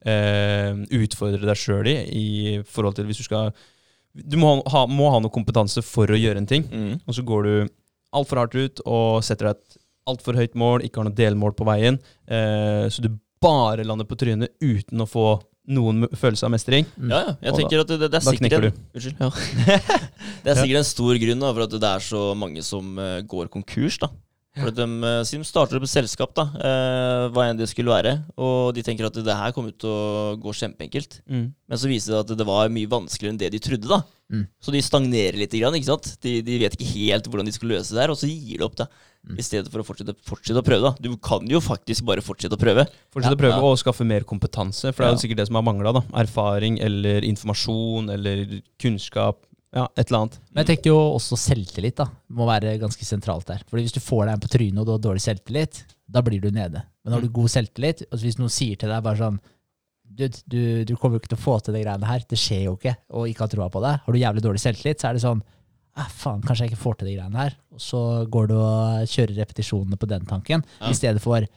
eh, 0.05 0.73
utfordrer 1.01 1.47
deg 1.49 1.59
sjøl 1.61 1.89
i, 1.91 1.97
i 2.09 2.27
forhold 2.69 2.97
til 2.99 3.09
hvis 3.09 3.23
du 3.23 3.27
skal 3.27 3.53
Du 4.15 4.37
må 4.39 4.61
ha, 4.71 4.85
må 4.87 5.09
ha 5.11 5.19
noe 5.19 5.33
kompetanse 5.35 5.83
for 5.83 6.07
å 6.07 6.19
gjøre 6.19 6.39
en 6.39 6.47
ting. 6.47 6.63
Mm. 6.71 7.01
Og 7.03 7.17
så 7.17 7.25
går 7.27 7.49
du 7.49 7.55
altfor 8.15 8.45
hardt 8.45 8.55
ut 8.55 8.83
og 8.87 9.25
setter 9.27 9.49
deg 9.49 9.57
et 9.59 9.81
altfor 10.07 10.37
høyt 10.39 10.55
mål, 10.55 10.85
ikke 10.87 11.01
har 11.01 11.09
noe 11.09 11.17
delmål 11.19 11.57
på 11.59 11.67
veien. 11.67 11.99
Eh, 12.29 12.85
så 12.93 13.03
du 13.03 13.11
bare 13.43 13.83
lander 13.85 14.07
på 14.07 14.17
trynet 14.21 14.55
uten 14.63 15.03
å 15.03 15.09
få 15.09 15.27
noen 15.75 16.05
følelse 16.13 16.45
av 16.47 16.53
mestring. 16.53 16.87
Mm. 16.95 17.09
Ja, 17.11 17.21
ja. 17.25 17.33
Jeg 17.41 17.51
Og 17.51 17.57
da- 17.57 17.61
tenker 17.63 17.81
at 17.81 17.89
det, 17.89 18.11
det 18.13 18.19
er 18.21 18.25
sikkert 18.29 18.67
en, 18.69 18.83
Unnskyld. 18.95 19.17
Ja. 19.19 19.31
det 20.45 20.53
er 20.53 20.61
sikkert 20.61 20.81
en 20.83 20.89
stor 20.93 21.19
grunn 21.25 21.41
da, 21.43 21.53
for 21.57 21.65
at 21.67 21.77
det 21.81 21.91
er 21.91 22.05
så 22.05 22.23
mange 22.37 22.63
som 22.63 22.99
eh, 23.01 23.23
går 23.27 23.49
konkurs. 23.53 23.99
da. 24.05 24.11
For 24.55 24.71
de, 24.71 24.83
eh, 25.03 25.23
Siden 25.27 25.43
de 25.43 25.49
starter 25.49 25.77
opp 25.81 25.83
et 25.83 25.91
selskap, 25.91 26.33
da, 26.35 26.45
eh, 26.55 27.29
hva 27.35 27.49
enn 27.51 27.57
det 27.59 27.67
skulle 27.69 27.91
være, 27.91 28.25
og 28.39 28.73
de 28.77 28.83
tenker 28.87 29.07
at 29.09 29.15
det 29.15 29.35
her 29.35 29.51
kommer 29.53 29.73
til 29.77 29.91
å 29.91 30.37
gå 30.39 30.53
kjempeenkelt. 30.55 31.21
Men 31.27 31.53
så 31.81 31.89
viser 31.91 32.15
det 32.15 32.21
at 32.31 32.39
det 32.39 32.47
var 32.47 32.69
mye 32.69 32.87
vanskeligere 32.87 33.31
enn 33.35 33.39
det 33.39 33.51
de 33.51 33.59
trodde. 33.59 33.89
da. 33.89 34.03
Mm. 34.33 34.47
Så 34.63 34.73
de 34.73 34.81
stagnerer 34.81 35.37
litt. 35.37 35.51
Grann, 35.51 35.75
ikke 35.75 35.91
sant? 35.91 36.17
De, 36.23 36.41
de 36.41 36.59
vet 36.59 36.73
ikke 36.79 36.87
helt 36.95 37.25
hvordan 37.29 37.45
de 37.47 37.53
skal 37.53 37.69
løse 37.69 37.91
det 37.93 38.01
her, 38.01 38.11
og 38.11 38.17
så 38.17 38.31
gir 38.31 38.59
de 38.59 38.65
opp. 38.65 38.77
da. 38.77 38.87
Mm. 39.27 39.39
I 39.39 39.43
stedet 39.43 39.71
for 39.73 39.81
å 39.81 39.85
fortsette, 39.87 40.15
fortsette 40.25 40.61
å 40.61 40.65
prøve. 40.65 40.83
da. 40.83 40.95
Du 41.01 41.17
kan 41.17 41.45
jo 41.49 41.59
faktisk 41.61 42.05
bare 42.05 42.21
fortsette 42.23 42.55
å 42.55 42.61
prøve. 42.61 42.87
Fortsette 43.13 43.35
Ja. 43.35 43.37
å 43.37 43.43
prøve 43.43 43.59
Ja. 43.59 43.61
å 43.61 43.77
skaffe 43.77 44.07
mer 44.07 44.21
kompetanse, 44.21 44.95
for 44.95 45.03
det 45.03 45.09
er 45.09 45.11
Ja. 45.11 45.17
jo 45.17 45.23
sikkert 45.29 45.37
det 45.37 45.47
som 45.49 45.57
har 45.57 45.63
mangla. 45.63 46.05
Erfaring 46.15 46.79
eller 46.81 47.21
informasjon 47.23 48.09
eller 48.13 48.63
kunnskap. 48.79 49.37
Ja, 49.75 49.89
et 49.99 50.07
eller 50.07 50.21
annet. 50.25 50.37
Men 50.53 50.63
jeg 50.63 50.69
tenker 50.71 50.93
jo 50.93 50.99
også 51.17 51.37
selvtillit 51.41 51.97
da, 51.99 52.07
må 52.31 52.47
være 52.47 52.77
ganske 52.79 53.07
sentralt 53.09 53.49
der. 53.49 53.65
Fordi 53.67 53.83
hvis 53.89 53.97
du 53.97 54.01
får 54.05 54.29
deg 54.29 54.37
en 54.37 54.43
på 54.45 54.51
trynet 54.53 54.79
og 54.79 54.87
du 54.87 54.93
har 54.95 55.03
dårlig 55.09 55.25
selvtillit, 55.25 55.81
da 56.15 56.23
blir 56.23 56.41
du 56.45 56.51
nede. 56.55 56.85
Men 57.03 57.17
har 57.17 57.25
du 57.25 57.33
god 57.35 57.51
selvtillit, 57.51 58.05
og 58.13 58.23
hvis 58.23 58.39
noen 58.39 58.53
sier 58.55 58.79
til 58.79 58.93
deg 58.93 59.03
bare 59.05 59.19
sånn 59.19 59.41
du, 60.15 60.29
du, 60.47 60.61
du 60.87 60.93
kommer 60.95 61.17
jo 61.17 61.25
ikke 61.25 61.33
til 61.33 61.41
å 61.41 61.43
få 61.43 61.57
til 61.65 61.75
de 61.75 61.81
greiene 61.83 62.07
her, 62.07 62.23
det 62.31 62.39
skjer 62.39 62.69
jo 62.69 62.77
ikke, 62.79 62.93
og 63.19 63.27
ikke 63.27 63.43
har 63.49 63.51
troa 63.51 63.67
på 63.73 63.81
deg. 63.83 64.03
Har 64.05 64.15
du 64.15 64.21
jævlig 64.21 64.45
dårlig 64.45 64.63
selvtillit, 64.63 65.01
så 65.03 65.09
er 65.11 65.17
det 65.19 65.25
sånn 65.25 65.41
ah, 65.99 66.07
faen, 66.23 66.45
kanskje 66.47 66.69
jeg 66.69 66.73
ikke 66.75 66.83
får 66.85 67.01
til 67.01 67.09
de 67.11 67.17
greiene 67.17 67.41
her. 67.41 67.57
Og 67.75 67.83
så 67.83 68.03
går 68.31 68.53
du 68.53 68.55
og 68.61 69.11
kjører 69.11 69.35
repetisjonene 69.41 69.99
på 69.99 70.11
den 70.13 70.29
tanken, 70.31 70.63
Ja. 70.79 70.93
i 70.93 70.95
stedet 70.95 71.23
for 71.25 71.49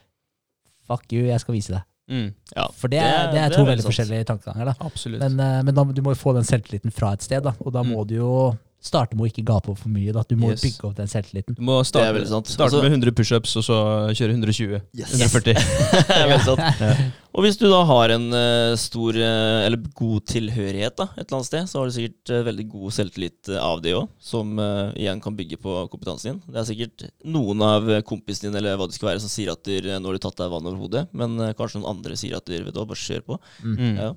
fuck 0.88 1.06
you, 1.12 1.28
jeg 1.28 1.38
skal 1.44 1.54
vise 1.54 1.76
deg. 1.76 1.86
Mm. 2.08 2.32
Ja, 2.56 2.66
For 2.72 2.88
det, 2.88 2.98
er- 3.00 3.32
det 3.32 3.40
er 3.42 3.48
to 3.56 3.64
veldig 3.64 3.84
forskjellige 3.84 4.24
tankeganger. 4.24 4.64
da. 4.64 4.74
Absolutt. 4.80 5.20
Men, 5.20 5.40
eh, 5.40 5.62
men 5.62 5.74
da, 5.74 5.84
du 5.84 6.00
må 6.02 6.14
jo 6.14 6.20
få 6.22 6.32
den 6.34 6.44
selvtilliten 6.44 6.90
fra 6.92 7.12
et 7.12 7.22
sted, 7.22 7.42
da. 7.42 7.52
og 7.60 7.72
da 7.72 7.82
må 7.82 8.00
Mm. 8.04 8.06
du 8.08 8.14
jo 8.14 8.58
starte 8.78 9.16
med 9.18 9.26
å 9.26 9.28
ikke 9.32 9.42
gape 9.46 9.72
opp 9.72 9.80
for 9.80 9.90
mye. 9.90 10.12
Da. 10.14 10.22
Du 10.28 10.36
må 10.38 10.52
Yes. 10.52 10.62
bygge 10.62 10.86
opp 10.86 10.94
den 10.94 11.08
selvtilliten. 11.10 11.54
du 11.56 11.62
må 11.62 11.80
starte, 11.84 12.14
er 12.14 12.24
starte 12.24 12.62
Altså- 12.62 12.82
med 12.82 12.92
100 12.92 13.10
pushups, 13.12 13.56
og 13.56 13.64
så 13.66 13.76
kjøre 14.14 14.34
120. 14.38 14.80
140. 14.94 15.54
Det 16.08 16.14
er 16.14 16.28
veldig 16.30 16.44
sant. 16.46 17.14
Og 17.34 17.42
hvis 17.44 17.58
du 17.58 17.68
da 17.68 17.84
har 17.84 18.10
en 18.10 18.32
uh, 18.32 18.76
stor, 18.76 19.14
uh, 19.14 19.66
eller 19.66 19.78
god 19.94 20.24
tilhørighet 20.26 20.96
da, 20.96 21.08
et 21.16 21.26
eller 21.26 21.38
annet 21.38 21.46
sted, 21.50 21.66
så 21.68 21.78
har 21.78 21.86
du 21.90 21.94
sikkert 21.94 22.30
uh, 22.30 22.42
veldig 22.46 22.68
god 22.70 22.94
selvtillit 22.96 23.50
av 23.58 23.82
det 23.82 23.94
òg, 23.98 24.08
som 24.18 24.54
igjen 24.94 25.20
kan 25.22 25.36
bygge 25.36 25.58
på 25.58 25.74
kompetansen 25.90 26.32
din. 26.32 26.40
Det 26.46 26.62
er 26.62 26.70
sikkert 26.70 27.10
noen 27.26 27.62
av 27.62 27.82
kompisene 28.06 28.50
dine 28.50 28.62
eller 28.62 28.78
hva 28.78 28.88
det 28.88 28.94
skal 28.94 29.10
være 29.12 29.22
som 29.22 29.30
sier 29.30 29.52
at 29.52 29.62
du, 29.62 29.74
nå 29.82 30.02
har 30.06 30.18
du 30.18 30.22
tatt 30.22 30.38
deg 30.38 30.50
vann 30.50 30.66
over 30.66 30.78
hodet, 30.86 31.04
men 31.12 31.36
kanskje 31.58 31.82
noen 31.82 31.96
andre 31.96 32.16
sier 32.18 32.38
at 32.38 32.46
du, 32.46 32.54
vet 32.56 32.74
du 32.74 32.80
bare 32.84 32.98
kjør 32.98 33.26
på. 33.26 33.38
Mm. 33.62 33.94
Ja. 33.98 34.10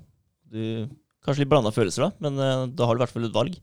Du 0.51 0.63
Kanskje 1.21 1.43
litt 1.43 1.51
blanda 1.51 1.69
følelser, 1.69 2.07
da, 2.07 2.25
men 2.25 2.73
da 2.73 2.85
har 2.89 2.97
du 2.97 2.97
i 2.97 3.03
hvert 3.03 3.11
fall 3.13 3.27
et 3.27 3.35
valg 3.35 3.59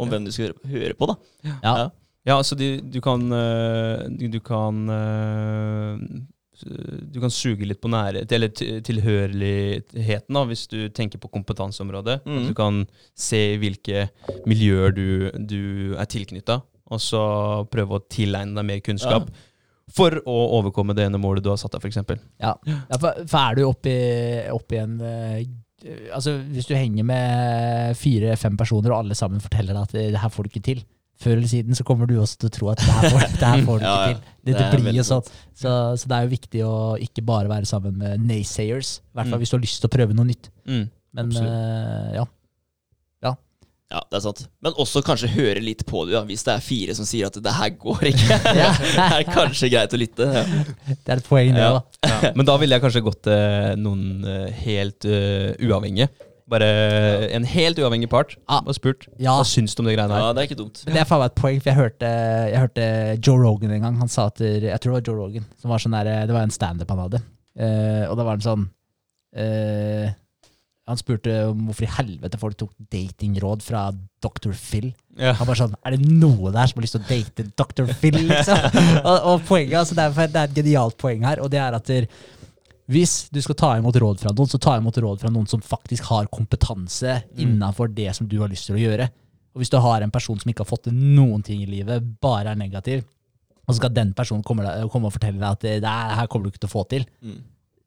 om 0.00 0.10
hvem 0.10 0.26
du 0.26 0.32
skal 0.34 0.54
høre, 0.68 0.94
på. 0.98 1.10
da. 1.10 1.18
Ja. 1.46 1.56
Ja. 1.64 1.88
Ja, 2.28 2.36
altså 2.36 2.54
du, 2.54 2.66
du 2.84 3.00
kan 3.00 3.32
øh, 3.32 4.02
du, 4.12 4.26
du 4.28 4.40
kan 4.44 4.90
øh, 4.92 5.96
du 7.14 7.20
kan 7.22 7.32
suge 7.32 7.64
litt 7.64 7.80
på 7.80 7.88
nærhet, 7.88 8.32
eller 8.36 8.50
tilhørigheten, 8.52 10.36
da, 10.36 10.42
hvis 10.48 10.66
du 10.68 10.90
tenker 10.92 11.20
på 11.22 11.30
kompetanseområdet. 11.32 12.18
Mm. 12.26 12.34
At 12.36 12.48
du 12.50 12.56
kan 12.58 12.82
se 13.16 13.56
hvilke 13.62 14.08
miljøer 14.44 14.92
du, 14.92 15.30
du 15.38 15.94
er 15.96 16.10
tilknytta, 16.10 16.60
og 16.90 17.00
så 17.00 17.22
prøve 17.72 17.96
å 17.96 18.04
tilegne 18.12 18.58
deg 18.58 18.68
mer 18.68 18.82
kunnskap 18.84 19.30
for 19.90 20.20
å 20.28 20.36
overkomme 20.60 20.94
det 20.94 21.08
ene 21.08 21.18
målet 21.22 21.44
du 21.44 21.50
har 21.50 21.58
satt 21.60 21.74
deg, 21.74 21.88
f.eks. 21.88 22.20
Ja, 22.42 22.54
ja 22.68 22.98
for, 23.00 23.24
for 23.24 23.40
er 23.40 23.58
du 23.58 23.64
oppi, 23.66 23.96
oppi 24.52 24.78
en 24.82 25.00
eh, 25.00 25.40
Altså, 26.14 26.38
hvis 26.52 26.66
du 26.68 26.74
henger 26.76 27.04
med 27.08 27.94
fire-fem 27.96 28.56
personer, 28.60 28.92
og 28.92 28.98
alle 29.04 29.14
sammen 29.18 29.40
forteller 29.40 29.72
deg 29.76 29.82
at 29.82 29.92
det, 29.96 30.06
her 30.20 30.32
får 30.32 30.46
du 30.46 30.50
ikke 30.52 30.64
til, 30.66 30.82
før 31.20 31.34
eller 31.36 31.50
siden 31.52 31.76
så 31.76 31.84
kommer 31.84 32.08
du 32.08 32.14
også 32.20 32.38
til 32.40 32.48
å 32.48 32.52
tro 32.54 32.68
at 32.72 32.80
det 32.80 32.92
her 32.96 33.10
får, 33.12 33.24
det 33.36 33.48
her 33.50 33.64
får 33.66 33.80
du 33.82 33.84
Ja, 33.88 33.94
ikke 33.96 34.12
til. 34.14 34.20
Det, 34.40 34.54
det, 34.56 34.66
Det 34.72 34.80
blir 34.86 34.96
jo 34.96 35.04
sånn. 35.04 35.26
Så, 35.60 35.72
så 36.00 36.08
det 36.08 36.16
er 36.16 36.24
jo 36.26 36.32
viktig 36.32 36.62
å 36.64 36.74
ikke 37.08 37.24
bare 37.28 37.50
være 37.52 37.68
sammen 37.68 37.98
med 38.00 38.24
naysayers, 38.24 38.98
i 39.04 39.18
hvert 39.18 39.28
fall 39.28 39.36
Mm. 39.38 39.42
hvis 39.44 39.52
du 39.52 39.56
har 39.58 39.64
lyst 39.66 39.80
til 39.84 39.90
å 39.90 39.94
prøve 39.96 40.16
noe 40.16 40.28
nytt. 40.30 40.48
Mm. 40.64 40.84
Men 41.18 41.32
eh, 41.42 42.10
ja. 42.20 42.24
Ja, 43.90 44.00
det 44.06 44.20
er 44.20 44.22
sant. 44.22 44.44
Men 44.62 44.76
også 44.78 45.00
kanskje 45.02 45.26
høre 45.34 45.58
litt 45.64 45.80
på 45.88 46.04
det, 46.06 46.14
ja, 46.14 46.20
hvis 46.28 46.44
det 46.46 46.52
er 46.54 46.62
fire 46.62 46.94
som 46.94 47.06
sier 47.08 47.26
at 47.26 47.34
det 47.42 47.54
her 47.56 47.72
går 47.74 48.04
ikke. 48.12 48.36
Ja. 48.54 48.68
det 48.96 49.06
er 49.18 49.24
kanskje 49.26 49.70
greit 49.72 49.96
å 49.96 49.98
lytte. 49.98 50.28
Ja. 50.30 50.44
Det 50.92 51.10
er 51.10 51.18
et 51.18 51.26
poeng, 51.26 51.50
det 51.56 51.64
Ja. 51.64 51.72
da. 51.80 52.10
Ja. 52.10 52.30
Men 52.38 52.46
da 52.46 52.54
ville 52.62 52.76
jeg 52.78 52.84
kanskje 52.84 53.02
gått 53.02 53.22
til 53.26 53.80
noen 53.82 54.22
øh, 54.22 54.46
helt 54.62 55.06
uh, 55.10 55.50
uavhengige. 55.66 56.06
Bare 56.50 56.68
en 57.34 57.44
helt 57.46 57.78
uavhengig 57.78 58.08
part 58.10 58.32
Ah. 58.50 58.62
og 58.66 58.74
spurt 58.74 59.04
Ja. 59.22 59.36
hva 59.38 59.44
syns 59.46 59.74
du 59.74 59.82
om 59.82 59.86
de 59.90 59.92
greiene 59.94 60.14
her. 60.14 60.22
ja, 60.24 60.32
det 60.34 60.42
er 60.42 60.48
ikke 60.50 60.58
dumt. 60.62 60.80
Men 60.86 60.94
det 60.96 61.02
er 61.04 61.10
faen 61.10 61.20
meg 61.22 61.30
et 61.30 61.38
poeng, 61.42 61.60
for 61.62 61.70
jeg 61.70 61.78
hørte, 61.78 62.08
jeg 62.50 62.62
hørte 62.64 62.88
Joe 63.26 63.38
Rogan 63.42 63.74
en 63.76 63.84
gang. 63.88 63.98
Han 64.02 64.10
sa 64.10 64.26
at 64.30 64.38
Jeg 64.42 64.80
tror 64.82 64.94
det 64.94 64.98
var 65.00 65.06
Joe 65.10 65.18
Rogan. 65.24 65.46
Som 65.62 65.70
var 65.74 65.82
sånn 65.82 65.94
der, 65.98 66.10
det 66.26 66.34
var 66.34 66.46
en 66.46 66.54
standup 66.54 66.90
han 66.94 67.04
hadde. 67.08 67.22
Uh, 67.58 68.04
og 68.10 68.14
da 68.18 68.22
var 68.26 68.38
han 68.38 68.46
sånn 68.46 68.66
eh, 69.34 70.10
Han 70.90 70.98
spurte 70.98 71.34
om 71.46 71.68
hvorfor 71.68 71.86
i 71.86 71.92
helvete 71.94 72.38
folk 72.40 72.56
tok 72.58 72.72
datingråd 72.90 73.62
fra 73.62 73.84
Dr. 74.22 74.50
Phil. 74.58 74.90
Ja. 75.14 75.36
Han 75.38 75.46
bare 75.46 75.60
sånn 75.60 75.76
Er 75.86 75.94
det 75.94 76.08
noe 76.10 76.50
der 76.54 76.70
som 76.70 76.80
har 76.80 76.86
lyst 76.86 76.96
til 76.96 77.04
å 77.04 77.08
date 77.08 77.46
Dr. 77.54 77.92
Phil, 78.00 78.18
liksom? 78.26 78.66
og, 79.08 79.16
og 79.16 79.46
poenget, 79.48 79.78
altså 79.80 79.96
det, 79.98 80.08
er, 80.08 80.32
det 80.34 80.42
er 80.42 80.50
et 80.50 80.60
genialt 80.60 80.98
poeng 81.00 81.24
her, 81.28 81.42
og 81.44 81.52
det 81.52 81.62
er 81.62 81.78
at 81.78 81.86
der, 81.90 82.08
hvis 82.90 83.14
du 83.30 83.38
skal 83.44 83.58
ta 83.58 83.70
imot 83.78 83.96
råd 84.02 84.22
fra 84.24 84.34
noen, 84.34 84.50
så 84.50 84.58
ta 84.58 84.74
imot 84.80 84.98
råd 84.98 85.22
fra 85.22 85.30
noen 85.30 85.46
som 85.50 85.62
faktisk 85.62 86.08
har 86.10 86.30
kompetanse 86.32 87.20
innenfor 87.38 87.92
det 87.94 88.10
som 88.18 88.26
du 88.26 88.40
har 88.42 88.50
lyst 88.50 88.66
til 88.66 88.80
å 88.80 88.82
gjøre. 88.82 89.06
Og 89.54 89.62
hvis 89.62 89.70
du 89.70 89.78
har 89.82 90.02
en 90.02 90.12
person 90.14 90.38
som 90.38 90.50
ikke 90.50 90.64
har 90.64 90.70
fått 90.70 90.88
til 90.88 90.98
noen 90.98 91.42
ting 91.46 91.62
i 91.62 91.70
livet, 91.70 92.02
bare 92.22 92.50
er 92.50 92.58
negativ, 92.58 93.06
og 93.62 93.70
så 93.70 93.78
skal 93.78 93.94
den 93.94 94.10
personen 94.18 94.42
komme, 94.46 94.66
komme 94.90 95.06
og 95.06 95.14
fortelle 95.14 95.38
deg 95.38 95.48
at 95.48 95.62
det, 95.62 95.76
det 95.84 95.94
her 96.18 96.28
kommer 96.30 96.48
du 96.48 96.54
ikke 96.54 96.64
til 96.64 96.70
å 96.70 96.74
få 96.74 96.84
til. 96.90 97.06
Mm. 97.22 97.40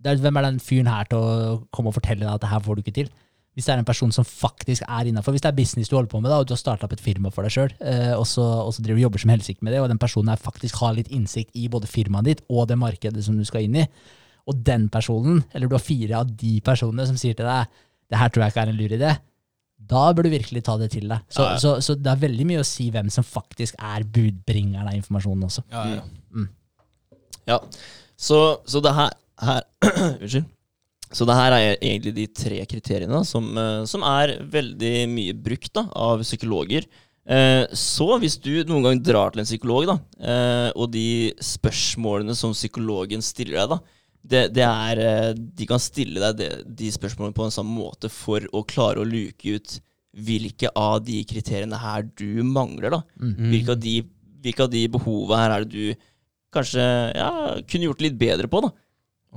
Er, 0.04 0.18
hvem 0.20 0.39
er 0.39 0.47
den 0.49 0.60
fyren 0.64 0.89
her 0.91 1.08
til 1.10 1.20
å 1.20 1.60
komme 1.74 1.91
og 1.91 1.97
fortelle 1.97 2.26
deg 2.26 2.34
at 2.34 2.43
det 2.43 2.49
her 2.51 2.64
får 2.66 2.76
du 2.76 2.84
ikke 2.84 2.95
til? 3.01 3.12
Hvis 3.54 3.68
det 3.68 3.74
er 3.76 3.84
en 3.84 3.86
person 3.86 4.12
som 4.12 4.26
faktisk 4.26 4.82
er 4.88 5.08
innafor, 5.12 5.36
hvis 5.36 5.43
det 5.45 5.51
er 5.51 5.58
business 5.60 5.91
du 5.91 5.93
holder 5.95 6.10
på 6.10 6.20
med, 6.24 6.32
da, 6.34 6.39
og 6.41 6.47
du 6.49 6.56
har 6.56 6.60
starta 6.62 6.88
opp 6.88 6.95
et 6.95 7.04
firma 7.06 7.30
for 7.30 7.45
deg 7.45 7.54
sjøl, 7.54 7.74
og, 8.18 8.24
så, 8.26 8.41
og 8.66 8.72
så 8.74 8.82
driver 8.82 8.97
du 8.97 9.04
og 9.04 9.06
jobber 9.06 9.22
som 9.22 9.34
helsike 9.36 9.62
med 9.62 9.76
det, 9.76 9.82
og 9.84 9.91
den 9.91 10.01
personen 10.01 10.32
her 10.34 10.41
faktisk 10.41 10.80
har 10.82 10.95
litt 10.97 11.12
innsikt 11.14 11.54
i 11.54 11.68
både 11.70 11.86
firmaet 11.91 12.26
ditt 12.32 12.41
og 12.49 12.66
det 12.72 12.80
markedet 12.82 13.22
som 13.24 13.38
du 13.38 13.45
skal 13.45 13.68
inn 13.68 13.78
i, 13.84 13.86
og 14.49 14.58
den 14.66 14.89
personen, 14.91 15.43
eller 15.54 15.70
du 15.70 15.78
har 15.78 15.86
fire 15.86 16.24
av 16.24 16.34
de 16.41 16.56
personene 16.66 17.06
som 17.08 17.20
sier 17.22 17.38
til 17.38 17.45
deg 17.45 17.78
det 18.10 18.20
her 18.20 18.34
tror 18.34 18.43
jeg 18.43 18.54
ikke 18.54 18.64
er 18.66 18.72
en 18.74 18.82
lur 18.82 18.97
idé, 18.97 19.14
da 19.93 20.04
bør 20.16 20.26
du 20.28 20.34
virkelig 20.34 20.62
ta 20.66 20.76
det 20.80 20.89
til 20.93 21.08
deg. 21.12 21.24
Så, 21.30 21.43
Ja, 21.45 21.54
ja. 21.54 21.62
så, 21.62 21.72
så 21.84 21.95
det 21.99 22.10
er 22.12 22.22
veldig 22.22 22.45
mye 22.49 22.62
å 22.62 22.68
si 22.68 22.89
hvem 22.93 23.10
som 23.14 23.26
faktisk 23.28 23.78
er 23.82 24.06
budbringeren 24.06 24.89
av 24.89 24.97
informasjonen 24.97 25.47
også. 25.47 25.64
Ja, 25.74 25.86
ja. 25.99 26.45
Ja, 27.49 27.58
så, 28.16 28.38
så 28.70 28.80
det 28.86 28.93
her, 28.95 29.10
her 29.48 29.64
Unnskyld. 30.22 30.50
Så 31.14 31.28
det 31.30 31.36
her 31.38 31.54
er 31.54 31.76
egentlig 31.78 32.14
de 32.18 32.24
tre 32.34 32.60
kriteriene 32.66 33.20
som, 33.30 33.52
eh, 33.58 33.84
som 33.86 34.02
er 34.10 34.39
veldig 34.50 34.94
mye 35.12 35.36
brukt 35.38 35.70
da, 35.78 35.84
av 35.94 36.24
psykologer. 36.26 36.88
Eh, 37.24 37.68
Så 37.78 38.08
hvis 38.20 38.39
du 38.41 38.64
noen 38.66 38.88
gang 38.88 39.02
drar 39.06 39.32
til 39.32 39.44
en 39.44 39.48
psykolog, 39.48 39.86
da, 39.91 39.98
eh, 40.20 40.70
og 40.74 40.89
de 40.96 41.06
spørsmålene 41.38 42.34
som 42.36 42.56
psykologen 42.58 43.22
stiller 43.22 43.62
deg, 43.62 43.76
da, 43.76 43.80
det, 44.24 44.41
det 44.56 44.64
er, 44.66 45.34
de 45.36 45.66
kan 45.70 45.82
stille 45.84 46.18
deg 46.24 46.38
de, 46.39 46.50
de 46.82 46.89
spørsmålene 46.96 47.36
på 47.36 47.46
en 47.46 47.54
sånn 47.54 47.68
måte 47.70 48.10
for 48.10 48.44
å 48.56 48.64
klare 48.66 49.04
å 49.04 49.08
luke 49.08 49.58
ut 49.60 49.78
hvilke 50.14 50.70
av 50.78 51.02
de 51.06 51.20
kriteriene 51.28 51.78
her 51.82 52.06
du 52.18 52.41
mangler. 52.46 52.89
da. 52.94 53.02
Mm. 53.20 53.36
Hvilke, 53.52 53.76
av 53.76 53.82
de, 53.84 53.96
hvilke 54.46 54.66
av 54.66 54.72
de 54.74 54.84
behova 54.94 55.39
her 55.44 55.56
er 55.58 55.66
det 55.66 55.74
du 55.74 56.10
kanskje 56.54 56.84
ja, 57.18 57.30
kunne 57.68 57.88
gjort 57.89 58.04
litt 58.06 58.18
bedre 58.20 58.48
på, 58.50 58.62
da. 58.66 58.70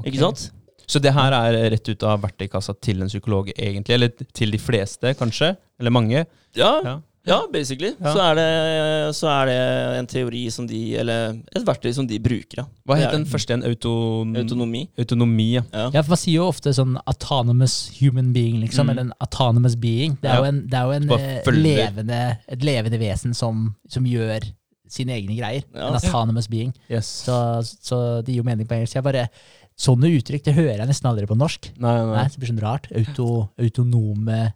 Ikke 0.04 0.18
sant? 0.18 0.50
Så 0.86 1.00
det 1.02 1.12
her 1.16 1.32
er 1.34 1.70
rett 1.72 1.88
ut 1.88 2.02
av 2.06 2.20
verktøykassa 2.22 2.74
til 2.80 3.00
en 3.02 3.08
psykolog, 3.08 3.48
egentlig? 3.58 3.94
Eller 3.94 4.08
til 4.32 4.50
de 4.54 4.58
fleste, 4.58 5.14
kanskje? 5.18 5.56
Eller 5.80 5.90
mange? 5.90 6.26
Ja, 6.54 6.80
Ja. 6.84 7.00
ja 7.26 7.40
basically. 7.52 7.90
Ja. 8.00 8.12
Så, 8.14 8.20
er 8.22 8.34
det, 8.38 9.14
så 9.16 9.26
er 9.32 9.46
det 9.50 9.98
en 9.98 10.06
teori 10.06 10.44
som 10.54 10.66
de 10.70 10.94
Eller 10.96 11.40
et 11.56 11.64
verktøy 11.66 11.90
som 11.92 12.06
de 12.06 12.20
bruker, 12.22 12.60
ja. 12.60 12.64
Hva 12.86 12.94
het 13.00 13.10
den 13.16 13.26
første 13.26 13.50
igjen? 13.50 13.64
Auton 13.66 14.36
Autonomi. 14.36 14.84
Autonomi, 14.96 15.48
ja. 15.56 15.62
Ja. 15.72 15.90
Ja, 15.92 16.02
for 16.02 16.10
Man 16.14 16.22
sier 16.22 16.34
jo 16.38 16.46
ofte 16.52 16.70
sånn 16.72 16.94
autonomous 17.04 17.90
human 17.98 18.32
being, 18.32 18.60
liksom, 18.62 18.86
Mm. 18.86 18.90
eller 18.90 19.02
en 19.08 19.12
autonomous 19.20 19.74
being. 19.74 20.18
Det 20.22 20.30
er 20.30 20.34
Ja. 20.34 20.38
jo, 20.38 20.44
en, 20.44 20.66
det 20.68 20.74
er 20.74 20.84
jo 20.84 20.90
en, 20.92 21.10
eh, 21.10 21.42
levende, 21.50 22.38
et 22.48 22.60
levende 22.62 22.98
vesen 23.00 23.34
som, 23.34 23.74
som 23.88 24.04
gjør 24.04 24.40
sine 24.88 25.10
egne 25.18 25.34
greier. 25.36 25.64
Ja. 25.74 25.88
En 25.88 25.94
autonomous 25.94 26.46
being. 26.46 26.72
Yes. 26.88 27.06
Så, 27.26 27.34
så 27.82 28.22
det 28.24 28.32
gir 28.36 28.36
jo 28.44 28.44
mening 28.44 28.68
på 28.68 28.74
engelsk. 28.78 28.94
Jeg 28.94 29.02
bare, 29.02 29.28
Sånne 29.76 30.08
uttrykk 30.16 30.44
det 30.46 30.54
hører 30.56 30.78
jeg 30.80 30.88
nesten 30.88 31.10
aldri 31.10 31.26
på 31.28 31.36
norsk. 31.36 31.70
Nei, 31.76 31.94
nei. 32.00 32.14
Nei, 32.16 32.28
Det 32.32 32.38
blir 32.40 32.48
sånn 32.54 32.62
rart. 32.64 32.86
Auto, 32.96 33.26
autonome 33.60 34.52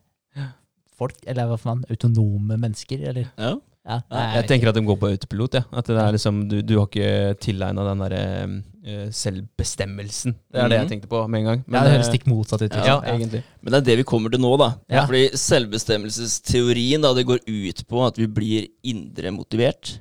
folk, 1.00 1.16
eller 1.26 1.46
hva 1.48 1.56
faen? 1.60 1.82
Autonome 1.88 2.56
mennesker, 2.60 3.02
eller? 3.08 3.28
Ja. 3.38 3.56
Ja, 3.88 3.94
Ja, 3.96 4.00
nei, 4.12 4.34
Jeg 4.36 4.46
tenker 4.50 4.68
at 4.68 4.74
de 4.76 4.82
går 4.84 4.98
på 5.00 5.08
autopilot. 5.08 5.54
Ja. 5.56 5.62
At 5.72 5.86
det 5.88 5.96
er 5.96 6.12
liksom, 6.12 6.42
du, 6.50 6.58
du 6.62 6.74
har 6.78 6.86
ikke 6.86 7.38
tilegna 7.40 7.84
den 7.88 8.02
derre 8.04 8.24
uh, 8.44 9.06
selvbestemmelsen. 9.10 10.34
Det 10.52 10.60
er 10.60 10.68
det 10.68 10.76
jeg 10.76 10.84
Mhm. 10.84 10.90
tenkte 10.92 11.08
på 11.08 11.22
med 11.28 11.40
en 11.40 11.46
gang. 11.48 11.64
ja, 11.66 11.82
det 11.84 11.92
høres 11.94 12.06
eh, 12.08 12.12
stikk 12.12 12.26
motsatt 12.28 12.60
ut. 12.62 12.72
ja, 12.76 13.00
liksom. 13.00 13.16
egentlig. 13.16 13.42
Men 13.62 13.72
det 13.72 13.78
er 13.80 13.86
det 13.88 13.96
vi 13.96 14.04
kommer 14.04 14.30
til 14.30 14.40
nå, 14.40 14.52
da. 14.60 14.68
Ja. 14.92 15.06
Fordi 15.06 15.30
selvbestemmelsesteorien 15.32 17.00
da, 17.02 17.14
det 17.14 17.26
går 17.26 17.40
ut 17.48 17.82
på 17.88 18.06
at 18.06 18.16
vi 18.20 18.26
blir 18.26 18.68
indre 18.84 19.32
motivert. 19.32 19.98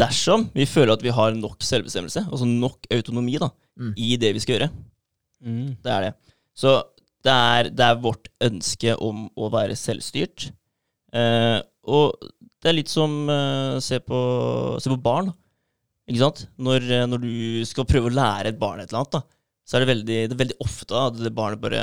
Dersom 0.00 0.48
vi 0.54 0.64
føler 0.66 0.94
at 0.96 1.02
vi 1.04 1.12
har 1.14 1.34
nok 1.38 1.62
selvbestemmelse, 1.62 2.24
altså 2.30 2.46
nok 2.48 2.86
autonomi, 2.94 3.36
da, 3.42 3.50
Mm. 3.74 3.92
i 3.98 4.16
det 4.22 4.28
vi 4.36 4.38
skal 4.38 4.54
gjøre. 4.54 4.68
Mm. 5.44 5.76
Det 5.82 5.90
er 5.90 6.00
det. 6.06 6.12
Så 6.54 6.76
det 7.26 7.32
er, 7.32 7.68
det 7.74 7.80
er 7.88 7.96
vårt 8.04 8.28
ønske 8.46 8.92
om 9.02 9.24
å 9.34 9.48
være 9.50 9.74
selvstyrt. 9.74 10.44
Eh, 11.12 11.58
og 11.90 12.14
det 12.62 12.70
er 12.70 12.76
litt 12.78 12.88
som 12.92 13.16
eh, 13.28 13.80
se, 13.82 13.98
på, 13.98 14.78
se 14.80 14.92
på 14.92 15.00
barn. 15.02 15.32
Ikke 16.06 16.20
sant? 16.22 16.44
Når, 16.62 16.86
eh, 16.86 17.06
når 17.10 17.22
du 17.24 17.64
skal 17.66 17.86
prøve 17.90 18.12
å 18.12 18.14
lære 18.14 18.52
et 18.52 18.58
barn 18.62 18.78
et 18.82 18.90
eller 18.92 19.02
annet, 19.02 19.18
da, 19.18 19.22
så 19.66 19.76
er 19.78 19.84
det 19.84 19.90
veldig, 19.90 20.20
det 20.28 20.36
er 20.36 20.42
veldig 20.44 20.58
ofte 20.62 21.02
at 21.08 21.18
det 21.18 21.34
barnet 21.34 21.60
bare 21.64 21.82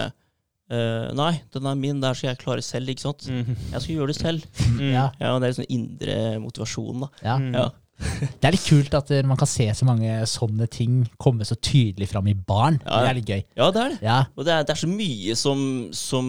eh, 0.72 1.12
Nei, 1.18 1.32
den 1.52 1.68
er 1.68 1.76
min, 1.76 2.00
der 2.04 2.16
skal 2.16 2.32
jeg 2.32 2.40
klare 2.46 2.64
selv, 2.64 2.88
ikke 2.94 3.04
sant? 3.10 3.28
Mm. 3.28 3.52
Jeg 3.74 3.82
skal 3.84 3.96
gjøre 3.98 4.14
det 4.14 4.20
selv. 4.22 4.48
Mm. 4.78 4.82
Ja, 4.96 5.06
Ja, 5.20 5.36
Det 5.44 5.50
er 5.52 5.60
sånn 5.60 5.72
indre 5.76 6.18
motivasjon, 6.40 7.04
da. 7.04 7.12
ja. 7.26 7.36
Mm. 7.42 7.52
Ja. 7.58 7.68
Det 8.02 8.48
er 8.50 8.56
litt 8.56 8.66
kult 8.68 8.94
at 8.98 9.12
eh, 9.14 9.22
man 9.28 9.38
kan 9.40 9.50
se 9.50 9.68
så 9.78 9.86
mange 9.88 10.18
sånne 10.30 10.68
ting 10.72 11.04
komme 11.22 11.46
så 11.48 11.56
tydelig 11.58 12.10
fram 12.12 12.28
i 12.32 12.34
barn. 12.36 12.80
Ja. 12.86 13.04
Det 13.06 13.10
er 13.14 13.20
litt 13.22 13.32
gøy. 13.32 13.42
ja, 13.62 13.70
det 13.72 13.82
er 13.86 13.94
det. 13.96 14.02
Ja, 14.08 14.20
Og 14.36 14.46
det 14.48 14.56
er, 14.58 14.66
det 14.68 14.76
er 14.76 14.82
så 14.84 14.90
mye 14.92 15.36
som, 15.40 15.64
som, 15.94 16.28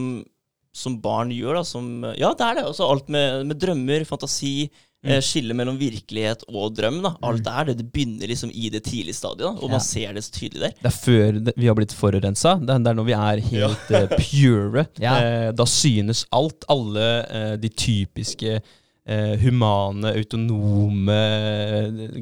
som 0.76 1.00
barn 1.04 1.32
gjør, 1.34 1.60
da. 1.60 1.66
Som, 1.68 1.90
ja, 2.18 2.32
det 2.38 2.48
er 2.50 2.60
det. 2.60 2.66
Også 2.70 2.88
alt 2.92 3.08
med, 3.12 3.46
med 3.50 3.60
drømmer, 3.62 4.04
fantasi, 4.08 4.68
mm. 5.04 5.14
skille 5.24 5.56
mellom 5.58 5.78
virkelighet 5.80 6.44
og 6.52 6.74
drøm. 6.78 7.00
da. 7.04 7.14
Alt 7.28 7.48
er 7.50 7.70
det. 7.70 7.78
Det 7.80 7.88
begynner 7.94 8.30
liksom 8.30 8.52
i 8.54 8.68
det 8.74 8.84
tidlige 8.86 9.16
stadiet, 9.18 9.46
da, 9.46 9.54
og 9.56 9.66
Ja. 9.68 9.72
man 9.76 9.84
ser 9.84 10.12
det 10.16 10.22
så 10.28 10.32
tydelig 10.36 10.62
der. 10.68 10.76
Det 10.82 10.90
er 10.92 10.98
før 10.98 11.40
vi 11.56 11.66
har 11.70 11.78
blitt 11.78 11.96
forurensa. 11.96 12.54
Det, 12.62 12.76
er- 12.76 12.94
når 13.00 13.08
vi 13.08 13.16
er 13.18 13.42
helt 13.48 13.90
eh, 13.98 14.06
pure. 14.18 14.86
Ja. 15.02 15.16
Eh, 15.18 15.50
da 15.56 15.64
synes 15.66 16.26
alt. 16.32 16.64
Alle 16.72 17.08
eh, 17.26 17.56
de 17.62 17.68
typiske 17.72 18.60
eh, 19.08 19.34
humane, 19.42 20.14
autonome 20.16 21.18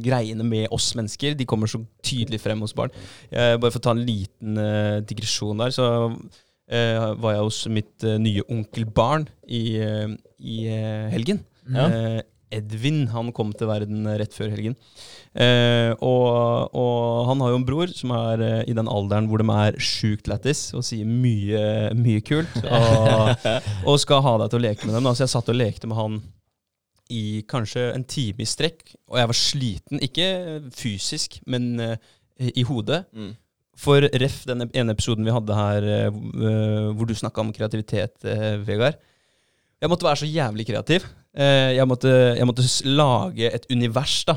greiene 0.02 0.46
med 0.46 0.68
oss 0.74 0.92
mennesker, 0.98 1.36
de 1.38 1.48
kommer 1.48 1.70
så 1.70 1.82
tydelig 2.04 2.40
frem 2.42 2.62
hos 2.64 2.76
barn. 2.76 2.94
Eh, 3.30 3.56
bare 3.56 3.70
for 3.72 3.80
å 3.82 3.86
ta 3.88 3.94
en 3.96 4.06
liten 4.06 4.60
eh, 4.60 4.98
digresjon 5.06 5.60
der, 5.62 5.74
så 5.76 5.90
eh, 6.70 7.12
var 7.20 7.36
jeg 7.36 7.46
hos 7.46 7.62
mitt 7.72 8.08
eh, 8.08 8.18
nye 8.22 8.44
onkelbarn 8.48 9.28
i, 9.48 9.64
i 10.40 10.58
helgen. 11.12 11.44
Ja. 11.70 11.86
Eh, 11.86 12.20
Edvin. 12.50 13.04
Han 13.12 13.30
kom 13.34 13.52
til 13.54 13.68
verden 13.70 14.08
rett 14.18 14.34
før 14.34 14.50
helgen. 14.50 14.74
Eh, 15.38 15.92
og, 16.02 16.74
og 16.74 17.28
han 17.28 17.44
har 17.44 17.52
jo 17.52 17.60
en 17.60 17.66
bror 17.68 17.92
som 17.94 18.10
er 18.16 18.42
eh, 18.42 18.64
i 18.72 18.74
den 18.74 18.90
alderen 18.90 19.28
hvor 19.30 19.38
de 19.42 19.46
er 19.54 19.78
sjukt 19.78 20.26
lættis 20.30 20.64
og 20.74 20.82
sier 20.86 21.06
mye, 21.06 21.92
mye 21.94 22.24
kult. 22.26 22.58
Og, 22.66 23.46
og 23.88 24.02
skal 24.02 24.24
ha 24.26 24.36
deg 24.42 24.50
til 24.50 24.60
å 24.60 24.64
leke 24.66 24.88
med 24.88 24.98
dem. 24.98 25.06
Da. 25.06 25.14
Så 25.14 25.26
jeg 25.28 25.34
satt 25.36 25.52
og 25.52 25.60
lekte 25.60 25.90
med 25.90 26.00
han 26.00 26.20
i 27.10 27.42
kanskje 27.48 27.90
en 27.94 28.06
time 28.08 28.44
i 28.44 28.48
strekk, 28.48 28.82
og 29.10 29.20
jeg 29.20 29.30
var 29.30 29.38
sliten. 29.38 30.02
Ikke 30.04 30.26
fysisk, 30.76 31.40
men 31.50 31.72
uh, 31.82 31.94
i 32.38 32.64
hodet. 32.66 33.04
Mm. 33.12 33.32
For 33.80 34.04
ref 34.22 34.42
den 34.48 34.66
ene 34.66 34.92
episoden 34.92 35.24
vi 35.24 35.32
hadde 35.32 35.56
her 35.56 35.84
eh, 35.88 36.18
hvor 36.92 37.08
du 37.08 37.14
snakka 37.16 37.40
om 37.40 37.52
kreativitet, 37.56 38.12
uh, 38.28 38.60
Vegard. 38.66 38.98
Jeg 39.80 39.88
måtte 39.88 40.04
være 40.04 40.20
så 40.20 40.28
jævlig 40.28 40.66
kreativ. 40.68 41.06
Jeg, 41.32 41.86
måtte, 41.86 42.10
jeg 42.10 42.44
måtte 42.44 42.64
lage 42.90 43.48
et 43.54 43.64
univers, 43.70 44.16
da. 44.26 44.34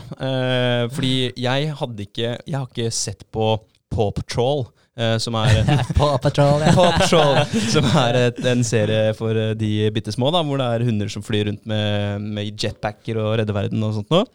Fordi 0.94 1.34
jeg 1.42 1.72
hadde 1.80 2.06
ikke 2.06 2.30
Jeg 2.38 2.54
har 2.54 2.68
ikke 2.70 2.94
sett 2.94 3.26
på 3.34 3.48
Paw 3.92 4.14
Patrol, 4.16 4.68
eh, 4.98 5.16
som 5.22 5.38
er 5.40 5.64
Paw 5.98 6.18
Patrol, 6.22 6.64
Patrol, 6.78 7.40
som 7.72 7.88
er 8.04 8.20
et, 8.28 8.42
en 8.50 8.66
serie 8.68 9.14
for 9.18 9.38
eh, 9.38 9.54
de 9.58 9.90
bitte 9.96 10.14
små, 10.14 10.32
da, 10.34 10.44
hvor 10.46 10.62
det 10.62 10.68
er 10.70 10.88
hunder 10.88 11.12
som 11.12 11.26
flyr 11.26 11.50
rundt 11.52 11.64
med, 11.70 12.28
med 12.36 12.52
jetpacker 12.54 13.20
og 13.22 13.38
redder 13.42 13.58
verden 13.58 13.86
og 13.86 13.98
sånt 14.00 14.14
noe. 14.14 14.28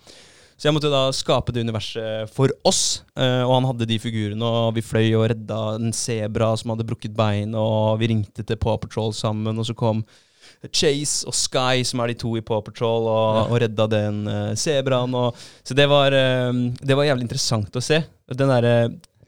Så 0.58 0.66
jeg 0.66 0.74
måtte 0.74 0.90
da 0.90 1.04
skape 1.14 1.52
det 1.54 1.62
universet 1.62 2.32
for 2.34 2.50
oss, 2.66 3.04
eh, 3.14 3.44
og 3.44 3.52
han 3.60 3.68
hadde 3.70 3.86
de 3.86 3.98
figurene, 4.02 4.42
og 4.42 4.72
vi 4.74 4.82
fløy 4.82 5.12
og 5.12 5.28
redda 5.30 5.58
en 5.76 5.92
sebra 5.94 6.50
som 6.58 6.74
hadde 6.74 6.86
brukket 6.88 7.14
bein, 7.18 7.54
og 7.54 8.00
vi 8.00 8.10
ringte 8.10 8.42
til 8.42 8.58
Paw 8.58 8.80
Patrol 8.82 9.14
sammen, 9.14 9.54
og 9.54 9.68
så 9.68 9.76
kom 9.78 10.02
Chase 10.74 11.22
og 11.30 11.36
Sky, 11.38 11.84
som 11.86 12.02
er 12.02 12.10
de 12.10 12.16
to 12.18 12.32
i 12.34 12.42
Paw 12.42 12.58
Patrol, 12.66 13.06
og, 13.06 13.52
og 13.52 13.60
redda 13.62 13.86
den 13.92 14.18
sebraen. 14.58 15.14
Så 15.62 15.76
det 15.78 15.86
var, 15.86 16.10
det 16.10 16.96
var 16.98 17.06
jævlig 17.06 17.28
interessant 17.28 17.78
å 17.78 17.82
se. 17.84 18.00
Den 18.34 18.50
derre 18.50 18.74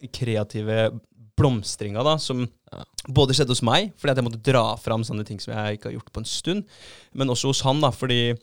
kreative 0.09 0.89
blomstringa 1.41 2.05
da, 2.07 2.17
som 2.21 2.45
Ja. 2.71 2.85
både 3.11 3.35
skjedde 3.35 3.51
hos 3.57 3.65
meg, 3.67 3.91
fordi 3.99 4.13
at 4.13 4.21
jeg 4.21 4.29
måtte 4.29 4.43
dra 4.47 4.65
fram 4.79 5.03
sånne 5.03 5.25
ting 5.27 5.41
som 5.43 5.55
jeg 5.57 5.79
ikke 5.81 5.89
har 5.91 5.97
gjort 5.99 6.13
på 6.15 6.21
en 6.23 6.29
stund, 6.31 6.65
men 7.19 7.33
også 7.33 7.51
hos 7.51 7.65
han, 7.67 7.81
da, 7.83 7.91
fordi 7.91 8.37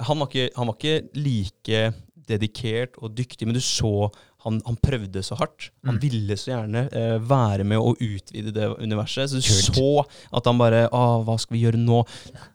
han 0.00 0.18
var 0.22 0.30
ikke, 0.30 0.48
han 0.56 0.70
var 0.70 0.78
ikke 0.78 0.94
like 1.14 1.82
dedikert 2.26 2.96
og 3.02 3.12
dyktig, 3.18 3.44
men 3.46 3.54
du 3.54 3.60
så 3.60 4.08
han, 4.44 4.58
han 4.66 4.76
prøvde 4.80 5.22
så 5.24 5.36
hardt. 5.40 5.70
Han 5.86 5.96
Mm. 5.96 6.00
ville 6.02 6.34
så 6.36 6.50
gjerne 6.52 6.82
eh, 6.92 7.18
være 7.20 7.64
med 7.64 7.78
å 7.80 7.94
utvide 7.96 8.52
det 8.52 8.66
universet. 8.80 9.30
Så 9.30 9.40
du 9.40 9.46
Kult. 9.48 9.76
så 9.76 10.36
at 10.36 10.44
han 10.50 10.58
bare 10.60 10.82
Å, 10.92 11.24
hva 11.24 11.36
skal 11.40 11.56
vi 11.56 11.62
gjøre 11.64 11.80
nå? 11.80 12.02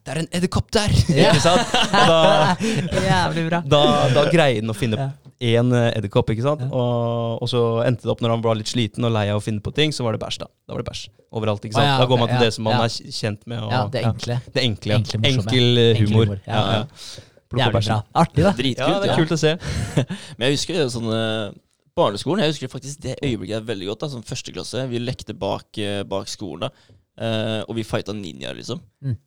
Det 0.06 0.14
er 0.14 0.20
en 0.22 0.30
edderkopp 0.38 0.70
der! 0.72 0.90
Ja. 1.10 1.30
ikke 1.34 1.42
sant? 1.42 1.74
Da, 1.94 2.56
Jævlig 3.10 3.48
bra. 3.50 3.62
da, 3.66 3.82
da 4.14 4.26
greide 4.30 4.62
han 4.62 4.70
å 4.74 4.78
finne 4.78 4.98
Ja. 5.02 5.10
Én 5.40 5.72
eh, 5.76 5.90
edderkopp, 5.98 6.34
ikke 6.34 6.44
sant? 6.46 6.66
Ja. 6.66 6.70
Og, 6.76 7.44
og 7.44 7.52
så 7.52 7.62
endte 7.86 8.08
det 8.08 8.12
opp 8.12 8.24
når 8.26 8.36
han 8.36 8.44
var 8.44 8.60
litt 8.60 8.72
sliten 8.72 9.08
og 9.08 9.14
lei 9.16 9.28
av 9.32 9.40
å 9.40 9.44
finne 9.44 9.64
på 9.64 9.72
ting, 9.76 9.94
så 9.96 10.04
var 10.06 10.18
det 10.18 10.22
bæsj, 10.24 10.42
da. 10.44 10.50
Da 10.68 10.76
var 10.76 10.84
det 10.84 10.90
bæsj 10.92 11.06
overalt, 11.40 11.66
ikke 11.66 11.78
sant? 11.78 11.86
Ah, 11.86 11.94
ja, 11.94 11.98
da 12.02 12.10
går 12.10 12.20
man 12.20 12.32
til 12.32 12.40
ja, 12.40 12.44
det 12.48 12.54
som 12.56 12.66
man 12.66 12.76
ja. 12.76 12.86
er 12.90 13.16
kjent 13.22 13.44
med. 13.48 13.64
Og, 13.64 13.72
Ja, 13.74 13.82
det 13.94 14.04
enkle. 14.10 14.38
det 14.56 14.64
enkle. 14.66 15.00
Enkle. 15.00 15.20
Enkel 15.30 15.68
humor. 15.70 15.98
Enkel 16.02 16.14
humor. 16.16 16.40
ja. 16.46 16.60
Ja, 16.60 16.78
ja. 16.80 17.26
Jævlig 17.58 17.82
bra. 17.82 17.98
Artig, 18.22 18.44
da. 18.46 18.52
Dritkult. 18.58 18.92
Ja, 18.94 19.00
det 19.02 19.10
er 19.10 19.18
kult 19.18 19.32
å 19.34 19.40
se. 19.42 19.56
Men 20.38 20.46
jeg 20.46 20.58
husker 20.60 20.76
jo 20.78 20.90
sånn 20.94 21.08
eh, 21.16 21.56
Barneskolen, 21.98 22.44
jeg 22.46 22.54
husker 22.54 22.70
faktisk 22.72 23.02
det 23.08 23.16
øyeblikket 23.26 23.66
veldig 23.66 23.88
godt. 23.90 24.04
da 24.04 24.12
Sånn 24.14 24.28
førsteklasse. 24.28 24.84
Vi 24.92 25.02
lekte 25.02 25.34
bak, 25.38 25.66
eh, 25.82 26.04
bak 26.08 26.30
skolen, 26.30 26.68
da. 26.68 26.94
Eh, 27.20 27.62
og 27.66 27.74
vi 27.80 27.88
fighta 27.88 28.14
ninjaer, 28.16 28.54
liksom. 28.60 28.84
Mm. 29.02 29.18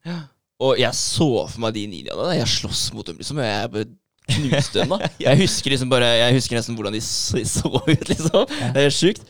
Og 0.62 0.78
jeg 0.78 0.94
så 0.94 1.28
for 1.50 1.64
meg 1.64 1.74
de 1.76 1.82
ninjaene. 1.90 2.28
da. 2.28 2.36
Jeg 2.38 2.52
sloss 2.54 2.84
mot 2.94 3.08
dem, 3.08 3.18
liksom. 3.18 3.42
Jeg 3.42 3.72
bare 3.74 3.90
knuste 4.28 4.82
dem, 4.82 4.94
da. 4.94 5.10
Jeg 5.26 5.42
husker 5.42 5.74
liksom 5.74 5.90
bare 5.92 6.08
Jeg 6.20 6.36
husker 6.38 6.58
nesten 6.58 6.78
hvordan 6.78 6.94
de 6.96 7.00
så, 7.04 7.42
så 7.48 7.68
ut, 7.74 8.08
liksom. 8.08 8.46
Det 8.76 8.86
er 8.86 8.94
sjukt. 8.94 9.24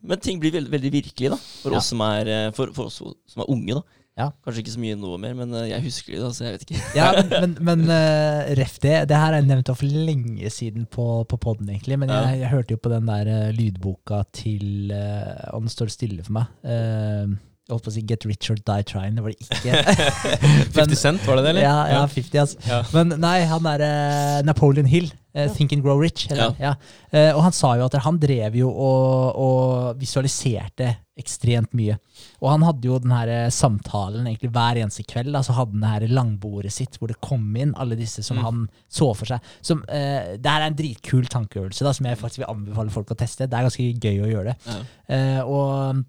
Men 0.00 0.20
ting 0.22 0.38
blir 0.40 0.54
veldig, 0.54 0.72
veldig 0.72 0.92
virkelig, 0.94 1.32
da. 1.34 1.40
For 1.60 1.74
Ja. 1.74 1.80
oss 1.82 1.90
som 1.92 2.00
er 2.06 2.28
eh, 2.32 2.50
For, 2.56 2.72
for 2.76 2.88
oss 2.88 3.00
som 3.00 3.42
er 3.44 3.50
unge, 3.52 3.76
da. 3.80 3.82
Ja. 4.20 4.26
Kanskje 4.44 4.60
ikke 4.64 4.72
så 4.74 4.80
mye 4.82 4.96
nå 5.00 5.14
mer, 5.22 5.34
men 5.38 5.52
eh, 5.56 5.68
jeg 5.70 5.84
husker 5.86 6.12
det. 6.16 6.20
da, 6.24 6.30
så 6.34 6.44
jeg 6.44 6.56
vet 6.56 6.64
ikke. 6.66 6.80
Ja, 6.98 7.10
men, 7.44 7.54
men 7.64 7.84
uh, 7.88 8.48
ref 8.58 8.74
det. 8.82 8.96
Det 9.08 9.16
her 9.20 9.36
er 9.38 9.46
nevnt 9.46 9.70
for 9.72 9.86
lenge 10.08 10.50
siden 10.52 10.84
på, 10.92 11.06
på 11.30 11.38
poden, 11.40 11.68
egentlig. 11.72 11.96
Men 12.00 12.12
jeg, 12.12 12.40
jeg 12.42 12.50
hørte 12.52 12.76
jo 12.76 12.80
på 12.84 12.92
den 12.92 13.08
der 13.08 13.30
uh, 13.30 13.52
lydboka 13.56 14.22
til 14.36 14.92
uh, 14.92 15.54
Og 15.54 15.64
den 15.64 15.72
står 15.72 15.92
stille 15.94 16.26
for 16.26 16.36
meg. 16.40 16.50
Eh, 16.64 17.38
jeg 17.70 17.76
holdt 17.78 17.86
på 17.88 17.92
å 17.92 17.96
si 17.96 18.04
Get 18.10 18.26
Rich 18.28 18.50
or 18.52 18.58
Die 18.60 18.82
Trying. 18.90 19.16
Det 19.16 19.24
var 19.24 19.32
det 19.32 19.46
ikke. 19.46 19.80
50 20.80 21.00
Cent, 21.00 21.24
var 21.26 21.40
det 21.40 21.46
det, 21.46 21.54
eller? 21.54 21.64
Ja, 21.64 21.78
ja 21.94 22.04
50, 22.10 22.42
altså. 22.44 22.60
Ja. 22.68 22.82
Men 22.96 23.16
nei, 23.22 23.38
han 23.50 23.70
er 23.72 23.86
eh, 23.86 24.42
Napoleon 24.48 24.88
Hill. 24.90 25.10
eh, 25.34 25.46
Think 25.54 25.72
and 25.76 25.82
Grow 25.86 26.00
Rich. 26.02 26.26
Eller, 26.34 26.56
ja. 26.58 26.74
Eh, 27.14 27.30
og 27.36 27.44
han 27.46 27.54
sa 27.54 27.76
jo 27.78 27.86
at 27.86 27.94
han 28.04 28.18
drev 28.22 28.56
jo 28.58 28.70
og, 28.72 29.38
og 29.38 30.00
visualiserte 30.00 30.96
ekstremt 31.20 31.74
mye. 31.76 31.98
Og 32.40 32.48
han 32.48 32.62
hadde 32.64 32.88
jo 32.88 32.96
den 33.02 33.12
her 33.12 33.28
eh, 33.28 33.48
samtalen 33.52 34.24
egentlig 34.26 34.50
hver 34.54 34.78
eneste 34.80 35.04
kveld. 35.08 35.30
Da, 35.36 35.42
så 35.44 35.52
hadde 35.58 35.76
han 35.76 35.82
det 35.84 35.90
her 35.92 36.14
langbordet 36.16 36.72
sitt 36.72 36.96
hvor 36.98 37.12
det 37.12 37.18
kom 37.24 37.44
inn 37.60 37.74
alle 37.80 37.98
disse 37.98 38.24
som 38.26 38.38
Mm. 38.40 38.44
han 38.46 38.60
så 38.88 39.10
for 39.18 39.28
seg. 39.28 39.50
Som, 39.60 39.82
eh, 39.92 40.36
det 40.40 40.48
her 40.48 40.62
er 40.64 40.70
en 40.70 40.78
dritkul 40.78 41.26
tankeøvelse 41.28 41.84
da, 41.84 41.92
som 41.92 42.06
jeg 42.08 42.16
faktisk 42.20 42.40
vil 42.40 42.48
anbefale 42.54 42.94
folk 42.94 43.12
å 43.12 43.18
teste. 43.20 43.44
Det 43.50 43.58
er 43.58 43.66
ganske 43.68 43.90
gøy 44.00 44.22
å 44.24 44.30
gjøre 44.32 44.54
det. 44.54 44.56
Ja. 44.64 44.78
Eh, 45.12 45.42
og 45.44 46.00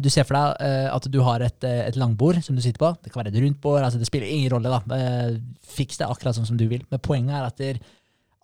du 0.00 0.08
ser 0.12 0.24
for 0.24 0.36
deg 0.38 0.64
eh, 0.64 0.88
at 0.88 1.06
du 1.12 1.18
har 1.26 1.42
et, 1.44 1.64
eh, 1.68 1.82
et 1.90 1.98
langbord 2.00 2.40
som 2.44 2.56
du 2.56 2.62
sitter 2.64 2.80
på. 2.80 2.92
Det 3.02 3.12
kan 3.12 3.22
være 3.22 3.34
et 3.34 3.42
rundt 3.42 3.60
bord. 3.60 3.82
altså 3.82 4.00
Det 4.00 4.08
spiller 4.08 4.30
ingen 4.30 4.52
rolle. 4.54 4.72
da. 4.72 4.96
Eh, 4.96 5.38
fiks 5.76 6.00
det 6.00 6.08
akkurat 6.08 6.36
sånn 6.38 6.48
som 6.48 6.56
du 6.56 6.66
vil. 6.70 6.84
Men 6.90 7.02
poenget 7.04 7.36
er 7.36 7.46
at 7.50 7.86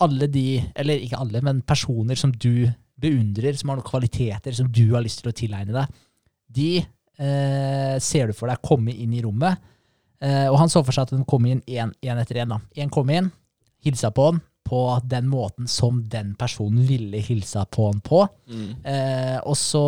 alle 0.02 0.28
de, 0.28 0.62
eller 0.76 1.00
ikke 1.00 1.20
alle, 1.20 1.40
men 1.44 1.62
personer 1.62 2.18
som 2.18 2.32
du 2.32 2.68
beundrer, 3.02 3.56
som 3.56 3.70
har 3.70 3.78
noen 3.78 3.88
kvaliteter 3.88 4.54
som 4.56 4.68
du 4.68 4.92
har 4.92 5.04
lyst 5.04 5.22
til 5.22 5.30
å 5.30 5.36
tilegne 5.36 5.74
deg, 5.74 6.00
de 6.52 6.70
eh, 6.82 7.96
ser 8.02 8.28
du 8.28 8.36
for 8.36 8.50
deg 8.50 8.60
komme 8.64 8.92
inn 8.92 9.14
i 9.16 9.22
rommet. 9.24 9.60
Eh, 10.22 10.48
og 10.50 10.58
han 10.60 10.70
så 10.70 10.84
for 10.84 10.94
seg 10.94 11.08
at 11.08 11.16
de 11.16 11.24
kom 11.28 11.46
inn 11.48 11.62
én 11.66 11.94
etter 12.02 12.42
én. 12.44 12.52
Én 12.76 12.92
kom 12.92 13.08
inn, 13.10 13.32
hilsa 13.82 14.12
på 14.14 14.30
han 14.30 14.42
på 14.64 14.80
den 15.04 15.26
måten 15.28 15.68
som 15.68 16.00
den 16.08 16.32
personen 16.38 16.86
ville 16.88 17.20
hilsa 17.20 17.64
på 17.66 17.88
han 17.90 18.00
på. 18.04 18.22
Mm. 18.48 18.68
Eh, 18.88 19.38
og 19.42 19.56
så 19.58 19.82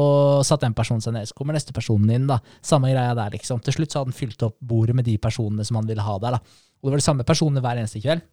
satt 0.45 0.65
den 0.67 0.77
personen 0.77 1.05
seg 1.05 1.15
ned. 1.17 1.31
Så 1.31 1.37
kommer 1.39 1.57
neste 1.57 1.75
personen 1.77 2.11
inn. 2.13 2.29
da. 2.29 2.41
Samme 2.65 2.91
greia 2.93 3.15
der. 3.17 3.33
liksom. 3.37 3.63
Til 3.65 3.79
slutt 3.79 3.95
så 3.95 4.03
hadde 4.03 4.13
han 4.13 4.19
fylt 4.19 4.45
opp 4.47 4.59
bordet 4.61 4.97
med 4.99 5.09
de 5.09 5.17
personene 5.23 5.65
som 5.65 5.81
han 5.81 5.89
ville 5.89 6.05
ha 6.05 6.19
der. 6.19 6.37
da. 6.37 6.61
Og 6.83 6.89
det 6.89 6.97
var 6.97 7.03
de 7.03 7.09
samme 7.09 7.27
personene 7.27 7.65
hver 7.65 7.81
eneste 7.81 8.03
kveld. 8.05 8.25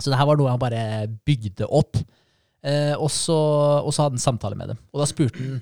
Så 0.00 0.12
det 0.12 0.18
her 0.18 0.28
var 0.28 0.40
noe 0.40 0.52
han 0.52 0.60
bare 0.60 0.82
bygde 1.28 1.68
opp. 1.68 2.00
Eh, 2.66 2.94
og, 2.96 3.08
så, 3.12 3.36
og 3.86 3.92
så 3.94 4.06
hadde 4.06 4.18
han 4.18 4.26
samtale 4.26 4.58
med 4.58 4.74
dem. 4.74 4.80
Og 4.92 5.02
da 5.02 5.06
spurte 5.08 5.38
han 5.38 5.60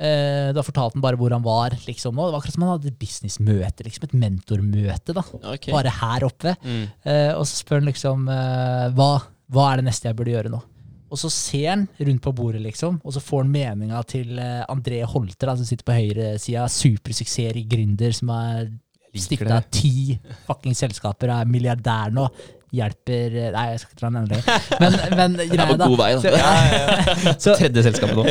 eh, 0.00 0.50
Da 0.56 0.64
fortalte 0.64 0.96
han 0.96 1.04
bare 1.04 1.18
hvor 1.20 1.34
han 1.34 1.44
var. 1.44 1.76
liksom. 1.86 2.16
Og 2.16 2.28
det 2.28 2.32
var 2.32 2.40
akkurat 2.40 2.56
som 2.56 2.66
han 2.66 2.72
hadde 2.76 2.92
et 2.92 3.00
businessmøte, 3.00 3.86
liksom 3.86 4.08
et 4.08 4.16
mentormøte. 4.22 5.16
da. 5.18 5.24
okay. 5.42 5.74
Bare 5.74 5.92
her 6.00 6.28
oppe. 6.28 6.54
Mm. 6.64 6.86
Eh, 7.04 7.32
og 7.34 7.44
så 7.44 7.60
spør 7.60 7.82
han 7.82 7.90
liksom 7.90 8.30
eh, 8.32 8.86
hva, 8.96 9.10
hva 9.52 9.70
er 9.70 9.80
det 9.80 9.88
neste 9.88 10.10
jeg 10.10 10.18
burde 10.18 10.34
gjøre 10.34 10.52
nå? 10.52 10.60
Og 11.08 11.16
så 11.16 11.30
ser 11.32 11.70
han 11.70 11.86
rundt 12.04 12.20
på 12.24 12.34
bordet, 12.36 12.60
liksom, 12.60 12.98
og 13.00 13.14
så 13.14 13.22
får 13.24 13.46
han 13.46 13.52
meninga 13.54 14.02
til 14.08 14.36
eh, 14.42 14.60
André 14.68 15.00
Holter, 15.08 15.48
da, 15.48 15.54
som 15.56 15.64
sitter 15.64 15.86
på 15.88 15.96
høyresida. 15.96 16.66
Supersuksessrik 16.68 17.70
gründer, 17.70 18.12
som 18.12 18.32
har 18.34 18.68
stikket 19.16 19.50
av 19.54 19.64
ti 19.72 20.18
fucking 20.46 20.76
selskaper, 20.76 21.32
er 21.32 21.48
milliardær 21.48 22.12
nå. 22.12 22.26
Hjelper 22.74 23.32
eh, 23.32 23.48
Nei, 23.54 23.64
jeg 23.72 23.80
skal 23.80 23.94
ikke 23.94 24.00
dra 24.02 24.10
den 24.12 24.26
lenger. 24.28 24.64
Men, 24.82 24.96
men 25.16 25.36
Jeg 25.40 25.46
er 25.46 25.54
greia, 25.54 25.68
på 25.70 25.76
da. 25.80 25.88
god 25.88 26.00
vei, 26.02 26.08
da. 26.14 26.20
Så, 26.20 27.36
så, 27.44 27.54
Tredje 27.60 27.84
selskapet 27.86 28.18
nå. 28.18 28.24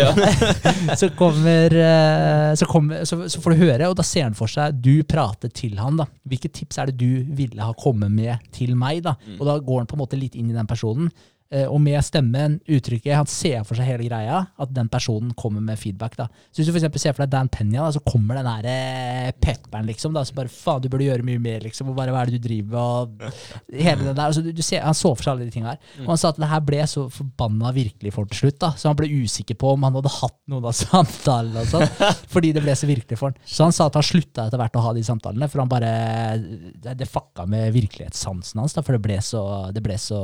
så 1.01 1.09
kommer 1.17 1.77
eh, 1.81 2.51
så, 2.59 2.67
kommer, 2.69 3.07
så, 3.09 3.23
så 3.31 3.41
får 3.41 3.55
du 3.55 3.63
høre, 3.63 3.89
og 3.89 3.97
da 3.97 4.05
ser 4.05 4.27
han 4.27 4.37
for 4.37 4.51
seg 4.51 4.77
du 4.83 5.01
prater 5.09 5.53
til 5.53 5.79
han. 5.81 5.97
da. 6.01 6.05
Hvilke 6.29 6.51
tips 6.53 6.77
er 6.81 6.91
det 6.91 6.99
du 7.01 7.33
ville 7.37 7.63
ha 7.63 7.73
kommet 7.77 8.13
med 8.13 8.45
til 8.55 8.75
meg? 8.77 9.01
da? 9.07 9.15
Mm. 9.25 9.39
Og 9.39 9.49
da 9.49 9.57
går 9.57 9.83
han 9.83 9.89
på 9.89 9.97
en 9.97 10.03
måte 10.05 10.19
litt 10.19 10.37
inn 10.37 10.51
i 10.53 10.57
den 10.57 10.69
personen. 10.69 11.09
Eh, 11.51 11.65
Og 11.67 11.79
med 11.81 12.01
stemmen, 12.03 12.59
uttrykket, 12.67 13.15
han 13.15 13.25
ser 13.29 13.63
for 13.67 13.75
seg 13.79 13.85
hele 13.87 14.07
greia, 14.09 14.39
at 14.57 14.73
den 14.73 14.89
personen 14.89 15.33
kommer 15.37 15.61
med 15.61 15.79
feedback. 15.79 16.15
da. 16.17 16.27
Så 16.51 16.61
Hvis 16.63 16.67
du 16.67 16.73
for 16.79 16.99
ser 16.99 17.13
for 17.13 17.23
deg 17.25 17.31
Dan 17.31 17.49
Penya, 17.49 17.83
da, 17.85 17.91
så 17.95 18.01
kommer 18.05 18.35
den 18.39 18.45
der 18.49 18.67
eh, 18.71 19.31
pepperen, 19.41 19.85
liksom. 19.87 20.13
da, 20.13 20.23
så 20.27 20.33
bare 20.37 20.51
faen, 20.51 20.81
du 20.81 20.89
burde 20.89 21.07
gjøre 21.07 21.23
mye 21.27 21.39
mer, 21.39 21.59
liksom. 21.65 21.89
og 21.89 21.95
bare 21.99 22.11
Hva 22.15 22.21
er 22.25 22.31
det 22.31 22.41
du 22.41 22.47
driver 22.47 22.67
med? 22.67 23.27
og 23.27 23.73
hele 23.73 24.03
den 24.03 24.15
der, 24.15 24.25
altså, 24.27 24.41
du, 24.43 24.51
du 24.51 24.61
ser, 24.61 24.81
Han 24.83 24.93
så 24.97 25.13
for 25.15 25.23
seg 25.23 25.33
alle 25.35 25.45
de 25.47 25.51
tinga 25.55 25.73
her. 25.75 25.79
Og 26.05 26.11
han 26.13 26.17
sa 26.21 26.29
at 26.33 26.39
det 26.41 26.49
her 26.51 26.63
ble 26.67 26.81
så 26.87 27.07
forbanna 27.13 27.71
virkelig 27.75 28.13
for 28.13 28.25
til 28.31 28.41
slutt. 28.45 28.59
da, 28.59 28.71
Så 28.77 28.89
han 28.91 28.97
ble 28.99 29.07
usikker 29.23 29.55
på 29.59 29.73
om 29.73 29.83
han 29.87 29.95
hadde 29.99 30.13
hatt 30.19 30.37
noen 30.51 30.67
av 30.67 30.75
samtalene. 30.83 31.63
og 31.63 31.71
sånn, 31.71 32.15
Fordi 32.33 32.53
det 32.55 32.63
ble 32.65 32.75
så 32.77 32.87
virkelig 32.89 33.17
for 33.19 33.31
han. 33.31 33.39
Så 33.45 33.63
han 33.67 33.75
sa 33.75 33.87
at 33.87 33.95
han 33.99 34.03
slutta 34.05 34.47
etter 34.47 34.59
hvert 34.61 34.75
å 34.79 34.83
ha 34.87 34.93
de 34.97 35.03
samtalene, 35.07 35.47
for 35.51 35.63
han 35.63 35.71
bare 35.71 35.93
Det, 36.37 36.93
det 36.99 37.07
fucka 37.09 37.45
med 37.49 37.71
virkelighetssansen 37.75 38.59
hans. 38.61 38.73
da, 38.77 38.81
For 38.85 38.97
det 38.97 39.03
ble 39.05 39.17
så, 39.23 39.41
det 39.73 39.83
ble 39.85 39.97
så 40.01 40.19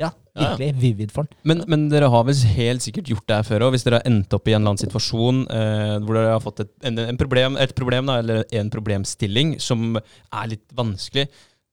ja, 0.00 0.10
virkelig 0.36 0.68
vivid 0.82 1.12
for 1.14 1.24
den. 1.24 1.38
Men, 1.48 1.64
men 1.72 1.88
dere 1.92 2.10
har 2.12 2.24
vel 2.28 2.36
helt 2.56 2.84
sikkert 2.84 3.08
gjort 3.12 3.26
det 3.30 3.38
her 3.38 3.48
før 3.48 3.66
òg, 3.66 3.74
hvis 3.76 3.86
dere 3.86 4.00
har 4.02 4.08
endt 4.10 4.36
opp 4.36 4.48
i 4.48 4.54
en 4.54 4.60
eller 4.60 4.74
annen 4.74 4.82
situasjon 4.84 5.42
eh, 5.48 5.96
hvor 6.04 6.18
dere 6.18 6.34
har 6.34 6.44
fått 6.44 6.64
et, 6.66 6.72
en, 6.90 7.00
en 7.06 7.20
problem, 7.20 7.56
et 7.62 7.74
problem 7.78 8.10
da, 8.10 8.18
eller 8.20 8.42
en 8.60 8.72
problemstilling 8.72 9.56
som 9.62 9.96
er 9.96 10.50
litt 10.52 10.66
vanskelig. 10.76 11.28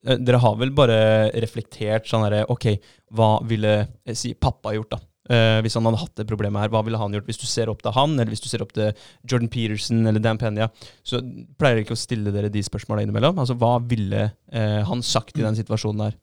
eh, 0.08 0.20
dere 0.24 0.40
har 0.44 0.60
vel 0.62 0.72
bare 0.76 1.00
reflektert 1.44 2.08
sånn 2.08 2.24
herre 2.28 2.46
Ok, 2.54 2.70
hva 3.12 3.34
ville 3.50 3.76
eh, 3.82 4.16
si 4.16 4.34
pappa 4.40 4.72
gjort, 4.78 4.96
da? 4.96 5.02
Eh, 5.32 5.62
hvis 5.64 5.78
han 5.80 5.86
hadde 5.88 6.02
hatt 6.02 6.18
det 6.20 6.28
problemet 6.28 6.60
her, 6.60 6.72
hva 6.74 6.82
ville 6.84 7.00
han 7.00 7.14
gjort? 7.16 7.30
Hvis 7.30 7.40
du 7.40 7.46
ser 7.48 7.70
opp 7.72 7.80
til 7.84 7.94
han, 7.96 8.18
eller 8.18 8.32
hvis 8.34 8.44
du 8.44 8.50
ser 8.52 8.64
opp 8.66 8.74
til 8.76 8.90
Jordan 9.24 9.52
Peterson 9.52 10.02
eller 10.10 10.20
Dan 10.24 10.40
Penya, 10.40 10.68
så 11.08 11.22
pleier 11.60 11.78
dere 11.78 11.86
ikke 11.86 11.96
å 11.96 12.02
stille 12.02 12.34
dere 12.36 12.52
de 12.52 12.64
spørsmåla 12.64 13.06
innimellom? 13.06 13.40
Altså, 13.40 13.56
hva 13.60 13.78
ville 13.88 14.26
eh, 14.52 14.82
han 14.84 15.04
sagt 15.04 15.40
i 15.40 15.46
den 15.46 15.56
situasjonen 15.60 16.08
der? 16.10 16.18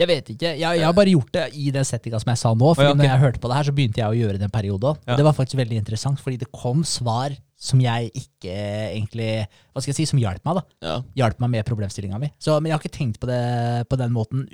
Jeg 0.00 0.08
vet 0.08 0.30
ikke. 0.32 0.52
Jeg, 0.56 0.78
jeg 0.78 0.86
har 0.86 0.94
bare 0.96 1.12
gjort 1.12 1.34
det 1.36 1.44
i 1.60 1.68
den 1.74 1.84
settinga 1.84 2.20
som 2.22 2.30
jeg 2.32 2.40
sa 2.40 2.52
nå. 2.56 2.70
Fordi 2.72 2.86
Å, 2.86 2.90
ja, 2.90 2.94
okay. 2.94 3.02
når 3.02 3.10
jeg 3.10 3.22
hørte 3.26 3.42
på 3.42 3.50
det 3.50 3.58
her, 3.58 3.68
så 3.68 3.74
begynte 3.76 4.00
jeg 4.00 4.08
å 4.08 4.18
gjøre 4.22 4.40
det 4.40 4.46
en 4.48 4.54
periode. 4.54 4.94
Ja. 5.04 5.18
Det 5.20 5.26
var 5.26 5.36
faktisk 5.36 5.60
veldig 5.60 5.80
interessant, 5.82 6.22
fordi 6.24 6.40
det 6.40 6.48
kom 6.54 6.80
svar 6.88 7.36
som 7.62 7.78
jeg 7.78 8.08
ikke 8.18 8.54
egentlig 8.96 9.28
Hva 9.44 9.82
skal 9.82 9.92
jeg 9.92 10.00
si, 10.00 10.08
som 10.10 10.18
hjalp 10.18 10.42
meg, 10.48 10.58
da. 10.58 10.64
Ja. 10.88 10.96
Hjalp 11.22 11.44
meg 11.44 11.52
med 11.58 11.68
problemstillinga 11.68 12.18
mi. 12.22 12.32
Så, 12.42 12.56
men 12.58 12.72
jeg 12.72 12.78
har 12.78 12.82
ikke 12.82 12.98
tenkt 12.98 13.20
på 13.22 13.30
det 13.30 13.42
på 13.90 14.00
den 14.00 14.16
måten 14.16 14.48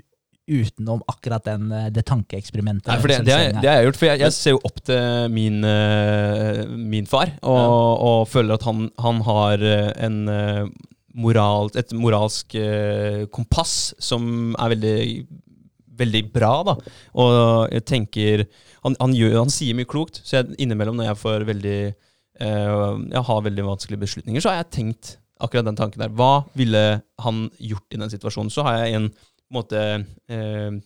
utenom 0.49 1.03
akkurat 1.12 1.45
den, 1.45 1.68
det 1.93 2.07
tankeeksperimentet. 2.09 2.89
Nei, 2.89 2.99
for 3.03 3.12
det, 3.12 3.20
det, 3.26 3.34
har, 3.34 3.43
visualiseringen 3.45 3.64
det 3.64 3.68
har 3.70 3.76
jeg 3.78 3.89
gjort, 3.89 3.99
for 4.01 4.09
jeg, 4.09 4.20
jeg 4.22 4.36
ser 4.36 4.55
jo 4.55 4.61
opp 4.64 4.78
til 4.89 5.34
min, 5.34 5.59
eh, 5.68 6.62
min 6.95 7.09
far, 7.09 7.34
og, 7.45 8.05
og 8.09 8.20
føler 8.32 8.57
at 8.57 8.64
han, 8.68 8.86
han 9.05 9.20
har 9.28 9.64
eh, 9.68 9.91
en 10.09 10.22
eh, 10.32 10.62
moral, 11.16 11.70
et 11.78 11.92
moralsk 11.96 12.56
eh, 12.59 13.24
kompass 13.32 13.94
som 14.02 14.52
er 14.61 14.74
veldig, 14.74 14.98
veldig 15.98 16.22
bra, 16.34 16.52
da. 16.68 16.74
Og 17.18 17.72
jeg 17.74 17.86
tenker 17.88 18.44
Han, 18.84 18.94
han, 19.00 19.14
gjør, 19.16 19.40
han 19.40 19.50
sier 19.52 19.74
mye 19.74 19.88
klokt, 19.88 20.20
så 20.24 20.38
jeg, 20.38 20.52
innimellom 20.62 20.98
når 21.00 21.11
jeg 21.11 21.20
får 21.22 21.46
veldig 21.48 21.78
eh, 21.88 22.74
Jeg 23.14 23.24
har 23.30 23.46
veldig 23.48 23.64
vanskelige 23.66 24.04
beslutninger, 24.04 24.44
så 24.44 24.52
har 24.52 24.62
jeg 24.62 24.74
tenkt 24.76 25.16
akkurat 25.38 25.66
den 25.66 25.78
tanken 25.78 26.02
der. 26.02 26.14
Hva 26.14 26.44
ville 26.59 27.00
han 27.22 27.44
gjort 27.62 27.94
i 27.94 28.00
den 28.00 28.11
situasjonen? 28.11 28.50
Så 28.50 28.64
har 28.66 28.80
jeg 28.82 28.98
en 28.98 29.11
måte 29.54 29.82
eh, 30.28 30.78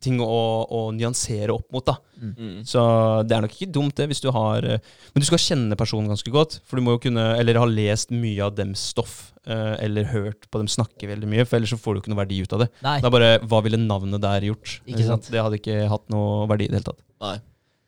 ting 0.00 0.20
å, 0.22 0.26
å 0.70 0.80
nyansere 0.94 1.50
opp 1.54 1.66
mot. 1.74 1.84
da. 1.86 1.96
Mm. 2.22 2.62
Så 2.66 2.80
det 3.26 3.34
er 3.36 3.42
nok 3.44 3.54
ikke 3.56 3.70
dumt, 3.74 3.94
det, 3.98 4.06
hvis 4.10 4.22
du 4.22 4.28
har 4.34 4.64
eh, 4.66 4.78
Men 5.14 5.22
du 5.22 5.26
skal 5.26 5.38
kjenne 5.42 5.76
personen 5.78 6.10
ganske 6.10 6.30
godt. 6.34 6.60
For 6.66 6.78
du 6.78 6.82
må 6.86 6.96
jo 6.96 7.00
kunne 7.06 7.24
Eller 7.38 7.58
ha 7.60 7.66
lest 7.68 8.10
mye 8.14 8.42
av 8.46 8.54
dems 8.58 8.82
stoff, 8.92 9.32
eh, 9.46 9.74
eller 9.86 10.08
hørt 10.12 10.48
på 10.50 10.58
dem 10.62 10.70
snakke 10.70 11.10
veldig 11.10 11.30
mye, 11.30 11.46
for 11.46 11.58
ellers 11.58 11.74
så 11.74 11.80
får 11.82 11.94
du 11.94 12.00
ikke 12.02 12.12
noe 12.14 12.22
verdi 12.22 12.40
ut 12.42 12.54
av 12.56 12.64
det. 12.64 12.70
Nei. 12.86 12.96
Det 13.02 13.10
er 13.10 13.16
bare 13.18 13.32
Hva 13.46 13.62
ville 13.66 13.80
navnet 13.82 14.22
der 14.22 14.48
gjort? 14.50 14.78
Ikke 14.86 15.06
sant? 15.06 15.30
Det 15.34 15.42
hadde 15.42 15.58
ikke 15.60 15.84
hatt 15.90 16.06
noe 16.14 16.46
verdi 16.50 16.66
i 16.68 16.72
det 16.72 16.80
hele 16.80 16.90
tatt. 16.92 17.02
Nei. 17.26 17.36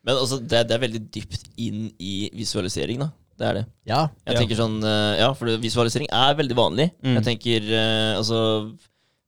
Men 0.07 0.17
altså, 0.17 0.39
det, 0.41 0.67
det 0.71 0.77
er 0.79 0.85
veldig 0.87 1.03
dypt 1.13 1.51
inn 1.61 1.89
i 2.01 2.15
visualisering, 2.35 3.03
da. 3.05 3.11
Det 3.41 3.47
er 3.49 3.55
det. 3.57 3.67
Ja. 3.89 4.01
Jeg 4.27 4.35
Ja. 4.35 4.41
tenker 4.43 4.57
sånn, 4.59 4.79
eh, 4.85 5.19
ja, 5.23 5.31
for 5.37 5.49
visualisering 5.63 6.09
er 6.13 6.35
veldig 6.37 6.57
vanlig. 6.59 6.91
Mm. 7.05 7.15
Jeg 7.21 7.25
tenker, 7.31 7.69
altså 8.19 8.41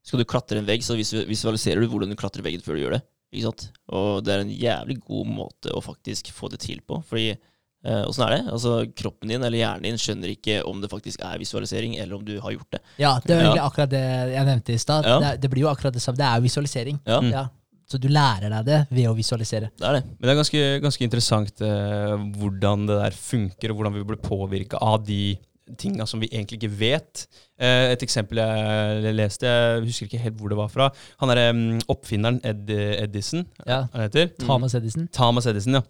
Skal 0.03 0.19
du 0.19 0.25
klatre 0.27 0.59
en 0.59 0.67
vegg, 0.67 0.83
så 0.83 0.97
visualiserer 0.99 1.81
du 1.85 1.89
hvordan 1.93 2.11
du 2.11 2.17
klatrer 2.19 2.43
veggen 2.43 2.63
før 2.65 2.75
du 2.79 2.83
gjør 2.83 2.97
det. 2.99 3.03
Ikke 3.33 3.47
sant? 3.49 3.69
Og 3.95 4.21
det 4.27 4.35
er 4.35 4.43
en 4.45 4.51
jævlig 4.53 4.99
god 5.07 5.29
måte 5.31 5.73
å 5.73 5.81
faktisk 5.85 6.33
få 6.35 6.51
det 6.53 6.59
til 6.61 6.83
på. 6.85 6.99
Fordi 7.09 7.31
eh, 7.33 8.03
åssen 8.09 8.27
er 8.27 8.35
det? 8.35 8.41
Altså, 8.53 8.75
kroppen 8.99 9.31
din 9.33 9.41
eller 9.47 9.57
hjernen 9.63 9.87
din 9.87 9.97
skjønner 10.03 10.35
ikke 10.35 10.59
om 10.69 10.83
det 10.83 10.91
faktisk 10.93 11.23
er 11.25 11.39
visualisering, 11.41 11.95
eller 12.03 12.19
om 12.19 12.27
du 12.27 12.35
har 12.43 12.53
gjort 12.59 12.77
det. 12.77 12.83
ja, 13.01 13.15
det 13.25 13.39
var 13.41 13.57
Ja. 13.57 13.65
akkurat 13.71 13.91
det 13.95 14.03
jeg 14.35 14.47
nevnte 14.51 14.75
i 14.75 14.83
stad. 14.83 15.07
Ja. 15.09 15.19
Det, 15.23 15.31
er- 15.33 15.41
det 15.47 15.51
blir 15.55 15.65
jo 15.65 15.71
akkurat 15.73 15.95
det 15.97 16.03
samme. 16.05 16.19
Det 16.21 16.27
er 16.29 16.37
jo 16.43 16.49
visualisering. 16.51 17.01
Ja. 17.07 17.21
Ja. 17.33 17.45
Så 17.93 17.99
du 18.01 18.09
lærer 18.09 18.49
deg 18.49 18.65
det 18.69 18.77
ved 18.91 19.09
å 19.11 19.15
visualisere. 19.17 19.71
det 19.79 19.85
er 19.89 19.93
det. 19.99 20.05
Men 20.19 20.23
det 20.29 20.31
er 20.33 20.39
ganske, 20.43 20.61
ganske 20.81 21.05
interessant 21.05 21.61
eh, 21.61 22.15
hvordan 22.41 22.87
det 22.89 22.99
der 23.03 23.17
funker, 23.17 23.71
og 23.73 23.77
hvordan 23.81 23.97
vi 23.99 24.05
blir 24.13 24.21
påvirka 24.23 24.79
av 24.81 25.03
de 25.07 25.37
tinga 25.79 26.07
som 26.09 26.21
vi 26.23 26.29
egentlig 26.31 26.59
ikke 26.61 26.73
vet. 26.81 27.27
Eh, 27.63 27.93
et 27.93 28.03
eksempel 28.05 28.41
jeg 28.43 29.15
leste, 29.17 29.47
jeg 29.49 29.85
husker 29.87 30.09
ikke 30.09 30.23
helt 30.25 30.41
hvor 30.41 30.53
det 30.53 30.59
var 30.59 30.73
fra. 30.73 30.89
Han 31.23 31.33
er 31.35 31.43
um, 31.53 31.63
oppfinneren 31.93 32.41
Ed, 32.45 32.71
Edison, 32.75 33.47
Ja. 33.67 33.85
han 33.93 34.07
heter. 34.09 34.33
Thomas 34.43 34.75
Edison. 34.79 35.09
Thomas 35.15 35.47
Edison, 35.51 35.79
ja. 35.81 35.83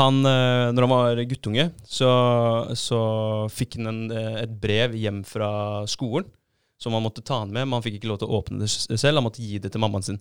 Han, 0.00 0.20
eh, 0.28 0.70
når 0.76 0.86
han 0.86 0.94
var 0.94 1.22
guttunge, 1.28 1.70
så, 1.88 2.10
så 2.76 3.00
fikk 3.52 3.78
han 3.80 3.90
en, 3.92 4.02
eh, 4.12 4.42
et 4.44 4.56
brev 4.60 4.94
hjem 4.98 5.22
fra 5.26 5.50
skolen 5.90 6.28
som 6.78 6.92
han 6.92 7.04
måtte 7.06 7.22
ta 7.24 7.38
han 7.40 7.48
med, 7.52 7.64
men 7.64 7.78
han 7.78 7.84
fikk 7.84 7.94
ikke 8.00 8.10
lov 8.10 8.18
til 8.20 8.28
å 8.28 8.40
åpne 8.42 8.60
det 8.66 8.68
selv. 9.00 9.16
Han 9.16 9.24
måtte 9.24 9.40
gi 9.40 9.56
det 9.62 9.70
til 9.72 9.80
mammaen 9.80 10.04
sin. 10.04 10.18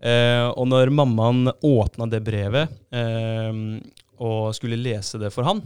Eh, 0.00 0.46
og 0.56 0.64
når 0.70 0.88
mammaen 0.96 1.50
åpna 1.60 2.06
det 2.08 2.22
brevet 2.24 2.70
eh, 2.96 3.52
og 4.20 4.54
skulle 4.56 4.78
lese 4.80 5.20
det 5.20 5.28
for 5.34 5.44
han, 5.44 5.60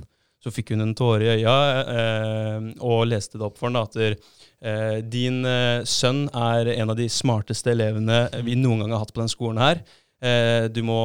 så 0.45 0.53
fikk 0.53 0.75
hun 0.75 0.85
en 0.85 0.95
tåre 0.97 1.25
i 1.25 1.41
øya 1.41 1.57
eh, 1.89 2.67
og 2.85 3.07
leste 3.09 3.41
det 3.41 3.47
opp 3.47 3.57
for 3.57 3.71
henne 3.71 3.85
at 3.87 3.97
eh, 3.97 4.99
din 5.01 5.41
eh, 5.49 5.81
sønn 5.89 6.27
er 6.29 6.69
en 6.77 6.93
av 6.93 6.99
de 6.99 7.09
smarteste 7.09 7.73
elevene 7.73 8.27
vi 8.45 8.59
noen 8.61 8.85
gang 8.85 8.93
har 8.93 9.07
hatt 9.07 9.15
på 9.15 9.23
den 9.23 9.33
skolen 9.33 9.63
her. 9.63 9.81
Eh, 10.21 10.67
du 10.69 10.83
må, 10.85 10.99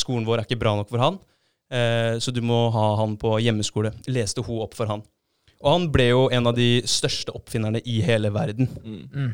skolen 0.00 0.26
vår 0.26 0.42
er 0.42 0.48
ikke 0.48 0.58
bra 0.64 0.74
nok 0.78 0.90
for 0.90 1.02
han, 1.02 1.20
eh, 1.70 2.16
så 2.18 2.34
du 2.34 2.42
må 2.42 2.64
ha 2.74 2.88
han 2.98 3.14
på 3.20 3.36
hjemmeskole. 3.44 3.94
Leste 4.10 4.42
hun 4.46 4.64
opp 4.66 4.74
for 4.78 4.90
han. 4.90 5.06
Og 5.60 5.70
han 5.74 5.86
ble 5.92 6.08
jo 6.10 6.26
en 6.32 6.50
av 6.50 6.56
de 6.56 6.80
største 6.88 7.34
oppfinnerne 7.36 7.82
i 7.84 8.00
hele 8.02 8.32
verden. 8.34 8.70
Mm. 8.82 9.00
Mm. 9.12 9.30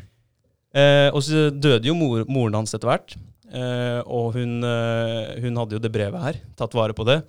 Eh, 0.77 1.09
og 1.15 1.23
så 1.25 1.47
døde 1.49 1.87
jo 1.87 1.95
mor, 1.97 2.25
moren 2.29 2.59
hans 2.59 2.75
etter 2.75 2.89
hvert. 2.91 3.15
Eh, 3.47 4.01
og 4.03 4.35
hun, 4.35 4.59
eh, 4.67 5.37
hun 5.39 5.55
hadde 5.61 5.77
jo 5.77 5.83
det 5.83 5.93
brevet 5.93 6.25
her, 6.25 6.41
tatt 6.59 6.75
vare 6.75 6.95
på 6.95 7.07
det. 7.07 7.21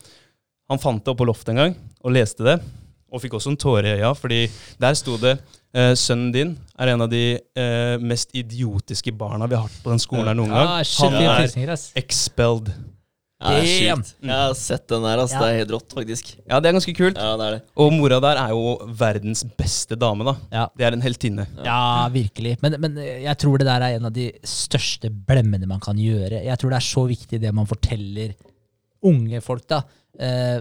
Han 0.68 0.80
fant 0.82 1.00
det 1.04 1.12
opp 1.14 1.20
på 1.22 1.26
loftet 1.28 1.54
en 1.54 1.60
gang 1.62 1.76
og 2.04 2.12
leste 2.12 2.44
det, 2.44 2.58
og 3.08 3.22
fikk 3.22 3.38
også 3.38 3.54
en 3.54 3.56
tåre 3.60 3.88
i 3.88 3.96
øya, 4.02 4.10
fordi 4.18 4.42
der 4.80 4.94
sto 4.98 5.14
det 5.20 5.38
eh, 5.72 5.94
Sønnen 5.96 6.28
din 6.34 6.50
er 6.78 6.92
en 6.92 7.00
av 7.06 7.08
de 7.12 7.22
eh, 7.38 7.96
mest 8.04 8.34
idiotiske 8.36 9.14
barna 9.16 9.48
vi 9.48 9.56
har 9.56 9.64
hatt 9.64 9.80
på 9.84 9.90
den 9.94 10.02
skolen 10.02 10.28
her 10.28 10.36
noen 10.36 10.52
gang. 10.52 10.74
Ah, 10.76 10.82
shit, 10.84 11.08
Han 11.08 11.16
er 11.64 11.72
ass. 11.72 11.88
expelled. 11.96 12.68
Ja, 13.38 13.52
det 13.54 13.58
er 13.70 13.92
Damn. 13.94 14.00
sjukt. 14.02 14.14
Jeg 14.26 14.34
har 14.34 14.54
sett 14.58 14.84
den 14.90 15.04
der, 15.06 15.20
ass. 15.22 15.32
Ja. 15.32 15.40
Det 15.40 15.48
er 15.48 15.58
helt 15.60 15.72
rått, 15.76 15.92
faktisk. 15.94 16.30
Ja, 16.42 16.58
det 16.58 16.68
er 16.68 16.74
ganske 16.74 16.94
kult. 16.98 17.20
Ja, 17.22 17.36
det 17.38 17.46
er 17.46 17.52
det. 17.54 17.60
Og 17.78 17.92
mora 17.94 18.18
der 18.24 18.40
er 18.42 18.50
jo 18.50 18.72
verdens 18.98 19.44
beste 19.60 19.94
dame, 19.94 20.26
da. 20.26 20.34
Ja. 20.50 20.64
Det 20.74 20.88
er 20.88 20.96
en 20.96 21.04
heltinne. 21.04 21.44
Ja, 21.62 22.08
virkelig. 22.10 22.56
Men, 22.64 22.74
men 22.82 22.98
jeg 22.98 23.36
tror 23.38 23.62
det 23.62 23.68
der 23.70 23.84
er 23.86 23.94
en 24.00 24.08
av 24.10 24.12
de 24.16 24.26
største 24.42 25.08
blemmene 25.30 25.70
man 25.70 25.78
kan 25.80 25.96
gjøre. 26.02 26.42
Jeg 26.48 26.58
tror 26.58 26.74
det 26.74 26.80
er 26.82 26.88
så 26.90 27.06
viktig 27.08 27.40
det 27.46 27.54
man 27.54 27.70
forteller 27.70 28.34
unge 29.06 29.40
folk, 29.44 29.66
da. 29.70 29.82
Eh, 30.18 30.58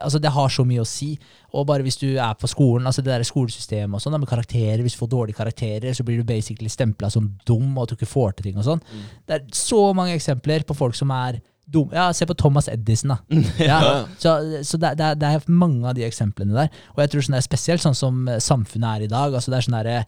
altså 0.00 0.20
Det 0.22 0.30
har 0.30 0.52
så 0.52 0.64
mye 0.66 0.84
å 0.84 0.86
si. 0.86 1.16
Og 1.54 1.66
bare 1.66 1.82
hvis 1.86 1.98
du 1.98 2.08
er 2.14 2.36
på 2.38 2.50
skolen, 2.50 2.86
altså 2.86 3.02
det 3.02 3.12
der 3.12 3.26
skolesystemet 3.26 3.98
og 3.98 4.02
sånn, 4.04 4.18
med 4.20 4.30
karakterer, 4.30 4.84
hvis 4.84 4.94
du 4.94 5.02
får 5.02 5.12
dårlige 5.16 5.40
karakterer, 5.40 5.96
så 5.96 6.06
blir 6.06 6.20
du 6.20 6.28
basically 6.28 6.70
stempla 6.70 7.10
som 7.10 7.32
dum, 7.48 7.74
og 7.76 7.84
at 7.84 7.94
du 7.94 7.98
ikke 7.98 8.12
får 8.12 8.36
til 8.36 8.50
ting 8.50 8.62
og 8.62 8.68
sånn. 8.68 8.84
Det 9.26 9.38
er 9.38 9.44
så 9.56 9.82
mange 9.96 10.14
eksempler 10.14 10.66
på 10.68 10.78
folk 10.78 10.98
som 10.98 11.10
er 11.14 11.40
dumme. 11.66 11.96
Ja, 11.98 12.12
se 12.14 12.28
på 12.28 12.36
Thomas 12.38 12.68
Edison, 12.70 13.16
da. 13.16 13.42
Ja, 13.70 14.06
så 14.22 14.36
så 14.62 14.78
det, 14.78 14.94
det, 15.00 15.16
det 15.18 15.32
er 15.34 15.50
mange 15.50 15.88
av 15.88 15.96
de 15.98 16.06
eksemplene 16.06 16.54
der. 16.54 16.82
Og 16.94 17.02
jeg 17.02 17.12
tror 17.12 17.26
sånn 17.26 17.34
det 17.34 17.42
er 17.42 17.48
spesielt 17.48 17.82
sånn 17.82 17.98
som 17.98 18.26
samfunnet 18.38 18.90
er 18.92 19.06
i 19.08 19.10
dag. 19.10 19.34
altså 19.34 19.50
det 19.50 19.58
er 19.58 19.66
sånn 19.66 19.80
der, 19.80 20.04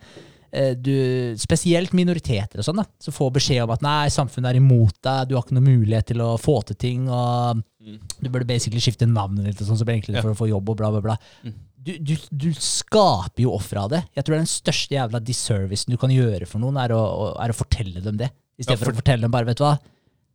du, 0.80 1.34
Spesielt 1.36 1.92
minoriteter 1.92 2.58
og 2.60 2.64
sånn, 2.64 2.76
da, 2.80 2.84
som 3.00 3.12
får 3.12 3.32
beskjed 3.36 3.62
om 3.64 3.70
at 3.74 3.82
nei, 3.84 4.08
samfunnet 4.08 4.54
er 4.54 4.60
imot 4.62 4.94
deg, 5.04 5.28
du 5.28 5.34
har 5.36 5.42
ikke 5.44 5.56
noen 5.58 5.68
mulighet 5.82 6.06
til 6.12 6.22
å 6.24 6.34
få 6.40 6.60
til 6.66 6.76
ting, 6.76 7.08
og 7.08 7.64
Mm. 7.78 7.98
du 8.20 8.28
burde 8.28 8.44
basically 8.46 8.80
skifte 8.80 9.06
navnet 9.08 9.44
ditt, 9.46 9.60
sånn, 9.64 9.78
så 9.78 9.84
blir 9.86 9.94
det 9.96 10.02
enklere 10.02 10.16
Ja. 10.18 10.22
for 10.22 10.34
å 10.34 10.36
få 10.36 10.48
jobb 10.50 10.68
og 10.68 10.76
bla, 10.76 10.90
bla, 10.90 11.00
bla. 11.00 11.16
Mm. 11.44 11.54
Du, 11.80 11.92
du, 11.98 12.16
du 12.36 12.48
skaper 12.52 13.44
jo 13.44 13.52
ofre 13.54 13.78
av 13.80 13.88
det. 13.90 14.00
Jeg 14.14 14.24
tror 14.24 14.34
det 14.34 14.38
er 14.40 14.44
den 14.44 14.50
største 14.52 14.96
jævla 14.98 15.20
disservicen 15.24 15.94
du 15.94 15.96
kan 15.96 16.10
gjøre 16.10 16.46
for 16.46 16.58
noen, 16.60 16.76
er 16.82 16.92
å, 16.92 16.98
å, 17.00 17.40
er 17.40 17.48
å 17.54 17.56
fortelle 17.56 18.02
dem 18.04 18.18
det. 18.18 18.28
I 18.58 18.64
stedet 18.66 18.74
Ja, 18.74 18.76
for 18.82 18.90
for- 18.90 18.92
å 18.92 19.00
fortelle 19.00 19.20
dem 19.22 19.30
bare, 19.30 19.46
vet 19.46 19.56
du 19.56 19.64
hva, 19.64 19.78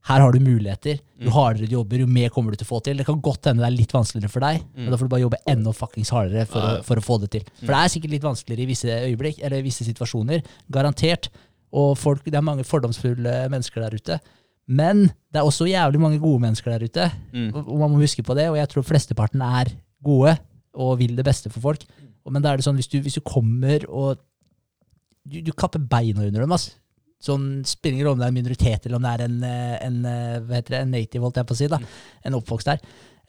her 0.09 0.19
har 0.19 0.31
du 0.33 0.39
muligheter. 0.43 0.99
Jo 1.19 1.29
Mm. 1.29 1.33
hardere 1.33 1.67
du 1.67 1.75
jobber, 1.77 1.97
jo 1.99 2.07
mer 2.07 2.29
kommer 2.29 2.51
du 2.51 2.57
til 2.57 2.65
å 2.67 2.71
få 2.75 2.83
til. 2.83 2.97
Det 2.97 3.05
kan 3.05 3.21
godt 3.21 3.45
hende 3.45 3.63
det 3.63 3.69
er 3.71 3.77
litt 3.77 3.93
vanskeligere 3.93 4.29
for 4.29 4.39
deg, 4.41 4.61
men 4.75 4.85
Mm. 4.87 4.91
da 4.91 4.97
får 4.97 5.07
du 5.07 5.13
bare 5.13 5.21
jobbe 5.23 5.37
enda 5.47 5.71
fuckings 5.71 6.09
hardere 6.11 6.45
for, 6.45 6.59
å, 6.59 6.83
for 6.83 6.95
å 6.99 7.01
få 7.03 7.19
det 7.21 7.31
til. 7.31 7.43
For 7.61 7.67
det 7.67 7.79
er 7.79 7.87
sikkert 7.93 8.11
litt 8.11 8.21
vanskeligere 8.23 8.63
i 8.63 8.65
visse 8.73 8.87
øyeblikk, 8.91 9.39
eller 9.41 9.57
i 9.57 9.61
visse 9.63 9.85
situasjoner. 9.87 10.43
Garantert. 10.69 11.29
Og 11.71 11.97
folk, 11.97 12.23
det 12.25 12.35
er 12.35 12.41
mange 12.41 12.63
fordomsfulle 12.63 13.49
mennesker 13.49 13.81
der 13.81 13.95
ute. 13.95 14.19
Men 14.67 15.07
det 15.31 15.39
er 15.39 15.47
også 15.47 15.65
jævlig 15.67 15.99
mange 15.99 16.19
gode 16.19 16.39
mennesker 16.41 16.77
der 16.77 16.83
ute, 16.85 17.11
Mm. 17.33 17.55
og 17.55 17.79
man 17.79 17.91
må 17.91 17.99
huske 18.03 18.21
på 18.23 18.35
det. 18.35 18.49
Og 18.49 18.55
jeg 18.57 18.67
tror 18.69 18.83
flesteparten 18.83 19.41
er 19.41 19.71
gode 20.03 20.37
og 20.75 20.99
vil 20.99 21.15
det 21.15 21.25
beste 21.25 21.49
for 21.49 21.61
folk. 21.61 21.83
Men 22.29 22.41
da 22.41 22.51
er 22.53 22.57
det 22.57 22.65
sånn, 22.65 22.75
hvis 22.75 22.87
du, 22.89 22.99
hvis 23.01 23.15
du 23.15 23.21
kommer 23.21 23.83
og 23.89 24.17
du, 25.27 25.41
du 25.41 25.51
kapper 25.53 25.79
beina 25.79 26.21
under 26.27 26.41
dem, 26.41 26.51
ass. 26.51 26.75
Sånn 27.23 27.47
spiller 27.65 27.95
ingen 27.97 28.07
rolle 28.09 28.17
om 28.17 28.21
det 28.23 28.27
er 28.27 28.33
en 28.33 28.41
minoritet 28.41 28.85
eller 28.85 28.99
om 28.99 29.05
det 29.07 29.13
er 29.15 29.23
en, 29.29 29.39
eh, 29.47 29.77
en, 29.87 29.97
eh, 30.05 30.59
det, 30.59 30.77
en 30.81 30.91
native, 30.91 31.23
holdt 31.23 31.39
jeg 31.39 31.47
på 31.47 31.55
å 31.55 31.61
si. 31.63 31.67
da, 31.71 31.79
En 32.27 32.35
oppvokst 32.35 32.67
der. 32.67 32.81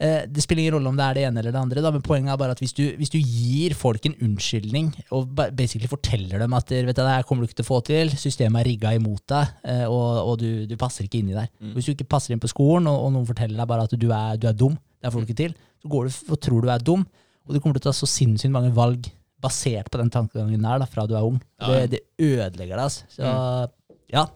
Eh, 0.03 0.25
Det 0.27 0.43
spiller 0.43 0.65
ingen 0.65 0.75
rolle 0.75 0.89
om 0.91 0.97
det 0.99 1.05
er 1.07 1.15
det 1.15 1.23
ene 1.29 1.39
eller 1.39 1.53
det 1.55 1.61
andre, 1.61 1.81
da, 1.85 1.93
men 1.95 2.03
poenget 2.03 2.33
er 2.35 2.37
bare 2.41 2.51
at 2.57 2.59
hvis 2.59 2.73
du, 2.75 2.83
hvis 2.99 3.13
du 3.15 3.19
gir 3.21 3.77
folk 3.79 4.05
en 4.11 4.17
unnskyldning 4.27 4.89
og 5.15 5.29
ba- 5.39 5.53
basically 5.55 5.87
forteller 5.87 6.43
dem 6.43 6.53
at 6.59 6.67
vet 6.75 6.89
du, 6.91 6.93
det 6.99 7.07
her 7.15 7.23
kommer 7.23 7.47
du 7.47 7.47
ikke 7.53 7.61
til 7.63 7.69
å 7.69 7.71
få 7.71 7.79
til, 7.87 8.11
systemet 8.19 8.65
er 8.65 8.71
rigga 8.73 8.91
imot 8.99 9.23
deg, 9.31 9.55
og, 9.87 10.11
og 10.33 10.39
du, 10.43 10.67
du 10.67 10.75
passer 10.77 11.07
ikke 11.07 11.21
inn 11.23 11.31
i 11.31 11.39
der. 11.39 11.47
Hvis 11.77 11.87
du 11.87 11.93
ikke 11.95 12.09
passer 12.11 12.35
inn 12.35 12.43
på 12.43 12.51
skolen, 12.51 12.89
og, 12.91 13.05
og 13.07 13.13
noen 13.15 13.29
forteller 13.31 13.57
deg 13.63 13.71
bare 13.71 13.87
at 13.87 13.95
du 13.95 14.09
er, 14.11 14.35
du 14.43 14.49
er 14.51 14.59
dum, 14.59 14.75
det 15.01 15.13
får 15.15 15.23
du 15.23 15.31
ikke 15.31 15.43
til, 15.45 15.55
så 15.85 15.89
går 15.95 16.09
du 16.11 16.33
og 16.35 16.41
tror 16.43 16.67
du 16.67 16.73
er 16.75 16.83
dum, 16.91 17.07
og 17.47 17.55
du 17.55 17.61
kommer 17.61 17.79
til 17.79 17.87
å 17.87 17.93
ta 17.93 17.95
så 17.95 18.11
sinnssykt 18.11 18.51
mange 18.51 18.75
valg 18.75 19.07
basert 19.45 19.91
på 19.93 19.99
den 20.01 20.09
tankegangen 20.11 20.63
der 20.65 20.79
da, 20.81 20.87
fra 20.91 21.07
du 21.07 21.15
er 21.15 21.23
ung. 21.23 21.39
Ja. 21.61 21.69
Mm. 21.69 21.73
Det, 21.75 21.91
det 21.93 22.03
ødelegger 22.35 22.79
deg. 22.81 22.85
Altså. 22.89 23.05
Så 23.13 23.23
ja, 24.15 24.27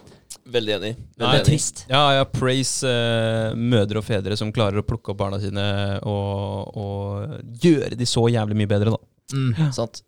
Veldig 0.48 0.72
enig. 0.78 0.90
Veldig 0.96 1.24
Nei, 1.26 1.34
enig. 1.36 1.44
trist. 1.44 1.82
Ja, 1.90 2.02
ja, 2.16 2.24
praise 2.28 2.88
uh, 2.88 3.56
mødre 3.56 4.00
og 4.00 4.06
fedre 4.06 4.36
som 4.38 4.52
klarer 4.54 4.80
å 4.80 4.86
plukke 4.86 5.12
opp 5.12 5.18
barna 5.20 5.40
sine 5.42 5.64
og, 6.08 6.76
og 6.78 7.58
gjøre 7.60 7.98
de 7.98 8.08
så 8.08 8.24
jævlig 8.32 8.56
mye 8.56 8.70
bedre, 8.70 8.94
da. 8.96 9.00
Mm. 9.36 9.68
Sant. 9.76 10.00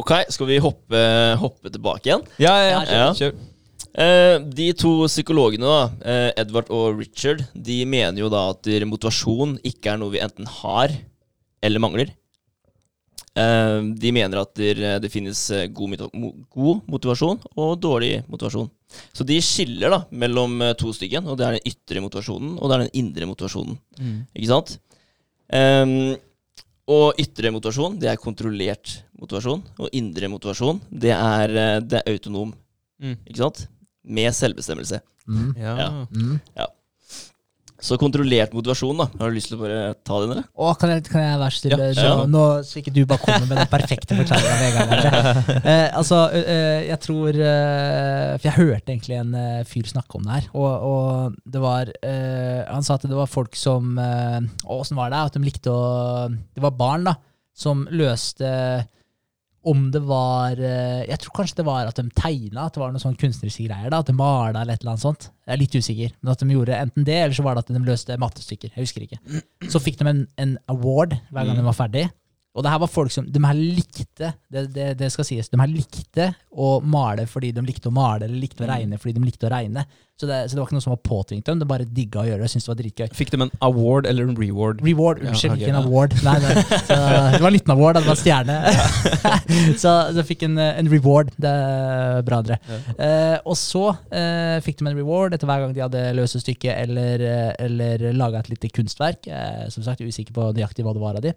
Ok, 0.00 0.12
skal 0.32 0.48
vi 0.50 0.60
hoppe, 0.62 1.00
hoppe 1.40 1.72
tilbake 1.72 2.10
igjen? 2.10 2.26
Ja, 2.42 2.54
ja, 2.60 2.82
Ja. 2.88 3.08
Kjør. 3.16 3.34
Eh, 3.90 4.36
de 4.54 4.68
to 4.78 4.92
psykologene, 5.08 5.66
da, 5.66 6.10
eh, 6.12 6.28
Edvard 6.44 6.68
og 6.70 7.00
Richard, 7.00 7.42
de 7.56 7.80
mener 7.88 8.20
jo 8.22 8.28
da 8.30 8.50
at 8.52 8.68
motivasjon 8.86 9.56
ikke 9.66 9.94
er 9.94 9.98
noe 10.02 10.12
vi 10.14 10.22
enten 10.22 10.46
har 10.60 10.94
eller 11.64 11.82
mangler. 11.82 12.12
Eh, 13.38 13.76
de 14.02 14.12
mener 14.12 14.40
at 14.40 14.54
det, 14.58 14.72
det 15.02 15.10
finnes 15.12 15.38
eh, 15.54 15.68
god, 15.70 16.08
god 16.50 16.80
motivasjon 16.90 17.38
og 17.54 17.76
dårlig 17.82 18.24
motivasjon. 18.30 18.70
Så 19.14 19.26
de 19.26 19.36
skiller 19.44 19.92
da 19.94 20.00
mellom 20.10 20.56
eh, 20.66 20.74
to 20.78 20.90
stykken, 20.96 21.28
og 21.30 21.38
det 21.38 21.46
er 21.46 21.58
den 21.58 21.70
ytre 21.70 22.02
motivasjonen 22.02 22.56
og 22.58 22.66
det 22.66 22.76
er 22.76 22.84
den 22.86 22.96
indre 23.04 23.30
motivasjonen. 23.30 23.78
Ikke 24.34 24.50
sant? 24.50 24.74
Um, 25.50 26.16
og 26.90 27.20
ytre 27.22 27.52
motivasjon, 27.54 27.98
det 28.02 28.08
er 28.10 28.18
kontrollert 28.18 28.96
motivasjon. 29.20 29.62
Og 29.78 29.94
indre 29.94 30.30
motivasjon, 30.32 30.80
det 30.90 31.12
er, 31.14 31.54
eh, 31.54 31.78
det 31.84 32.00
er 32.00 32.10
autonom. 32.10 32.52
Mm. 33.00 33.16
Ikke 33.28 33.42
sant? 33.44 33.66
Med 34.02 34.34
selvbestemmelse. 34.34 35.00
Mm. 35.28 35.52
Ja. 35.56 35.76
Ja. 35.78 35.88
Mm. 36.10 36.40
Så 37.80 37.96
kontrollert 38.00 38.52
motivasjon, 38.54 38.98
da. 39.00 39.06
Har 39.20 39.30
du 39.30 39.36
lyst 39.36 39.50
til 39.50 39.56
å 39.56 39.62
bare 39.62 39.78
ta 40.06 40.18
den, 40.22 40.34
eller? 40.34 40.46
Å, 40.52 40.72
kan 40.80 40.92
jeg, 40.92 41.04
kan 41.08 41.22
jeg 41.24 41.38
være 41.40 41.56
stille? 41.56 41.78
Ja, 41.80 41.94
så, 41.96 42.06
ja. 42.06 42.26
Nå, 42.28 42.42
så 42.66 42.80
ikke 42.80 42.92
du 42.94 43.00
bare 43.08 43.22
kommer 43.24 43.46
med 43.48 43.60
den 43.62 43.70
perfekte 43.72 44.18
forklaringa 44.18 44.56
med 44.60 44.68
en 44.68 44.76
gang. 44.76 45.48
Eh, 45.70 45.88
altså, 45.96 46.18
eh, 46.34 46.86
jeg 46.88 46.98
tror 47.02 47.36
eh, 47.36 48.36
For 48.40 48.46
jeg 48.48 48.56
hørte 48.56 48.92
egentlig 48.92 49.18
en 49.18 49.34
fyr 49.68 49.88
snakke 49.90 50.18
om 50.18 50.24
det 50.26 50.36
her, 50.38 50.46
og, 50.56 50.86
og 50.90 51.36
det 51.52 51.60
var 51.62 51.90
eh, 52.06 52.62
Han 52.68 52.84
sa 52.86 52.96
at 52.96 53.04
det 53.08 53.16
var 53.16 53.30
folk 53.30 53.56
som 53.58 53.98
Åssen 54.00 54.98
var 54.98 55.12
det? 55.12 55.20
At 55.20 55.36
de 55.36 55.42
likte 55.44 55.72
å 55.72 56.30
Det 56.30 56.64
var 56.64 56.76
barn, 56.78 57.06
da, 57.10 57.16
som 57.56 57.84
løste 57.92 58.50
om 59.68 59.90
det 59.92 60.00
var 60.08 60.56
eh, 60.56 61.02
Jeg 61.04 61.18
tror 61.20 61.34
kanskje 61.36 61.58
det 61.58 61.66
var 61.66 61.88
at 61.90 61.98
de 61.98 62.06
tegna, 62.16 62.64
at 62.64 62.74
det 62.76 62.80
var 62.80 62.94
noen 62.94 63.02
sånn 63.02 63.18
kunstneriske 63.20 63.66
greier. 63.66 63.90
da, 63.92 63.98
At 64.00 64.08
de 64.08 64.14
mala 64.16 64.62
eller 64.62 64.72
et 64.78 64.80
eller 64.84 64.94
annet 64.94 65.04
sånt. 65.04 65.26
Jeg 65.44 65.52
er 65.52 65.60
litt 65.60 65.76
usikker. 65.76 66.14
Men 66.22 66.32
at 66.32 66.40
de 66.44 66.54
gjorde 66.54 66.78
enten 66.78 67.04
det, 67.04 67.18
eller 67.26 67.36
så 67.36 67.44
var 67.44 67.58
det 67.58 67.66
at 67.66 67.74
de 67.74 67.82
løste 67.84 68.16
mattestykker. 68.20 68.72
Jeg 68.72 68.86
husker 68.88 69.04
ikke. 69.04 69.42
Så 69.68 69.82
fikk 69.84 70.00
de 70.00 70.08
en, 70.08 70.22
en 70.40 70.56
award 70.72 71.12
hver 71.28 71.44
gang 71.50 71.60
de 71.60 71.66
var 71.66 71.76
ferdig. 71.76 72.06
Og 72.50 72.64
det 72.66 72.70
her 72.72 72.80
var 72.82 72.90
folk 72.90 73.12
som 73.14 73.26
De 73.30 73.38
her 73.44 73.54
likte 73.54 74.32
det, 74.50 74.64
det, 74.74 74.86
det 74.98 75.10
skal 75.14 75.26
sies, 75.26 75.50
de 75.52 75.58
her 75.60 75.70
likte 75.70 76.32
å 76.50 76.80
male 76.82 77.28
fordi 77.30 77.52
de 77.54 77.62
likte 77.62 77.90
å 77.90 77.94
male, 77.94 78.26
eller 78.26 78.42
likte 78.42 78.66
å 78.66 78.70
regne 78.70 78.98
fordi 78.98 79.14
de 79.18 79.26
likte 79.28 79.46
å 79.46 79.52
regne. 79.52 79.84
Så 80.20 80.26
det, 80.28 80.38
så 80.50 80.56
det 80.56 80.60
var 80.60 80.66
ikke 80.66 80.76
noe 80.76 80.84
som 80.84 80.92
var 80.92 81.00
påtvingt 81.06 81.46
dem, 81.48 81.60
de 81.62 81.66
bare 81.68 81.86
digga 81.88 82.20
å 82.20 82.26
gjøre 82.26 82.44
det. 82.44 82.48
Syntes 82.52 82.66
det 82.66 82.70
var 82.70 82.78
dritgøy. 82.82 83.06
Fikk 83.16 83.30
de 83.32 83.38
en 83.46 83.52
award 83.64 84.08
eller 84.10 84.26
en 84.28 84.34
reward? 84.36 84.82
Reward, 84.84 85.22
unnskyld, 85.24 85.54
ja, 85.54 85.70
ikke 85.70 85.72
en 85.72 85.78
award. 85.78 86.16
Nei, 86.26 86.34
nei. 86.42 86.64
Så, 86.66 86.98
det 87.32 87.40
var 87.40 87.48
en 87.48 87.54
liten 87.54 87.72
award, 87.72 87.96
det 87.96 88.02
var 88.04 88.18
en 88.18 88.20
stjerne. 88.20 88.58
så 89.82 89.94
de 90.18 90.26
fikk 90.28 90.44
en, 90.50 90.58
en 90.60 90.92
reward. 90.92 91.32
Det 91.40 91.54
er 91.54 92.20
bra, 92.26 92.42
André. 92.42 92.60
Eh, 92.98 93.38
og 93.48 93.56
så 93.56 93.86
eh, 94.12 94.58
fikk 94.66 94.82
de 94.82 94.90
en 94.90 94.98
reward 94.98 95.38
etter 95.38 95.48
hver 95.48 95.64
gang 95.64 95.72
de 95.78 95.86
hadde 95.86 96.04
løst 96.18 96.36
et 96.36 96.44
stykke 96.44 96.76
eller, 96.82 97.24
eh, 97.30 97.50
eller 97.70 98.10
laga 98.12 98.44
et 98.44 98.52
lite 98.52 98.74
kunstverk. 98.76 99.24
Eh, 99.24 99.66
som 99.72 99.88
sagt, 99.88 100.04
usikker 100.04 100.36
på 100.36 100.50
nøyaktig 100.52 100.84
hva 100.84 100.92
det 100.98 101.06
var 101.06 101.16
av 101.16 101.24
de. 101.30 101.32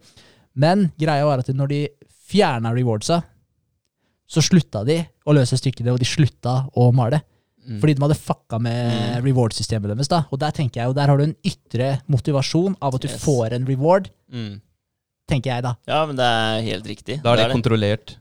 Men 0.56 0.92
greia 1.00 1.26
var 1.26 1.40
at 1.40 1.48
når 1.54 1.68
de 1.70 1.82
fjerna 2.30 2.72
rewardsa, 2.76 3.22
så 4.30 4.42
slutta 4.42 4.84
de 4.88 5.00
å 5.28 5.34
løse 5.36 5.58
stykkene, 5.60 5.92
og 5.94 6.00
de 6.02 6.06
slutta 6.10 6.64
å 6.78 6.92
male. 6.96 7.22
Mm. 7.64 7.80
Fordi 7.80 7.94
de 7.96 8.02
hadde 8.04 8.18
fucka 8.20 8.60
med 8.60 8.92
Mm. 8.92 9.24
reward-systemet 9.26 9.88
deres. 9.94 10.08
da. 10.10 10.26
Og 10.32 10.40
der 10.40 10.52
tenker 10.52 10.82
jeg 10.82 10.88
jo, 10.90 10.94
der 10.94 11.08
har 11.08 11.18
du 11.18 11.24
en 11.24 11.36
ytre 11.46 12.02
motivasjon 12.10 12.76
av 12.82 12.96
at 12.96 13.02
du 13.02 13.08
Yes. 13.08 13.24
får 13.24 13.54
en 13.54 13.66
reward, 13.66 14.10
Mm. 14.32 14.62
tenker 15.30 15.52
jeg 15.56 15.64
da. 15.64 15.76
Ja, 15.88 16.06
men 16.06 16.16
det 16.16 16.26
er 16.26 16.62
helt 16.62 16.86
riktig. 16.86 17.22
Da 17.24 17.34
er 17.34 17.38
det 17.38 17.48
det. 17.48 17.56
kontrollert. 17.64 18.16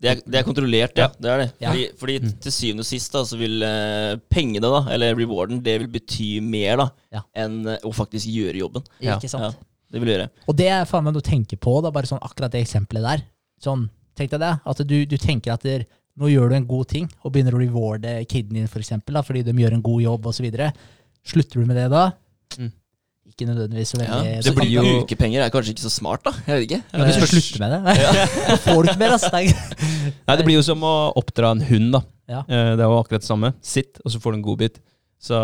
Det 0.00 0.08
er, 0.10 0.14
det 0.30 0.34
er 0.40 0.42
kontrollert, 0.44 0.96
ja. 0.96 1.08
Ja. 1.08 1.08
Det 1.20 1.28
er 1.30 1.38
det. 1.38 1.52
Ja. 1.60 1.70
Fordi, 1.72 1.88
fordi 1.98 2.18
Mm. 2.22 2.40
til 2.40 2.52
syvende 2.52 2.80
og 2.80 2.86
sist 2.86 3.12
da, 3.12 3.18
så 3.22 3.36
vil 3.36 3.62
uh, 3.62 4.16
pengene, 4.30 4.62
da, 4.62 4.90
eller 4.90 5.14
rewarden, 5.14 5.62
det 5.62 5.78
vil 5.80 5.88
bety 5.88 6.40
mer 6.40 6.76
da, 6.78 6.90
Ja. 7.12 7.20
enn 7.36 7.66
uh, 7.66 7.76
å 7.84 7.92
faktisk 7.92 8.26
gjøre 8.32 8.56
jobben. 8.56 8.82
Ja. 9.00 9.16
Ikke 9.18 9.28
sant? 9.28 9.56
Det 9.90 10.00
vil 10.02 10.12
gjøre. 10.14 10.28
Og 10.48 10.56
det 10.58 10.68
er 10.70 10.84
faen 10.88 11.04
meg 11.06 11.14
noe 11.16 11.22
å 11.24 11.26
tenke 11.30 11.56
på, 11.58 11.76
da, 11.82 11.90
bare 11.94 12.06
sånn 12.10 12.22
akkurat 12.22 12.52
det 12.54 12.62
eksempelet 12.62 13.02
der. 13.08 13.24
Sånn, 13.62 13.88
tenk 14.16 14.30
deg 14.34 14.40
det, 14.44 14.52
at 14.72 14.82
du, 14.86 14.96
du 15.06 15.16
tenker 15.20 15.52
at 15.54 15.64
der, 15.66 15.86
nå 16.20 16.28
gjør 16.30 16.50
du 16.52 16.56
en 16.60 16.66
god 16.68 16.88
ting, 16.92 17.08
og 17.24 17.32
begynner 17.34 17.56
å 17.56 17.62
rewarde 17.62 18.12
kiden 18.30 18.54
din, 18.58 18.68
for 18.70 18.82
eksempel, 18.82 19.16
da, 19.18 19.22
fordi 19.26 19.42
de 19.46 19.54
gjør 19.56 19.78
en 19.78 19.82
god 19.86 20.02
jobb, 20.04 20.28
videre. 20.44 20.70
Slutter 21.26 21.60
du 21.60 21.66
med 21.68 21.76
det 21.76 21.88
da? 21.92 22.10
Mm. 22.58 22.70
Ikke 23.30 23.46
nødvendigvis 23.46 23.92
så 23.94 24.00
Ja. 24.02 24.20
Det 24.42 24.54
blir 24.56 24.70
jo- 24.70 25.02
ukepenger 25.04 25.42
er 25.44 25.50
kanskje 25.54 25.74
ikke 25.74 25.84
så 25.86 25.92
smart, 25.92 26.22
da. 26.24 26.32
Jeg 26.46 26.54
vet 26.56 26.64
ikke. 26.70 26.82
Ja, 26.92 27.04
du 27.06 27.12
skal 27.12 27.30
slutte 27.30 27.60
med 27.60 27.70
det? 27.74 27.96
Ja. 28.00 28.56
får 28.64 28.82
du 28.82 28.88
ikke 28.90 28.98
mer, 28.98 29.14
altså. 29.16 29.30
Nei, 30.26 30.36
det 30.36 30.44
blir 30.46 30.56
jo 30.58 30.62
som 30.66 30.82
å 30.82 30.94
oppdra 31.20 31.52
en 31.54 31.62
hund, 31.68 31.92
da. 31.94 32.00
Ja. 32.30 32.40
Eh, 32.46 32.72
Det 32.76 32.82
er 32.82 32.88
jo 32.90 32.98
akkurat 33.02 33.22
det 33.22 33.28
samme. 33.30 33.52
Sitt, 33.62 34.00
og 34.04 34.10
så 34.14 34.18
får 34.22 34.32
du 34.34 34.38
en 34.40 34.46
godbit. 34.46 34.80
Så 35.20 35.36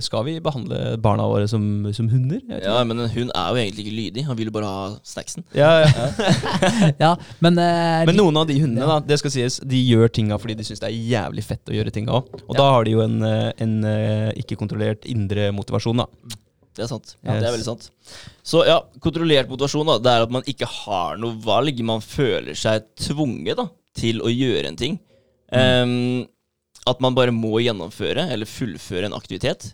skal 0.00 0.22
vi 0.24 0.38
behandle 0.40 0.94
barna 1.04 1.26
våre 1.28 1.44
som, 1.50 1.64
som 1.92 2.06
hunder? 2.08 2.40
Ja, 2.64 2.78
men 2.88 2.96
en 3.04 3.10
hund 3.12 3.32
er 3.36 3.50
jo 3.52 3.60
egentlig 3.60 3.84
ikke 3.84 3.96
lydig. 3.98 4.22
Han 4.24 4.38
vil 4.38 4.48
jo 4.48 4.54
bare 4.54 4.70
ha 4.72 4.86
snacksen. 5.04 5.44
Ja, 5.52 5.82
ja. 5.84 6.06
Ja, 6.96 7.10
men, 7.44 7.58
uh, 7.60 8.06
Men 8.08 8.16
noen 8.16 8.40
av 8.40 8.46
de 8.48 8.56
hundene, 8.56 8.80
Ja. 8.86 8.94
da, 8.94 9.06
det 9.12 9.18
skal 9.20 9.34
sies, 9.34 9.58
de 9.68 9.82
gjør 9.84 10.08
tinga 10.16 10.38
fordi 10.40 10.56
de 10.56 10.64
syns 10.64 10.80
det 10.80 10.88
er 10.88 10.96
jævlig 11.12 11.44
fett 11.44 11.68
å 11.68 11.76
gjøre 11.76 11.92
tinga 11.92 12.16
òg. 12.22 12.32
Og 12.40 12.54
Ja. 12.54 12.58
da 12.62 12.70
har 12.72 12.88
de 12.88 12.94
jo 12.96 13.04
en, 13.04 13.18
eh, 13.28 13.52
en 13.60 13.76
eh, 13.84 14.32
ikke-kontrollert 14.40 15.04
indre 15.12 15.50
motivasjon, 15.52 16.00
da. 16.06 16.08
Det 16.72 16.86
er 16.86 16.88
sant. 16.88 17.16
Ja. 17.20 17.36
Det 17.36 17.44
er 17.44 17.52
veldig 17.52 17.68
sant. 17.68 17.90
Så 18.42 18.64
ja, 18.64 18.78
kontrollert 19.04 19.50
motivasjon 19.52 19.92
da, 19.92 19.98
det 20.00 20.08
er 20.16 20.22
at 20.24 20.32
man 20.32 20.48
ikke 20.48 20.64
har 20.72 21.18
noe 21.20 21.36
valg. 21.44 21.84
Man 21.84 22.00
føler 22.00 22.56
seg 22.56 22.88
tvunget 22.96 23.60
da, 23.60 23.68
til 23.92 24.24
å 24.24 24.32
gjøre 24.32 24.72
en 24.72 24.80
ting. 24.80 24.96
Ehm, 25.52 26.22
at 26.88 27.02
man 27.02 27.14
bare 27.14 27.34
må 27.34 27.60
gjennomføre 27.62 28.26
eller 28.34 28.48
fullføre 28.48 29.08
en 29.08 29.16
aktivitet. 29.16 29.70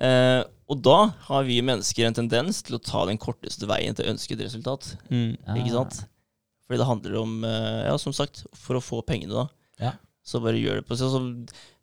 Eh, 0.00 0.42
og 0.70 0.80
da 0.84 0.98
har 1.28 1.44
vi 1.46 1.60
mennesker 1.64 2.08
en 2.08 2.16
tendens 2.16 2.62
til 2.64 2.78
å 2.78 2.82
ta 2.82 3.04
den 3.08 3.20
korteste 3.20 3.68
veien 3.68 3.96
til 3.96 4.08
ønsket 4.12 4.42
resultat. 4.42 4.94
Mm. 5.10 5.36
Ah. 5.46 5.58
Ikke 5.60 5.74
sant? 5.76 6.00
Fordi 6.64 6.80
det 6.80 6.88
handler 6.88 7.20
om, 7.20 7.36
eh, 7.44 7.84
ja, 7.88 7.94
som 8.00 8.16
sagt, 8.16 8.46
for 8.56 8.78
å 8.78 8.84
få 8.84 9.02
pengene, 9.06 9.44
da. 9.44 9.46
Ja. 9.80 9.92
Så 10.24 10.40
bare 10.40 10.60
gjør 10.60 10.80
det 10.80 10.88
på 10.88 10.96
seg. 10.96 11.12
så, 11.12 11.22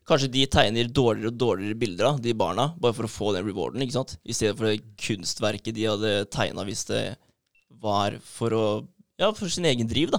Kanskje 0.09 0.31
de 0.33 0.45
tegner 0.49 0.89
dårligere 0.89 1.29
og 1.29 1.37
dårligere 1.37 1.77
bilder, 1.77 2.05
av 2.09 2.21
de 2.21 2.33
barna, 2.33 2.71
bare 2.81 2.95
for 2.97 3.05
å 3.05 3.11
få 3.11 3.33
den 3.35 3.45
rewarden, 3.45 3.83
ikke 3.85 3.99
sant? 3.99 4.17
I 4.25 4.33
stedet 4.33 4.57
for 4.57 4.67
det 4.67 4.81
kunstverket 4.97 5.75
de 5.77 5.85
hadde 5.85 6.13
tegna 6.33 6.65
hvis 6.65 6.83
det 6.89 7.03
var 7.81 8.17
for 8.25 8.57
å 8.57 8.65
Ja, 9.21 9.29
for 9.37 9.47
sin 9.53 9.67
egen 9.69 9.85
driv, 9.85 10.09
da. 10.09 10.17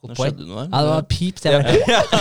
Godt 0.00 0.12
Nå 0.12 0.16
poeng. 0.16 0.30
skjedde 0.32 0.46
noe 0.48 0.62
der. 0.64 0.68
Ja, 0.72 0.80
det 0.84 0.92
var 0.94 1.02
pip. 1.10 1.40
Det, 1.40 1.50
Ja. 1.52 1.58
var- 1.60 1.66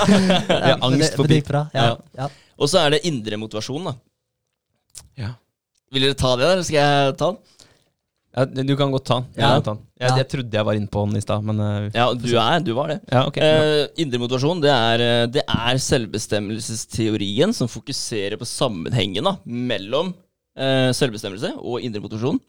Vi 0.50 0.72
har 0.72 0.82
angst 0.90 1.16
for 1.16 1.28
pip. 1.32 1.50
Ja. 1.56 1.64
Ja. 1.74 1.92
Ja. 2.18 2.28
Og 2.60 2.68
så 2.68 2.82
er 2.86 2.90
det 2.98 3.06
indre 3.08 3.38
motivasjon, 3.40 3.86
da. 3.88 3.94
Ja. 5.18 5.30
Vil 5.94 6.04
dere 6.06 6.18
ta 6.20 6.36
det, 6.36 6.46
eller 6.52 6.64
skal 6.68 6.76
jeg 6.82 7.16
ta 7.18 7.32
den? 7.32 7.40
Ja, 8.38 8.44
du 8.46 8.76
kan 8.78 8.92
godt 8.94 9.06
ta 9.10 9.16
den. 9.22 9.30
Jeg, 9.34 9.42
Ja. 9.42 9.54
Jeg, 9.56 9.64
ta 9.66 9.74
den. 9.74 9.80
jeg, 10.00 10.18
jeg 10.20 10.28
trodde 10.30 10.54
jeg 10.60 10.66
var 10.68 10.74
inne 10.78 10.88
på 10.92 11.06
den 11.08 11.18
i 11.18 11.22
stad, 11.24 11.44
men 11.48 11.60
uh, 11.64 11.88
Ja, 11.96 12.10
du 12.14 12.28
er, 12.38 12.60
du 12.62 12.74
var 12.78 12.88
det. 12.92 13.00
ja, 13.12 13.24
okay. 13.26 13.42
uh, 13.42 13.88
indre 13.98 14.20
motivasjon 14.22 14.62
det 14.62 14.70
er, 14.76 15.02
eh, 15.02 15.26
det 15.34 15.44
er 15.48 15.80
selvbestemmelsesteorien 15.88 17.54
som 17.56 17.68
fokuserer 17.72 18.38
på 18.38 18.46
sammenhengen 18.48 19.24
da, 19.26 19.34
mellom 19.46 20.12
uh, 20.60 20.92
selvbestemmelse 20.96 21.56
og 21.58 21.82
indre 21.82 22.04
motivasjon. 22.04 22.40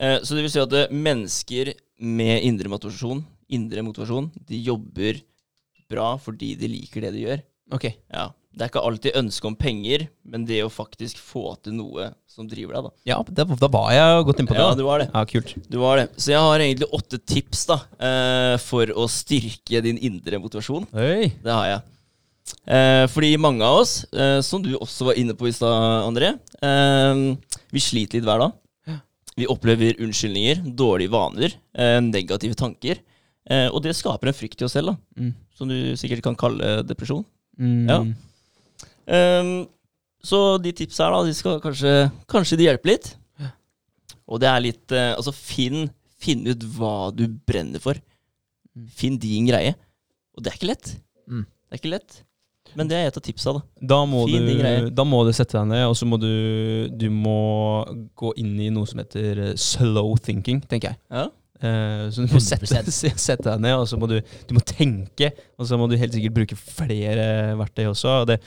Eh, 0.00 0.18
så 0.24 0.34
det 0.34 0.42
vil 0.46 0.50
si 0.54 0.60
at 0.62 0.74
mennesker 0.90 1.74
med 2.00 2.42
indre 2.48 2.70
motivasjon, 2.72 3.20
indre 3.52 3.84
motivasjon 3.86 4.30
de 4.48 4.60
jobber 4.64 5.22
bra 5.90 6.12
fordi 6.22 6.54
de 6.58 6.70
liker 6.70 7.06
det 7.06 7.14
de 7.16 7.24
gjør. 7.26 7.42
Ok. 7.74 7.90
Ja. 8.10 8.30
Det 8.50 8.64
er 8.64 8.70
ikke 8.72 8.82
alltid 8.82 9.14
ønske 9.20 9.46
om 9.46 9.54
penger, 9.54 10.08
men 10.26 10.42
det 10.46 10.58
å 10.64 10.70
faktisk 10.72 11.20
få 11.22 11.52
til 11.62 11.76
noe 11.78 12.08
som 12.26 12.48
driver 12.50 12.74
deg. 12.74 12.88
da. 12.88 12.90
Ja, 13.06 13.18
da, 13.22 13.44
da 13.46 13.68
var 13.70 13.92
jeg 13.94 14.24
godt 14.26 14.42
innpå 14.42 14.56
det. 14.56 14.64
Ja, 14.64 14.72
du 14.74 14.82
var 14.88 15.02
det. 15.02 15.06
Ja, 15.12 15.22
kult. 15.30 15.52
Du 15.70 15.76
var 15.78 16.00
det. 16.00 16.08
Så 16.18 16.32
jeg 16.32 16.42
har 16.42 16.64
egentlig 16.64 16.88
åtte 16.98 17.20
tips 17.22 17.62
da, 17.70 17.76
eh, 18.02 18.56
for 18.64 18.90
å 18.90 19.06
styrke 19.10 19.82
din 19.86 20.00
indre 20.02 20.40
motivasjon. 20.42 20.88
Oi. 20.98 21.30
Det 21.44 21.54
har 21.54 21.68
jeg. 21.70 21.84
Eh, 22.74 23.04
fordi 23.12 23.30
mange 23.38 23.62
av 23.62 23.84
oss, 23.84 24.00
eh, 24.10 24.40
som 24.42 24.64
du 24.66 24.72
også 24.74 25.12
var 25.12 25.20
inne 25.22 25.38
på 25.38 25.46
i 25.46 25.54
stad, 25.54 26.02
André, 26.08 26.32
vi 27.70 27.78
sliter 27.86 28.18
litt 28.18 28.26
hver 28.26 28.42
dag. 28.48 28.98
Vi 29.38 29.46
opplever 29.48 30.02
unnskyldninger, 30.02 30.66
dårlige 30.76 31.14
vaner, 31.14 31.54
negative 32.02 32.58
tanker. 32.58 32.98
Eh, 33.50 33.66
og 33.74 33.82
det 33.82 33.96
skaper 33.98 34.30
en 34.30 34.36
frykt 34.36 34.60
i 34.62 34.66
oss 34.68 34.76
selv, 34.78 34.92
da, 34.92 34.96
Mm. 35.20 35.32
som 35.58 35.68
du 35.68 35.74
sikkert 35.98 36.22
kan 36.22 36.36
kalle 36.38 36.82
depresjon. 36.86 37.24
Mm. 37.58 37.88
Ja. 37.90 38.00
Um, 39.10 39.66
så 40.22 40.58
de 40.62 40.70
tipsa 40.76 41.06
her, 41.08 41.16
da, 41.16 41.24
de 41.26 41.34
skal 41.34 41.60
kanskje, 41.64 41.94
kanskje 42.30 42.58
de 42.60 42.68
hjelper 42.68 42.92
litt. 42.92 43.08
Og 44.30 44.38
det 44.38 44.46
er 44.46 44.60
litt 44.62 44.92
eh, 44.94 45.12
Altså, 45.16 45.32
finn, 45.34 45.88
finn 46.22 46.44
ut 46.46 46.62
hva 46.76 47.10
du 47.10 47.24
brenner 47.26 47.82
for. 47.82 47.98
Finn 48.94 49.16
din 49.18 49.48
greie. 49.50 49.72
Og 50.36 50.44
det 50.44 50.52
er 50.52 50.58
ikke 50.60 50.68
lett. 50.70 50.92
Mm. 51.26 51.42
Det 51.48 51.74
er 51.74 51.80
ikke 51.82 51.94
lett. 51.96 52.20
Men 52.78 52.86
det 52.86 53.00
er 53.00 53.08
et 53.08 53.16
av 53.18 53.24
tipsa, 53.26 53.56
da. 53.56 53.64
Da 53.82 53.96
må, 54.06 54.20
Fin 54.30 54.46
du, 54.46 54.90
da 54.94 55.02
må 55.08 55.24
du 55.26 55.32
sette 55.34 55.56
deg 55.58 55.66
ned, 55.72 55.88
og 55.90 55.96
så 55.98 56.06
må 56.06 56.20
du, 56.22 56.86
du 56.94 57.08
må 57.10 57.82
gå 58.14 58.30
inn 58.38 58.52
i 58.62 58.68
noe 58.70 58.86
som 58.86 59.00
heter 59.02 59.40
eh, 59.48 59.54
slow 59.58 60.12
thinking, 60.22 60.60
tenker 60.70 60.92
jeg. 60.92 61.00
Ja. 61.10 61.24
Eh, 61.60 62.04
så 62.08 62.24
du 62.24 62.32
må 62.32 62.40
sette, 62.42 62.92
sette 62.94 63.44
deg 63.44 63.60
ned, 63.62 63.76
og 63.76 63.88
så 63.88 63.98
må 64.00 64.08
du, 64.10 64.18
du 64.20 64.54
må 64.56 64.62
tenke. 64.64 65.32
Og 65.60 65.68
så 65.68 65.78
må 65.80 65.88
du 65.90 65.98
helt 66.00 66.16
sikkert 66.16 66.38
bruke 66.38 66.58
flere 66.60 67.26
verktøy 67.60 67.86
også. 67.90 68.22
Og 68.22 68.30
det, 68.32 68.40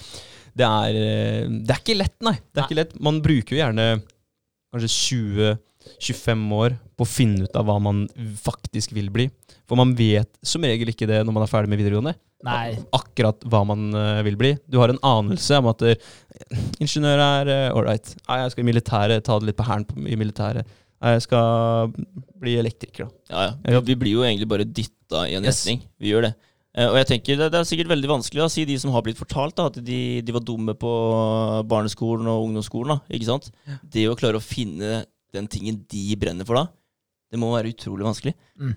det, 0.57 0.65
er, 0.65 0.97
eh, 1.03 1.51
det 1.61 1.75
er 1.75 1.83
ikke 1.83 1.99
lett, 1.99 2.17
nei. 2.25 2.37
Det 2.49 2.63
er 2.63 2.67
ikke 2.69 2.81
lett. 2.81 2.97
Man 3.03 3.21
bruker 3.25 3.55
jo 3.55 3.61
gjerne 3.61 3.87
kanskje 4.73 4.91
20-25 4.97 6.45
år 6.57 6.77
på 6.97 7.05
å 7.05 7.09
finne 7.09 7.45
ut 7.45 7.57
av 7.59 7.67
hva 7.69 7.77
man 7.83 8.05
faktisk 8.41 8.95
vil 8.97 9.11
bli. 9.13 9.29
For 9.69 9.79
man 9.79 9.93
vet 9.97 10.31
som 10.45 10.65
regel 10.65 10.91
ikke 10.91 11.09
det 11.09 11.21
når 11.23 11.35
man 11.35 11.45
er 11.45 11.51
ferdig 11.51 11.71
med 11.71 11.83
videregående. 11.83 12.15
Nei. 12.43 12.73
Akkurat 12.91 13.45
hva 13.47 13.61
man 13.67 13.93
eh, 13.95 14.23
vil 14.27 14.35
bli. 14.39 14.55
Du 14.67 14.81
har 14.81 14.91
en 14.91 14.99
anelse 15.05 15.61
om 15.61 15.69
at 15.71 15.85
ingeniør 16.81 17.21
er 17.23 17.51
uh, 17.69 17.77
ålreit. 17.77 18.09
Nei, 18.27 18.39
jeg 18.41 18.53
skal 18.53 18.63
i 18.63 18.67
militæret, 18.67 19.23
ta 19.23 19.37
det 19.39 19.47
litt 19.47 19.59
på 19.59 19.67
hæren 19.67 20.07
i 20.09 20.17
militæret. 20.19 20.67
Nei, 21.03 21.11
jeg 21.17 21.23
skal 21.25 21.91
bli 22.39 22.53
elektriker, 22.61 23.09
da. 23.09 23.13
Ja, 23.33 23.43
ja. 23.73 23.79
Vi, 23.81 23.91
vi 23.91 23.95
blir 23.99 24.13
jo 24.15 24.23
egentlig 24.23 24.47
bare 24.47 24.63
dytta 24.67 25.25
i 25.27 25.35
en 25.35 25.43
Yes. 25.43 25.59
retning. 25.65 25.81
Vi 25.99 26.13
gjør 26.13 26.29
det. 26.29 26.33
Eh, 26.73 26.87
og 26.89 26.95
jeg 26.97 27.07
tenker 27.11 27.37
det, 27.37 27.49
det 27.53 27.59
er 27.59 27.67
sikkert 27.69 27.91
veldig 27.91 28.09
vanskelig 28.09 28.45
å 28.45 28.49
si 28.49 28.63
de 28.65 28.77
som 28.81 28.93
har 28.95 29.03
blitt 29.05 29.19
fortalt 29.19 29.57
da, 29.59 29.65
at 29.69 29.75
de, 29.83 29.99
de 30.25 30.33
var 30.33 30.41
dumme 30.47 30.73
på 30.79 30.93
barneskolen 31.69 32.29
og 32.31 32.47
ungdomsskolen. 32.47 32.95
da, 32.95 33.15
ikke 33.17 33.27
sant? 33.29 33.51
Det 33.83 34.07
å 34.09 34.15
klare 34.17 34.39
å 34.39 34.43
finne 34.43 35.03
den 35.33 35.47
tingen 35.51 35.81
de 35.91 36.15
brenner 36.19 36.47
for 36.47 36.57
da, 36.61 36.65
det 37.33 37.39
må 37.41 37.51
være 37.53 37.73
utrolig 37.73 38.05
vanskelig. 38.07 38.33
Mm. 38.61 38.73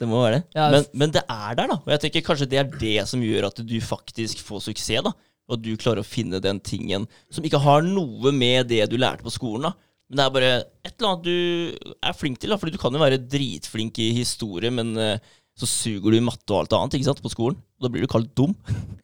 Det 0.00 0.08
må 0.10 0.22
være 0.24 0.38
det. 0.40 0.44
Ja, 0.58 0.68
men, 0.74 0.86
men 1.00 1.12
det 1.14 1.22
er 1.30 1.54
der, 1.58 1.68
da. 1.70 1.76
Og 1.80 1.90
jeg 1.94 2.02
tenker 2.06 2.24
kanskje 2.26 2.48
det 2.50 2.58
er 2.60 2.70
det 2.80 2.96
som 3.08 3.22
gjør 3.24 3.46
at 3.48 3.60
du 3.64 3.76
faktisk 3.80 4.40
får 4.44 4.64
suksess. 4.68 5.04
da. 5.06 5.12
Og 5.52 5.60
du 5.62 5.70
klarer 5.80 6.00
å 6.02 6.06
finne 6.06 6.40
den 6.42 6.58
tingen 6.64 7.06
som 7.32 7.44
ikke 7.46 7.60
har 7.62 7.84
noe 7.86 8.32
med 8.34 8.68
det 8.72 8.82
du 8.90 8.96
lærte 9.00 9.24
på 9.26 9.32
skolen. 9.32 9.68
da. 9.70 9.74
Men 10.10 10.20
det 10.20 10.24
er 10.24 10.34
bare 10.34 10.50
et 10.84 10.92
eller 10.94 11.10
annet 11.10 11.24
du 11.26 11.94
er 12.04 12.16
flink 12.16 12.40
til. 12.40 12.52
da, 12.52 12.58
fordi 12.60 12.74
du 12.74 12.80
kan 12.80 12.94
jo 12.94 13.00
være 13.02 13.22
dritflink 13.22 13.98
i 14.04 14.10
historie, 14.18 14.72
men 14.74 14.92
eh, 15.00 15.30
så 15.58 15.68
suger 15.70 16.10
du 16.10 16.18
i 16.18 16.24
matte 16.24 16.50
og 16.50 16.64
alt 16.64 16.76
annet 16.76 16.98
ikke 16.98 17.08
sant, 17.08 17.22
på 17.24 17.32
skolen. 17.32 17.56
Og 17.78 17.86
da 17.86 17.92
blir 17.94 18.04
du 18.04 18.10
kalt 18.10 18.34
dum. 18.36 18.52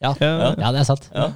Ja. 0.03 0.12
Ja. 0.20 0.53
ja, 0.59 0.74
det 0.74 0.82
er 0.82 0.88
sant. 0.88 1.09
Ja. 1.14 1.30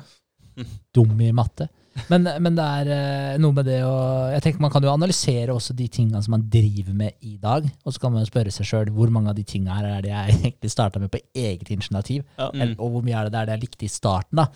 Dum 0.94 1.18
i 1.22 1.32
matte. 1.34 1.68
Men, 2.10 2.26
men 2.42 2.56
det 2.58 2.64
er 2.64 2.88
eh, 2.90 3.36
noe 3.38 3.54
med 3.54 3.68
det 3.68 3.76
å 3.86 3.94
Jeg 4.32 4.42
tenker 4.42 4.62
Man 4.64 4.72
kan 4.72 4.82
jo 4.82 4.90
analysere 4.90 5.54
også 5.54 5.76
de 5.78 5.86
tingene 5.92 6.18
som 6.24 6.34
man 6.34 6.46
driver 6.50 6.96
med 6.96 7.14
i 7.22 7.36
dag. 7.42 7.68
Og 7.86 7.94
så 7.94 8.02
kan 8.02 8.14
man 8.14 8.24
jo 8.24 8.30
spørre 8.30 8.52
seg 8.54 8.68
sjøl 8.68 8.90
hvor 8.94 9.12
mange 9.14 9.30
av 9.30 9.38
de 9.38 9.46
tingene 9.46 9.76
her 9.78 9.88
er 9.92 10.04
det 10.04 10.12
jeg 10.12 10.34
egentlig 10.40 10.72
starta 10.74 11.02
med 11.02 11.12
på 11.14 11.22
eget 11.30 11.70
initiativ. 11.70 12.26
Ja. 12.38 12.50
Eller, 12.50 12.74
og 12.78 12.96
hvor 12.96 13.06
mye 13.06 13.16
er 13.20 13.30
det 13.30 13.36
der 13.36 13.48
det 13.48 13.58
jeg 13.58 13.66
likte 13.68 13.86
i 13.86 13.92
starten, 13.92 14.42
da, 14.42 14.48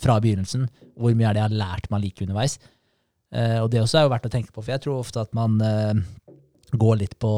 fra 0.00 0.18
begynnelsen. 0.22 0.66
Hvor 0.98 1.14
mye 1.14 1.30
er 1.30 1.38
det 1.38 1.44
jeg 1.44 1.50
har 1.52 1.58
lært 1.62 1.90
meg 1.94 2.04
like 2.06 2.26
underveis. 2.26 2.58
Eh, 3.30 3.58
og 3.62 3.70
det 3.70 3.82
også 3.82 4.00
er 4.00 4.06
jo 4.06 4.12
verdt 4.12 4.26
å 4.26 4.32
tenke 4.32 4.52
på, 4.52 4.62
for 4.62 4.74
jeg 4.74 4.82
tror 4.84 5.00
ofte 5.04 5.22
at 5.22 5.32
man 5.36 5.56
eh, 5.62 5.94
går 6.74 7.00
litt 7.04 7.16
på 7.22 7.32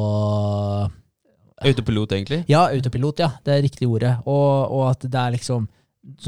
Autopilot, 1.62 2.12
egentlig. 2.16 2.40
Ja, 2.51 2.64
autopilot, 2.74 3.20
ja. 3.22 3.28
Det 3.47 3.53
er 3.55 3.61
riktig 3.62 3.86
ordet. 3.86 4.16
Og, 4.26 4.72
og 4.74 4.88
at 4.88 5.05
det 5.07 5.20
er 5.20 5.34
liksom 5.36 5.68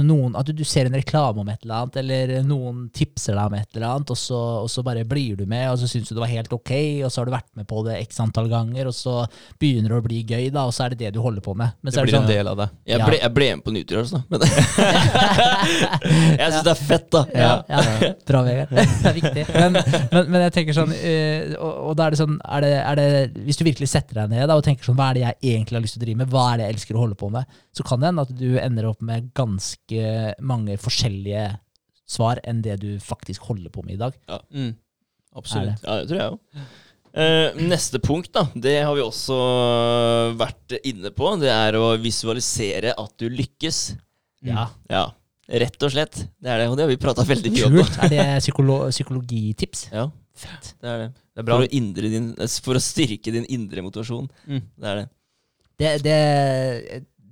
noen, 0.07 0.37
At 0.39 0.47
du, 0.47 0.53
du 0.55 0.63
ser 0.65 0.87
en 0.87 0.95
reklame 0.95 1.41
om 1.43 1.49
et 1.51 1.63
eller 1.65 1.75
annet, 1.83 1.97
eller 1.99 2.33
noen 2.47 2.85
tipser 2.95 3.35
deg 3.35 3.49
om 3.51 3.55
et 3.59 3.75
eller 3.75 3.87
annet, 3.91 4.13
og 4.15 4.19
så, 4.21 4.39
og 4.63 4.69
så 4.71 4.85
bare 4.87 5.03
blir 5.09 5.35
du 5.41 5.45
med, 5.51 5.65
og 5.73 5.81
så 5.83 5.89
syns 5.91 6.07
du 6.09 6.15
det 6.15 6.23
var 6.23 6.31
helt 6.31 6.53
ok, 6.55 6.71
og 7.05 7.11
så 7.11 7.21
har 7.21 7.27
du 7.27 7.33
vært 7.35 7.49
med 7.59 7.67
på 7.71 7.83
det 7.89 7.97
x 8.05 8.21
antall 8.23 8.47
ganger, 8.53 8.87
og 8.87 8.95
så 8.95 9.17
begynner 9.59 9.91
det 9.91 9.99
å 9.99 10.05
bli 10.07 10.21
gøy, 10.31 10.47
da, 10.55 10.63
og 10.69 10.75
så 10.77 10.85
er 10.87 10.95
det 10.95 11.01
det 11.03 11.11
du 11.17 11.21
holder 11.25 11.43
på 11.43 11.57
med. 11.59 11.75
Men 11.83 11.91
Det 11.97 12.05
blir 12.07 12.13
det 12.15 12.21
en 12.21 12.23
sånn, 12.23 12.31
del 12.37 12.53
av 12.53 12.61
det. 12.63 12.69
Jeg 12.87 12.99
Ja. 13.03 13.09
ble, 13.11 13.19
jeg 13.25 13.35
ble 13.35 13.49
med 13.57 13.65
på 13.67 13.75
Nutrier, 13.75 14.05
altså. 14.05 14.23
Men 14.31 14.45
jeg 16.39 16.53
syns 16.53 16.65
det 16.69 16.73
er 16.75 16.81
fett, 16.85 17.09
da. 17.15 17.25
ja, 17.35 17.51
ja, 17.69 17.83
bra, 18.29 18.43
Vegard. 18.47 18.71
Det 18.75 19.11
er 19.11 19.19
viktig. 19.19 19.45
Men, 19.55 19.79
men, 20.15 20.31
men 20.31 20.47
jeg 20.47 20.55
tenker 20.61 20.79
sånn, 20.79 20.95
øh, 20.95 21.55
og, 21.59 21.73
og 21.91 21.99
da 21.99 22.07
er 22.07 22.15
det 22.15 22.21
sånn 22.23 22.39
er 22.45 22.65
det, 22.65 22.73
er 22.79 23.01
det, 23.01 23.09
Hvis 23.49 23.59
du 23.59 23.65
virkelig 23.67 23.91
setter 23.91 24.23
deg 24.23 24.33
ned 24.37 24.47
da, 24.51 24.55
og 24.59 24.65
tenker 24.67 24.87
sånn, 24.87 24.99
hva 24.99 25.11
er 25.11 25.19
det 25.19 25.25
jeg 25.27 25.37
egentlig 25.57 25.79
har 25.81 25.85
lyst 25.89 25.99
til 25.99 26.03
å 26.03 26.07
drive 26.07 26.23
med, 26.23 26.31
hva 26.35 26.47
er 26.53 26.61
det 26.63 26.69
jeg 26.69 26.77
elsker 26.79 26.95
å 26.99 27.05
holde 27.05 27.19
på 27.19 27.33
med, 27.35 27.59
så 27.75 27.83
kan 27.87 27.99
det 28.03 28.11
hende 28.13 28.27
at 28.29 28.35
du 28.39 28.49
ender 28.63 28.91
opp 28.93 29.03
med 29.03 29.31
ganske 29.35 29.63
mange 30.45 30.79
forskjellige 30.81 31.49
svar 32.05 32.41
enn 32.45 32.63
det 32.65 32.79
du 32.83 32.91
faktisk 33.03 33.47
holder 33.49 33.73
på 33.73 33.85
med 33.87 33.97
i 33.97 34.03
dag. 34.03 34.17
Mm. 34.53 34.73
Absolutt. 35.35 35.83
Ja, 35.83 36.01
det 36.01 36.11
tror 36.11 36.21
jeg 36.21 36.35
òg. 36.35 37.63
neste 37.71 38.01
punkt, 38.03 38.33
da, 38.35 38.47
det 38.55 38.77
har 38.83 38.95
vi 38.97 39.03
også 39.05 39.39
vært 40.39 40.77
inne 40.85 41.11
på. 41.15 41.35
Det 41.43 41.51
er 41.53 41.79
å 41.79 41.95
visualisere 42.03 42.95
at 42.99 43.15
du 43.21 43.29
lykkes. 43.33 43.83
Ja. 44.45 44.69
Ja, 44.93 45.09
rett 45.65 45.87
og 45.87 45.95
slett. 45.95 46.21
Det 46.39 46.53
er 46.53 46.63
det, 46.63 46.69
og 46.71 46.79
det 46.79 46.87
har 46.87 46.93
vi 46.93 47.01
prata 47.01 47.25
veldig 47.27 47.53
mye 47.55 47.67
om. 47.71 47.81
Kult. 47.81 47.99
Er 48.05 48.13
det 48.13 48.27
psykolo 48.45 48.79
psykologitips? 48.93 49.89
Ja, 49.95 50.09
Fett. 50.35 50.75
det 50.83 50.91
er 50.91 51.05
det. 51.05 51.11
Det 51.35 51.43
er 51.43 51.49
bra. 51.49 51.59
For 51.59 51.67
å, 51.67 51.73
indre 51.75 52.11
din, 52.13 52.31
for 52.63 52.79
å 52.79 52.83
styrke 52.83 53.33
din 53.35 53.47
indre 53.51 53.83
motivasjon. 53.83 54.29
Mm. 54.47 54.63
Det 54.79 54.91
er 54.91 55.01
det. 55.01 55.07
Det, 55.75 55.91
det, 56.05 56.19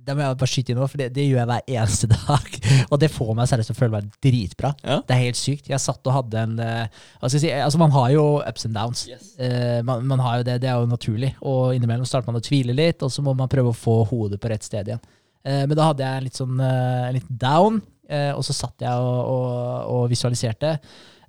det 0.05 0.15
må 0.15 0.23
jeg 0.23 0.37
bare 0.41 0.51
skyte 0.51 0.73
inn 0.73 0.79
nå, 0.81 0.87
for 0.91 1.01
det, 1.01 1.07
det 1.15 1.25
gjør 1.25 1.39
jeg 1.41 1.49
hver 1.51 1.69
eneste 1.77 2.09
dag. 2.13 2.57
Og 2.89 2.99
det 3.01 3.09
får 3.13 3.31
meg 3.37 3.49
seriøst 3.51 3.71
til 3.71 3.77
å 3.77 3.79
føle 3.79 3.95
meg 3.95 4.17
dritbra. 4.25 4.73
Ja. 4.83 4.99
Det 5.07 5.15
er 5.15 5.23
helt 5.23 5.39
sykt. 5.39 5.71
Jeg 5.71 5.83
satt 5.83 6.09
og 6.09 6.17
hadde 6.17 6.43
en 6.43 6.57
eh, 6.63 6.99
hva 7.21 7.29
skal 7.29 7.37
jeg 7.39 7.45
si, 7.45 7.53
altså 7.55 7.81
Man 7.81 7.95
har 7.95 8.09
jo 8.15 8.25
ups 8.41 8.67
and 8.69 8.77
downs. 8.77 9.05
Yes. 9.09 9.31
Uh, 9.39 9.79
man, 9.87 10.05
man 10.09 10.23
har 10.23 10.41
jo 10.41 10.47
det, 10.49 10.59
det 10.63 10.69
er 10.71 10.81
jo 10.81 10.91
naturlig. 10.91 11.33
Og 11.41 11.77
innimellom 11.77 12.07
starter 12.09 12.31
man 12.31 12.41
å 12.41 12.45
tvile 12.45 12.75
litt, 12.77 13.03
og 13.05 13.13
så 13.13 13.23
må 13.25 13.35
man 13.37 13.51
prøve 13.51 13.71
å 13.73 13.77
få 13.77 14.01
hodet 14.11 14.41
på 14.43 14.51
rett 14.51 14.67
sted 14.67 14.91
igjen. 14.91 15.01
Uh, 15.43 15.63
men 15.63 15.75
da 15.77 15.89
hadde 15.89 16.05
jeg 16.07 16.27
litt 16.27 16.39
sånn 16.39 16.59
eh, 16.63 17.09
litt 17.17 17.27
down, 17.27 17.81
eh, 18.09 18.31
og 18.35 18.43
så 18.47 18.55
satt 18.55 18.85
jeg 18.85 19.07
og, 19.07 19.19
og, 19.33 19.89
og 19.95 20.05
visualiserte. 20.11 20.77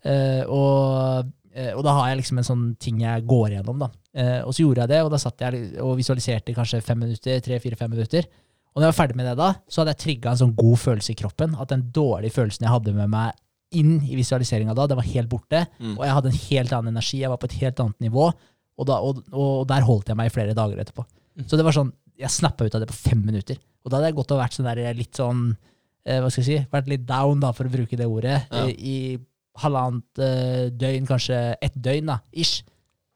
Eh, 0.05 0.45
og, 0.53 1.31
eh, 1.55 1.72
og 1.72 1.83
da 1.87 1.97
har 1.99 2.11
jeg 2.11 2.20
liksom 2.20 2.41
en 2.41 2.49
sånn 2.49 2.64
ting 2.81 3.01
jeg 3.05 3.25
går 3.29 3.57
gjennom, 3.57 3.87
da. 3.87 3.91
Eh, 4.14 4.41
og 4.45 4.53
så 4.55 4.64
gjorde 4.64 4.85
jeg 4.85 4.93
det, 4.93 5.03
og 5.05 5.12
da 5.14 5.20
satt 5.20 5.45
jeg 5.47 5.68
og 5.83 5.97
visualiserte 5.99 6.57
kanskje 6.57 6.83
fem 6.85 7.01
minutter, 7.07 7.41
tre-fire-fem 7.45 7.95
minutter. 7.95 8.29
Og 8.75 8.81
når 8.81 8.89
jeg 8.89 8.93
var 8.93 8.99
ferdig 8.99 9.16
med 9.18 9.29
det 9.31 9.37
da, 9.39 9.49
så 9.70 9.81
hadde 9.81 9.93
jeg 9.95 10.03
trigga 10.03 10.33
en 10.33 10.41
sånn 10.41 10.55
god 10.59 10.81
følelse 10.83 11.12
i 11.14 11.18
kroppen. 11.18 11.55
At 11.62 11.70
den 11.70 11.85
dårlige 11.95 12.35
følelsen 12.35 12.66
jeg 12.66 12.75
hadde 12.75 12.95
med 12.97 13.12
meg 13.12 13.37
inn 13.75 13.99
i 14.07 14.16
visualiseringa 14.18 14.75
da, 14.75 14.87
den 14.91 14.99
var 14.99 15.07
helt 15.07 15.31
borte. 15.31 15.64
Mm. 15.79 15.95
Og 15.97 16.03
jeg 16.07 16.16
hadde 16.16 16.31
en 16.31 16.41
helt 16.47 16.75
annen 16.75 16.95
energi, 16.95 17.20
jeg 17.22 17.31
var 17.31 17.41
på 17.43 17.51
et 17.51 17.59
helt 17.61 17.83
annet 17.85 18.09
nivå. 18.09 18.31
Og, 18.75 18.89
da, 18.91 18.99
og, 18.99 19.20
og 19.31 19.68
der 19.70 19.87
holdt 19.87 20.11
jeg 20.11 20.18
meg 20.18 20.31
i 20.31 20.35
flere 20.35 20.57
dager 20.59 20.81
etterpå. 20.83 21.07
Så 21.47 21.59
det 21.59 21.66
var 21.66 21.77
sånn, 21.77 21.93
jeg 22.18 22.31
snappa 22.31 22.66
ut 22.66 22.75
av 22.75 22.83
det 22.83 22.91
på 22.91 22.99
fem 22.99 23.22
minutter. 23.22 23.59
Og 23.85 23.91
da 23.91 23.99
hadde 23.99 24.11
jeg 24.11 24.18
gått 24.18 24.35
og 24.35 24.43
vært 24.43 24.57
sånn 24.57 24.68
der 24.68 24.83
litt 24.97 25.18
sånn 25.18 25.45
eh, 25.53 26.18
Hva 26.22 26.31
skal 26.31 26.43
jeg 26.43 26.49
si? 26.49 26.59
Vært 26.72 26.91
litt 26.91 27.07
down, 27.07 27.43
da, 27.43 27.53
for 27.55 27.68
å 27.68 27.75
bruke 27.75 27.99
det 27.99 28.09
ordet. 28.11 28.41
Ja. 28.51 28.64
i, 28.70 28.75
I 28.75 29.62
halvannet 29.62 30.22
eh, 30.22 30.64
døgn, 30.75 31.07
kanskje 31.11 31.39
ett 31.62 31.77
døgn, 31.79 32.11
da, 32.11 32.18
ish. 32.35 32.64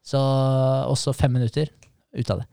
Så 0.06 0.20
også 0.88 1.16
fem 1.16 1.34
minutter 1.34 1.70
ut 2.14 2.30
av 2.30 2.42
det. 2.42 2.48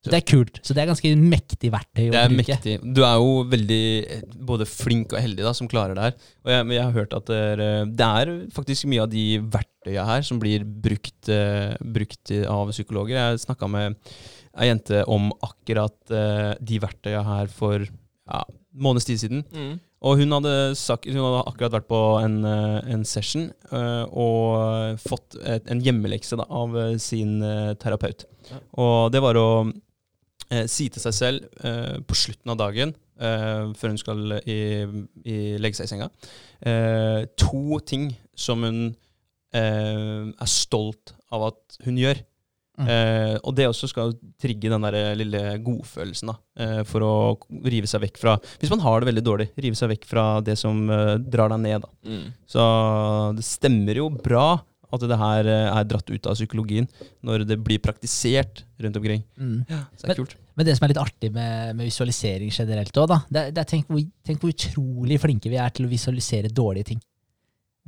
Så 0.00 0.12
det 0.14 0.16
er 0.22 0.24
kult. 0.30 0.58
Så 0.64 0.72
det 0.72 0.80
er 0.80 0.88
ganske 0.88 1.10
mektig 1.20 1.68
verktøy 1.74 2.06
å 2.06 2.12
Det 2.14 2.20
er 2.22 2.30
bruke. 2.32 2.40
mektig. 2.40 2.74
Du 2.96 3.02
er 3.04 3.16
jo 3.20 3.32
veldig 3.52 3.82
eh, 4.00 4.22
både 4.48 4.64
flink 4.68 5.12
og 5.12 5.20
heldig 5.20 5.44
da, 5.44 5.52
som 5.56 5.68
klarer 5.68 5.98
det 5.98 6.06
her. 6.06 6.14
Og 6.46 6.52
jeg, 6.54 6.68
jeg 6.72 6.84
har 6.86 6.94
hørt 6.96 7.16
at 7.18 7.26
det 7.28 7.40
er, 7.50 7.62
eh, 7.66 7.90
det 7.98 8.06
er 8.22 8.32
faktisk 8.56 8.88
mye 8.88 9.04
av 9.04 9.10
de 9.12 9.24
verktøyene 9.58 10.06
her 10.08 10.24
som 10.24 10.40
blir 10.40 10.64
brukt, 10.64 11.28
eh, 11.28 11.74
brukt 11.84 12.32
av 12.48 12.72
psykologer. 12.72 13.18
Jeg 13.18 13.42
snakka 13.44 13.68
med 13.68 13.98
ei 14.56 14.70
jente 14.70 15.04
om 15.04 15.28
akkurat 15.44 15.94
de 16.10 16.80
verktøyene 16.82 17.22
her 17.28 17.52
for 17.52 17.84
ja, 17.84 18.40
måneds 18.72 19.06
tid 19.06 19.20
siden. 19.20 19.44
Mm. 19.52 19.76
Og 20.00 20.16
hun 20.16 20.32
hadde, 20.32 20.54
sagt, 20.80 21.04
hun 21.12 21.20
hadde 21.20 21.44
akkurat 21.44 21.76
vært 21.76 21.88
på 21.92 22.00
en, 22.22 22.40
en 22.48 23.04
session 23.04 23.50
uh, 23.68 24.08
og 24.08 24.96
fått 25.04 25.36
et, 25.44 25.68
en 25.68 25.82
hjemmelekse 25.84 26.38
da, 26.40 26.46
av 26.48 26.72
sin 27.04 27.36
uh, 27.44 27.76
terapeut. 27.76 28.24
Ja. 28.48 28.62
Og 28.80 29.12
det 29.12 29.20
var 29.22 29.36
å 29.36 29.48
eh, 30.50 30.66
si 30.70 30.88
til 30.92 31.02
seg 31.02 31.16
selv 31.16 31.66
eh, 31.66 31.98
på 32.04 32.16
slutten 32.18 32.52
av 32.52 32.58
dagen, 32.60 32.94
eh, 33.20 33.70
før 33.78 33.94
hun 33.94 34.00
skal 34.00 34.38
i, 34.42 34.60
i, 35.24 35.36
legge 35.60 35.78
seg 35.78 35.88
i 35.88 35.92
senga, 35.94 36.10
eh, 36.66 37.22
to 37.40 37.80
ting 37.86 38.10
som 38.36 38.66
hun 38.66 38.82
eh, 39.54 40.26
er 40.30 40.50
stolt 40.50 41.14
av 41.30 41.50
at 41.52 41.80
hun 41.86 42.00
gjør. 42.00 42.22
Mm. 42.80 42.86
Eh, 42.88 43.34
og 43.44 43.52
det 43.58 43.66
også 43.68 43.90
skal 43.90 44.14
trigge 44.40 44.70
den 44.72 44.84
der 44.86 45.12
lille 45.18 45.42
godfølelsen, 45.60 46.30
da, 46.32 46.36
eh, 46.62 46.80
for 46.88 47.04
å 47.04 47.14
rive 47.68 47.90
seg 47.90 48.06
vekk 48.06 48.20
fra 48.22 48.38
Hvis 48.40 48.72
man 48.72 48.80
har 48.86 49.02
det 49.02 49.10
veldig 49.10 49.24
dårlig, 49.26 49.48
rive 49.60 49.76
seg 49.76 49.92
vekk 49.92 50.06
fra 50.08 50.24
det 50.44 50.56
som 50.56 50.86
drar 50.88 51.52
deg 51.52 51.60
ned. 51.66 51.84
Da. 51.84 51.90
Mm. 52.08 52.26
Så 52.48 52.64
det 53.36 53.44
stemmer 53.44 54.00
jo 54.00 54.08
bra 54.14 54.54
at 54.92 55.04
det 55.06 55.18
her 55.20 55.48
eh, 55.50 55.66
er 55.78 55.84
dratt 55.90 56.10
ut 56.10 56.26
av 56.30 56.34
psykologien, 56.38 56.88
når 57.26 57.44
det 57.48 57.58
blir 57.62 57.78
praktisert 57.82 58.64
rundt 58.80 58.96
omkring. 59.00 59.22
Mm. 59.38 59.60
Så 59.96 60.06
det 60.06 60.14
er 60.16 60.20
kult. 60.22 60.36
Men 60.58 60.66
det 60.66 60.74
som 60.76 60.84
er 60.84 60.92
litt 60.92 61.00
artig 61.00 61.30
med, 61.32 61.76
med 61.78 61.88
visualisering 61.88 62.50
generelt 62.52 62.96
òg, 63.00 63.14
det, 63.32 63.44
det 63.54 63.62
er 63.62 63.68
tenk 63.70 63.86
hvor, 63.88 64.02
tenk 64.26 64.42
hvor 64.42 64.52
utrolig 64.52 65.20
flinke 65.22 65.52
vi 65.52 65.60
er 65.62 65.70
til 65.72 65.86
å 65.86 65.92
visualisere 65.92 66.50
dårlige 66.52 66.90
ting. 66.92 67.00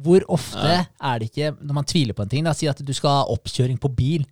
Hvor 0.03 0.25
ofte 0.33 0.63
Ja. 0.65 0.85
er 1.13 1.19
det 1.21 1.29
ikke, 1.31 1.51
når 1.61 1.75
man 1.77 1.85
tviler 1.85 2.17
på 2.17 2.25
en 2.25 2.31
ting, 2.33 2.47
da, 2.47 2.55
si 2.57 2.67
at 2.71 2.81
du 2.81 2.93
skal 2.97 3.19
ha 3.19 3.27
oppkjøring 3.35 3.77
på 3.83 3.91
bil, 3.93 4.25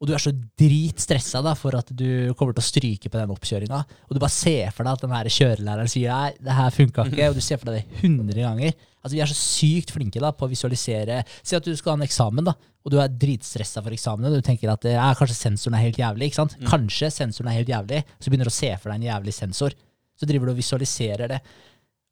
og 0.00 0.08
du 0.08 0.14
er 0.16 0.22
så 0.22 0.32
dritstressa 0.32 1.42
da, 1.44 1.52
for 1.58 1.76
at 1.76 1.90
du 1.92 2.32
kommer 2.38 2.54
til 2.56 2.62
å 2.62 2.68
stryke 2.70 3.10
på 3.12 3.18
den 3.20 3.32
oppkjøringa, 3.34 3.80
og 4.08 4.16
du 4.16 4.20
bare 4.22 4.32
ser 4.32 4.72
for 4.72 4.88
deg 4.88 4.96
at 4.96 5.02
den 5.04 5.12
her 5.12 5.28
kjørelæreren 5.36 5.92
sier 5.92 6.14
nei, 6.14 6.30
det 6.40 6.56
her 6.56 6.72
funka 6.72 7.04
ikke, 7.10 7.28
og 7.28 7.36
du 7.36 7.44
ser 7.44 7.60
for 7.60 7.68
deg 7.68 7.82
det 7.82 8.06
100 8.08 8.40
ganger. 8.40 8.78
Altså 9.00 9.12
Vi 9.16 9.20
er 9.20 9.30
så 9.30 9.36
sykt 9.36 9.92
flinke 9.92 10.22
da 10.24 10.32
på 10.36 10.48
å 10.48 10.50
visualisere. 10.50 11.20
Si 11.44 11.56
at 11.56 11.68
du 11.68 11.72
skal 11.76 11.94
ha 11.94 12.00
en 12.00 12.06
eksamen, 12.08 12.48
da, 12.48 12.56
og 12.80 12.92
du 12.92 12.96
er 13.00 13.12
dritstressa 13.12 13.82
for 13.84 13.92
eksamen. 13.96 14.28
Og 14.28 14.40
du 14.40 14.44
tenker 14.44 14.72
at 14.72 14.84
ja, 14.88 15.08
kanskje 15.16 15.36
sensoren 15.36 15.76
er 15.78 15.86
helt 15.88 16.00
jævlig. 16.00 16.30
ikke 16.30 16.40
sant? 16.40 16.56
Kanskje 16.68 17.10
sensoren 17.12 17.52
er 17.52 17.58
helt 17.60 17.72
jævlig. 17.72 18.02
Så 18.16 18.32
begynner 18.32 18.48
du 18.48 18.52
å 18.52 18.56
se 18.56 18.70
for 18.80 18.92
deg 18.92 19.00
en 19.00 19.08
jævlig 19.10 19.34
sensor. 19.36 19.76
Så 20.16 20.28
driver 20.28 20.48
du 20.48 20.54
og 20.54 20.60
visualiserer 20.60 21.32
det. 21.32 21.40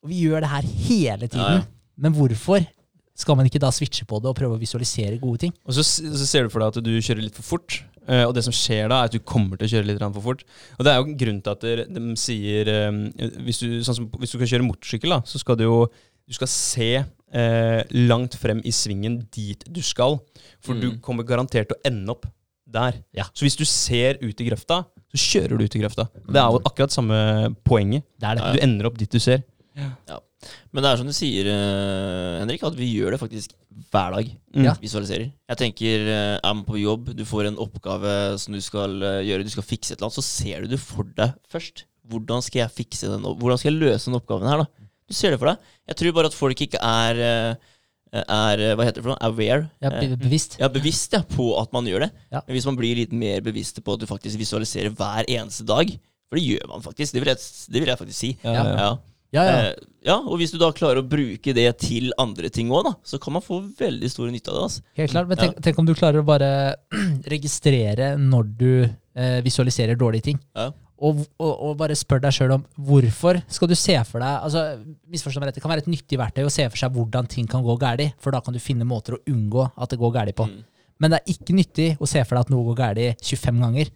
Og 0.04 0.12
vi 0.12 0.22
gjør 0.26 0.44
det 0.44 0.52
her 0.52 0.68
hele 0.88 1.28
tiden. 1.28 1.60
Ja, 1.60 1.60
ja. 1.60 1.94
Men 1.98 2.14
hvorfor 2.16 2.64
skal 3.18 3.34
man 3.38 3.48
ikke 3.50 3.60
da 3.62 3.70
switche 3.74 4.06
på 4.08 4.20
det 4.22 4.30
og 4.30 4.36
prøve 4.38 4.54
å 4.56 4.60
visualisere 4.62 5.18
gode 5.18 5.40
ting? 5.42 5.52
Og 5.66 5.74
så, 5.74 5.82
så 5.82 6.26
ser 6.28 6.46
du 6.46 6.52
for 6.54 6.62
deg 6.62 6.70
at 6.76 6.84
du 6.86 6.92
kjører 7.02 7.24
litt 7.26 7.34
for 7.38 7.46
fort. 7.56 7.80
eh, 8.06 8.22
og 8.24 8.32
det 8.36 8.44
som 8.46 8.54
skjer 8.54 8.86
da, 8.88 9.00
er 9.02 9.10
at 9.10 9.16
du 9.16 9.18
kommer 9.26 9.58
til 9.58 9.66
å 9.66 9.72
kjøre 9.74 9.88
litt 9.90 9.98
for 10.04 10.24
fort. 10.30 10.44
Og 10.78 10.86
det 10.86 10.92
er 10.94 11.00
jo 11.02 11.16
grunnen 11.18 11.42
til 11.42 11.56
at 11.56 11.66
de, 11.66 11.86
de 11.98 12.14
sier 12.20 12.70
eh, 12.72 13.00
hvis, 13.44 13.58
du, 13.64 13.80
sånn 13.84 13.98
som, 13.98 14.06
hvis 14.22 14.32
du 14.32 14.38
skal 14.38 14.52
kjøre 14.54 14.68
motorsykkel, 14.70 15.16
da, 15.18 15.20
så 15.26 15.42
skal 15.42 15.58
du 15.60 15.66
jo 15.66 15.80
du 16.28 16.34
skal 16.36 16.50
se 16.52 16.88
eh, 17.00 17.82
langt 17.96 18.34
frem 18.36 18.58
i 18.68 18.72
svingen 18.76 19.22
dit 19.32 19.62
du 19.72 19.80
skal. 19.82 20.18
For 20.60 20.76
du 20.76 20.90
Mm. 20.92 20.98
kommer 21.00 21.24
garantert 21.24 21.70
til 21.70 21.78
å 21.78 21.84
ende 21.88 22.12
opp 22.12 22.26
der. 22.68 22.98
Ja. 23.16 23.24
Så 23.32 23.46
hvis 23.48 23.56
du 23.56 23.64
ser 23.64 24.18
ut 24.20 24.40
i 24.44 24.46
grøfta, 24.50 24.82
så 25.08 25.16
kjører 25.24 25.56
du 25.56 25.64
ut 25.64 25.76
i 25.78 25.80
grøfta. 25.80 26.04
Det 26.28 26.36
er 26.36 26.50
jo 26.52 26.60
akkurat 26.68 26.92
samme 26.92 27.16
poenget. 27.64 28.04
Det 28.20 28.28
er 28.28 28.36
det. 28.36 28.50
Du 28.58 28.64
ender 28.66 28.90
opp 28.90 28.98
dit 29.00 29.08
du 29.10 29.18
ser. 29.24 29.40
Men 30.72 30.84
det 30.84 30.90
er 30.92 31.00
som 31.00 31.08
du 31.08 31.14
sier, 31.16 31.48
eh, 31.50 32.38
Henrik, 32.42 32.62
at 32.62 32.76
vi 32.78 32.86
gjør 32.94 33.14
det 33.16 33.20
faktisk 33.20 33.54
hver 33.90 34.14
dag. 34.14 34.28
Mm. 34.54 34.64
Ja. 34.68 34.74
Visualiserer. 34.82 35.30
Jeg 35.50 35.58
tenker, 35.60 36.04
eh, 36.12 36.34
er 36.38 36.54
man 36.54 36.64
på 36.68 36.78
jobb, 36.78 37.10
du 37.18 37.24
får 37.26 37.48
en 37.50 37.58
oppgave 37.58 38.12
som 38.38 38.54
du 38.54 38.60
skal 38.62 38.94
eh, 39.02 39.22
gjøre, 39.26 39.46
du 39.48 39.50
skal 39.50 39.66
fikse 39.66 39.92
et 39.92 39.98
eller 39.98 40.08
annet, 40.10 40.18
så 40.20 40.26
ser 40.28 40.62
du 40.62 40.74
det 40.76 40.80
for 40.82 41.08
deg 41.18 41.34
først. 41.50 41.84
Hvordan 42.08 42.44
skal 42.46 42.62
jeg 42.64 42.74
fikse 42.76 43.10
den, 43.10 43.26
hvordan 43.26 43.58
skal 43.60 43.72
jeg 43.74 43.80
løse 43.82 44.06
den 44.08 44.16
oppgaven 44.20 44.48
her, 44.48 44.62
da? 44.62 44.86
Du 45.08 45.16
ser 45.16 45.34
det 45.34 45.40
for 45.42 45.50
deg. 45.50 45.58
Jeg 45.90 45.98
tror 46.00 46.14
bare 46.20 46.30
at 46.30 46.36
folk 46.38 46.62
ikke 46.64 46.80
er, 46.84 47.20
er 48.12 48.62
hva 48.78 48.86
heter 48.86 49.00
det 49.00 49.04
for 49.04 49.12
noe, 49.12 49.20
aware. 49.28 49.66
Ja, 49.84 49.90
be- 49.92 50.16
bevisst. 50.20 50.56
ja, 50.60 50.68
bevisst 50.72 51.12
ja, 51.16 51.20
på 51.28 51.50
at 51.60 51.72
man 51.76 51.84
gjør 51.88 52.06
det. 52.06 52.10
Ja. 52.32 52.40
Men 52.46 52.56
hvis 52.56 52.66
man 52.68 52.76
blir 52.78 52.96
litt 52.96 53.12
mer 53.16 53.40
bevisst 53.44 53.82
på 53.84 53.96
at 53.96 54.00
du 54.00 54.06
faktisk 54.08 54.38
visualiserer 54.40 54.92
hver 54.96 55.28
eneste 55.28 55.66
dag, 55.68 55.92
for 56.28 56.36
det 56.40 56.44
gjør 56.46 56.68
man 56.72 56.84
faktisk, 56.84 57.12
det 57.16 57.22
vil 57.24 57.32
jeg, 57.34 57.40
det 57.72 57.80
vil 57.82 57.88
jeg 57.92 58.00
faktisk 58.00 58.20
si. 58.20 58.32
Ja, 58.44 58.52
ja. 58.54 58.64
Ja. 58.78 58.90
Ja, 59.34 59.44
ja. 59.44 59.56
Eh, 59.68 59.86
ja, 60.08 60.16
og 60.22 60.38
hvis 60.40 60.54
du 60.54 60.58
da 60.60 60.70
klarer 60.72 61.02
å 61.02 61.06
bruke 61.06 61.52
det 61.56 61.66
til 61.82 62.12
andre 62.20 62.48
ting 62.52 62.70
òg, 62.72 62.88
så 63.04 63.18
kan 63.20 63.34
man 63.36 63.44
få 63.44 63.60
veldig 63.78 64.08
stor 64.08 64.30
nytte 64.32 64.52
av 64.52 64.56
det. 64.56 64.66
Altså. 64.68 64.84
Helt 65.00 65.12
klart. 65.12 65.28
Men 65.28 65.40
tenk, 65.42 65.58
tenk 65.66 65.80
om 65.82 65.88
du 65.88 65.94
klarer 65.98 66.22
å 66.22 66.28
bare 66.28 66.50
registrere 67.34 68.14
når 68.20 68.52
du 68.60 68.70
eh, 68.86 69.40
visualiserer 69.44 69.98
dårlige 70.00 70.30
ting. 70.30 70.40
Ja. 70.56 70.70
Og, 70.98 71.20
og, 71.38 71.50
og 71.52 71.74
bare 71.78 71.94
spør 71.94 72.24
deg 72.24 72.34
sjøl 72.34 72.56
om 72.56 72.64
hvorfor 72.88 73.38
skal 73.54 73.70
du 73.70 73.76
se 73.78 73.94
for 74.08 74.18
deg 74.18 74.48
altså, 74.48 74.64
rett, 75.14 75.54
Det 75.54 75.62
kan 75.62 75.70
være 75.70 75.84
et 75.84 75.92
nyttig 75.92 76.18
verktøy 76.18 76.42
å 76.42 76.50
se 76.50 76.64
for 76.66 76.80
seg 76.80 76.96
hvordan 76.96 77.28
ting 77.30 77.46
kan 77.46 77.62
gå 77.62 77.76
galt, 77.78 78.16
for 78.18 78.34
da 78.34 78.40
kan 78.42 78.56
du 78.56 78.58
finne 78.62 78.88
måter 78.88 79.14
å 79.14 79.20
unngå 79.30 79.68
at 79.76 79.92
det 79.92 80.00
går 80.00 80.16
galt 80.16 80.34
på. 80.40 80.48
Mm. 80.50 80.64
Men 80.98 81.14
det 81.14 81.20
er 81.20 81.36
ikke 81.36 81.54
nyttig 81.54 81.88
å 82.02 82.08
se 82.10 82.24
for 82.24 82.34
deg 82.34 82.48
at 82.48 82.50
noe 82.50 82.66
går 82.72 82.80
galt 82.80 83.28
25 83.28 83.62
ganger. 83.62 83.92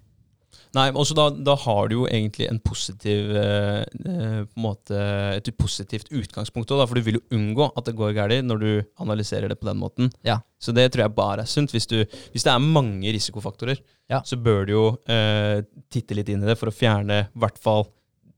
Nei, 0.72 0.86
men 0.88 0.96
også 1.02 1.14
da, 1.18 1.26
da 1.36 1.54
har 1.66 1.88
du 1.90 1.94
jo 1.98 2.04
egentlig 2.08 2.46
en 2.48 2.58
positiv 2.64 3.32
eh, 3.36 3.82
eh, 4.08 4.38
måte, 4.56 4.96
et 5.36 5.50
positivt 5.60 6.08
utgangspunkt 6.16 6.72
òg, 6.72 6.86
for 6.88 6.96
du 6.96 7.02
vil 7.04 7.18
jo 7.18 7.24
unngå 7.36 7.66
at 7.76 7.84
det 7.90 7.94
går 7.98 8.14
galt 8.16 8.46
når 8.48 8.62
du 8.62 8.70
analyserer 9.04 9.52
det 9.52 9.58
på 9.60 9.68
den 9.68 9.76
måten. 9.82 10.08
Ja. 10.24 10.38
Så 10.62 10.72
det 10.72 10.86
tror 10.94 11.04
jeg 11.04 11.14
bare 11.18 11.44
er 11.44 11.50
sunt. 11.50 11.74
Hvis, 11.76 11.86
du, 11.90 11.98
hvis 12.32 12.46
det 12.46 12.52
er 12.54 12.62
mange 12.64 13.12
risikofaktorer, 13.12 13.82
Ja. 14.08 14.22
så 14.24 14.36
bør 14.40 14.64
du 14.68 14.72
jo 14.72 14.84
eh, 15.12 15.60
titte 15.92 16.16
litt 16.16 16.28
inn 16.32 16.42
i 16.44 16.48
det 16.48 16.56
for 16.60 16.68
å 16.72 16.74
fjerne 16.76 17.26
i 17.26 17.38
hvert 17.44 17.60
fall 17.60 17.86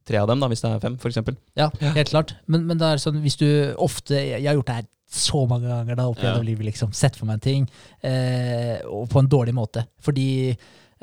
tre 0.05 0.19
av 0.21 0.27
dem, 0.29 0.43
da, 0.43 0.49
hvis 0.53 0.61
det 0.61 0.69
er 0.75 0.83
fem, 0.83 0.99
f.eks. 1.01 1.23
Ja, 1.57 1.71
helt 1.95 2.11
klart. 2.13 2.35
Men, 2.51 2.67
men 2.69 2.77
det 2.83 2.91
er 2.91 3.01
sånn, 3.01 3.23
hvis 3.25 3.39
du 3.41 3.47
ofte 3.81 4.19
Jeg 4.19 4.43
har 4.45 4.59
gjort 4.59 4.69
det 4.69 4.75
her 4.83 4.91
så 5.15 5.45
mange 5.49 5.69
ganger 5.71 5.97
da 5.97 6.09
opp 6.11 6.19
Ja. 6.21 6.35
livet, 6.43 6.67
liksom. 6.67 6.91
Sett 6.97 7.15
for 7.17 7.29
meg 7.31 7.39
en 7.39 7.45
ting, 7.47 7.67
eh, 8.03 8.81
og 8.91 9.07
på 9.13 9.21
en 9.23 9.29
dårlig 9.31 9.55
måte. 9.55 9.85
Fordi 10.03 10.27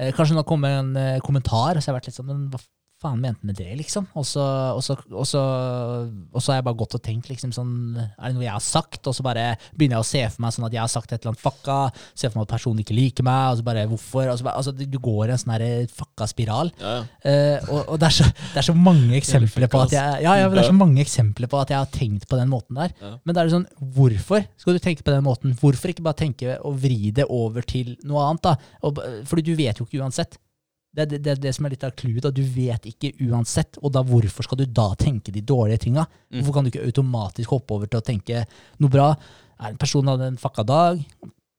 eh, 0.02 0.14
kanskje 0.16 0.38
har 0.40 0.48
kommet 0.50 0.78
en 0.80 0.96
eh, 1.00 1.20
kommentar, 1.24 1.78
så 1.78 1.88
jeg 1.88 1.94
har 1.94 2.00
vært 2.00 2.10
litt 2.10 2.18
sånn 2.18 2.32
Men 2.32 2.48
faen 3.02 3.22
mente 3.22 3.48
med 3.48 3.58
det, 3.58 3.70
liksom? 3.80 4.06
Og 4.18 4.26
så, 4.28 4.44
og, 4.76 4.82
så, 4.86 4.96
og, 5.10 5.26
så, 5.28 5.42
og 6.32 6.38
så 6.42 6.52
har 6.52 6.60
jeg 6.60 6.68
bare 6.68 6.80
gått 6.82 6.96
og 6.98 7.04
tenkt, 7.04 7.30
liksom 7.32 7.54
sånn 7.56 7.74
Er 7.98 8.30
det 8.30 8.36
noe 8.36 8.46
jeg 8.46 8.54
har 8.54 8.64
sagt? 8.64 9.02
Og 9.10 9.16
så 9.18 9.26
bare 9.26 9.56
begynner 9.74 10.00
jeg 10.00 10.06
å 10.06 10.10
se 10.12 10.22
for 10.36 10.46
meg 10.46 10.56
sånn 10.56 10.68
at 10.68 10.78
jeg 10.78 10.84
har 10.84 10.92
sagt 10.92 11.12
et 11.12 11.18
eller 11.20 11.34
annet 11.34 11.44
fucka, 11.44 11.78
se 12.14 12.30
for 12.30 12.40
meg 12.40 12.48
at 12.48 12.54
personen 12.56 12.84
ikke 12.84 12.98
liker 12.98 13.28
meg, 13.28 13.54
og 13.54 13.62
så 13.62 13.68
bare 13.72 13.88
hvorfor? 13.90 14.32
Og 14.32 14.40
så 14.40 14.48
bare, 14.48 14.62
altså, 14.62 14.76
du 14.78 15.00
går 15.02 15.24
i 15.32 15.36
en 15.36 15.42
sånn 15.42 15.56
her 15.56 15.66
fucka 15.92 16.30
spiral. 16.30 16.74
Ja, 16.82 16.94
ja. 17.00 17.08
Eh, 17.32 17.72
og 17.72 17.98
det, 18.02 18.12
er 18.12 18.18
så, 18.20 18.28
det 18.54 18.62
er 18.62 18.68
så 18.70 18.78
mange 18.78 19.18
eksempler 19.18 19.72
på 19.72 19.82
at 19.86 19.96
jeg 19.96 20.22
ja, 20.26 20.36
ja, 20.42 20.50
det 20.52 20.62
er 20.62 20.70
så 20.70 20.76
mange 20.78 21.02
eksempler 21.04 21.50
på 21.52 21.60
at 21.62 21.74
jeg 21.74 21.80
har 21.80 21.92
tenkt 21.94 22.28
på 22.30 22.40
den 22.40 22.52
måten 22.52 22.78
der. 22.78 22.94
Men 23.26 23.34
da 23.34 23.42
er 23.42 23.50
det 23.50 23.56
sånn, 23.56 23.68
hvorfor 23.98 24.46
skal 24.60 24.78
du 24.78 24.84
tenke 24.84 25.06
på 25.06 25.14
den 25.14 25.26
måten? 25.26 25.56
Hvorfor 25.58 25.94
ikke 25.94 26.06
bare 26.06 26.20
tenke 26.22 26.58
og 26.68 26.78
vri 26.84 27.14
det 27.16 27.28
over 27.32 27.66
til 27.66 27.96
noe 28.08 28.30
annet? 28.30 28.46
da? 28.46 28.56
Og, 28.88 29.02
fordi 29.30 29.46
du 29.50 29.54
vet 29.58 29.80
jo 29.80 29.88
ikke 29.88 30.02
uansett. 30.04 30.38
Det 30.92 31.06
er 31.06 31.12
det, 31.14 31.22
det, 31.24 31.36
det 31.40 31.52
som 31.56 31.66
er 31.66 31.76
litt 31.76 31.86
av 31.88 31.94
clouet. 31.96 32.28
Du 32.36 32.42
vet 32.44 32.88
ikke 32.90 33.14
uansett. 33.30 33.80
Og 33.80 33.94
da 33.96 34.04
hvorfor 34.04 34.48
skal 34.48 34.60
du 34.60 34.66
da 34.68 34.90
tenke 35.00 35.32
de 35.32 35.44
dårlige 35.44 35.86
tinga? 35.88 36.08
Hvorfor 36.36 36.58
kan 36.58 36.66
du 36.68 36.72
ikke 36.74 36.88
automatisk 36.88 37.54
hoppe 37.56 37.78
over 37.78 37.92
til 37.92 38.02
å 38.02 38.06
tenke 38.06 38.44
noe 38.84 38.92
bra? 38.92 39.14
Er 39.62 39.72
en 39.72 39.80
person 39.80 40.10
hadde 40.12 40.34
en 40.34 40.42
fucka 40.42 40.66
dag? 40.68 41.00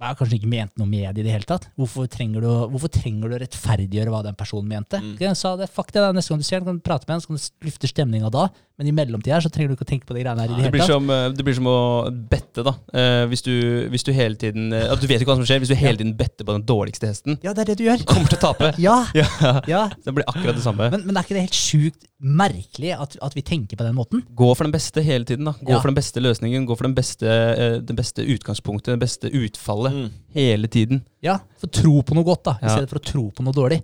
Jeg 0.03 0.19
kanskje 0.19 0.39
ikke 0.41 0.51
ment 0.51 0.73
noe 0.81 0.91
med 0.91 1.15
det 1.15 1.23
i 1.23 1.27
det 1.29 1.35
hele 1.37 1.47
tatt. 1.47 1.69
Hvorfor 1.79 2.09
trenger 2.11 2.43
du, 2.43 2.49
hvorfor 2.73 2.91
trenger 2.91 3.31
du 3.31 3.37
å 3.37 3.41
rettferdiggjøre 3.43 4.11
hva 4.11 4.23
den 4.27 4.39
personen 4.39 4.67
mente? 4.73 4.99
Mm. 4.99 5.13
Jeg 5.23 5.39
sa 5.39 5.55
det, 5.61 5.69
fuck 5.71 5.93
det 5.95 6.03
da, 6.03 6.11
Neste 6.17 6.33
gang 6.33 6.43
du 6.43 6.47
ser 6.49 6.59
den, 6.59 6.67
kan 6.67 6.81
du 6.81 6.87
prate 6.89 7.07
med 7.07 7.15
den, 7.15 7.23
så 7.23 7.31
kan 7.31 7.39
du 7.39 7.69
lufte 7.69 7.91
stemninga 7.91 8.33
da. 8.35 8.49
Men 8.83 8.91
i 8.91 8.95
mellomtida 8.99 9.39
så 9.39 9.51
trenger 9.53 9.71
du 9.71 9.77
ikke 9.77 9.85
å 9.87 9.91
tenke 9.93 10.09
på 10.09 10.15
de 10.17 10.25
greiene 10.25 10.43
her 10.43 10.51
i 10.51 10.57
det 10.59 10.65
Det 10.67 10.73
blir, 10.75 10.83
som, 10.91 11.07
eh, 11.15 11.29
det 11.39 11.45
blir 11.47 11.55
som 11.55 11.69
å 11.71 11.77
bette, 12.11 12.65
da. 12.67 12.73
Eh, 12.91 13.27
hvis, 13.31 13.45
du, 13.47 13.53
hvis 13.93 14.03
du 14.03 14.11
hele 14.17 14.35
tiden 14.41 14.73
eh, 14.75 14.89
at 14.91 14.99
Du 14.99 15.07
vet 15.07 15.23
ikke 15.23 15.31
hva 15.31 15.37
som 15.39 15.47
skjer. 15.47 15.61
Hvis 15.63 15.71
du 15.71 15.77
hele 15.79 16.01
tiden 16.01 16.17
better 16.19 16.43
på 16.49 16.57
den 16.57 16.65
dårligste 16.67 17.07
hesten, 17.13 17.39
Ja, 17.47 17.53
det 17.55 17.63
er 17.63 17.71
det 17.71 17.79
du 17.79 17.85
gjør. 17.87 18.03
kommer 18.11 18.27
til 18.33 18.41
å 18.41 18.43
tape. 18.49 18.73
Ja, 18.83 18.97
Ja, 19.15 19.29
ja. 19.71 19.83
Det 20.03 20.15
blir 20.17 20.27
akkurat 20.27 20.59
det 20.59 20.65
samme. 20.67 20.91
Men, 20.91 21.07
men 21.07 21.17
er 21.21 21.23
ikke 21.29 21.39
det 21.39 21.45
helt 21.47 21.61
sjukt 21.61 22.09
merkelig 22.23 22.93
at, 22.99 23.17
at 23.23 23.35
vi 23.39 23.43
tenker 23.47 23.79
på 23.79 23.87
den 23.87 23.95
måten? 23.99 24.23
Gå 24.35 24.51
for 24.59 24.67
den 24.67 24.75
beste 24.75 25.03
hele 25.07 25.27
tiden. 25.29 25.47
da 25.47 25.55
Gå 25.63 25.77
Ja. 25.77 25.81
for 25.83 25.91
den 25.93 25.99
beste 26.01 26.19
løsningen, 26.23 26.67
gå 26.67 26.77
for 26.79 26.89
den 26.91 26.95
beste, 26.99 27.27
eh, 27.31 27.79
det 27.79 27.97
beste 27.99 28.27
utgangspunktet, 28.27 28.95
det 28.97 29.03
beste 29.07 29.31
utfallet. 29.31 29.95
Mm. 29.95 30.11
Hele 30.35 30.67
tiden. 30.71 31.05
Ja, 31.23 31.39
For 31.61 31.71
tro 31.71 32.01
på 32.03 32.15
noe 32.19 32.27
godt, 32.27 32.43
da, 32.51 32.57
i 32.59 32.67
stedet 32.67 32.91
for 32.91 32.99
å 32.99 33.05
tro 33.07 33.31
på 33.31 33.45
noe 33.47 33.55
dårlig. 33.55 33.83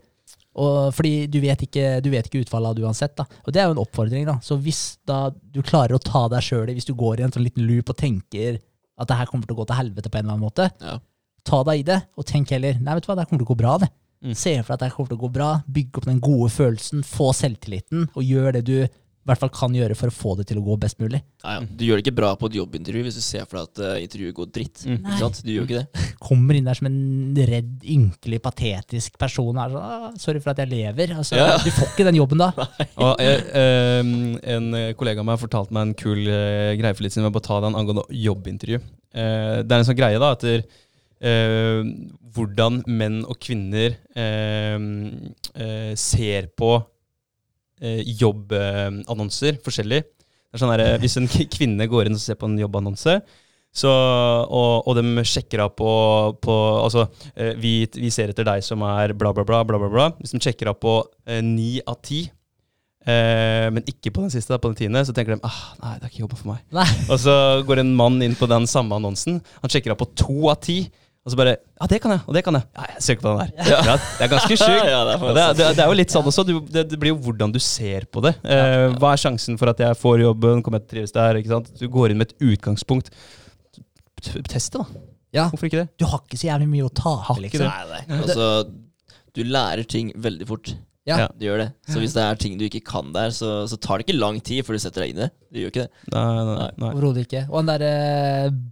Og 0.59 0.93
fordi 0.97 1.27
du 1.31 1.39
vet 1.43 1.61
ikke, 1.69 2.01
du 2.03 2.09
vet 2.11 2.27
ikke 2.27 2.43
utfallet 2.45 2.73
av 2.73 2.79
det 2.79 2.85
uansett. 2.89 3.15
da 3.17 3.25
Og 3.47 3.53
det 3.55 3.61
er 3.63 3.69
jo 3.69 3.77
en 3.77 3.83
oppfordring. 3.85 4.25
da 4.27 4.39
Så 4.43 4.59
hvis 4.61 4.99
da 5.07 5.31
du 5.31 5.61
klarer 5.63 5.95
å 5.95 6.03
ta 6.03 6.27
deg 6.33 6.43
sjøl 6.43 6.69
i, 6.73 6.75
hvis 6.79 6.89
du 6.89 6.95
går 6.99 7.21
i 7.21 7.27
en 7.29 7.35
sånn 7.35 7.45
liten 7.47 7.67
loop 7.69 7.91
og 7.95 7.97
tenker 8.01 8.59
at 8.99 9.07
det 9.09 9.17
her 9.21 9.27
kommer 9.31 9.47
til 9.47 9.55
å 9.55 9.61
gå 9.61 9.67
til 9.71 9.79
helvete 9.79 10.11
på 10.11 10.19
en 10.19 10.25
eller 10.27 10.35
annen 10.35 10.49
måte, 10.49 10.71
Ja. 10.83 10.99
ta 11.45 11.63
deg 11.63 11.79
i 11.81 11.87
det, 11.87 12.03
og 12.19 12.27
tenk 12.27 12.51
heller 12.51 12.75
nei, 12.83 12.95
vet 12.95 13.05
du 13.07 13.13
hva, 13.13 13.15
det 13.15 13.23
her 13.25 13.31
kommer 13.31 13.45
til 13.45 13.49
å 13.49 13.55
gå 13.55 13.59
bra. 13.63 13.79
det 13.79 13.91
Mm. 14.19 14.35
Se 14.35 14.51
for 14.65 14.75
deg 14.75 14.75
at 14.75 14.79
det 14.81 14.87
her 14.89 14.97
kommer 14.97 15.09
til 15.13 15.19
å 15.19 15.21
gå 15.29 15.33
bra, 15.33 15.63
bygg 15.71 15.99
opp 16.01 16.05
den 16.09 16.19
gode 16.19 16.51
følelsen, 16.51 17.05
få 17.07 17.29
selvtilliten, 17.33 18.09
og 18.17 18.25
gjør 18.27 18.53
det 18.55 18.65
du 18.67 18.89
i 19.29 19.31
hvert 19.31 19.43
fall 19.43 19.53
kan 19.53 19.75
gjøre 19.77 19.95
for 19.99 20.09
å 20.09 20.15
få 20.15 20.31
det 20.39 20.47
til 20.49 20.59
å 20.61 20.65
gå 20.65 20.77
best 20.81 20.97
mulig. 21.03 21.21
Ja, 21.45 21.59
ja. 21.59 21.67
Du 21.69 21.85
gjør 21.85 22.01
det 22.01 22.07
ikke 22.07 22.17
bra 22.17 22.31
på 22.41 22.49
et 22.49 22.57
jobbintervju 22.57 23.03
hvis 23.05 23.19
du 23.21 23.25
ser 23.25 23.45
for 23.45 23.61
deg 23.61 23.69
at 23.69 23.83
uh, 23.85 24.01
intervjuet 24.01 24.37
går 24.39 24.49
dritt. 24.57 24.85
Mm. 24.89 24.97
Ikke 25.03 25.19
sant? 25.21 25.41
Du 25.45 25.51
gjør 25.53 25.69
ikke 25.69 25.83
det. 25.83 26.07
Kommer 26.29 26.59
inn 26.59 26.71
der 26.71 26.79
som 26.81 26.89
en 26.89 26.99
redd, 27.53 27.71
ynkelig, 27.85 28.41
patetisk 28.49 29.21
person. 29.21 29.53
Og 29.53 29.61
er 29.63 29.77
sånn, 29.77 29.85
«Ah, 29.85 30.11
'Sorry 30.17 30.41
for 30.43 30.55
at 30.55 30.65
jeg 30.65 30.73
lever'. 30.73 31.15
Altså, 31.21 31.37
Ja. 31.37 31.55
Du 31.61 31.71
får 31.77 31.93
ikke 31.93 32.09
den 32.09 32.19
jobben 32.23 32.41
da. 32.41 32.51
Og 33.05 33.21
jeg, 33.23 33.45
eh, 33.53 34.13
En 34.57 34.73
kollega 34.99 35.21
av 35.21 35.29
meg 35.29 35.41
fortalte 35.45 35.77
meg 35.77 35.91
en 35.91 35.97
kul 35.99 36.25
eh, 36.27 36.75
greie 36.81 36.97
for 36.97 37.05
litt 37.05 37.13
siden. 37.15 37.27
Jeg 37.27 37.31
må 37.31 37.37
bare 37.39 37.49
ta 37.53 37.61
den 37.69 37.77
angående 37.79 38.07
jobbintervju. 38.25 38.81
Eh, 39.13 39.57
det 39.63 39.73
er 39.75 39.83
en 39.83 39.89
sånn 39.89 39.99
greie 39.99 40.19
da 40.23 40.33
etter 40.35 40.63
eh, 41.21 41.83
hvordan 42.35 42.83
menn 42.87 43.23
og 43.27 43.39
kvinner 43.43 43.97
eh, 44.15 44.79
eh, 45.59 45.93
ser 45.99 46.51
på 46.59 46.77
jobbannonser 47.81 49.61
forskjellig. 49.65 50.01
Det 50.49 50.57
er 50.57 50.63
sånn 50.63 50.73
der, 50.73 50.85
eh, 50.87 51.03
hvis 51.03 51.19
en 51.21 51.29
kvinne 51.29 51.87
går 51.91 52.09
inn 52.09 52.17
og 52.17 52.23
ser 52.23 52.39
på 52.41 52.49
en 52.49 52.57
jobbannonse, 52.59 53.19
så, 53.79 53.91
og, 54.49 54.89
og 54.89 54.97
de 54.97 55.25
sjekker 55.29 55.61
av 55.61 55.75
på, 55.77 55.91
på 56.41 56.55
Altså, 56.81 57.05
eh, 57.37 57.53
vi, 57.61 57.83
vi 57.95 58.11
ser 58.11 58.33
etter 58.33 58.47
deg 58.49 58.65
som 58.65 58.83
er 58.87 59.13
bla, 59.13 59.35
bla, 59.37 59.45
bla, 59.47 59.61
bla, 59.69 59.79
bla, 59.79 59.91
bla. 59.93 60.07
Hvis 60.19 60.33
de 60.35 60.41
sjekker 60.43 60.73
av 60.73 60.79
på 60.81 60.95
eh, 61.29 61.43
av 61.85 61.99
ti, 62.03 62.23
eh, 63.05 63.69
men 63.75 63.85
ikke 63.85 64.15
på 64.15 64.25
den 64.25 64.33
siste, 64.33 64.55
da, 64.55 64.61
på 64.63 64.73
den 64.73 64.81
tiende, 64.81 65.05
så 65.05 65.15
tenker 65.15 65.37
de 65.37 65.45
ah, 65.47 65.61
nei, 65.83 65.95
det 65.99 66.09
er 66.09 66.15
ikke 66.15 66.25
jobben 66.25 66.41
for 66.41 66.55
meg. 66.55 66.65
Nei. 66.75 66.89
Og 67.07 67.21
så 67.23 67.37
går 67.69 67.85
en 67.85 67.93
mann 68.01 68.19
inn 68.25 68.39
på 68.39 68.49
den 68.51 68.67
samme 68.71 68.97
annonsen. 68.97 69.43
Han 69.61 69.75
sjekker 69.75 69.95
av 69.95 70.01
på 70.01 70.11
to 70.17 70.49
av 70.49 70.59
ti. 70.65 70.81
Og 71.29 71.35
så 71.35 71.37
bare 71.37 71.53
Ja, 71.59 71.87
det 71.93 71.99
kan 72.01 72.15
jeg, 72.15 72.23
og 72.25 72.37
det 72.37 72.43
kan 72.47 72.57
jeg. 72.57 72.65
Ja, 72.73 72.85
jeg 72.95 73.03
søker 73.05 73.25
på 73.27 73.33
den 73.35 73.41
der. 73.43 73.75
Ja. 73.85 73.97
det 74.01 74.25
er 74.25 74.31
ganske 74.33 74.57
sjukt. 74.57 74.87
Ja, 74.95 75.01
det 75.05 75.17
det, 75.21 75.43
det, 75.59 75.67
det 75.77 75.83
er 75.85 75.91
jo 75.93 75.97
litt 75.99 76.15
sånn 76.15 76.31
også. 76.31 76.45
Du, 76.49 76.55
det, 76.73 76.87
det 76.89 76.99
blir 77.03 77.13
jo 77.13 77.19
hvordan 77.27 77.53
du 77.53 77.61
ser 77.61 78.07
på 78.09 78.23
det. 78.25 78.33
Eh, 78.49 78.87
hva 78.97 79.13
er 79.13 79.21
sjansen 79.21 79.61
for 79.61 79.69
at 79.75 79.83
jeg 79.85 79.99
får 80.01 80.25
jobben? 80.25 80.65
Kommer 80.65 80.81
jeg 80.81 80.87
til 80.87 80.89
å 80.89 80.95
trives 80.97 81.15
der? 81.19 81.41
Ikke 81.43 81.53
sant? 81.53 81.69
Du 81.77 81.85
går 81.93 82.15
inn 82.15 82.23
med 82.23 82.33
et 82.33 82.49
utgangspunkt. 82.55 83.13
Test 84.49 84.73
det, 84.73 84.81
da. 84.81 85.05
Ja, 85.37 85.45
Hvorfor 85.53 85.69
ikke 85.69 85.83
det? 85.83 85.89
Du 86.01 86.07
har 86.09 86.23
ikke 86.25 86.41
så 86.41 86.49
jævlig 86.49 86.71
mye 86.73 86.89
å 86.89 86.93
ta 86.97 87.15
liksom. 87.37 87.69
Nei, 87.69 87.85
nei. 87.93 88.21
Altså, 88.23 88.47
du 89.37 89.43
lærer 89.45 89.85
ting 89.85 90.11
veldig 90.17 90.49
fort. 90.49 90.73
Ja. 91.09 91.17
Ja. 91.25 91.27
Du 91.33 91.47
gjør 91.47 91.63
det. 91.63 91.69
Så 91.89 92.03
hvis 92.03 92.15
det 92.17 92.23
er 92.23 92.39
ting 92.41 92.57
du 92.61 92.67
ikke 92.67 92.83
kan 92.85 93.13
der, 93.15 93.33
så, 93.35 93.63
så 93.71 93.79
tar 93.81 93.99
det 93.99 94.07
ikke 94.07 94.19
lang 94.19 94.41
tid 94.45 94.67
før 94.67 94.77
du 94.77 94.83
setter 94.85 95.05
deg 95.07 95.15
inn 95.15 95.21
i 95.23 95.25
det. 95.25 95.31
Du 95.49 95.61
gjør 95.63 95.73
ikke 95.73 95.85
det. 95.87 96.03
Nei, 96.13 96.25
nei, 96.51 96.71
Nei. 96.85 96.91
Overhodet 96.93 97.25
ikke. 97.25 97.45
Og 97.49 97.61
han 97.63 97.71
derre 97.71 97.93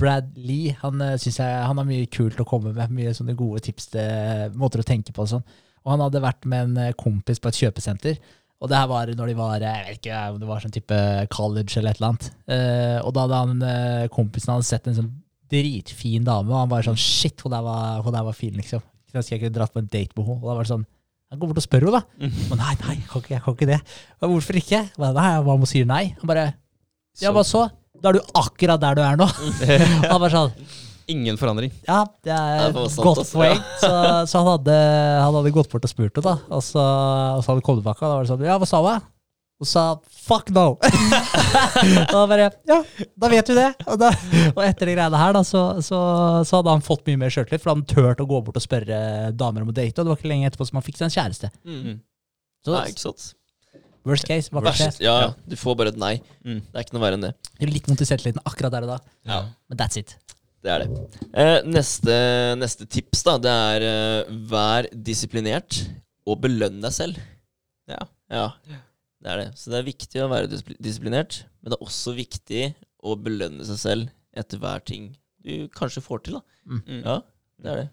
Brad 0.03 0.33
Lee, 0.37 0.75
han 0.83 1.01
syns 1.01 1.27
synes 1.27 1.41
jeg 1.43 1.69
han 1.71 1.81
har 1.81 1.89
mye 1.89 2.11
kult 2.13 2.43
å 2.43 2.49
komme 2.49 2.75
med. 2.77 2.93
Mye 2.97 3.15
sånne 3.17 3.37
gode 3.39 3.65
tips 3.65 3.89
til 3.97 4.59
måter 4.61 4.85
å 4.85 4.87
tenke 4.87 5.17
på 5.17 5.25
og 5.25 5.33
sånn. 5.37 5.47
Og 5.87 5.95
han 5.95 6.03
hadde 6.03 6.25
vært 6.25 6.49
med 6.51 6.67
en 6.67 6.83
eh, 6.83 6.97
kompis 6.99 7.41
på 7.41 7.53
et 7.53 7.61
kjøpesenter. 7.63 8.19
Og 8.57 8.71
det 8.73 8.79
her 8.81 8.89
var 8.91 9.11
når 9.13 9.31
de 9.31 9.37
var 9.37 9.63
jeg 9.63 9.85
vet 9.87 9.99
ikke 10.01 10.21
om 10.33 10.41
det 10.41 10.49
var 10.49 10.65
sånn 10.65 10.75
type 10.75 10.99
college 11.33 11.77
eller 11.79 11.93
et 11.93 12.01
eller 12.01 12.11
annet. 12.11 12.29
Eh, 12.51 12.99
og 13.03 13.13
da 13.15 13.27
hadde 13.27 13.41
han 13.45 13.65
eh, 13.69 14.09
kompisen 14.13 14.55
hadde 14.55 14.67
sett 14.67 14.89
en 14.91 14.97
sånn 14.99 15.13
dritfin 15.53 16.25
dame, 16.27 16.51
og 16.51 16.65
han 16.65 16.71
var 16.73 16.83
sånn 16.83 16.99
Shit, 16.99 17.45
hun 17.45 17.53
der 17.55 17.63
var, 17.63 18.01
hun 18.03 18.17
der 18.17 18.27
var 18.27 18.35
fin, 18.35 18.57
liksom. 18.59 18.83
Så 19.13 19.23
jeg 19.23 19.39
skulle 19.39 19.55
dratt 19.55 19.73
på 19.73 19.81
en 19.81 19.87
date 19.89 20.17
med 20.17 20.27
henne. 20.27 20.41
Og 20.43 20.49
da 20.49 20.57
var 20.57 20.67
det 20.67 20.73
sånn 20.73 20.87
Han 21.33 21.41
går 21.43 21.51
bort 21.51 21.59
og 21.59 21.65
spør 21.65 21.87
henne, 21.89 22.01
da. 22.01 22.29
Men 22.51 22.61
nei, 22.63 22.75
nei, 22.85 22.95
jeg 23.01 23.09
kan 23.11 23.23
ikke, 23.25 23.33
jeg 23.35 23.43
kan 23.45 23.57
ikke 23.57 23.69
det. 23.73 23.79
Men 24.23 24.31
hvorfor 24.31 24.59
ikke? 24.61 24.81
Jeg 24.87 25.01
Bare, 25.03 25.15
nei, 25.17 25.31
Hva 25.43 25.55
om 25.57 25.65
hun 25.65 25.71
sier 25.71 25.89
nei? 25.91 26.03
Han 26.21 26.31
bare 26.31 26.45
Ja, 27.23 27.33
hva 27.35 27.43
så? 27.47 27.65
Da 28.03 28.11
er 28.13 28.19
du 28.19 28.35
akkurat 28.37 28.81
der 28.83 28.99
du 28.99 29.03
er 29.03 29.17
nå. 29.19 29.27
Han 30.11 30.21
bare 30.21 30.33
sånn 30.35 30.53
Ingen 31.09 31.37
forandring. 31.39 31.71
Ja, 31.87 32.01
det 32.27 32.33
er 32.35 32.73
det 32.75 32.83
et 32.83 32.97
godt 32.99 33.21
ass. 33.23 33.29
poeng. 33.31 33.61
Så, 33.79 33.91
så 34.27 34.41
han, 34.43 34.49
hadde, 34.57 34.75
han 35.23 35.37
hadde 35.39 35.53
gått 35.55 35.69
bort 35.71 35.85
og 35.87 35.93
spurt 35.93 36.19
henne, 36.19 36.25
da. 36.27 36.33
Og 36.51 36.65
så, 36.67 36.83
og 36.83 37.45
så 37.45 37.53
hadde 37.53 37.61
han 37.61 37.67
kommet 37.69 37.85
tilbake, 37.85 38.03
og 38.03 38.11
da 38.11 38.17
var 38.17 38.27
det 38.27 38.31
sånn 38.33 38.43
Ja, 38.49 38.57
hva 38.59 38.67
sa 38.67 38.81
hun? 38.83 39.05
Hun 39.57 39.69
sa 39.71 39.83
fuck 40.13 40.51
no. 40.53 40.67
og 40.83 42.11
da 42.11 42.25
bare 42.29 42.49
Ja, 42.69 42.77
da 43.17 43.31
vet 43.33 43.49
du 43.49 43.55
det. 43.57 43.71
Og, 43.87 43.97
da, 44.03 44.11
og 44.53 44.61
etter 44.67 44.91
de 44.91 44.97
greiene 44.99 45.21
her, 45.23 45.33
da, 45.37 45.41
så, 45.49 45.63
så, 45.85 46.01
så 46.45 46.59
hadde 46.61 46.75
han 46.75 46.85
fått 46.85 47.07
mye 47.09 47.23
mer 47.23 47.33
sjøltillit, 47.33 47.63
for 47.65 47.73
han 47.73 47.87
turte 47.89 48.27
å 48.27 48.29
gå 48.29 48.43
bort 48.45 48.59
og 48.61 48.65
spørre 48.65 48.99
damer 49.33 49.65
om 49.65 49.73
å 49.73 49.77
date, 49.77 49.97
og 49.97 50.05
det 50.05 50.13
var 50.13 50.21
ikke 50.21 50.31
lenge 50.35 50.51
etterpå 50.51 50.69
som 50.69 50.77
han 50.81 50.85
fikk 50.85 51.01
seg 51.01 51.09
en 51.09 51.17
kjæreste. 51.17 51.51
Mm. 51.65 51.97
Så 52.67 52.75
Nei, 52.77 52.85
ikke 52.93 53.05
sant? 53.07 53.27
worst 54.07 54.29
case, 54.29 54.53
hva 54.55 54.63
kan 54.63 54.77
skje? 54.77 54.91
Ja, 55.03 55.17
ja. 55.25 55.31
Du 55.51 55.57
får 55.59 55.75
bare 55.81 55.91
et 55.95 55.99
nei. 55.99 56.13
Mm. 56.47 56.61
Det 56.63 56.79
er 56.79 56.85
ikke 56.87 56.95
noe 56.99 57.03
verre 57.03 57.19
enn 57.19 57.25
det. 57.27 57.33
Det 57.57 57.67
er 57.67 57.73
Litt 57.73 57.89
vondt 57.91 58.05
i 58.05 58.07
selvtilliten 58.07 58.45
akkurat 58.47 58.75
der 58.77 58.87
og 58.87 58.93
da, 58.93 58.99
Ja. 59.27 59.41
men 59.71 59.81
that's 59.81 59.99
it. 59.99 60.15
Det 60.67 60.73
er 60.73 60.83
det. 60.85 61.01
Eh, 61.33 61.57
neste, 61.71 62.15
neste 62.59 62.87
tips, 62.91 63.23
da, 63.27 63.37
det 63.43 63.53
er 63.71 63.85
uh, 63.87 64.37
vær 64.51 64.89
disiplinert 65.09 65.81
og 66.27 66.41
belønn 66.43 66.81
deg 66.83 66.95
selv. 66.95 67.19
Ja. 67.91 68.01
Ja, 68.31 68.47
det 69.25 69.33
er 69.33 69.41
det. 69.41 69.47
Så 69.59 69.73
det 69.73 69.79
er 69.79 69.87
viktig 69.87 70.23
å 70.23 70.31
være 70.31 70.51
disiplinert, 70.53 71.45
men 71.61 71.73
det 71.73 71.79
er 71.79 71.87
også 71.87 72.15
viktig 72.17 72.65
å 73.07 73.17
belønne 73.21 73.65
seg 73.69 73.81
selv 73.81 74.11
etter 74.37 74.61
hver 74.61 74.83
ting 74.85 75.11
du 75.47 75.69
kanskje 75.77 76.03
får 76.05 76.27
til. 76.27 76.39
da. 76.39 76.43
Mm. 76.67 77.01
Ja, 77.07 77.17
det 77.63 77.73
er 77.73 77.81
det. 77.81 77.89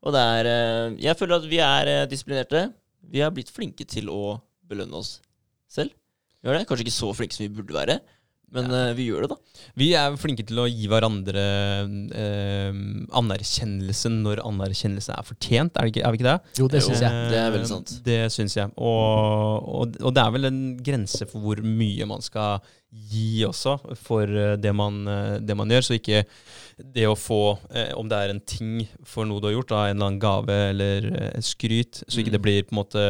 Og 0.00 0.14
det 0.16 0.20
er 0.20 0.48
eh, 0.48 0.94
Jeg 1.04 1.16
føler 1.20 1.36
at 1.36 1.48
vi 1.48 1.58
er 1.62 1.90
eh, 1.92 2.06
disiplinerte. 2.08 2.64
Vi 3.12 3.20
har 3.22 3.32
blitt 3.34 3.52
flinke 3.52 3.84
til 3.88 4.08
å 4.12 4.38
belønne 4.68 5.00
oss 5.00 5.18
selv. 5.70 5.92
Gjør 6.44 6.56
det. 6.56 6.66
Kanskje 6.68 6.86
ikke 6.86 6.96
så 6.96 7.10
flinke 7.16 7.36
som 7.36 7.44
vi 7.44 7.52
burde 7.58 7.76
være, 7.76 7.98
men 8.54 8.70
eh, 8.74 8.92
vi 8.98 9.06
gjør 9.10 9.24
det, 9.26 9.30
da. 9.34 9.64
Vi 9.78 9.90
er 9.98 10.16
flinke 10.18 10.42
til 10.48 10.58
å 10.58 10.66
gi 10.66 10.88
hverandre 10.90 11.42
uh, 11.86 12.80
anerkjennelse 13.20 14.10
når 14.14 14.42
anerkjennelse 14.46 15.14
er 15.14 15.26
fortjent, 15.28 15.76
er, 15.76 15.86
det 15.86 15.94
ikke, 15.94 16.04
er 16.06 16.14
vi 16.14 16.20
ikke 16.20 16.28
det? 16.28 16.58
Jo, 16.58 16.68
det 16.72 16.82
syns 16.86 17.04
jeg. 17.04 17.22
Det 17.30 17.40
er 17.40 17.54
veldig 17.54 17.70
sant. 17.70 17.94
Eh, 17.94 18.02
Det 18.08 18.18
syns 18.34 18.56
jeg. 18.58 18.72
Og, 18.76 19.70
og, 19.80 19.96
og 20.02 20.14
det 20.16 20.24
er 20.24 20.34
vel 20.36 20.50
en 20.50 20.60
grense 20.86 21.28
for 21.30 21.44
hvor 21.44 21.62
mye 21.64 22.08
man 22.10 22.24
skal 22.24 22.64
gi 22.90 23.44
også 23.46 23.76
for 24.02 24.26
eh, 24.26 24.56
det 24.58 24.72
man, 24.74 25.02
eh, 25.06 25.36
det 25.44 25.56
man 25.58 25.70
gjør. 25.70 25.86
Så 25.86 25.98
ikke 26.00 26.24
det 26.94 27.04
å 27.10 27.14
få, 27.18 27.58
eh, 27.74 27.92
om 27.98 28.08
det 28.08 28.16
er 28.18 28.32
en 28.34 28.40
ting 28.40 28.86
for 29.04 29.24
noe 29.28 29.40
du 29.40 29.46
har 29.48 29.54
gjort, 29.58 29.68
da, 29.72 29.84
en 29.88 29.96
eller 29.96 30.06
annen 30.08 30.20
gave 30.22 30.56
eller 30.70 31.06
eh, 31.10 31.40
skryt, 31.44 32.02
så 32.08 32.20
ikke 32.22 32.30
Mm. 32.30 32.36
det 32.38 32.42
blir 32.42 32.62
på 32.64 32.72
en 32.74 32.80
måte 32.80 33.04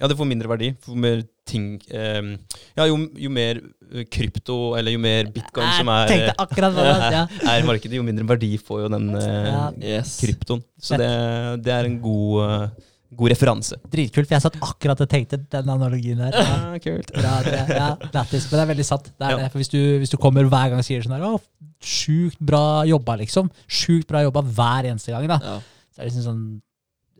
Ja, 0.00 0.06
det 0.08 0.16
får 0.18 0.26
mindre 0.28 0.48
verdi. 0.48 0.70
For 0.84 0.94
mer 0.96 1.22
ting 1.48 1.80
eh, 1.90 2.36
Ja, 2.76 2.84
jo, 2.86 2.98
jo 3.16 3.30
mer 3.32 3.60
eh, 3.94 4.04
krypto, 4.04 4.74
eller 4.76 4.92
jo 4.92 4.98
mer 5.00 5.30
bitcoin 5.32 5.70
som 5.78 5.88
er, 5.88 6.08
Jeg 6.08 6.18
tenkte 6.18 6.44
akkurat 6.44 6.74
på 6.76 6.84
det. 6.84 7.12
Ja. 7.14 7.24
er 7.54 7.64
markedet, 7.66 7.96
jo 7.96 8.02
mindre 8.04 8.26
verdi 8.28 8.52
får 8.58 8.82
jo 8.84 8.88
den 8.92 9.08
eh, 9.16 9.48
Ja. 9.48 9.64
Yes. 9.80 10.18
kryptoen. 10.20 10.62
Så 10.80 10.98
det, 11.00 11.08
det 11.64 11.72
er 11.72 11.84
en 11.88 12.00
god, 12.02 12.44
eh, 12.44 12.68
god 13.16 13.30
referanse. 13.32 13.76
Dritkult, 13.88 14.26
for 14.28 14.34
jeg 14.36 14.42
satt 14.44 14.58
akkurat 14.60 15.00
og 15.00 15.08
tenkte 15.08 15.38
den 15.50 15.70
analogien 15.72 16.18
der. 16.20 16.34
Ja. 16.36 16.78
Kult. 16.84 17.12
Bra, 17.14 17.36
det, 17.46 17.60
ja, 17.72 17.86
lættis, 18.12 18.44
men 18.50 18.58
det 18.58 18.64
er 18.66 18.70
veldig 18.74 18.84
sant. 18.84 19.04
Det 19.16 19.26
er 19.26 19.30
Ja. 19.30 19.36
det. 19.44 19.50
For 19.52 19.58
hvis 19.62 19.70
du, 19.72 19.78
hvis 20.02 20.10
du 20.12 20.16
kommer 20.20 20.44
hver 20.44 20.68
gang 20.70 20.78
og 20.78 20.84
sier 20.84 21.00
sånn 21.02 21.16
her 21.16 21.24
Å, 21.24 21.40
sjukt 21.80 22.38
bra 22.40 22.84
jobba, 22.84 23.16
liksom. 23.22 23.48
Sjukt 23.66 24.06
bra 24.10 24.20
jobba 24.26 24.42
hver 24.44 24.90
eneste 24.92 25.14
gang, 25.14 25.26
da. 25.30 25.38
Ja. 25.42 25.56
Så 25.94 26.00
er 26.00 26.04
det 26.04 26.10
liksom 26.12 26.26
sånn 26.28 26.42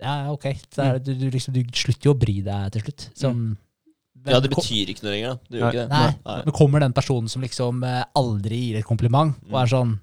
Ja, 0.03 0.31
ok. 0.31 0.45
Så 0.71 0.85
er 0.85 0.99
det, 0.99 1.05
du, 1.09 1.15
du, 1.25 1.31
liksom, 1.35 1.55
du 1.57 1.63
slutter 1.73 2.07
jo 2.11 2.15
å 2.15 2.19
bry 2.21 2.37
deg 2.47 2.69
til 2.77 2.83
slutt. 2.85 3.09
Sånn, 3.19 3.41
men 4.19 4.35
ja, 4.35 4.39
det 4.45 4.51
betyr 4.53 4.93
ikke 4.93 5.03
noe 5.07 5.15
lenger. 5.17 5.39
Det 5.49 5.59
gjør 5.59 5.73
ikke 5.73 5.81
det. 5.81 5.89
Nei, 5.91 6.13
Nei. 6.27 6.37
men 6.45 6.55
kommer 6.55 6.81
den 6.85 6.93
personen 6.95 7.29
som 7.33 7.43
liksom 7.43 7.83
eh, 7.87 8.05
aldri 8.19 8.61
gir 8.69 8.79
et 8.79 8.87
kompliment, 8.87 9.35
og 9.49 9.57
Mm. 9.57 9.63
er 9.63 9.73
sånn 9.73 9.97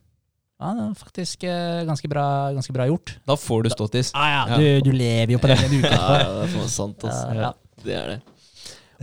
Ja, 0.61 0.69
det 0.77 0.83
er 0.85 0.93
faktisk 0.95 1.43
eh, 1.43 1.81
ganske, 1.87 2.07
bra, 2.07 2.25
ganske 2.55 2.73
bra 2.75 2.85
gjort. 2.87 3.15
Da 3.27 3.35
får 3.35 3.63
du 3.65 3.69
ståttis. 3.73 4.11
Ah, 4.15 4.29
ja, 4.31 4.43
Ja. 4.53 4.57
du, 4.61 4.87
du 4.87 4.91
lever 4.95 5.33
jo 5.35 5.39
på 5.43 5.49
den 5.51 5.57
en 5.65 5.73
uke 5.81 5.91
Ja, 5.91 5.97
etterpå. 5.99 6.21
ja, 6.23 6.45
det 6.55 6.61
er 6.63 6.69
sant, 6.71 7.03
ass. 7.09 7.21
Ja, 7.27 7.41
ja. 7.41 7.53
Det 7.83 7.95
er 7.99 8.07
det. 8.13 8.19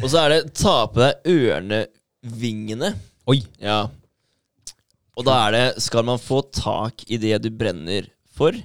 Og 0.03 0.07
så 0.09 0.23
er 0.23 0.33
det 0.33 0.55
ta 0.57 0.77
på 0.89 1.03
deg 1.03 1.29
ørnevingene. 1.29 2.95
Oi. 3.29 3.43
Ja. 3.61 3.83
Og 5.13 5.27
da 5.29 5.35
er 5.47 5.53
det 5.53 5.65
Skal 5.85 6.07
man 6.09 6.17
få 6.19 6.41
tak 6.57 7.05
i 7.13 7.19
det 7.21 7.37
du 7.45 7.51
brenner 7.53 8.09
for, 8.33 8.57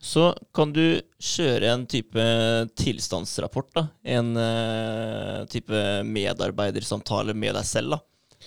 så 0.00 0.30
kan 0.56 0.70
du 0.72 1.02
kjøre 1.20 1.68
en 1.74 1.82
type 1.84 2.24
tilstandsrapport. 2.80 3.68
da 3.76 3.82
En 4.16 4.30
uh, 4.40 5.44
type 5.52 5.76
medarbeidersamtale 6.08 7.34
med 7.36 7.52
deg 7.60 7.68
selv. 7.68 7.90
da 7.98 8.00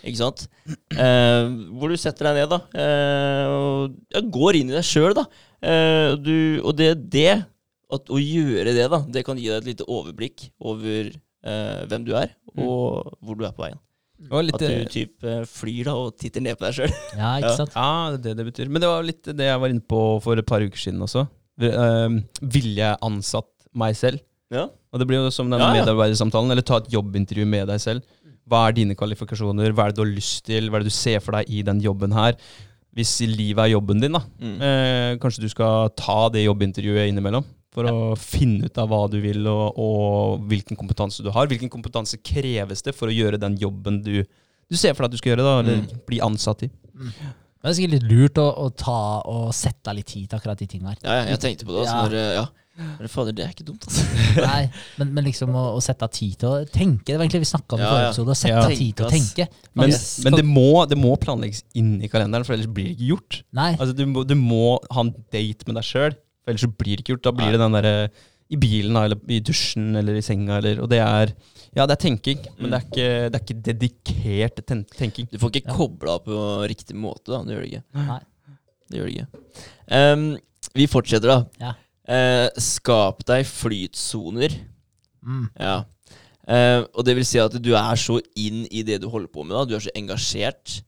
Ikke 0.03 0.19
sant? 0.19 0.45
Eh, 0.67 1.45
hvor 1.79 1.91
du 1.93 1.95
setter 1.99 2.27
deg 2.29 2.41
ned 2.41 2.51
da 2.51 2.59
eh, 2.75 3.45
og 3.47 3.93
ja, 4.11 4.21
går 4.35 4.59
inn 4.59 4.71
i 4.73 4.75
deg 4.75 4.83
sjøl. 4.87 5.13
da 5.15 5.23
eh, 5.63 6.15
du, 6.19 6.33
Og 6.63 6.75
det, 6.79 6.89
det 7.13 7.29
at 7.93 8.09
å 8.11 8.17
gjøre 8.19 8.73
det, 8.75 8.87
da 8.91 8.99
det 9.15 9.23
kan 9.27 9.37
gi 9.39 9.47
deg 9.51 9.61
et 9.61 9.67
lite 9.71 9.85
overblikk 9.87 10.47
over 10.65 11.11
eh, 11.13 11.81
hvem 11.91 12.05
du 12.07 12.13
er, 12.17 12.31
og 12.57 13.13
hvor 13.21 13.37
du 13.37 13.43
er 13.45 13.53
på 13.55 13.63
veien. 13.67 13.79
Litt, 14.23 14.55
At 14.55 14.63
du 14.63 14.85
typ 14.91 15.25
eh, 15.27 15.41
flyr 15.49 15.89
da 15.89 15.93
og 15.99 16.13
titter 16.19 16.41
ned 16.45 16.55
på 16.57 16.63
deg 16.67 16.77
sjøl. 16.77 16.93
Ja, 17.19 17.33
ikke 17.41 17.55
sant? 17.61 17.73
ja, 17.75 17.87
det 18.15 18.19
er 18.19 18.23
det 18.29 18.35
det 18.39 18.47
betyr. 18.49 18.71
Men 18.71 18.81
det 18.83 18.89
var 18.91 19.05
litt 19.05 19.29
det 19.35 19.49
jeg 19.49 19.61
var 19.61 19.73
inne 19.73 19.83
på 19.93 20.01
for 20.25 20.39
et 20.41 20.47
par 20.49 20.63
uker 20.63 20.79
siden 20.79 21.03
også. 21.05 21.25
Uh, 21.61 22.17
ville 22.41 22.79
jeg 22.79 22.97
ansatt 23.05 23.51
meg 23.77 23.93
selv? 23.99 24.23
Ja. 24.53 24.67
Og 24.93 25.01
det 25.01 25.05
blir 25.09 25.21
jo 25.21 25.29
som 25.33 25.49
den 25.51 25.61
Ja, 25.61 25.69
ja. 25.73 25.81
medarbeidersamtalen, 25.83 26.49
eller 26.53 26.65
ta 26.65 26.79
et 26.81 26.89
jobbintervju 26.93 27.45
med 27.49 27.67
deg 27.69 27.81
selv. 27.83 28.05
Hva 28.49 28.67
er 28.67 28.75
dine 28.75 28.95
kvalifikasjoner, 28.99 29.71
hva 29.71 29.85
er 29.87 29.93
det 29.93 29.95
du 29.99 30.03
har 30.03 30.11
lyst 30.13 30.43
til, 30.49 30.69
hva 30.69 30.77
er 30.79 30.83
det 30.83 30.91
du 30.91 30.95
ser 30.97 31.19
for 31.23 31.37
deg 31.37 31.49
i 31.49 31.61
den 31.63 31.79
jobben 31.83 32.11
her? 32.15 32.35
Hvis 32.93 33.13
livet 33.25 33.63
er 33.63 33.71
jobben 33.73 34.01
din, 34.03 34.11
da. 34.13 34.19
Mm. 34.41 34.57
Eh, 34.61 35.11
kanskje 35.23 35.41
du 35.45 35.49
skal 35.49 35.89
ta 35.97 36.29
det 36.29 36.43
jobbintervjuet 36.45 37.07
innimellom. 37.09 37.45
For 37.73 37.87
å 37.89 38.13
finne 38.19 38.67
ut 38.69 38.77
av 38.77 38.91
hva 38.91 39.07
du 39.09 39.15
vil, 39.23 39.47
og, 39.49 39.79
og 39.81 40.43
hvilken 40.51 40.77
kompetanse 40.77 41.23
du 41.25 41.31
har. 41.33 41.47
Hvilken 41.49 41.71
kompetanse 41.73 42.19
kreves 42.21 42.83
det 42.85 42.93
for 42.93 43.09
å 43.09 43.15
gjøre 43.15 43.39
den 43.41 43.55
jobben 43.57 43.97
du, 44.05 44.19
du 44.69 44.77
ser 44.77 44.93
for 44.93 45.07
deg 45.07 45.09
at 45.09 45.15
du 45.15 45.21
skal 45.23 45.31
gjøre, 45.33 45.47
da, 45.47 45.55
eller 45.63 45.79
Mm. 45.81 46.03
bli 46.05 46.19
ansatt 46.21 46.67
i. 46.67 46.69
Det 46.93 47.71
er 47.71 47.73
sikkert 47.79 47.95
litt 47.95 48.05
lurt 48.11 48.37
å, 48.43 48.45
å 48.59 48.67
ta 48.77 48.99
og 49.25 49.47
sette 49.57 49.89
av 49.89 49.95
litt 49.97 50.11
tid 50.11 50.27
til 50.29 50.37
akkurat 50.37 50.59
de 50.59 50.67
tingene 50.69 50.93
her. 50.93 50.99
Ja, 51.01 51.15
ja, 51.23 51.25
jeg 51.31 51.39
tenkte 51.47 51.65
på 51.65 51.73
det. 51.73 51.87
Altså, 51.87 51.95
Ja. 51.95 52.03
når, 52.03 52.13
eh, 52.19 52.33
ja. 52.37 52.45
Men 52.73 53.07
fader, 53.11 53.35
det 53.37 53.43
er 53.45 53.51
ikke 53.53 53.65
dumt, 53.67 53.83
altså. 53.85 54.01
Nei, 54.49 54.63
men, 54.97 55.11
men 55.13 55.25
liksom 55.27 55.51
å, 55.53 55.63
å 55.77 55.81
sette 55.85 56.07
av 56.07 56.09
tid 56.15 56.33
til 56.41 56.49
å 56.49 56.61
tenke. 56.73 57.05
Det 57.11 57.17
var 57.19 57.25
egentlig 57.27 57.43
vi 57.43 57.49
snakka 57.51 57.75
om 57.77 57.81
i 57.81 57.85
Ja, 57.85 57.89
forrige 57.91 58.07
episode. 58.09 58.33
Å 58.33 58.39
sette 58.39 58.53
Ja. 58.55 58.63
av 58.65 58.73
tid 58.73 58.95
til 58.97 59.05
å 59.05 59.11
Tenke. 59.13 59.45
Men, 59.77 59.91
Yes. 59.93 60.05
men 60.25 60.37
det, 60.39 60.45
må, 60.47 60.65
det 60.89 60.97
må 60.97 61.11
planlegges 61.21 61.61
inn 61.77 61.91
i 62.01 62.09
kalenderen, 62.09 62.45
for 62.47 62.55
ellers 62.57 62.71
blir 62.73 62.89
det 62.89 62.95
ikke 62.97 63.09
gjort. 63.11 63.39
Nei. 63.53 63.71
Altså, 63.77 63.93
du, 63.99 64.05
må, 64.09 64.23
du 64.25 64.33
må 64.39 64.63
ha 64.89 65.03
en 65.05 65.13
date 65.35 65.69
med 65.69 65.77
deg 65.77 65.85
sjøl, 65.91 66.17
for 66.41 66.53
ellers 66.55 66.65
så 66.65 66.71
blir 66.73 66.95
det 66.97 67.05
ikke 67.05 67.13
gjort. 67.13 67.25
Da 67.29 67.35
blir 67.37 67.51
Nei. 67.51 67.53
det 67.57 67.61
den 67.61 67.77
derre 67.77 67.93
i 68.53 68.57
bilen 68.59 68.97
eller 68.99 69.21
i 69.33 69.37
dusjen 69.45 69.93
eller 70.01 70.17
i 70.19 70.25
senga, 70.25 70.57
eller, 70.59 70.81
og 70.83 70.89
det 70.91 70.99
er 71.05 71.31
Ja, 71.77 71.85
det 71.89 71.95
er 71.95 72.01
tenking, 72.03 72.41
men 72.59 72.73
det 72.73 72.77
er 72.79 72.83
ikke, 72.89 73.05
det 73.29 73.37
er 73.37 73.45
ikke 73.45 73.61
dedikert 73.69 74.59
ten 74.69 74.83
tenking. 74.97 75.29
Du 75.31 75.37
får 75.41 75.53
ikke 75.55 75.69
Ja. 75.71 75.77
kobla 75.77 76.17
på 76.25 76.41
riktig 76.69 76.93
måte, 76.97 77.29
da. 77.33 77.39
Det 77.45 77.53
gjør 77.55 77.63
det 77.63 77.71
ikke. 77.71 77.85
Nei. 78.09 78.19
Det 78.89 78.99
gjør 78.99 79.07
det 79.09 79.15
ikke. 79.15 79.45
Um, 79.89 80.25
vi 80.77 80.85
fortsetter, 80.89 81.31
da. 81.31 81.39
Ja. 81.61 81.71
Eh, 82.03 82.47
skap 82.59 83.23
deg 83.27 83.45
flytsoner. 83.47 84.55
Mm. 85.23 85.45
Ja. 85.59 85.77
Eh, 86.43 86.81
og 86.91 87.05
det 87.07 87.15
vil 87.15 87.27
si 87.27 87.39
at 87.39 87.55
du 87.63 87.71
er 87.79 87.99
så 87.99 88.17
inn 88.35 88.65
i 88.67 88.83
det 88.83 88.99
du 89.03 89.07
holder 89.11 89.31
på 89.31 89.45
med, 89.45 89.55
da. 89.55 89.63
Du 89.67 89.77
er 89.77 89.85
så 89.85 89.93
engasjert 89.95 90.81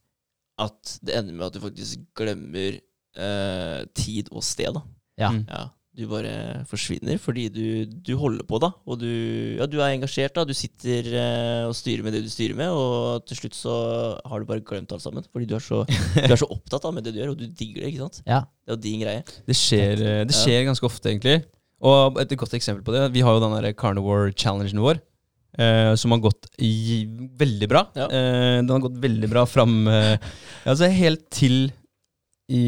at 0.60 0.98
det 1.04 1.16
ender 1.16 1.36
med 1.36 1.48
at 1.48 1.56
du 1.56 1.64
faktisk 1.64 2.04
glemmer 2.16 2.80
eh, 2.80 3.82
tid 3.96 4.32
og 4.32 4.44
sted, 4.44 4.76
da. 4.76 4.84
Ja. 5.20 5.32
Mm. 5.32 5.46
Ja, 5.48 5.64
du 5.96 6.04
bare 6.12 6.66
forsvinner 6.70 7.20
fordi 7.22 7.46
du, 7.54 7.66
du 7.88 8.12
holder 8.20 8.44
på, 8.48 8.60
da. 8.62 8.72
Og 8.86 9.00
du, 9.02 9.10
ja, 9.60 9.68
du 9.70 9.78
er 9.80 9.94
engasjert, 9.94 10.36
da. 10.36 10.44
Du 10.48 10.54
sitter 10.58 11.08
eh, 11.12 11.64
og 11.70 11.76
styrer 11.78 12.06
med 12.06 12.16
det 12.18 12.26
du 12.26 12.30
styrer 12.32 12.58
med, 12.60 12.76
og 12.76 13.26
til 13.30 13.40
slutt 13.40 13.58
så 13.58 13.76
har 14.20 14.42
du 14.42 14.50
bare 14.50 14.64
glemt 14.66 14.92
alt 14.96 15.06
sammen. 15.06 15.26
Fordi 15.32 15.50
du 15.50 15.56
er 15.58 15.64
så, 15.64 15.82
du 15.88 16.28
er 16.28 16.42
så 16.42 16.52
opptatt 16.52 16.88
av 16.88 16.96
med 16.96 17.08
det 17.08 17.16
du 17.16 17.22
gjør, 17.22 17.34
og 17.34 17.42
du 17.42 17.48
digger 17.48 17.86
det, 17.86 17.94
ikke 17.94 18.06
sant. 18.06 18.22
Ja. 18.28 18.44
Det 18.66 18.74
er 18.74 18.78
jo 18.78 18.84
din 18.86 19.04
greie. 19.06 19.26
Det 19.48 19.58
skjer, 19.58 20.06
det 20.28 20.36
skjer 20.36 20.62
Ja. 20.62 20.70
ganske 20.70 20.88
ofte, 20.88 21.12
egentlig. 21.12 21.42
Og 21.86 22.20
et 22.22 22.38
godt 22.40 22.56
eksempel 22.58 22.86
på 22.86 22.96
det, 22.96 23.08
vi 23.14 23.24
har 23.26 23.36
jo 23.36 23.44
den 23.44 23.58
der 23.58 23.76
Carnivore 23.78 24.34
Challengen 24.36 24.84
vår. 24.84 25.02
Uh, 25.56 25.96
som 25.96 26.12
har 26.12 26.20
gått 26.20 26.50
i, 26.60 27.06
veldig 27.40 27.68
bra. 27.72 27.86
Ja. 27.96 28.10
Uh, 28.12 28.58
den 28.60 28.74
har 28.74 28.82
gått 28.84 28.98
veldig 29.00 29.30
bra 29.32 29.46
fram 29.48 29.86
uh, 29.88 30.18
altså 30.68 30.90
helt 30.92 31.30
til 31.32 31.70
i, 32.52 32.64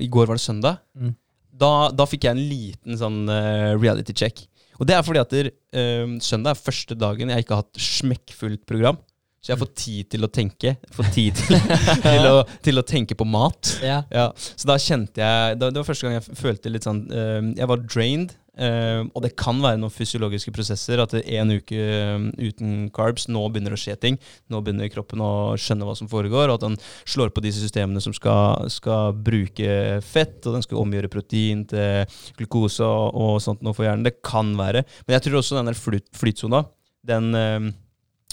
I 0.00 0.08
går 0.08 0.30
var 0.30 0.38
det 0.38 0.44
søndag. 0.44 0.80
Mm. 0.96 1.12
Da, 1.52 1.92
da 1.92 2.08
fikk 2.08 2.26
jeg 2.26 2.36
en 2.36 2.42
liten 2.48 2.98
sånn 2.98 3.22
uh, 3.28 3.76
reality 3.76 4.14
check. 4.16 4.44
Og 4.80 4.88
det 4.88 4.96
er 4.96 5.04
fordi 5.06 5.20
at 5.20 5.32
der, 5.34 5.50
uh, 5.76 6.18
søndag 6.24 6.56
er 6.56 6.64
første 6.64 6.96
dagen 6.98 7.32
jeg 7.32 7.44
ikke 7.44 7.58
har 7.58 7.66
hatt 7.66 7.82
smekkfullt 7.86 8.64
program. 8.68 9.00
Så 9.42 9.50
jeg 9.50 9.56
har 9.56 9.62
fått 9.64 9.78
tid 9.82 10.08
til 10.14 10.22
å 10.22 10.28
tenke. 10.30 10.76
Fått 10.94 11.16
tid 11.16 11.34
til, 11.34 11.56
til, 12.04 12.26
å, 12.30 12.44
til 12.62 12.78
å 12.78 12.84
tenke 12.86 13.16
på 13.18 13.26
mat. 13.26 13.72
Ja. 13.82 14.04
Ja, 14.14 14.28
så 14.38 14.70
da 14.70 14.76
kjente 14.78 15.18
jeg 15.18 15.56
da, 15.58 15.70
Det 15.72 15.80
var 15.80 15.88
første 15.88 16.06
gang 16.06 16.14
jeg 16.14 16.38
følte 16.38 16.70
litt 16.70 16.86
sånn 16.86 17.00
uh, 17.10 17.40
Jeg 17.58 17.68
var 17.72 17.82
drained. 17.82 18.36
Eh, 18.58 19.02
og 19.04 19.22
det 19.24 19.32
kan 19.40 19.60
være 19.62 19.80
noen 19.80 19.92
fysiologiske 19.92 20.52
prosesser. 20.54 21.00
At 21.02 21.14
en 21.20 21.54
uke 21.54 21.78
eh, 21.78 22.26
uten 22.40 22.88
carbs 22.94 23.28
Nå 23.30 23.44
begynner 23.48 23.74
det 23.74 23.80
å 23.80 23.82
skje 23.84 23.96
ting. 24.00 24.18
Nå 24.52 24.62
begynner 24.64 24.92
kroppen 24.92 25.22
å 25.24 25.32
skjønne 25.60 25.88
hva 25.88 25.96
som 25.98 26.10
foregår. 26.10 26.50
Og 26.50 26.58
at 26.58 26.66
den 26.66 26.78
slår 27.04 27.32
på 27.34 27.44
disse 27.44 27.62
systemene 27.64 28.02
som 28.04 28.14
skal, 28.16 28.68
skal 28.72 29.16
bruke 29.16 30.00
fett. 30.06 30.40
Og 30.46 30.58
den 30.58 30.66
skal 30.66 30.82
omgjøre 30.82 31.12
protein 31.12 31.64
til 31.70 32.18
glukose 32.40 32.86
og, 32.86 33.16
og 33.16 33.40
sånt 33.44 33.64
noe 33.64 33.76
for 33.76 33.88
hjernen. 33.88 34.06
Det 34.08 34.18
kan 34.24 34.54
være. 34.58 34.84
Men 35.06 35.18
jeg 35.18 35.28
tror 35.28 35.40
også 35.40 35.58
den 35.58 35.72
der 35.72 35.78
flyt, 35.78 36.08
flytsona, 36.16 36.64
den 37.08 37.32
uh, 37.34 37.72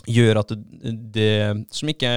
gjør 0.09 0.43
at 0.43 0.53
det, 0.53 0.93
det 1.15 1.33
som 1.73 1.89
ikke 1.91 2.11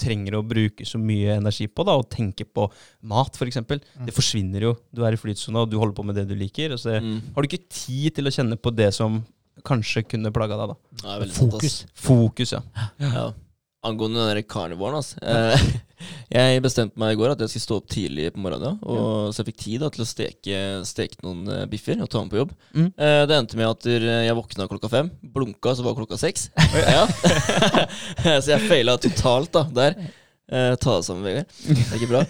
trenger 0.00 0.38
å 0.38 0.42
bruke 0.46 0.86
så 0.88 0.98
mye 1.00 1.36
energi 1.36 1.68
på, 1.68 1.84
da, 1.86 1.94
å 2.00 2.06
tenke 2.08 2.46
på 2.48 2.66
mat 3.10 3.36
f.eks., 3.36 3.60
det 4.06 4.14
forsvinner 4.16 4.64
jo. 4.70 4.72
Du 4.94 5.04
er 5.06 5.14
i 5.16 5.20
flytsona, 5.20 5.62
og 5.66 5.70
du 5.72 5.76
holder 5.80 5.94
på 6.00 6.06
med 6.08 6.16
det 6.18 6.26
du 6.30 6.34
liker. 6.40 6.72
Og 6.76 6.80
så 6.82 6.96
Mm. 7.00 7.20
har 7.36 7.42
du 7.42 7.48
ikke 7.48 7.68
tid 7.68 8.14
til 8.16 8.24
å 8.30 8.34
kjenne 8.34 8.56
på 8.60 8.72
det 8.74 8.90
som 8.96 9.20
kanskje 9.64 10.02
kunne 10.08 10.32
plaga 10.32 10.56
deg. 10.56 10.72
da. 10.72 10.76
Ja. 11.04 11.26
Fokus. 11.36 11.84
Fokus, 11.94 12.52
ja. 12.56 12.60
Ja. 12.98 13.32
Angående 13.80 14.20
den 14.20 14.34
der 14.34 14.42
carnivoren, 14.44 14.98
altså. 14.98 15.16
Eh, 15.24 15.62
jeg 16.36 16.60
bestemte 16.64 17.00
meg 17.00 17.14
i 17.14 17.18
går 17.20 17.32
at 17.32 17.40
jeg 17.40 17.52
skulle 17.54 17.64
stå 17.64 17.78
opp 17.80 17.88
tidlig 17.88 18.26
på 18.34 18.42
morgenen. 18.44 18.76
Og 18.84 19.32
Så 19.32 19.40
jeg 19.40 19.50
fikk 19.50 19.60
tid 19.62 19.84
da, 19.84 19.88
til 19.94 20.04
å 20.04 20.08
steke, 20.08 20.60
steke 20.88 21.20
noen 21.24 21.48
eh, 21.48 21.66
biffer 21.70 22.00
og 22.04 22.10
ta 22.12 22.20
med 22.20 22.34
på 22.34 22.42
jobb. 22.42 22.54
Mm. 22.76 22.90
Eh, 22.92 23.22
det 23.30 23.38
endte 23.38 23.60
med 23.60 23.70
at 23.70 23.88
jeg 23.88 24.36
våkna 24.36 24.68
klokka 24.68 24.92
fem. 24.92 25.08
Blunka, 25.24 25.72
så 25.76 25.86
var 25.86 25.96
klokka 25.98 26.20
seks. 26.20 26.50
Ja. 26.90 27.04
så 28.42 28.52
jeg 28.52 28.68
feila 28.68 28.98
totalt 29.00 29.52
da, 29.56 29.64
der. 29.80 29.96
Eh, 30.50 30.74
ta 30.82 30.96
det 30.96 31.06
sammen, 31.06 31.22
Vegard. 31.24 31.52
Det 31.62 31.78
er 31.78 31.96
ikke 31.96 32.10
bra. 32.10 32.22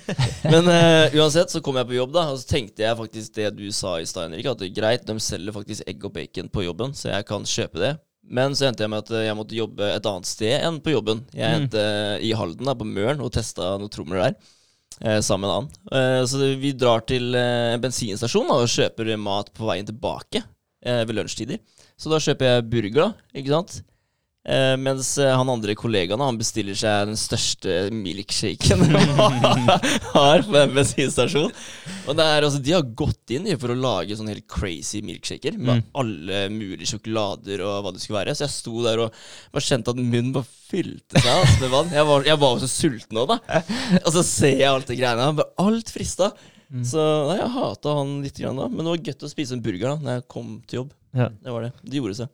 Men 0.53 0.67
eh, 0.69 1.17
uansett 1.17 1.51
så 1.51 1.63
kom 1.65 1.79
jeg 1.81 1.89
på 1.89 1.97
jobb, 1.97 2.13
da, 2.13 2.27
og 2.31 2.39
så 2.39 2.51
tenkte 2.51 2.85
jeg 2.85 2.99
faktisk 2.99 3.39
det 3.39 3.49
du 3.57 3.65
sa 3.73 3.95
i 3.97 4.07
stad, 4.09 4.29
Henrik. 4.29 4.51
At 4.53 4.65
greit, 4.77 5.07
de 5.09 5.17
selger 5.25 5.57
faktisk 5.57 5.89
egg 5.89 6.05
og 6.05 6.13
bacon 6.15 6.51
på 6.53 6.67
jobben, 6.67 6.93
så 6.95 7.15
jeg 7.15 7.27
kan 7.31 7.49
kjøpe 7.49 7.81
det. 7.81 7.95
Men 8.31 8.55
så 8.55 8.69
endte 8.69 8.85
jeg 8.85 8.91
med 8.93 9.03
at 9.03 9.11
jeg 9.27 9.35
måtte 9.35 9.57
jobbe 9.59 9.89
et 9.91 10.07
annet 10.07 10.29
sted 10.31 10.63
enn 10.63 10.79
på 10.85 10.93
jobben. 10.95 11.25
Jeg 11.35 11.51
Mm. 11.51 11.63
endte 11.65 11.85
i 12.23 12.31
Halden, 12.39 12.65
da, 12.69 12.75
på 12.79 12.87
Møren, 12.87 13.21
og 13.21 13.33
testa 13.35 13.73
noen 13.77 13.91
trommer 13.91 14.23
der. 14.23 14.37
Eh, 15.03 15.19
sammen 15.25 15.49
med 15.49 15.51
en 15.51 15.57
annen. 15.57 15.71
Eh, 15.91 16.23
så 16.31 16.39
vi 16.61 16.73
drar 16.73 17.03
til 17.09 17.35
eh, 17.35 17.75
en 17.75 17.81
bensinstasjon 17.83 18.47
da, 18.47 18.55
og 18.63 18.69
kjøper 18.71 19.17
mat 19.19 19.51
på 19.57 19.67
veien 19.67 19.87
tilbake 19.89 20.43
eh, 20.85 21.03
ved 21.09 21.17
lunsjtider. 21.17 21.59
Så 21.99 22.11
da 22.13 22.19
kjøper 22.23 22.47
jeg 22.55 22.69
burger, 22.71 23.01
da. 23.01 23.13
Ikke 23.35 23.55
sant? 23.55 23.81
Eh, 24.41 24.73
mens 24.81 25.19
eh, 25.21 25.35
han 25.37 25.51
andre 25.53 25.75
kollegaen 25.77 26.23
han 26.25 26.39
bestiller 26.41 26.73
seg 26.79 27.11
den 27.11 27.19
største 27.21 27.75
milkshaken 27.93 28.87
har 30.15 30.43
på 30.47 30.55
en 30.57 30.73
bensinstasjon. 30.75 31.51
Og 32.09 32.17
det 32.17 32.25
er, 32.25 32.47
altså, 32.47 32.61
De 32.65 32.73
har 32.73 32.87
gått 32.97 33.35
inn 33.37 33.45
for 33.61 33.75
å 33.75 33.77
lage 33.77 34.17
sånne 34.17 34.33
helt 34.33 34.47
crazy 34.51 35.03
milkshaker 35.05 35.59
med 35.59 35.69
Mm. 35.71 35.83
alle 36.03 36.39
mulige 36.51 36.89
sjokolader 36.95 37.61
og 37.67 37.85
hva 37.85 37.93
det 37.95 38.01
skulle 38.03 38.23
være. 38.23 38.35
Så 38.35 38.47
jeg 38.47 38.55
sto 38.55 38.81
der 38.87 39.03
og 39.05 39.19
bare 39.53 39.67
kjente 39.67 39.93
at 39.93 40.01
munnen 40.01 40.33
bare 40.35 40.49
fylte 40.71 41.21
seg 41.21 41.31
altså, 41.35 41.61
med 41.61 41.75
vann. 41.77 41.93
Jeg 41.95 42.09
var, 42.09 42.25
jeg 42.33 42.41
var 42.41 42.55
jo 42.57 42.63
så 42.65 42.71
sulten 42.73 43.21
nå, 43.21 43.27
da. 43.29 43.37
Og 44.07 44.11
så 44.17 44.25
ser 44.27 44.57
jeg 44.57 44.71
alt 44.73 44.89
det 44.91 44.97
greiene. 44.99 45.29
Bare 45.37 45.53
alt 45.69 45.93
frista. 45.93 46.33
Så 46.87 47.03
nei, 47.29 47.37
jeg 47.43 47.53
hata 47.61 47.95
han 47.99 48.17
litt, 48.25 48.37
grann 48.41 48.57
da, 48.61 48.69
men 48.71 48.85
det 48.87 48.93
var 48.97 49.07
gøtt 49.11 49.25
å 49.27 49.31
spise 49.33 49.57
en 49.57 49.63
burger 49.65 49.91
da 49.91 49.97
Når 50.01 50.13
jeg 50.21 50.27
kom 50.31 50.51
til 50.71 50.77
jobb. 50.85 50.93
Ja. 51.19 51.27
Det 51.43 51.51
var 51.57 51.65
det. 51.67 51.73
Det 51.83 51.99
gjorde 52.01 52.15
seg. 52.23 52.29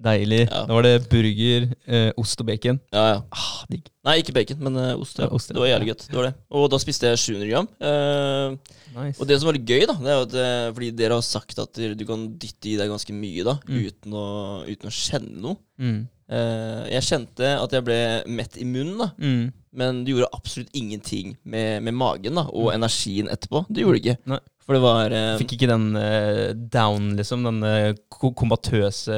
Deilig. 0.00 0.46
Ja. 0.48 0.62
Da 0.64 0.72
var 0.78 0.82
det 0.86 0.94
burger, 1.10 1.66
eh, 1.86 2.10
ost 2.16 2.40
og 2.40 2.46
bacon. 2.48 2.78
Ja, 2.92 3.02
ja. 3.12 3.18
Ah, 3.36 3.64
digg. 3.68 3.90
Nei, 4.08 4.14
ikke 4.22 4.32
bacon, 4.32 4.60
men 4.64 4.76
eh, 4.80 4.94
ost. 4.96 5.18
Ja. 5.20 5.26
Ja, 5.26 5.34
ost, 5.36 5.50
ja. 5.50 5.54
Det 5.58 5.60
var 5.60 5.68
jævlig 5.68 5.90
godt. 5.92 6.04
Det 6.08 6.16
var 6.16 6.28
det. 6.30 6.34
Og 6.56 6.68
da 6.72 6.78
spiste 6.80 7.10
jeg 7.10 7.18
700 7.20 7.50
gram. 7.50 7.68
Eh, 7.84 8.56
Nice. 8.96 9.20
og 9.20 9.28
det 9.28 9.36
som 9.38 9.46
var 9.50 9.58
litt 9.58 9.68
gøy, 9.68 9.84
da, 9.86 9.94
det 10.00 10.10
er 10.14 10.22
at 10.24 10.38
eh, 10.40 10.70
fordi 10.74 10.88
dere 10.98 11.18
har 11.20 11.26
sagt 11.26 11.60
at 11.62 11.82
du 12.00 12.04
kan 12.08 12.24
dytte 12.40 12.72
i 12.72 12.78
deg 12.80 12.88
ganske 12.90 13.12
mye 13.14 13.44
da, 13.46 13.58
Mm. 13.68 13.82
uten, 13.86 14.16
å, 14.16 14.24
uten 14.66 14.88
å 14.90 14.94
kjenne 14.96 15.36
noe. 15.44 15.56
Mm. 15.78 16.00
Eh, 16.30 16.82
jeg 16.96 17.02
kjente 17.10 17.52
at 17.60 17.72
jeg 17.76 17.84
ble 17.86 18.00
mett 18.30 18.56
i 18.56 18.64
munnen, 18.64 18.96
da, 18.98 19.10
Mm. 19.20 19.52
men 19.74 20.04
det 20.04 20.14
gjorde 20.14 20.32
absolutt 20.32 20.70
ingenting 20.74 21.36
med, 21.44 21.82
med 21.82 21.94
magen 21.94 22.34
da, 22.40 22.46
og 22.48 22.72
energien 22.72 23.28
etterpå. 23.28 23.66
Det 23.68 23.84
gjorde 23.84 24.00
det 24.00 24.04
ikke. 24.06 24.18
Nei. 24.32 24.40
For 24.70 24.78
det 24.78 24.84
var 24.84 25.10
uh, 25.10 25.32
Fikk 25.40 25.56
ikke 25.56 25.66
den 25.66 25.88
uh, 25.98 26.52
down, 26.54 27.08
liksom. 27.18 27.42
Den 27.42 27.64
uh, 27.66 28.30
kombatøse 28.38 29.16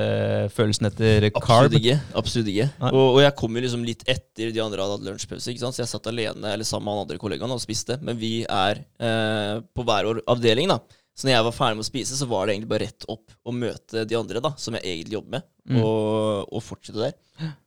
følelsen 0.55 0.89
etter 0.89 1.27
carb. 1.29 1.66
Absolutt 1.66 1.77
ikke. 1.77 1.97
Absolutt 2.16 2.49
ikke. 2.55 2.70
Og, 2.89 3.03
og 3.03 3.20
jeg 3.20 3.35
kom 3.37 3.59
jo 3.59 3.65
liksom 3.66 3.85
litt 3.85 4.07
etter 4.09 4.49
de 4.49 4.62
andre 4.65 4.81
hadde 4.81 4.97
hatt 4.97 5.05
lunsjpause, 5.11 5.53
ikke 5.53 5.61
sant? 5.61 5.77
så 5.77 5.85
jeg 5.85 5.93
satt 5.93 6.09
alene 6.09 6.55
eller 6.55 6.65
sammen 6.65 6.89
med 6.89 6.97
han 6.97 7.05
andre 7.05 7.20
kollegaen 7.20 7.53
og 7.53 7.61
spiste. 7.61 7.99
Men 8.01 8.16
vi 8.16 8.33
er 8.49 8.81
på 8.97 9.85
hver 9.85 10.09
vår 10.09 10.23
avdeling, 10.33 10.73
da. 10.73 10.81
Så 11.14 11.26
når 11.28 11.34
jeg 11.34 11.44
var 11.44 11.52
ferdig 11.52 11.76
med 11.78 11.84
å 11.84 11.90
spise, 11.90 12.16
så 12.16 12.26
var 12.30 12.47
det 12.48 12.55
egentlig 12.56 12.70
bare 12.70 12.86
rett 12.86 13.05
opp 13.12 13.34
og 13.44 13.55
møte 13.55 14.05
de 14.09 14.16
andre, 14.16 14.40
da, 14.40 14.51
som 14.56 14.74
jeg 14.78 14.84
egentlig 14.89 15.18
jobber 15.18 15.39
med, 15.39 15.48
Mm. 15.62 15.76
og, 15.78 16.48
og 16.51 16.62
fortsette 16.66 16.98
der. 16.98 17.12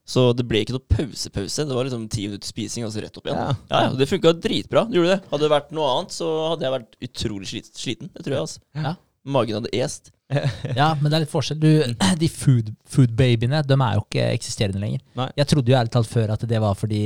Så 0.04 0.26
det 0.36 0.44
ble 0.44 0.60
ikke 0.60 0.74
noe 0.74 0.84
pause-pause. 0.92 1.64
Det 1.64 1.72
var 1.78 1.86
liksom 1.88 2.02
ti 2.12 2.26
minutter 2.26 2.50
spising, 2.50 2.84
og 2.84 2.90
så 2.92 3.00
rett 3.00 3.16
opp 3.16 3.24
igjen. 3.30 3.38
Ja. 3.40 3.54
Ja, 3.70 3.80
ja, 3.86 3.94
Det 3.96 4.08
funka 4.10 4.34
dritbra. 4.36 4.82
Det 4.90 4.98
gjorde 4.98 5.14
det. 5.14 5.22
Hadde 5.30 5.46
det 5.46 5.52
vært 5.54 5.72
noe 5.72 5.86
annet, 5.94 6.12
så 6.12 6.28
hadde 6.50 6.66
jeg 6.66 6.74
vært 6.74 6.98
utrolig 7.08 7.48
slit, 7.48 7.70
sliten. 7.72 8.10
Det 8.12 8.26
tror 8.26 8.34
jeg, 8.36 8.42
altså. 8.42 8.60
Ja. 8.76 8.92
Magen 9.24 9.56
hadde 9.62 9.72
est. 9.72 10.12
Ja, 10.76 10.90
men 11.00 11.08
det 11.08 11.16
er 11.16 11.24
litt 11.24 11.32
forskjell. 11.32 11.58
Du, 11.62 11.70
de 12.22 12.28
food, 12.28 12.68
food-babyene 12.92 13.62
de 13.64 13.78
er 13.80 13.96
jo 13.96 14.04
ikke 14.04 14.28
eksisterende 14.34 14.82
lenger. 14.82 15.00
Nei. 15.16 15.30
Jeg 15.40 15.48
trodde 15.54 15.72
jo 15.72 15.78
ærlig 15.80 15.94
talt 15.96 16.10
før 16.12 16.34
at 16.36 16.44
det 16.50 16.60
var 16.66 16.76
fordi 16.76 17.02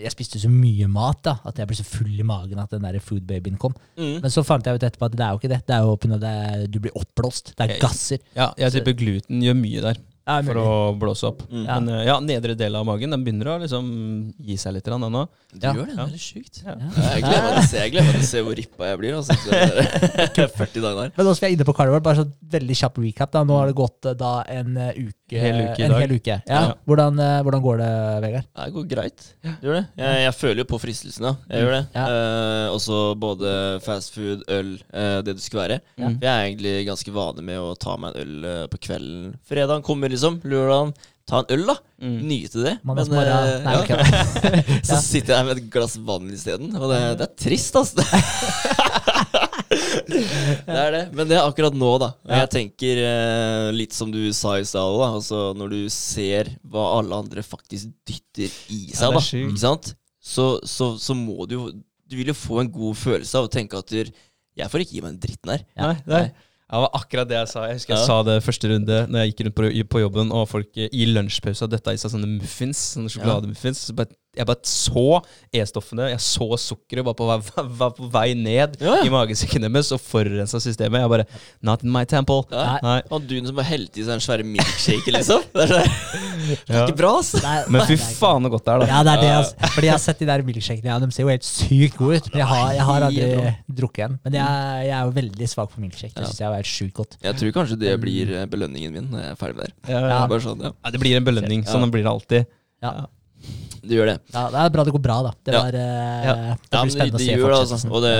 jeg 0.00 0.14
spiste 0.14 0.40
så 0.42 0.50
mye 0.52 0.88
mat 0.90 1.22
da, 1.26 1.36
at 1.48 1.60
jeg 1.60 1.70
ble 1.70 1.78
så 1.78 1.86
full 1.86 2.12
i 2.12 2.26
magen 2.26 2.60
at 2.62 2.72
den 2.72 2.84
der 2.86 3.00
food-babyen 3.04 3.58
kom. 3.60 3.74
Mm. 3.98 4.20
Men 4.24 4.32
så 4.32 4.44
fant 4.46 4.66
jeg 4.66 4.78
ut 4.78 4.86
etterpå 4.86 5.10
at 5.10 5.16
det 5.16 5.26
er 5.26 5.34
jo 5.34 5.40
ikke 5.40 5.52
det. 5.52 5.60
Det 5.68 5.76
er 5.76 5.86
jo 5.86 6.20
det, 6.26 6.70
du 6.72 6.78
blir 6.82 6.96
oppblåst. 6.98 7.54
Det 7.58 7.66
er 7.66 7.82
gasser. 7.82 8.22
Ja, 8.36 8.50
jeg 8.60 8.78
tipper 8.78 8.96
gluten 8.98 9.44
gjør 9.44 9.58
mye 9.60 9.84
der 9.90 10.00
for 10.46 10.60
å 10.62 10.74
blåse 11.00 11.28
opp. 11.28 11.42
Mm. 11.50 11.64
Ja. 11.66 11.78
Men 11.80 11.88
eh, 11.94 12.04
ja, 12.08 12.16
nedre 12.24 12.56
del 12.58 12.76
av 12.80 12.86
magen 12.88 13.10
den 13.14 13.24
begynner 13.26 13.52
å 13.54 13.58
liksom 13.62 13.90
gi 14.38 14.56
seg 14.60 14.76
litt 14.78 14.88
ennå. 14.90 15.26
Du 15.52 15.66
Ja. 15.66 15.72
gjør 15.74 15.86
det. 15.90 15.96
Det 15.96 16.04
er 16.06 16.12
litt 16.14 16.24
sjukt. 16.24 16.60
Ja. 16.64 16.74
Ja, 16.80 17.06
Jeg 17.16 17.22
gleder 17.26 17.46
meg 17.46 17.54
til 17.56 17.62
å 17.64 17.68
se, 17.70 17.78
jeg 17.84 17.92
gleder 17.94 18.06
meg 18.10 18.18
til 18.20 18.26
å 18.26 18.30
se 18.30 18.42
hvor 18.46 18.58
rippa 18.60 18.90
jeg 18.90 18.98
blir. 19.02 19.16
Altså, 19.18 19.36
etter 20.26 20.52
40 20.56 20.84
dager. 20.84 21.12
Men 21.16 21.26
nå 21.26 21.34
skal 21.36 21.48
er 21.50 21.56
inne 21.56 21.66
på 21.68 21.74
Carnival, 21.76 22.02
bare 22.04 22.20
så 22.22 22.26
veldig 22.54 22.76
kjapp 22.82 23.00
recap. 23.02 23.32
da. 23.34 23.42
Nå 23.46 23.56
har 23.58 23.70
det 23.70 23.76
gått 23.80 24.06
eh, 24.10 24.14
da 24.20 24.32
en 24.50 24.76
eh, 24.76 24.92
uke. 25.00 25.16
Hel 25.40 25.60
uke 25.62 25.78
i 25.78 25.84
en 25.86 25.92
dag. 25.94 26.00
hel 26.04 26.14
uke. 26.18 26.36
Ja. 26.46 26.60
Ja. 26.60 26.74
Hvordan, 26.86 27.18
eh, 27.22 27.36
hvordan 27.46 27.62
går 27.66 27.76
det, 27.82 27.90
Vegard? 28.26 28.46
Det 28.60 28.68
går 28.76 28.86
greit. 28.94 29.26
Det 29.42 29.56
gjør 29.66 29.76
det. 29.78 29.84
Jeg, 30.02 30.22
jeg 30.26 30.34
føler 30.40 30.62
jo 30.64 30.68
på 30.72 30.80
fristelsen, 30.82 31.26
da. 31.28 31.32
Jeg 31.54 31.64
gjør 31.66 31.74
det. 31.76 31.82
Ja. 31.94 32.06
Eh, 32.10 32.66
også 32.74 33.00
både 33.20 33.52
fast 33.84 34.14
food, 34.14 34.44
øl, 34.50 34.72
eh, 34.92 35.18
det 35.26 35.36
det 35.40 35.44
skulle 35.44 35.62
være. 35.68 35.80
Ja. 35.96 36.08
Jeg 36.20 36.30
er 36.30 36.46
egentlig 36.50 36.74
ganske 36.88 37.12
vane 37.14 37.42
med 37.46 37.58
å 37.62 37.74
ta 37.80 37.94
meg 37.96 38.14
en 38.18 38.20
øl 38.26 38.48
eh, 38.50 38.64
på 38.72 38.80
kvelden. 38.88 39.34
Fredagen 39.48 39.82
kommer, 39.86 40.08
liksom. 40.10 40.19
Lørdagen. 40.28 40.92
Ta 41.30 41.44
en 41.44 41.52
øl, 41.54 41.66
da. 41.68 41.76
Mm. 42.02 42.16
Nyte 42.26 42.62
det. 42.64 42.72
Men, 42.86 42.98
eh, 42.98 43.10
Nei, 43.62 43.74
ja. 43.76 43.80
okay. 43.84 44.80
Så 44.88 44.98
sitter 45.04 45.36
jeg 45.36 45.46
med 45.46 45.60
et 45.60 45.68
glass 45.72 45.94
vann 46.02 46.30
isteden, 46.34 46.72
og 46.74 46.90
det, 46.90 47.00
det 47.20 47.26
er 47.28 47.34
trist, 47.38 47.76
altså. 47.78 48.02
det 50.10 50.78
er 50.80 50.90
det. 50.96 51.02
Men 51.14 51.30
det 51.30 51.38
er 51.38 51.44
akkurat 51.44 51.76
nå, 51.76 51.90
da. 52.02 52.10
Og 52.26 52.34
jeg 52.34 52.50
tenker 52.56 53.02
eh, 53.04 53.68
litt 53.76 53.94
som 53.94 54.10
du 54.12 54.20
sa 54.36 54.56
i 54.58 54.66
stad, 54.66 54.96
da. 54.98 55.12
Altså, 55.20 55.44
når 55.58 55.74
du 55.76 55.80
ser 55.94 56.50
hva 56.66 56.88
alle 56.98 57.22
andre 57.22 57.44
faktisk 57.46 57.92
dytter 58.08 58.50
i 58.74 58.82
seg, 58.90 59.14
da. 59.14 59.22
Ikke 59.44 59.62
sant? 59.62 59.94
Så, 60.20 60.52
så, 60.68 60.92
så 61.00 61.14
må 61.16 61.46
du 61.48 61.54
jo 61.54 61.62
Du 61.72 62.12
vil 62.18 62.28
jo 62.28 62.34
få 62.36 62.58
en 62.60 62.68
god 62.68 62.98
følelse 63.00 63.38
av 63.38 63.46
å 63.46 63.50
tenke 63.50 63.78
at 63.78 63.88
du, 63.88 64.10
jeg 64.58 64.68
får 64.68 64.82
ikke 64.82 64.96
gi 64.98 65.02
meg 65.04 65.14
den 65.14 65.22
dritten 65.22 65.52
her. 65.54 65.62
Ja. 65.78 65.92
Nei, 66.10 66.24
er, 66.26 66.48
ja, 66.70 66.76
det 66.78 66.82
var 66.86 66.90
akkurat 67.00 67.28
det 67.28 67.34
jeg 67.34 67.48
sa. 67.50 67.64
Jeg 67.66 67.74
husker 67.80 67.94
jeg 67.96 68.00
Ja. 68.00 68.06
sa 68.06 68.22
det 68.22 68.36
første 68.46 68.68
runde 68.70 68.98
Når 69.10 69.18
jeg 69.24 69.32
gikk 69.34 69.40
rundt 69.46 69.56
på, 69.58 69.88
på 69.90 70.00
jobben, 70.04 70.30
og 70.32 70.48
folk 70.48 70.68
eh, 70.78 70.88
i 70.92 71.06
lunsjpausa 71.10 71.66
døtta 71.68 71.92
i 71.92 71.98
seg 71.98 72.12
sånne 72.14 72.28
muffins. 72.38 72.78
Sånne 72.94 73.10
sjokolademuffins. 73.10 73.82
Så 73.90 73.94
bare 73.98 74.06
jeg 74.38 74.46
bare 74.46 74.62
så 74.62 75.02
E-stoffene, 75.58 76.04
jeg 76.12 76.20
så 76.22 76.46
sukkeret 76.62 77.02
var 77.04 77.16
på, 77.18 77.26
vei- 77.26 77.64
var 77.80 77.90
på 77.96 78.06
vei 78.12 78.28
ned 78.38 78.76
Ja, 78.78 79.00
ja. 79.00 79.06
i 79.06 79.10
magesekken 79.10 79.64
deres 79.66 79.88
og 79.96 79.98
forurensa 80.04 80.60
systemet. 80.62 81.00
Jeg 81.02 81.10
bare 81.10 81.24
Not 81.66 81.82
in 81.82 81.90
my 81.90 82.04
temple. 82.08 82.44
Ja. 82.54 82.76
Nei. 82.84 83.00
Og 83.10 83.24
du 83.26 83.34
som 83.42 83.56
bare 83.58 83.66
helte 83.72 83.98
i 83.98 84.04
seg 84.06 84.12
den 84.14 84.22
svære 84.22 84.46
milkshaken, 84.46 85.16
liksom. 85.18 85.42
Det 85.50 85.64
er, 85.66 85.72
sånn, 85.74 86.62
det 86.70 86.76
er 86.78 86.86
ikke 86.86 86.96
bra, 87.00 87.10
ass. 87.20 87.32
Nei, 87.42 87.56
Men 87.74 87.82
fy 87.90 87.96
faen 88.00 88.46
så 88.46 88.50
godt 88.54 88.64
det 88.68 88.72
er, 88.72 88.82
da. 88.84 88.86
Ja, 88.90 89.00
det 89.06 89.12
er 89.16 89.20
det, 89.24 89.32
altså. 89.40 89.70
Fordi 89.74 89.88
jeg 89.90 89.94
har 89.96 90.02
sett 90.04 90.22
de 90.22 90.28
der 90.30 90.44
milkshakene, 90.46 90.88
ja, 90.92 90.96
de 91.02 91.10
ser 91.14 91.26
jo 91.26 91.30
helt 91.34 91.46
sykt 91.46 91.98
gode 91.98 92.20
ut. 92.22 92.30
Jeg 92.38 92.46
har, 92.52 92.64
jeg 92.78 92.86
har 92.88 93.06
aldri 93.10 93.52
drukket 93.82 94.06
en. 94.06 94.16
Men 94.24 94.38
jeg, 94.38 94.86
jeg 94.88 94.94
er 94.96 95.04
jo 95.10 95.14
veldig 95.20 95.50
svak 95.52 95.74
for 95.74 95.82
milkshake. 95.84 96.14
Det 96.16 96.26
syns 96.30 96.40
jeg 96.40 96.48
er 96.48 96.56
helt 96.62 96.70
sjukt 96.70 96.94
godt. 97.02 97.18
Jeg 97.26 97.38
tror 97.42 97.54
kanskje 97.58 97.78
det 97.82 97.92
blir 98.02 98.32
eh, 98.38 98.46
belønningen 98.50 98.94
min 98.96 99.10
når 99.12 99.24
jeg 99.26 99.34
er 99.36 99.40
ferdig 99.42 99.58
med 99.60 99.66
det. 99.68 99.74
Ja, 99.92 100.00
Ja. 100.10 100.20
Bare 100.30 100.44
sånn, 100.46 100.64
ja. 100.64 100.72
Ja, 100.86 100.94
det 100.94 101.02
blir 101.02 101.18
en 101.18 101.26
belønning. 101.28 101.66
Ja. 101.66 101.74
Sånn 101.74 101.90
blir 101.92 102.06
det 102.06 102.12
alltid. 102.14 102.48
Ja. 102.86 102.94
Det 103.82 103.96
gjør 103.96 104.10
det. 104.12 104.18
Ja, 104.34 104.44
det 104.52 104.60
er 104.64 104.70
bra 104.74 104.84
det 104.84 104.92
går 104.96 105.02
bra, 105.02 105.16
da. 105.28 105.32
Det, 105.44 105.54
Ja. 105.54 105.62
var, 105.62 105.74
eh, 105.74 106.24
Ja. 106.26 106.34
det 106.34 106.58
Ja, 106.72 106.82
blir 106.84 106.94
spennende 106.94 107.18
det, 107.18 107.24
å 107.24 107.26
se 107.26 107.36
gjør 107.36 107.50
det, 107.50 107.60
altså. 107.64 107.90
Og 107.90 108.02
det 108.02 108.14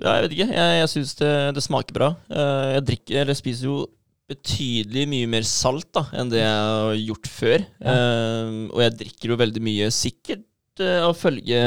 Ja, 0.00 0.12
jeg 0.16 0.22
vet 0.24 0.32
ikke. 0.38 0.52
Jeg, 0.56 0.80
jeg 0.80 0.88
syns 0.88 1.14
det, 1.18 1.54
det 1.54 1.62
smaker 1.62 1.92
bra. 1.92 2.16
Eh, 2.30 2.74
Jeg 2.80 2.84
drikker, 2.88 3.20
eller 3.20 3.34
spiser 3.34 3.64
jo 3.68 3.86
betydelig 4.30 5.08
mye 5.10 5.26
mer 5.28 5.42
salt 5.42 5.88
da 5.92 6.04
enn 6.14 6.30
det 6.30 6.38
jeg 6.38 6.54
har 6.54 6.94
gjort 7.02 7.26
før. 7.28 7.64
Eh, 7.82 8.68
og 8.70 8.78
jeg 8.84 8.96
drikker 9.02 9.28
jo 9.34 9.36
veldig 9.36 9.62
mye 9.66 9.88
sikkert 9.90 10.44
uh, 10.80 11.08
av 11.10 11.16
følge 11.18 11.58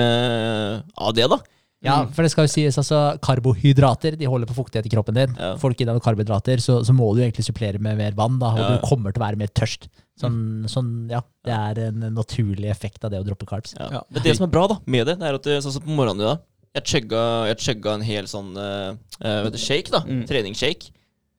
av 0.98 1.14
det, 1.14 1.28
da. 1.30 1.38
Ja, 1.84 1.98
for 2.16 2.24
det 2.24 2.32
skal 2.32 2.48
jo 2.48 2.54
sies, 2.54 2.78
altså 2.80 3.20
karbohydrater 3.20 4.16
de 4.18 4.26
holder 4.32 4.48
på 4.48 4.56
fuktighet 4.56 4.88
i 4.88 4.92
kroppen 4.94 5.18
din. 5.18 5.34
Ja. 5.36 5.52
Du 5.60 5.68
ikke 5.68 5.84
i 5.84 5.88
deg 5.90 5.92
noen 5.98 6.06
karbohydrater, 6.06 6.62
så, 6.64 6.80
så 6.88 6.96
må 6.96 7.10
du 7.14 7.20
egentlig 7.22 7.44
supplere 7.44 7.78
med 7.84 8.00
mer 8.00 8.16
vann, 8.16 8.40
da, 8.40 8.54
og 8.56 8.62
Ja. 8.64 8.70
du 8.78 8.88
kommer 8.88 9.12
til 9.12 9.20
å 9.22 9.26
være 9.28 9.38
mer 9.44 9.52
tørst. 9.52 9.90
Sånn, 10.20 10.66
sånn, 10.70 10.90
ja, 11.10 11.24
Det 11.44 11.54
er 11.54 11.80
en 11.88 12.04
naturlig 12.14 12.70
effekt 12.70 13.02
av 13.06 13.10
det 13.14 13.22
å 13.24 13.26
droppe 13.26 13.48
carbs. 13.50 13.74
Ja. 13.80 13.88
Ja. 13.98 14.02
Men 14.14 14.26
det 14.26 14.36
som 14.38 14.46
er 14.46 14.52
bra 14.54 14.68
da 14.70 14.78
med 14.86 15.08
det, 15.10 15.18
det 15.22 15.30
er 15.30 15.38
at 15.40 15.48
det, 15.48 15.56
sånn 15.66 15.74
som 15.74 15.86
på 15.86 15.96
morgenen 15.98 16.22
i 16.22 16.28
dag 16.28 16.44
Jeg 16.78 16.90
chugga, 16.92 17.24
jeg 17.50 17.64
chugga 17.66 17.96
en 17.98 18.06
hel 18.06 18.30
sånn 18.30 18.52
eh, 18.58 18.92
eh, 19.22 19.40
vet 19.48 19.56
du, 19.56 19.62
shake, 19.62 19.94
da. 19.94 20.04
Mm. 20.06 20.28
Treningsshake. 20.30 20.94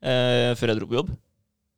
Uh, 0.05 0.53
før 0.59 0.69
jeg 0.69 0.77
dro 0.77 0.87
på 0.91 0.99
jobb. 0.99 1.15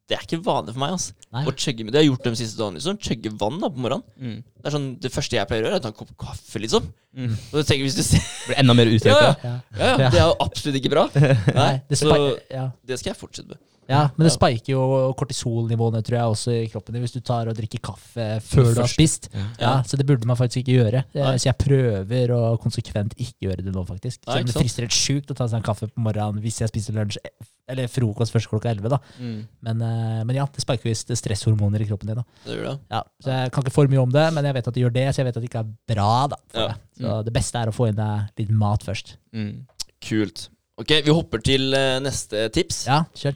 Det 0.06 0.14
er 0.14 0.22
ikke 0.22 0.38
vanlig 0.46 0.74
for 0.74 0.82
meg. 0.82 0.94
altså 0.94 1.14
Nei. 1.34 1.42
Å 1.46 1.52
chugge, 1.58 1.84
Det 1.86 1.98
har 1.98 2.04
jeg 2.04 2.10
gjort 2.12 2.26
de 2.26 2.32
siste 2.38 2.58
dagene. 2.60 2.78
liksom 2.78 2.98
Chugge 3.02 3.32
vann 3.40 3.60
da 3.62 3.70
på 3.70 3.82
morgenen. 3.82 4.04
Mm. 4.18 4.36
Det 4.42 4.68
er 4.70 4.74
sånn, 4.74 4.88
det 5.02 5.10
første 5.14 5.36
jeg 5.36 5.50
pleier 5.50 5.64
å 5.64 5.68
gjøre, 5.68 5.78
er 5.78 5.82
å 5.82 5.84
ta 5.84 5.90
en 5.90 5.98
kopp 5.98 6.12
kaffe, 6.20 6.62
liksom. 6.62 6.86
Mm. 7.16 7.32
Og 7.34 7.56
tenker, 7.66 7.84
hvis 7.86 7.98
du 7.98 8.04
ser 8.06 8.22
Blir 8.46 8.60
enda 8.62 8.76
mer 8.78 8.90
uttrekk. 8.96 9.16
Ja. 9.16 9.32
Ja. 9.42 9.54
Ja, 9.78 9.88
ja, 9.90 10.10
det 10.14 10.20
er 10.20 10.28
jo 10.28 10.36
absolutt 10.46 10.78
ikke 10.80 10.92
bra. 10.94 11.06
Nei, 11.60 11.72
det, 11.90 11.98
så 11.98 12.18
ja. 12.52 12.68
det 12.86 13.00
skal 13.00 13.12
jeg 13.12 13.18
fortsette 13.18 13.50
med. 13.50 13.62
Ja, 13.88 14.02
men 14.16 14.26
det 14.26 14.32
spiker 14.34 14.72
jo 14.72 14.84
kortisolnivåene, 15.18 16.02
tror 16.06 16.18
jeg, 16.18 16.34
også 16.36 16.54
i 16.56 16.68
kroppen 16.72 16.96
din, 16.96 17.04
hvis 17.04 17.14
du 17.14 17.20
tar 17.24 17.50
og 17.50 17.56
drikker 17.58 17.82
kaffe 17.84 18.28
før 18.44 18.72
du 18.72 18.80
har 18.82 18.90
spist. 18.90 19.28
Ja. 19.60 19.76
Så 19.86 19.98
det 19.98 20.06
burde 20.08 20.28
man 20.28 20.38
faktisk 20.38 20.64
ikke 20.64 20.78
gjøre. 20.80 21.04
Eh. 21.14 21.34
Så 21.38 21.50
jeg 21.50 21.58
prøver 21.60 22.32
å 22.34 22.40
konsekvent 22.62 23.14
ikke 23.16 23.48
gjøre 23.48 23.66
det 23.66 23.74
nå, 23.74 23.84
faktisk. 23.88 24.22
Selv 24.24 24.42
om 24.42 24.50
det 24.50 24.56
frister 24.58 24.86
helt 24.86 24.96
sjukt 24.96 25.30
å 25.30 25.38
ta 25.38 25.46
seg 25.46 25.60
en 25.60 25.68
kaffe 25.68 25.90
på 25.90 26.06
morgenen 26.08 26.42
hvis 26.44 26.62
jeg 26.64 26.72
spiser 26.72 26.98
lunsj 26.98 27.20
eller 27.66 27.90
frokost 27.90 28.34
først 28.34 28.50
klokka 28.50 28.70
11. 28.70 28.90
da. 28.92 28.98
Mm. 29.18 29.38
Men, 29.66 29.80
eh, 29.82 30.24
men 30.26 30.36
ja, 30.38 30.46
det 30.54 30.62
spiker 30.62 30.86
visst 30.86 31.10
stresshormoner 31.18 31.82
i 31.82 31.88
kroppen 31.88 32.12
din. 32.12 32.20
da. 32.20 32.26
Det 32.44 32.58
gjør 32.58 32.68
det. 32.68 32.76
Ja, 32.94 33.02
så 33.22 33.30
Jeg 33.36 33.52
kan 33.52 33.64
ikke 33.64 33.74
for 33.74 33.90
mye 33.90 34.02
om 34.02 34.12
det, 34.14 34.26
men 34.34 34.46
jeg 34.46 34.54
vet 34.54 34.68
at 34.68 34.74
det 34.74 34.84
gjør 34.84 34.94
det, 34.94 35.06
så 35.10 35.22
jeg 35.22 35.26
vet 35.26 35.36
at 35.36 35.42
det 35.42 35.50
ikke 35.50 35.64
er 35.64 35.72
bra. 35.94 36.12
da. 36.30 36.36
Ja. 36.54 36.66
deg. 36.68 36.76
Så 37.00 37.16
det 37.26 37.34
beste 37.34 37.58
er 37.62 37.72
å 37.72 37.74
få 37.74 37.88
inn 37.90 37.98
deg 37.98 38.42
litt 38.42 38.52
mat 38.54 38.86
først. 38.86 39.16
Mm. 39.34 39.66
Kult. 40.06 40.48
Ok, 40.78 40.92
vi 41.02 41.10
hopper 41.10 41.42
til 41.42 41.74
eh, 41.74 41.98
neste 42.04 42.46
tips. 42.54 42.84
Ja, 42.86 43.04
kjør. 43.16 43.34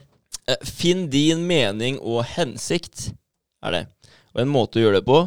Eh, 0.49 0.57
Finn 0.65 1.07
din 1.11 1.45
mening 1.47 1.99
og 1.99 2.23
hensikt, 2.35 3.11
er 3.63 3.71
det. 3.75 3.83
Og 4.33 4.41
en 4.41 4.51
måte 4.51 4.79
å 4.79 4.85
gjøre 4.85 5.01
det 5.01 5.05
på, 5.05 5.19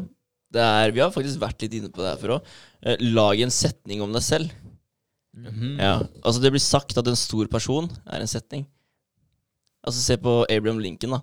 det 0.54 0.62
er 0.62 0.92
Vi 0.94 1.00
har 1.02 1.10
faktisk 1.14 1.40
vært 1.42 1.62
litt 1.62 1.74
inne 1.74 1.90
på 1.90 2.02
det 2.02 2.12
her 2.12 2.20
før 2.20 2.36
òg. 2.38 2.52
Lag 3.00 3.40
en 3.42 3.50
setning 3.50 4.02
om 4.04 4.12
deg 4.14 4.22
selv. 4.22 4.50
Mhm. 5.34 5.78
Ja, 5.80 5.96
altså 6.22 6.40
Det 6.40 6.52
blir 6.54 6.62
sagt 6.62 6.96
at 6.98 7.06
en 7.10 7.16
stor 7.18 7.46
person 7.50 7.88
er 8.06 8.20
en 8.22 8.30
setning. 8.30 8.66
Altså 9.84 10.00
Se 10.00 10.16
på 10.16 10.44
Abraham 10.48 10.78
Lincoln. 10.78 11.10
da 11.10 11.20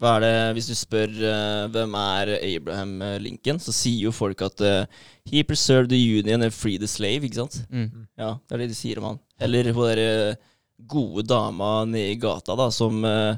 Hva 0.00 0.16
er 0.16 0.20
det, 0.20 0.54
Hvis 0.54 0.68
du 0.70 0.74
spør 0.78 1.10
uh, 1.10 1.66
hvem 1.68 1.94
er 1.98 2.30
Abraham 2.38 3.02
eh, 3.02 3.18
Lincoln, 3.18 3.58
så 3.60 3.72
sier 3.74 4.06
jo 4.06 4.12
folk 4.12 4.40
at 4.42 4.60
uh, 4.64 4.86
He 5.26 5.42
preserved 5.42 5.90
the 5.90 5.98
union 5.98 6.42
and 6.42 6.52
freed 6.54 6.80
the 6.80 6.86
slave. 6.88 7.24
ikke 7.26 7.42
sant? 7.42 7.66
Mm. 7.70 8.06
Ja, 8.16 8.36
Det 8.48 8.54
er 8.54 8.58
det 8.62 8.68
de 8.70 8.78
sier 8.78 8.98
om 8.98 9.04
han. 9.10 9.20
Eller 9.40 9.72
hun 9.72 9.82
derre 9.84 10.36
gode 10.86 11.26
dama 11.26 11.84
nede 11.84 12.12
i 12.14 12.18
gata 12.20 12.56
da 12.56 12.70
som 12.70 13.04
eh, 13.04 13.36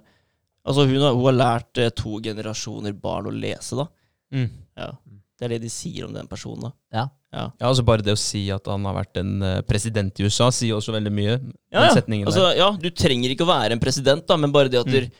Altså 0.65 0.85
hun 0.87 1.01
har, 1.03 1.11
hun 1.19 1.25
har 1.27 1.35
lært 1.35 1.79
eh, 1.83 1.89
to 1.91 2.21
generasjoner 2.23 2.93
barn 2.95 3.27
å 3.27 3.33
lese, 3.35 3.75
da. 3.75 3.89
Mm. 4.33 4.45
Ja, 4.79 4.93
Det 5.39 5.47
er 5.49 5.49
det 5.57 5.63
de 5.65 5.71
sier 5.75 6.05
om 6.07 6.13
den 6.15 6.29
personen. 6.31 6.63
da 6.69 6.71
Ja. 7.01 7.09
Ja. 7.33 7.51
Ja, 7.59 7.67
altså 7.73 7.83
Bare 7.85 8.03
det 8.05 8.13
å 8.15 8.21
si 8.21 8.45
at 8.55 8.67
han 8.71 8.85
har 8.87 8.95
vært 8.95 9.17
en 9.19 9.43
eh, 9.43 9.61
president 9.67 10.21
i 10.21 10.29
USA, 10.29 10.51
sier 10.55 10.77
også 10.77 10.93
veldig 10.95 11.11
mye. 11.13 11.33
Ja, 11.73 11.81
den 11.81 11.89
ja. 11.89 11.95
setningen 11.97 12.29
Altså, 12.31 12.45
der. 12.47 12.57
ja, 12.61 12.71
du 12.79 12.89
trenger 12.91 13.31
ikke 13.35 13.43
å 13.43 13.51
være 13.51 13.73
en 13.75 13.81
president, 13.83 14.23
da, 14.29 14.37
men 14.37 14.53
bare 14.55 14.69
det 14.71 14.79
at 14.85 14.87
Mm. 14.87 14.93
der- 14.93 15.11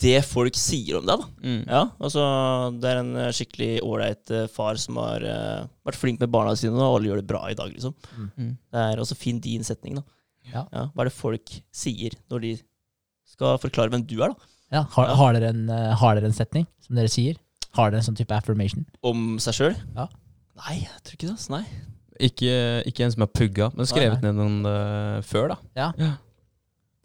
det 0.00 0.24
folk 0.24 0.54
sier 0.56 0.96
om 0.98 1.04
deg, 1.06 1.18
da. 1.20 1.26
Mm. 1.44 1.64
Ja, 1.68 1.82
altså, 2.00 2.80
Det 2.80 2.88
er 2.90 2.96
en 3.04 3.14
eh, 3.16 3.30
skikkelig 3.30 3.82
ålreit 3.82 4.30
eh, 4.30 4.46
far 4.48 4.74
som 4.76 4.96
har 4.96 5.20
eh, 5.22 5.66
vært 5.86 5.96
flink 6.02 6.18
med 6.20 6.30
barna 6.32 6.56
sine, 6.56 6.72
og 6.74 6.96
alle 6.98 7.10
gjør 7.12 7.20
det 7.22 7.26
bra 7.28 7.46
i 7.50 7.54
dag, 7.54 7.70
liksom. 7.70 7.94
Mm. 8.38 8.56
Det 8.72 8.80
er 8.88 8.96
også 8.96 9.14
fin 9.16 9.38
din 9.38 9.62
setning, 9.62 9.94
da. 9.96 10.02
Ja. 10.52 10.64
Hva 10.94 11.04
er 11.04 11.10
det 11.10 11.14
folk 11.16 11.52
sier 11.72 12.16
når 12.30 12.40
de 12.46 12.52
skal 13.30 13.58
forklare 13.62 13.92
hvem 13.94 14.04
du 14.06 14.16
er, 14.22 14.32
da? 14.34 14.50
Ja, 14.70 14.82
har, 14.94 15.06
Ja. 15.08 15.14
har, 15.18 15.32
dere 15.34 15.48
en, 15.54 15.62
eh, 15.70 15.94
har 15.98 16.14
dere 16.18 16.26
en 16.30 16.36
setning, 16.36 16.66
som 16.84 16.96
dere 16.98 17.10
sier? 17.10 17.38
Har 17.74 17.90
dere 17.90 18.00
en 18.02 18.06
sånn 18.06 18.18
type 18.18 18.34
affirmation? 18.34 18.84
Om 19.02 19.38
seg 19.42 19.54
sjøl? 19.54 19.76
Ja. 19.96 20.08
Nei, 20.60 20.80
jeg 20.84 21.02
tror 21.04 21.14
ikke 21.16 21.26
det. 21.28 21.36
Altså, 21.36 21.50
Nei. 21.56 21.64
Ikke, 22.20 22.50
ikke 22.86 23.04
en 23.06 23.12
som 23.14 23.22
er 23.24 23.30
pugga, 23.32 23.70
men 23.74 23.86
skrevet 23.88 24.20
Nei, 24.20 24.28
ned 24.30 24.36
noen 24.36 24.66
uh, 24.68 25.22
før, 25.24 25.54
da. 25.54 25.56
Ja. 25.78 26.10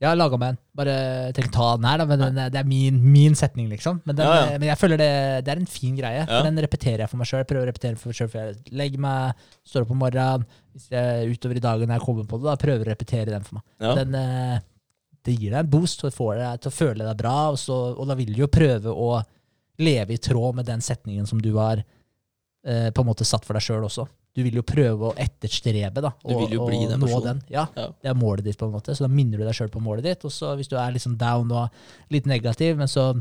Jeg 0.02 0.10
har 0.10 0.18
laga 0.20 0.36
meg 0.36 0.52
en. 0.52 0.58
Bare 0.76 0.94
tenk 1.38 1.54
ta 1.56 1.70
den 1.78 1.88
her, 1.88 2.02
da. 2.02 2.06
Men 2.10 2.20
den, 2.20 2.40
det 2.52 2.60
er 2.60 2.68
min, 2.68 2.98
min 3.14 3.36
setning, 3.40 3.70
liksom. 3.72 4.02
Men, 4.04 4.18
den, 4.18 4.28
Ja, 4.28 4.42
ja. 4.52 4.58
men 4.60 4.68
jeg 4.68 4.80
føler 4.82 5.00
det, 5.00 5.12
det 5.48 5.54
er 5.54 5.62
en 5.62 5.70
fin 5.72 5.96
greie. 5.96 6.26
Ja. 6.28 6.42
Den 6.44 6.60
repeterer 6.66 7.06
jeg 7.06 7.12
for 7.14 7.22
meg 7.22 7.30
sjøl. 7.30 7.46
Prøver 7.48 7.64
å 7.64 7.70
repetere 7.72 8.00
for 8.02 8.12
meg 8.12 8.36
jeg 8.36 8.76
legger 8.76 9.04
meg, 9.06 9.46
står 9.64 9.86
opp 9.86 9.94
om 9.96 10.02
morgenen. 10.04 10.44
Hvis 10.76 10.90
jeg 10.92 11.32
utover 11.32 11.62
i 11.62 11.64
dagen 11.64 11.94
jeg 11.96 12.04
kommer 12.04 12.28
på 12.28 12.42
det, 12.42 12.50
da 12.50 12.58
prøver 12.60 12.84
å 12.84 12.92
repetere 12.92 13.32
den 13.32 13.48
for 13.48 13.62
meg. 13.62 13.66
Den, 14.02 14.18
eh, 14.20 14.58
det 15.26 15.38
gir 15.40 15.56
deg 15.56 15.62
en 15.64 15.72
boost 15.72 16.04
og 16.04 16.14
får 16.14 16.36
deg 16.42 16.66
til 16.66 16.74
å 16.74 16.76
føle 16.76 17.08
deg 17.08 17.18
bra, 17.24 17.38
og, 17.54 17.58
så, 17.62 17.78
og 17.96 18.12
da 18.12 18.20
vil 18.20 18.36
du 18.36 18.44
jo 18.44 18.52
prøve 18.52 18.92
å 18.92 19.10
leve 19.82 20.16
i 20.16 20.22
tråd 20.22 20.60
med 20.60 20.68
den 20.68 20.84
setningen 20.84 21.26
som 21.28 21.40
du 21.42 21.54
har 21.56 21.80
eh, 21.82 22.92
på 22.92 23.02
en 23.02 23.08
måte 23.08 23.26
satt 23.28 23.48
for 23.48 23.56
deg 23.58 23.64
sjøl 23.64 23.88
også. 23.88 24.06
Du 24.36 24.42
vil 24.44 24.58
jo 24.60 24.64
prøve 24.68 25.12
å 25.12 25.16
etterstrebe 25.16 26.02
da, 26.04 26.10
Du 26.28 26.34
vil 26.36 26.52
jo 26.58 26.66
bli 26.68 26.82
og 26.84 26.90
den 26.92 27.00
nå 27.00 27.20
den. 27.24 27.42
Ja, 27.50 27.68
Ja. 27.76 27.86
det 28.04 28.10
er 28.12 28.18
målet 28.20 28.44
ditt, 28.44 28.58
på 28.60 28.66
en 28.68 28.74
måte. 28.74 28.92
Så 28.96 29.06
da 29.06 29.08
minner 29.08 29.38
du 29.40 29.46
deg 29.46 29.54
sjøl 29.56 29.70
på 29.72 29.80
målet 29.82 30.04
ditt. 30.04 30.26
Og 30.28 30.32
så 30.36 30.56
hvis 30.60 30.68
du 30.68 30.76
er 30.76 30.92
liksom 30.92 31.16
down 31.18 31.52
og 31.56 31.70
litt 32.12 32.26
negativ, 32.28 32.76
men 32.78 32.88
så, 32.92 33.14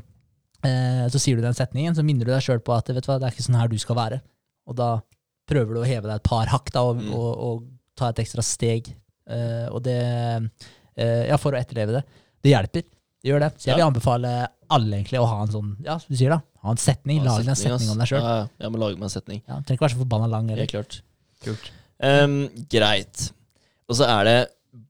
eh, 0.65 1.07
så 1.09 1.21
sier 1.23 1.37
du 1.37 1.43
den 1.43 1.55
setningen, 1.55 1.95
så 1.95 2.03
minner 2.05 2.25
du 2.27 2.33
deg 2.33 2.43
sjøl 2.43 2.59
på 2.65 2.75
at 2.77 2.89
vet 2.91 3.05
du 3.05 3.11
hva, 3.13 3.21
det 3.21 3.29
er 3.29 3.37
ikke 3.37 3.47
sånn 3.47 3.61
her 3.61 3.69
du 3.69 3.79
skal 3.79 3.97
være. 3.97 4.21
Og 4.67 4.75
da 4.77 4.89
prøver 5.47 5.75
du 5.75 5.81
å 5.83 5.87
heve 5.87 6.09
deg 6.09 6.17
et 6.17 6.23
par 6.27 6.47
hakk 6.51 6.73
da, 6.73 6.83
og, 6.83 6.97
Mm. 6.97 7.13
og, 7.15 7.39
og 7.39 7.65
ta 7.97 8.09
et 8.11 8.17
ekstra 8.25 8.43
steg. 8.43 8.91
Eh, 9.31 9.69
og 9.71 9.83
det 9.85 10.01
eh, 10.97 11.29
Ja, 11.29 11.37
for 11.37 11.53
å 11.53 11.59
etterleve 11.61 11.93
det. 12.01 12.05
Det 12.43 12.51
hjelper. 12.53 12.83
Det 13.23 13.31
gjør 13.31 13.41
det. 13.41 13.53
Så 13.59 13.71
jeg 13.71 13.77
vil 13.79 13.87
anbefale 13.87 14.49
alle 14.71 14.97
egentlig 14.99 15.21
å 15.21 15.27
ha 15.31 15.43
en 15.43 15.49
sånn, 15.55 15.77
ja, 15.85 15.97
som 15.99 16.11
du 16.13 16.17
sier 16.19 16.31
da, 16.35 16.41
ha 16.65 16.75
en 16.75 16.81
setning. 16.81 17.21
Ja, 17.21 17.29
Lag 17.29 17.45
deg 17.45 17.53
en 17.53 17.61
setning, 17.61 17.93
om 17.93 18.01
deg 18.01 18.11
sjøl. 18.11 18.21
Ja, 18.25 18.35
ja. 18.43 18.51
jeg 18.65 18.73
må 18.75 18.81
lage 18.81 18.99
meg 18.99 19.09
en 19.09 19.15
setning. 19.15 19.41
Ja, 19.45 19.61
trenger 19.61 19.79
ikke 19.79 19.87
være 19.87 19.97
så 19.97 20.03
forbanna 20.03 20.29
lang. 20.33 20.51
Eller. 20.55 20.69
Klart. 20.71 21.01
Kult. 21.45 21.71
Um, 22.01 22.39
greit. 22.73 23.29
Og 23.89 23.99
så 23.99 24.09
er 24.09 24.29
det 24.29 24.39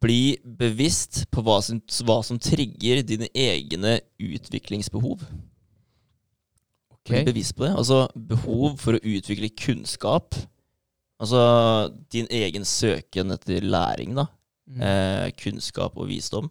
bli 0.01 0.37
bevisst 0.45 1.25
på 1.33 1.43
hva 1.45 1.59
som, 1.65 1.81
hva 2.07 2.21
som 2.25 2.39
trigger 2.41 3.03
dine 3.05 3.29
egne 3.37 3.99
utviklingsbehov. 4.23 5.27
Bli 7.05 7.21
bevisst 7.27 7.57
på 7.59 7.67
det. 7.67 7.75
Altså 7.77 8.07
behov 8.17 8.79
for 8.81 8.97
å 8.97 9.03
utvikle 9.03 9.51
kunnskap. 9.53 10.39
Altså 11.21 11.43
din 12.13 12.29
egen 12.33 12.65
søken 12.69 13.35
etter 13.35 13.65
læring, 13.65 14.17
da. 14.17 14.29
Mm. 14.65 14.81
Eh, 14.81 15.27
kunnskap 15.37 15.99
og 16.01 16.09
visdom. 16.09 16.49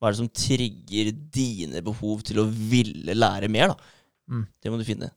Hva 0.00 0.08
er 0.08 0.14
det 0.14 0.22
som 0.22 0.32
trigger 0.32 1.12
dine 1.32 1.84
behov 1.84 2.24
til 2.24 2.40
å 2.42 2.48
ville 2.48 3.16
lære 3.16 3.50
mer, 3.52 3.74
da? 3.74 3.92
Mm. 4.30 4.46
Det 4.62 4.70
må 4.72 4.78
du 4.80 4.84
finne. 4.88 5.10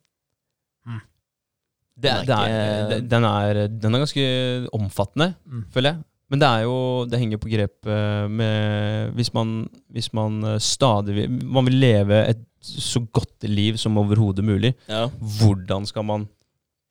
Det, 1.98 2.12
Den 2.12 2.14
er 2.14 2.26
det 2.26 2.28
ikke- 2.30 2.90
det- 3.02 3.10
den, 3.10 3.24
er, 3.26 3.68
den 3.68 3.96
er 3.96 4.00
ganske 4.00 4.70
omfattende, 4.74 5.34
Mm. 5.46 5.64
føler 5.72 5.90
jeg. 5.94 6.04
Men 6.30 6.40
det 6.40 6.48
er 6.48 6.62
jo 6.64 7.06
Det 7.06 7.20
henger 7.20 7.38
på 7.38 7.50
grep 7.50 7.88
eh, 7.88 8.28
med 8.28 9.14
Hvis 9.16 9.34
man, 9.34 9.70
hvis 9.90 10.14
man 10.14 10.44
eh, 10.44 10.58
stadig 10.60 11.16
vil 11.16 11.30
Man 11.46 11.66
vil 11.66 11.74
leve 11.80 12.28
et 12.30 12.38
så 12.62 13.00
godt 13.14 13.44
liv 13.44 13.78
som 13.78 13.98
overhodet 13.98 14.44
mulig. 14.44 14.76
Ja. 14.90 15.08
Hvordan 15.08 15.86
skal 15.88 16.04
man 16.04 16.28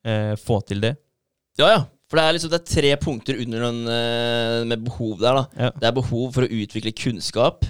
eh, 0.03 0.35
få 0.35 0.59
til 0.65 0.81
det? 0.81 0.97
Ja, 1.59 1.67
ja. 1.67 1.83
For 2.09 2.17
det 2.17 2.23
er 2.25 2.31
liksom 2.33 2.49
det 2.49 2.61
er 2.61 2.81
tre 2.81 2.97
punkter 2.97 3.35
under 3.45 3.59
den 3.59 3.87
eh, 3.87 4.65
med 4.65 4.83
behov 4.83 5.19
der. 5.19 5.33
da. 5.35 5.45
Ja. 5.65 5.69
Det 5.71 5.83
er 5.83 5.91
behov 5.91 6.33
for 6.33 6.41
å 6.41 6.49
utvikle 6.49 6.91
kunnskap. 6.95 7.63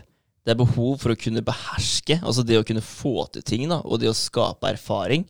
Det 0.48 0.54
er 0.54 0.62
behov 0.62 0.94
for 1.02 1.12
å 1.12 1.20
kunne 1.20 1.44
beherske, 1.44 2.16
altså 2.24 2.40
det 2.48 2.56
å 2.56 2.64
kunne 2.64 2.80
få 2.80 3.26
til 3.36 3.44
ting, 3.44 3.66
da, 3.68 3.82
og 3.84 4.00
det 4.00 4.08
å 4.08 4.16
skape 4.16 4.70
erfaring. 4.72 5.26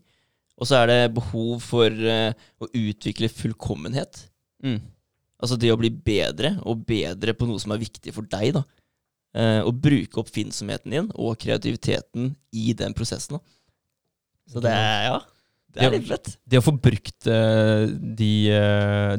Og 0.62 0.70
så 0.70 0.78
er 0.78 0.92
det 0.92 1.16
behov 1.16 1.64
for 1.66 1.90
uh, 1.90 2.30
å 2.62 2.70
utvikle 2.70 3.30
fullkommenhet. 3.34 4.28
Mm. 4.62 4.78
Altså 5.42 5.58
det 5.58 5.72
å 5.74 5.80
bli 5.82 5.90
bedre, 5.90 6.54
og 6.70 6.86
bedre 6.86 7.34
på 7.34 7.50
noe 7.50 7.62
som 7.62 7.74
er 7.74 7.82
viktig 7.82 8.14
for 8.14 8.30
deg. 8.30 8.60
da. 8.60 8.64
Uh, 9.34 9.66
og 9.66 9.82
bruke 9.82 10.22
oppfinnsomheten 10.22 10.94
din 10.94 11.10
og 11.18 11.42
kreativiteten 11.42 12.36
i 12.54 12.78
den 12.78 12.94
prosessen. 12.98 13.40
da. 13.40 13.58
Så 14.54 14.62
det 14.62 14.70
er, 14.70 15.04
ja, 15.10 15.20
det 15.74 15.82
er 15.82 15.98
litt 15.98 16.10
fett. 16.14 16.34
Det 16.46 16.62
å 16.62 16.66
få 16.70 16.78
brukt 16.78 17.26
uh, 17.26 17.90
de, 17.90 18.32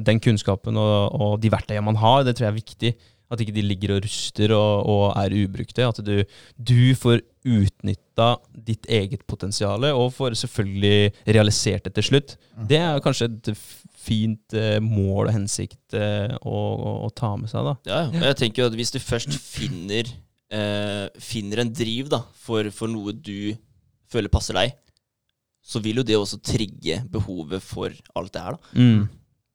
den 0.07 0.23
kunnskapen 0.23 0.79
og, 0.79 0.99
og 1.11 1.39
de 1.43 1.51
verktøyene 1.59 1.91
man 1.91 1.99
har, 2.07 2.23
det 2.23 2.39
tror 2.39 2.53
jeg 2.53 2.55
er 2.55 2.63
viktig. 2.63 2.99
At 3.29 3.43
ikke 3.45 3.53
de 3.57 3.65
ligger 3.67 3.97
og 3.97 4.05
ruster 4.07 4.55
og, 4.57 4.87
og 4.89 5.03
er 5.21 5.35
ubrukte. 5.43 5.85
At 5.85 6.01
du, 6.05 6.23
du 6.57 6.95
får 6.97 7.21
utnytta 7.49 8.31
ditt 8.67 8.89
eget 8.91 9.27
potensial, 9.29 9.85
og 9.93 10.13
får 10.17 10.37
selvfølgelig 10.43 11.13
realisert 11.29 11.87
det 11.87 11.95
til 11.99 12.09
slutt. 12.11 12.35
Det 12.69 12.81
er 12.81 13.03
kanskje 13.05 13.29
et 13.29 13.53
fint 14.09 14.57
eh, 14.57 14.79
mål 14.81 15.29
og 15.29 15.35
hensikt 15.35 15.97
eh, 15.97 16.33
å, 16.41 16.57
å, 16.57 16.95
å 17.07 17.13
ta 17.17 17.35
med 17.41 17.51
seg, 17.53 17.67
da. 17.67 17.75
Ja, 17.89 18.01
ja. 18.07 18.23
Og 18.23 18.27
jeg 18.31 18.39
tenker 18.43 18.63
jo 18.65 18.71
at 18.71 18.77
hvis 18.79 18.93
du 18.95 18.99
først 19.03 19.35
finner, 19.37 20.09
eh, 20.55 21.07
finner 21.21 21.65
en 21.65 21.73
driv 21.77 22.09
da, 22.13 22.23
for, 22.47 22.71
for 22.75 22.91
noe 22.93 23.13
du 23.13 23.53
føler 24.09 24.33
passer 24.33 24.57
deg, 24.57 24.77
så 25.69 25.83
vil 25.85 26.01
jo 26.01 26.07
det 26.09 26.17
også 26.17 26.41
trigge 26.41 27.03
behovet 27.13 27.61
for 27.65 27.93
alt 28.17 28.33
det 28.33 28.45
her. 28.47 28.57
da. 28.57 28.73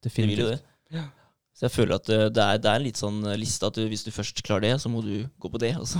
Det 0.03 0.11
vil 0.13 0.43
jo 0.43 0.51
det. 0.51 0.59
det. 0.93 1.05
Så 1.53 1.67
jeg 1.67 1.71
føler 1.75 1.95
at 1.99 2.09
eh, 2.09 2.29
det 2.33 2.41
er, 2.43 2.57
det 2.63 2.69
er 2.71 2.79
en 2.79 2.85
litt 2.87 2.97
sånn 2.97 3.19
liste 3.37 3.67
at 3.69 3.75
du, 3.77 3.83
hvis 3.87 4.03
du 4.07 4.11
først 4.11 4.41
klarer 4.45 4.65
det, 4.67 4.71
så 4.81 4.89
må 4.89 5.03
du 5.05 5.27
gå 5.39 5.51
på 5.53 5.59
det, 5.61 5.75
og 5.77 5.85
så 5.93 5.99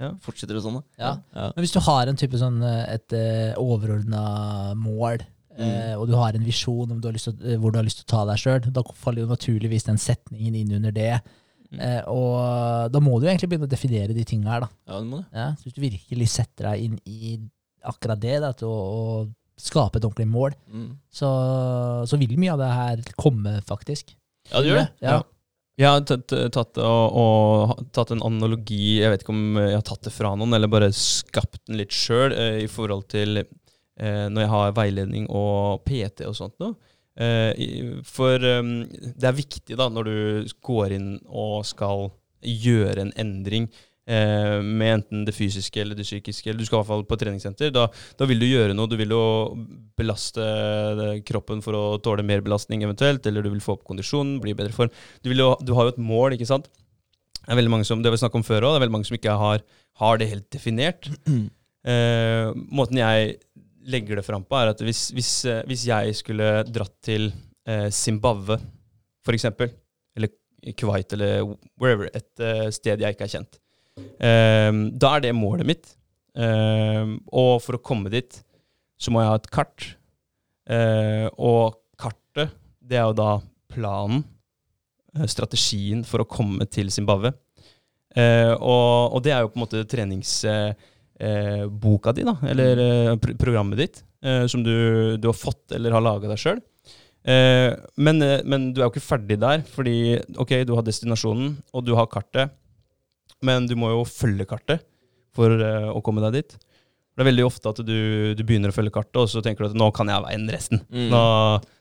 Ja. 0.00 0.08
fortsetter 0.18 0.56
det 0.56 0.62
sånn. 0.64 0.80
da. 0.80 0.82
Ja. 0.98 1.12
Ja. 1.36 1.44
Men 1.54 1.62
hvis 1.62 1.72
du 1.76 1.78
har 1.86 2.08
en 2.10 2.16
type 2.18 2.34
sånn 2.40 2.56
eh, 2.66 2.96
et 2.96 3.14
overordna 3.62 4.74
mål, 4.78 5.22
eh, 5.56 5.94
og 5.94 6.08
du 6.10 6.16
har 6.18 6.34
en 6.34 6.44
visjon 6.46 6.90
om 6.90 6.98
du 7.00 7.06
har 7.08 7.14
lyst 7.14 7.28
til, 7.30 7.38
eh, 7.52 7.58
hvor 7.62 7.70
du 7.72 7.78
har 7.78 7.86
lyst 7.86 8.00
til 8.02 8.08
å 8.08 8.12
ta 8.16 8.24
deg 8.32 8.40
sjøl, 8.42 8.72
da 8.74 8.82
faller 8.98 9.22
jo 9.22 9.30
naturligvis 9.30 9.86
den 9.86 10.00
setningen 10.02 10.56
inn 10.58 10.74
under 10.80 10.94
det. 10.94 11.12
Eh, 11.74 12.02
og 12.10 12.90
da 12.94 13.00
må 13.02 13.16
du 13.20 13.26
egentlig 13.26 13.48
begynne 13.50 13.66
å 13.66 13.70
definere 13.70 14.14
de 14.14 14.24
tinga 14.26 14.50
her, 14.52 14.66
da. 14.66 14.68
Ja, 14.90 14.98
det 15.00 15.08
må 15.10 15.22
det. 15.22 15.26
Ja, 15.34 15.46
så 15.58 15.66
hvis 15.68 15.74
du 15.78 15.80
virkelig 15.82 16.28
setter 16.30 16.68
deg 16.72 16.84
inn 16.88 16.98
i 17.06 17.36
akkurat 17.84 18.20
det, 18.22 18.36
da, 18.44 18.52
til 18.58 18.68
å 18.70 19.24
skape 19.58 19.98
et 20.00 20.06
ordentlig 20.06 20.26
mål, 20.30 20.54
Mm. 20.70 20.92
så, 21.14 21.30
så 22.10 22.18
vil 22.18 22.34
mye 22.38 22.52
av 22.54 22.58
det 22.62 22.70
her 22.74 23.02
komme, 23.18 23.60
faktisk. 23.66 24.14
Ja, 24.50 24.60
det 24.60 24.68
gjør 24.68 24.80
det. 24.82 24.88
Ja. 25.04 25.20
Jeg 25.74 25.90
har 25.90 26.04
tatt, 26.06 26.30
tatt, 26.54 26.78
og, 26.78 27.16
og, 27.18 27.78
tatt 27.96 28.12
en 28.14 28.22
analogi, 28.22 29.00
jeg 29.00 29.10
vet 29.10 29.24
ikke 29.24 29.34
om 29.34 29.58
jeg 29.58 29.74
har 29.74 29.86
tatt 29.86 30.06
det 30.06 30.12
fra 30.14 30.30
noen, 30.38 30.54
eller 30.54 30.70
bare 30.70 30.92
skapt 30.94 31.64
den 31.66 31.80
litt 31.80 31.94
sjøl, 31.94 32.30
eh, 32.30 32.60
i 32.62 32.68
forhold 32.70 33.08
til 33.10 33.40
eh, 33.42 34.26
når 34.30 34.44
jeg 34.44 34.52
har 34.52 34.76
veiledning 34.76 35.26
og 35.34 35.82
PT 35.88 36.28
og 36.28 36.36
sånt 36.38 36.54
noe. 36.62 36.76
Eh, 37.18 37.98
for 38.06 38.38
eh, 38.38 38.62
det 39.18 39.28
er 39.30 39.40
viktig 39.40 39.78
da, 39.80 39.88
når 39.90 40.10
du 40.10 40.54
går 40.66 40.94
inn 40.94 41.10
og 41.26 41.66
skal 41.66 42.08
gjøre 42.44 43.08
en 43.08 43.12
endring 43.18 43.68
eh, 44.10 44.60
med 44.62 44.98
enten 44.98 45.24
det 45.26 45.34
fysiske 45.36 45.80
eller 45.80 45.98
det 45.98 46.06
psykiske, 46.06 46.48
eller 46.50 46.60
du 46.60 46.68
skal 46.68 46.78
i 46.78 46.80
hvert 46.82 46.90
fall 46.92 47.04
på 47.08 47.18
treningssenter, 47.20 47.72
da, 47.74 47.86
da 48.18 48.28
vil 48.30 48.42
du 48.42 48.46
gjøre 48.48 48.76
noe. 48.76 48.90
Du 48.90 48.96
vil 49.00 49.14
jo 49.14 49.24
belaste 49.98 50.44
eh, 50.44 51.20
kroppen 51.26 51.62
for 51.64 51.78
å 51.78 51.84
tåle 52.04 52.26
mer 52.26 52.44
belastning 52.44 52.84
eventuelt, 52.86 53.26
eller 53.26 53.44
du 53.44 53.52
vil 53.54 53.64
få 53.64 53.78
opp 53.78 53.84
kondisjonen, 53.88 54.38
bli 54.42 54.54
i 54.54 54.58
bedre 54.58 54.76
form. 54.76 54.92
Du, 55.22 55.30
vil 55.32 55.44
jo, 55.44 55.52
du 55.64 55.74
har 55.78 55.88
jo 55.88 55.96
et 55.96 56.02
mål, 56.12 56.38
ikke 56.38 56.50
sant? 56.50 56.70
Det 57.44 57.52
er 57.52 57.60
veldig 57.60 57.74
mange 57.74 57.88
som, 57.88 58.00
det 58.00 58.08
har 58.08 58.16
vi 58.16 58.22
snakket 58.22 58.40
om 58.40 58.46
før 58.46 58.64
òg, 58.64 58.74
det 58.74 58.80
er 58.80 58.86
veldig 58.86 58.96
mange 58.96 59.08
som 59.10 59.18
ikke 59.18 59.36
har, 59.40 59.64
har 60.00 60.20
det 60.20 60.32
helt 60.32 60.48
definert. 60.54 61.10
Eh, 61.84 62.46
måten 62.72 62.96
jeg 62.96 63.34
legger 63.92 64.16
det 64.16 64.22
fram 64.24 64.44
på, 64.48 64.56
er 64.56 64.70
at 64.72 64.80
hvis, 64.80 65.10
hvis, 65.12 65.32
eh, 65.44 65.58
hvis 65.68 65.82
jeg 65.84 66.14
skulle 66.16 66.62
dratt 66.64 66.94
til 67.04 67.26
eh, 67.68 67.90
Zimbabwe, 67.92 68.56
eksempel, 69.34 69.68
eller 70.16 70.32
Kuwait, 70.80 71.12
eller 71.12 71.44
wherever, 71.80 72.08
et 72.16 72.40
eh, 72.40 72.70
sted 72.72 73.04
jeg 73.04 73.16
ikke 73.16 73.28
er 73.28 73.34
kjent, 73.34 73.60
da 73.94 75.10
er 75.16 75.22
det 75.22 75.34
målet 75.36 75.68
mitt. 75.68 75.92
Eh, 76.34 77.14
og 77.30 77.62
for 77.62 77.78
å 77.78 77.82
komme 77.82 78.10
dit, 78.12 78.40
så 78.98 79.12
må 79.14 79.22
jeg 79.22 79.30
ha 79.30 79.38
et 79.38 79.50
kart. 79.54 79.86
Eh, 80.64 81.26
og 81.38 81.78
kartet, 82.00 82.54
det 82.80 82.98
er 82.98 83.08
jo 83.08 83.18
da 83.18 83.30
planen, 83.72 84.24
eh, 85.14 85.26
strategien 85.30 86.04
for 86.06 86.24
å 86.24 86.28
komme 86.28 86.66
til 86.66 86.90
Zimbabwe. 86.90 87.34
Og, 88.14 89.16
det 89.26 89.32
er 89.34 89.40
jo 89.42 89.48
på 89.50 89.58
en 89.58 89.64
måte 89.64 89.80
treningsboka 89.90 90.76
eh, 91.18 92.14
di, 92.14 92.22
da, 92.28 92.36
eller 92.46 92.82
eh, 92.84 93.32
programmet 93.34 93.80
ditt, 93.80 94.04
som 94.48 94.62
du, 94.62 95.18
du 95.18 95.26
har 95.28 95.34
fått 95.36 95.74
eller 95.74 95.92
har 95.92 96.00
laga 96.00 96.30
deg 96.30 96.38
sjøl. 96.40 96.60
Men, 97.26 98.22
men 98.46 98.70
du 98.72 98.78
er 98.78 98.86
jo 98.86 98.92
ikke 98.94 99.02
ferdig 99.02 99.36
der, 99.42 99.64
fordi 99.74 100.14
ok, 100.40 100.62
du 100.64 100.72
har 100.78 100.86
destinasjonen, 100.86 101.50
og 101.74 101.84
du 101.84 101.92
har 101.98 102.08
kartet, 102.08 102.54
men 103.44 103.68
du 103.70 103.76
må 103.78 103.92
jo 103.92 104.04
følge 104.08 104.46
kartet 104.48 104.84
for 105.34 105.50
uh, 105.50 105.90
å 105.92 106.02
komme 106.04 106.24
deg 106.26 106.40
dit. 106.40 106.56
Det 107.14 107.22
er 107.22 107.30
veldig 107.30 107.46
ofte 107.46 107.70
at 107.70 107.80
du, 107.86 107.98
du 108.34 108.42
begynner 108.42 108.72
å 108.72 108.74
følge 108.74 108.94
kartet, 108.94 109.20
og 109.22 109.30
så 109.30 109.42
tenker 109.44 109.64
du 109.64 109.70
at 109.70 109.78
nå 109.78 109.86
kan 109.94 110.10
jeg 110.10 110.24
veien 110.24 110.48
resten. 110.50 110.82
Mm. 110.90 111.08
Nå 111.12 111.24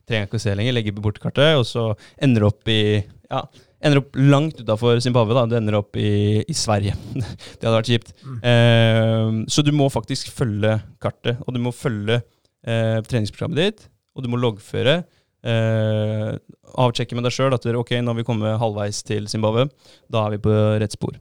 trenger 0.05 0.19
jeg 0.21 0.29
ikke 0.29 0.41
å 0.41 0.43
se 0.43 0.57
lenger, 0.59 0.75
legger 0.77 0.97
bort 0.99 1.21
kartet, 1.23 1.55
og 1.57 1.65
så 1.65 1.87
ender 2.21 2.43
du 2.43 2.49
opp 2.51 2.69
i 2.69 2.81
ja, 3.01 3.41
ender 3.83 4.03
opp 4.03 4.13
langt 4.19 4.61
utafor 4.61 5.01
Zimbabwe. 5.03 5.33
da, 5.33 5.45
Du 5.49 5.57
ender 5.57 5.79
opp 5.79 5.97
i, 5.97 6.43
i 6.45 6.55
Sverige. 6.57 6.93
det 7.15 7.65
hadde 7.65 7.75
vært 7.79 7.91
kjipt. 7.91 8.13
Eh, 8.45 9.41
så 9.49 9.65
du 9.65 9.73
må 9.75 9.89
faktisk 9.93 10.31
følge 10.35 10.77
kartet, 11.03 11.41
og 11.43 11.55
du 11.55 11.61
må 11.63 11.73
følge 11.75 12.21
uh, 12.21 12.99
treningsprogrammet 13.09 13.59
ditt, 13.59 13.85
og 14.15 14.25
du 14.25 14.31
må 14.31 14.39
loggføre. 14.41 15.01
Uh, 15.43 16.37
avsjekke 16.79 17.17
med 17.17 17.25
deg 17.27 17.33
sjøl 17.35 17.55
at 17.55 17.65
ok, 17.67 17.97
nå 17.99 18.13
har 18.13 18.21
vi 18.21 18.27
kommet 18.27 18.61
halvveis 18.61 19.01
til 19.07 19.27
Zimbabwe. 19.31 19.67
Da 20.11 20.27
er 20.27 20.37
vi 20.37 20.43
på 20.45 20.53
rett 20.79 20.95
spor. 20.95 21.17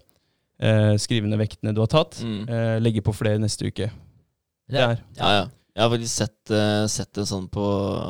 Eh, 0.62 0.93
skrive 1.02 1.26
ned 1.26 1.40
vektene 1.43 1.74
du 1.74 1.80
har 1.82 1.90
tatt. 1.90 2.20
Mm. 2.22 2.44
Eh, 2.48 2.76
legge 2.84 3.02
på 3.02 3.14
flere 3.16 3.40
neste 3.43 3.66
uke. 3.66 3.90
Det 4.70 4.78
er 4.78 5.01
Ja, 5.18 5.32
ja. 5.43 5.48
Jeg 5.74 5.80
har 5.86 5.89
faktisk 5.89 6.12
sett, 6.20 6.51
uh, 6.52 6.84
sett 6.86 7.12
det 7.16 7.22
sånn 7.24 7.47
på 7.48 7.62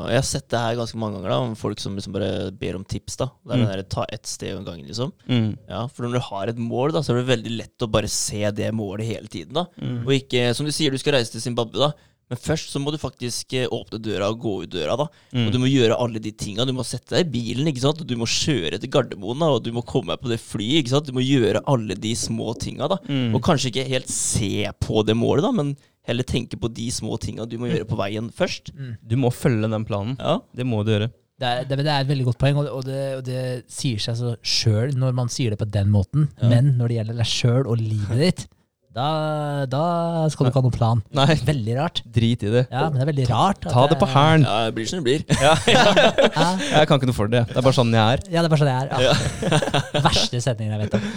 Jeg 0.09 0.17
har 0.19 0.25
sett 0.27 0.49
det 0.51 0.59
her 0.59 0.75
ganske 0.75 0.97
mange 0.99 1.15
ganger, 1.15 1.29
da 1.31 1.37
om 1.45 1.53
folk 1.55 1.79
som 1.79 1.95
liksom 1.95 2.11
bare 2.11 2.51
ber 2.51 2.75
om 2.75 2.83
tips. 2.83 3.15
da 3.15 3.29
Det 3.47 3.53
er 3.53 3.55
Mm. 3.57 3.65
den 3.67 3.77
der, 3.77 3.83
Ta 3.83 4.05
ett 4.11 4.25
sted 4.27 4.57
om 4.57 4.65
gangen, 4.65 4.85
liksom. 4.85 5.13
mm. 5.29 5.57
Ja, 5.69 5.87
For 5.87 6.03
når 6.03 6.11
du 6.13 6.19
har 6.19 6.47
et 6.49 6.57
mål, 6.57 6.91
da 6.91 6.99
så 6.99 7.11
er 7.15 7.23
det 7.23 7.31
veldig 7.43 7.57
lett 7.57 7.77
å 7.79 7.89
bare 7.89 8.09
se 8.09 8.51
det 8.51 8.73
målet 8.73 9.05
hele 9.07 9.27
tiden. 9.29 9.53
da 9.53 9.65
Mm. 9.81 10.01
Og 10.05 10.11
ikke, 10.11 10.53
som 10.53 10.65
du 10.65 10.73
sier, 10.73 10.91
du 10.91 10.97
skal 10.97 11.13
reise 11.13 11.31
til 11.31 11.39
Zimbabwe, 11.41 11.71
da. 11.79 11.91
Men 12.31 12.39
først 12.39 12.71
så 12.73 12.79
må 12.81 12.91
du 12.93 12.97
faktisk 13.01 13.53
eh, 13.59 13.67
åpne 13.67 13.99
døra 14.01 14.29
og 14.31 14.39
gå 14.41 14.53
ut 14.63 14.71
døra. 14.73 14.95
da 14.97 15.07
Mm. 15.33 15.47
Og 15.47 15.51
du 15.53 15.57
må 15.59 15.67
gjøre 15.69 15.97
alle 15.99 16.19
de 16.21 16.31
tinga. 16.31 16.65
Du 16.65 16.73
må 16.73 16.83
sette 16.85 17.15
deg 17.15 17.25
i 17.27 17.31
bilen, 17.33 17.67
ikke 17.67 17.81
sant? 17.83 18.01
Og 18.01 18.07
du 18.07 18.15
må 18.17 18.25
kjøre 18.29 18.79
til 18.79 18.89
Gardermoen, 18.93 19.39
da 19.41 19.49
og 19.57 19.63
du 19.65 19.71
må 19.75 19.81
komme 19.85 20.13
deg 20.13 20.21
på 20.23 20.29
det 20.31 20.39
flyet. 20.41 20.83
ikke 20.83 20.93
sant? 20.95 21.07
Du 21.09 21.13
må 21.17 21.23
gjøre 21.25 21.61
alle 21.67 21.95
de 21.95 22.13
små 22.15 22.53
tinga. 22.59 22.87
da 22.87 22.97
Mm. 23.09 23.33
Og 23.35 23.41
kanskje 23.41 23.69
ikke 23.71 23.87
helt 23.89 24.09
se 24.09 24.69
på 24.79 25.03
det 25.05 25.15
målet, 25.17 25.43
da 25.43 25.51
men 25.51 25.75
heller 26.07 26.23
tenke 26.23 26.57
på 26.59 26.67
de 26.73 26.89
små 26.91 27.17
tinga 27.19 27.45
du 27.47 27.57
må 27.57 27.67
gjøre 27.71 27.87
på 27.87 27.95
veien 27.97 28.29
først. 28.31 28.71
Du 29.01 29.15
må 29.15 29.31
følge 29.31 29.69
den 29.71 29.85
planen. 29.85 30.15
Ja, 30.19 30.39
Det 30.55 30.65
må 30.65 30.83
du 30.85 30.91
gjøre. 30.91 31.11
Det 31.39 31.47
er, 31.49 31.63
det, 31.65 31.77
det 31.83 31.89
er 31.91 32.01
et 32.03 32.07
veldig 32.07 32.25
godt 32.25 32.37
poeng, 32.39 32.57
og, 32.61 32.67
og, 32.69 32.83
det, 32.85 32.99
og 33.17 33.23
det 33.25 33.63
sier 33.67 33.97
seg 33.99 34.15
så 34.15 34.35
sjøl 34.45 34.93
når 34.95 35.15
man 35.17 35.27
sier 35.33 35.49
det 35.51 35.59
på 35.59 35.65
den 35.69 35.89
måten. 35.91 36.29
Ja. 36.41 36.47
Men 36.51 36.75
når 36.77 36.87
det 36.91 36.97
gjelder 36.99 37.17
deg 37.17 37.25
sjøl 37.31 37.67
og 37.67 37.81
livet 37.81 38.19
ditt, 38.21 38.43
da, 38.93 39.65
da 39.65 39.83
skal 40.29 40.45
du 40.45 40.49
ikke 40.51 40.59
ha 40.61 40.65
noen 40.67 40.75
plan. 40.75 40.99
Nei, 41.17 41.33
Veldig 41.47 41.75
rart. 41.79 42.01
drit 42.13 42.43
i 42.45 42.51
det. 42.53 42.63
Ja, 42.69 42.83
men 42.89 42.99
det 42.99 43.05
er 43.05 43.09
veldig 43.09 43.25
rart. 43.31 43.65
Ta 43.65 43.87
det 43.89 43.97
på 44.01 44.05
hælen. 44.13 44.45
ja 44.45 44.57
det 44.67 44.75
blir 44.77 44.85
som 44.89 45.01
det 45.01 45.05
blir. 45.07 45.23
Ja, 45.43 45.53
Ja, 45.65 46.49
jeg 46.77 46.87
kan 46.89 46.99
ikke 47.01 47.09
noe 47.09 47.17
for 47.17 47.31
det. 47.33 47.41
Det 47.49 47.57
er 47.57 47.65
bare 47.65 47.77
sånn 47.79 47.93
jeg 47.93 48.17
er. 48.17 48.25
ja, 48.29 48.43
det 48.43 48.47
er 48.47 48.53
bare 48.53 48.61
sånn 48.61 48.73
jeg 48.73 48.81
er. 48.83 48.89
Ja. 49.01 49.13
Verste 50.09 50.41
setningen 50.45 50.75
jeg 50.77 50.85
vet 50.85 50.99
om. 50.99 51.07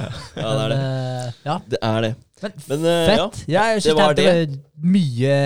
Ja, 0.00 0.48
det 0.56 0.62
er 0.64 0.72
det. 0.72 0.78
Men, 0.78 0.80
eh, 0.80 1.42
ja. 1.50 1.58
Det 1.74 1.82
er 1.92 2.00
det. 2.08 2.12
Men 2.42 2.52
Men 2.68 2.82
uh, 2.84 3.06
fett. 3.08 3.38
Ja, 3.48 3.62
jeg 3.72 3.78
det 3.78 3.82
synes 3.86 3.96
var 3.96 4.16
det 4.16 4.26
var 4.28 4.56
mye 4.84 5.36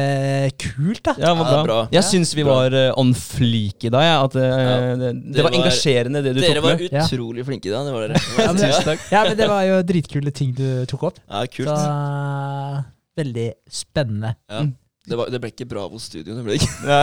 kult, 0.59 1.03
da. 1.07 1.13
Ja, 1.15 1.21
det 1.21 1.29
Ja, 1.29 1.35
var 1.39 1.51
bra. 1.53 1.61
bra. 1.69 1.79
Jeg 1.95 2.07
syns 2.09 2.33
vi 2.35 2.43
var 2.49 2.75
eh, 2.75 2.91
on 2.99 3.13
fleak 3.15 3.87
i 3.87 3.93
dag. 3.95 4.07
Ja, 4.09 4.17
at, 4.27 4.35
uh, 4.35 4.95
det, 4.99 5.13
det 5.37 5.45
var 5.47 5.55
engasjerende, 5.55 6.23
det 6.27 6.33
du 6.35 6.41
tok 6.43 6.49
med. 6.49 6.57
Dere 6.57 6.65
var 6.67 7.05
utrolig 7.07 7.47
flinke 7.47 7.71
i 7.71 7.75
dag. 7.77 7.87
Det 7.87 7.95
var 7.95 8.09
dere. 8.09 8.23
Ja, 8.41 8.49
men, 8.51 8.63
Tusen 8.65 8.89
takk. 8.91 9.05
ja, 9.15 9.23
men 9.29 9.39
det 9.39 9.51
var 9.53 9.63
jo 9.69 9.79
dritkule 9.87 10.35
ting 10.35 10.51
du 10.59 10.67
tok 10.91 11.07
opp. 11.13 11.23
Ja, 11.31 11.45
kult. 11.47 11.71
Så 11.71 12.85
veldig 13.21 13.49
spennende. 13.71 14.35
Ja. 14.51 14.65
Det, 15.11 15.17
var, 15.19 15.31
det 15.33 15.41
ble 15.43 15.51
ikke 15.53 15.67
Bravo 15.71 15.99
Studio, 16.03 16.35
det 16.37 16.43
ble 16.45 16.57
det 16.57 16.65
ikke. 16.65 16.99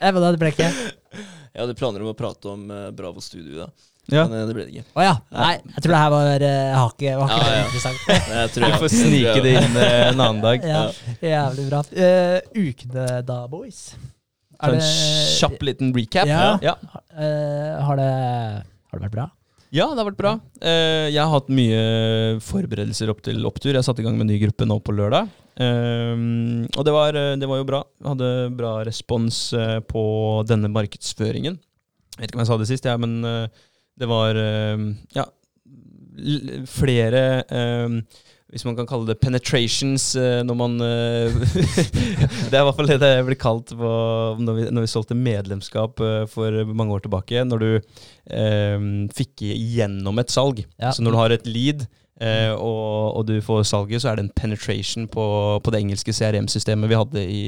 Eh, 0.00 0.12
hva 0.14 0.20
da, 0.22 0.30
det 0.34 0.40
ble 0.40 0.50
ikke 0.54 0.70
Jeg 0.70 1.60
hadde 1.60 1.76
planer 1.78 2.02
om 2.02 2.10
å 2.10 2.16
prate 2.18 2.50
om 2.50 2.64
eh, 2.72 2.88
Bravo 2.96 3.22
Studio, 3.24 3.64
da. 3.64 3.68
Ja. 4.12 4.26
men 4.28 4.36
eh, 4.40 4.46
det 4.48 4.54
ble 4.56 4.64
det 4.66 4.72
ikke. 4.74 4.86
Å 5.00 5.04
ja. 5.06 5.12
Nei, 5.32 5.52
jeg 5.76 5.84
tror 5.84 5.94
det 5.94 6.00
her 6.02 6.10
var 6.12 6.42
uh, 6.44 6.72
hakket. 6.82 7.14
Var 7.20 7.30
ikke 7.30 7.44
Ja, 7.44 7.54
ja. 7.54 7.62
interessant. 7.68 8.02
Jeg 8.34 8.50
tror 8.54 8.66
jeg- 8.68 8.80
får 8.82 8.92
snike 8.94 9.38
det 9.46 9.54
inn 9.62 9.78
uh, 9.78 9.86
en 10.10 10.20
annen 10.26 10.42
dag. 10.44 10.66
Ja, 10.74 10.82
jævlig 11.24 11.64
bra. 11.70 11.80
Uh, 11.94 12.66
ukene 12.66 13.06
da, 13.24 13.38
boys? 13.48 13.86
Er 14.64 14.76
en 14.76 14.84
kjapp 14.84 15.64
liten 15.66 15.90
recap. 15.96 16.28
Ja. 16.30 16.54
Ja. 16.62 16.74
Eh, 17.18 17.72
har, 17.84 17.98
det, 17.98 18.10
har 18.88 19.00
det 19.00 19.02
vært 19.08 19.16
bra? 19.16 19.24
Ja, 19.74 19.88
det 19.90 19.98
har 19.98 20.06
vært 20.06 20.20
bra. 20.20 20.32
Eh, 20.62 21.08
jeg 21.10 21.18
har 21.18 21.32
hatt 21.32 21.50
mye 21.52 21.80
forberedelser 22.44 23.10
opp 23.10 23.20
til 23.26 23.42
opptur. 23.48 23.74
Jeg 23.74 23.84
satte 23.84 24.00
i 24.00 24.06
gang 24.06 24.14
med 24.16 24.28
en 24.28 24.32
ny 24.32 24.38
gruppe 24.44 24.68
nå 24.70 24.78
på 24.86 24.94
lørdag. 24.94 25.28
Og 25.58 26.80
det 26.86 26.94
var, 26.94 27.18
det 27.38 27.48
var 27.50 27.60
jo 27.60 27.66
bra. 27.68 27.82
Jeg 28.00 28.08
hadde 28.12 28.30
bra 28.56 28.72
respons 28.86 29.42
på 29.90 30.04
denne 30.48 30.70
markedsføringen. 30.72 31.58
Jeg 32.14 32.22
vet 32.22 32.30
ikke 32.30 32.38
om 32.38 32.44
jeg 32.44 32.50
sa 32.52 32.58
det 32.62 32.70
sist, 32.70 32.86
ja, 32.88 32.94
men 33.02 33.18
det 34.00 34.10
var 34.10 34.38
eh, 34.38 34.84
ja, 35.14 35.24
flere 36.70 37.24
eh, 37.42 37.98
hvis 38.54 38.64
man 38.68 38.76
kan 38.78 38.86
kalle 38.86 39.08
det 39.08 39.18
penetrations 39.18 40.12
eh, 40.20 40.40
når 40.46 40.58
man 40.58 40.76
Det 42.50 42.54
er 42.54 42.60
i 42.60 42.66
hvert 42.68 42.76
fall 42.78 42.90
det 42.90 43.00
det 43.02 43.12
blir 43.26 43.40
kalt 43.40 43.74
på, 43.74 43.90
når, 44.38 44.58
vi, 44.58 44.66
når 44.70 44.86
vi 44.86 44.92
solgte 44.92 45.18
medlemskap 45.18 46.02
for 46.30 46.60
mange 46.70 46.94
år 46.94 47.02
tilbake. 47.02 47.42
Når 47.48 47.64
du 47.64 47.70
eh, 47.74 48.86
fikk 49.16 49.42
igjennom 49.48 50.22
et 50.22 50.30
salg. 50.30 50.62
Ja. 50.78 50.92
Så 50.94 51.02
når 51.02 51.16
du 51.16 51.18
har 51.18 51.34
et 51.34 51.50
lead, 51.50 51.86
eh, 52.22 52.52
og, 52.54 53.16
og 53.18 53.26
du 53.28 53.34
får 53.42 53.64
salget, 53.68 54.02
så 54.02 54.10
er 54.10 54.18
det 54.18 54.26
en 54.26 54.34
penetration 54.36 55.06
på, 55.10 55.24
på 55.64 55.72
det 55.74 55.80
engelske 55.82 56.14
CRM-systemet 56.14 56.90
vi 56.90 56.98
hadde 56.98 57.24
i, 57.24 57.42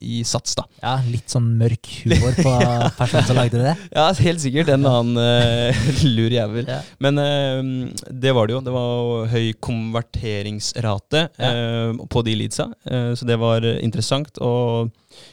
i 0.00 0.22
Sats. 0.26 0.56
da. 0.58 0.64
Ja, 0.82 0.96
litt 1.06 1.30
sånn 1.30 1.50
mørk 1.60 1.90
humor 2.04 2.34
på 2.38 2.54
personen 3.00 3.28
som 3.28 3.38
lagde 3.38 3.62
det. 3.62 3.74
Ja, 3.94 4.08
helt 4.18 4.42
sikkert 4.42 4.72
en 4.74 4.86
annen 4.88 5.20
eh, 5.22 5.82
lur 6.16 6.34
jævel. 6.34 6.68
Ja. 6.68 6.80
Men 7.04 7.22
eh, 7.22 8.08
det 8.10 8.34
var 8.36 8.48
det 8.48 8.56
jo. 8.56 8.64
Det 8.66 8.74
var 8.74 9.28
høy 9.34 9.52
konverteringsrate 9.64 11.26
eh, 11.36 12.02
på 12.10 12.24
de 12.26 12.36
leadsa, 12.38 12.68
så 12.88 13.26
det 13.28 13.38
var 13.40 13.64
interessant. 13.78 14.40
Og 14.44 14.90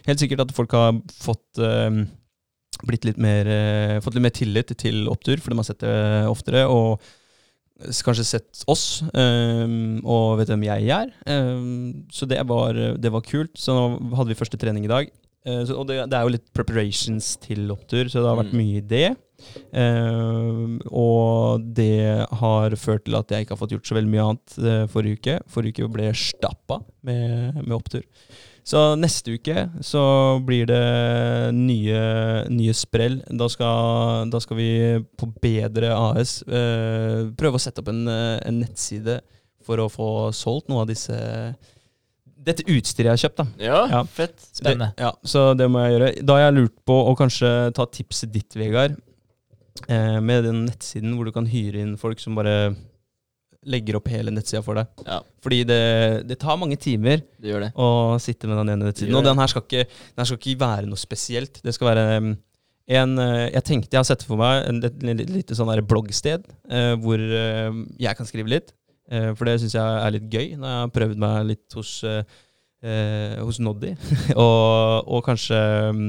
helt 0.07 0.21
sikkert 0.21 0.45
at 0.45 0.55
folk 0.55 0.73
har 0.75 0.95
fått 1.21 1.61
blitt 2.85 3.05
litt 3.07 3.19
mer, 3.21 3.47
fått 4.03 4.17
litt 4.17 4.25
mer 4.25 4.33
tillit 4.35 4.73
til 4.77 5.05
opptur, 5.09 5.39
for 5.41 5.53
de 5.53 5.59
har 5.61 5.67
sett 5.67 5.85
det 5.85 5.95
oftere. 6.29 6.65
og 6.67 7.01
Kanskje 7.75 8.23
sett 8.23 8.61
oss, 8.71 9.01
um, 9.11 9.97
og 10.07 10.37
vet 10.39 10.47
hvem 10.53 10.63
jeg 10.63 10.87
er. 10.95 11.09
Um, 11.27 12.05
så 12.13 12.23
det 12.29 12.39
var, 12.47 12.77
det 12.95 13.11
var 13.11 13.23
kult. 13.27 13.51
Så 13.59 13.75
nå 13.75 14.15
hadde 14.15 14.31
vi 14.31 14.37
første 14.39 14.57
trening 14.61 14.87
i 14.87 14.91
dag. 14.91 15.09
Uh, 15.45 15.59
så, 15.67 15.75
og 15.81 15.89
det, 15.89 15.97
det 16.09 16.15
er 16.17 16.23
jo 16.25 16.31
litt 16.37 16.47
preparations 16.55 17.33
til 17.43 17.67
opptur, 17.75 18.07
så 18.09 18.23
det 18.23 18.31
har 18.31 18.39
vært 18.39 18.53
Mm. 18.55 18.61
mye 18.63 18.79
i 18.79 18.85
det. 18.95 19.09
Uh, 19.75 20.79
og 20.95 21.65
det 21.75 22.25
har 22.39 22.75
ført 22.79 23.03
til 23.05 23.17
at 23.19 23.29
jeg 23.35 23.43
ikke 23.45 23.53
har 23.57 23.61
fått 23.61 23.75
gjort 23.75 23.91
så 23.91 23.97
veldig 23.99 24.13
mye 24.13 24.25
annet 24.29 24.57
uh, 24.63 24.87
forrige 24.95 25.19
uke. 25.19 25.35
Forrige 25.51 25.83
uke 25.83 25.93
ble 25.97 26.09
stappa 26.15 26.79
med, 27.05 27.59
med 27.59 27.75
opptur. 27.75 28.07
Så 28.65 28.79
neste 28.97 29.35
uke 29.37 29.67
så 29.85 30.01
blir 30.41 30.65
det 30.65 30.81
nye, 31.53 31.99
nye 32.49 32.73
sprell. 32.73 33.19
Da 33.29 33.45
skal, 33.53 34.25
da 34.33 34.39
skal 34.41 34.57
vi 34.57 34.69
på 35.21 35.27
Bedre 35.43 35.91
AS 35.93 36.39
eh, 36.49 37.27
prøve 37.37 37.59
å 37.59 37.61
sette 37.61 37.83
opp 37.83 37.91
en, 37.93 38.07
eh, 38.09 38.39
en 38.49 38.57
nettside 38.63 39.19
for 39.65 39.81
å 39.83 39.89
få 39.89 40.09
solgt 40.33 40.69
noe 40.69 40.81
av 40.81 40.89
disse 40.89 41.13
dette 42.45 42.65
utstyret 42.69 43.07
jeg 43.07 43.13
har 43.13 43.21
kjøpt. 43.23 43.37
da. 43.37 43.45
Ja, 43.65 43.79
Ja. 43.89 44.01
fett. 44.03 44.35
Spennende. 44.53 44.91
Det, 44.97 45.01
ja, 45.05 45.11
så 45.25 45.45
det 45.57 45.69
må 45.69 45.81
jeg 45.85 45.95
gjøre. 45.95 46.09
Da 46.25 46.33
har 46.37 46.43
jeg 46.51 46.57
lurt 46.59 46.75
på 46.85 46.97
å 47.09 47.15
kanskje 47.17 47.53
ta 47.73 47.85
tipset 47.85 48.31
ditt, 48.33 48.53
Vegard, 48.57 48.97
eh, 49.89 50.19
med 50.21 50.43
den 50.45 50.65
nettsiden 50.67 51.15
hvor 51.17 51.25
du 51.25 51.31
kan 51.33 51.45
hyre 51.49 51.81
inn 51.81 51.95
folk 51.97 52.19
som 52.21 52.35
bare 52.37 52.75
legger 53.65 53.97
opp 53.99 54.09
hele 54.13 54.33
nettsida 54.33 54.61
for 54.65 54.77
deg. 54.79 55.05
Ja, 55.07 55.19
Fordi 55.43 55.61
det, 55.67 55.81
det 56.29 56.37
tar 56.41 56.59
mange 56.61 56.77
timer 56.81 57.21
det 57.41 57.51
gjør 57.51 57.65
det. 57.65 57.71
å 57.77 57.87
sitte 58.21 58.49
med 58.49 58.59
den 58.61 58.73
ene 58.75 58.89
nettsiden. 58.89 59.15
Og 59.17 59.25
den 59.25 59.41
her 59.41 59.51
skal 59.51 59.65
ikke, 59.65 59.85
den 59.87 60.21
her 60.23 60.29
skal 60.29 60.41
ikke 60.41 60.61
være 60.65 60.89
noe 60.89 61.01
spesielt. 61.01 61.61
Det 61.65 61.73
skal 61.75 61.91
være 61.91 62.05
um, 62.21 62.31
en 62.95 63.17
eh, 63.17 63.47
Jeg 63.55 63.65
tenkte 63.65 63.95
jeg 63.95 64.03
har 64.03 64.07
sett 64.07 64.25
for 64.27 64.37
meg 64.37 64.67
en, 64.69 64.81
et 64.85 65.29
lite, 65.31 65.57
sånn 65.57 65.71
bloggsted 65.89 66.45
eh, 66.69 66.93
hvor 67.01 67.21
eh, 67.21 67.79
jeg 68.01 68.17
kan 68.19 68.29
skrive 68.29 68.53
litt. 68.53 68.75
Eh, 69.09 69.31
for 69.37 69.49
det 69.49 69.59
syns 69.61 69.77
jeg 69.77 70.01
er 70.01 70.13
litt 70.15 70.27
gøy, 70.29 70.51
når 70.59 70.69
jeg 70.69 70.83
har 70.83 70.93
prøvd 70.99 71.23
meg 71.25 71.49
litt 71.53 71.77
hos 71.77 71.97
eh, 72.05 72.25
hos 73.41 73.57
Noddy. 73.63 73.95
og, 74.43 75.09
og 75.09 75.25
kanskje 75.25 75.59
um, 75.89 76.01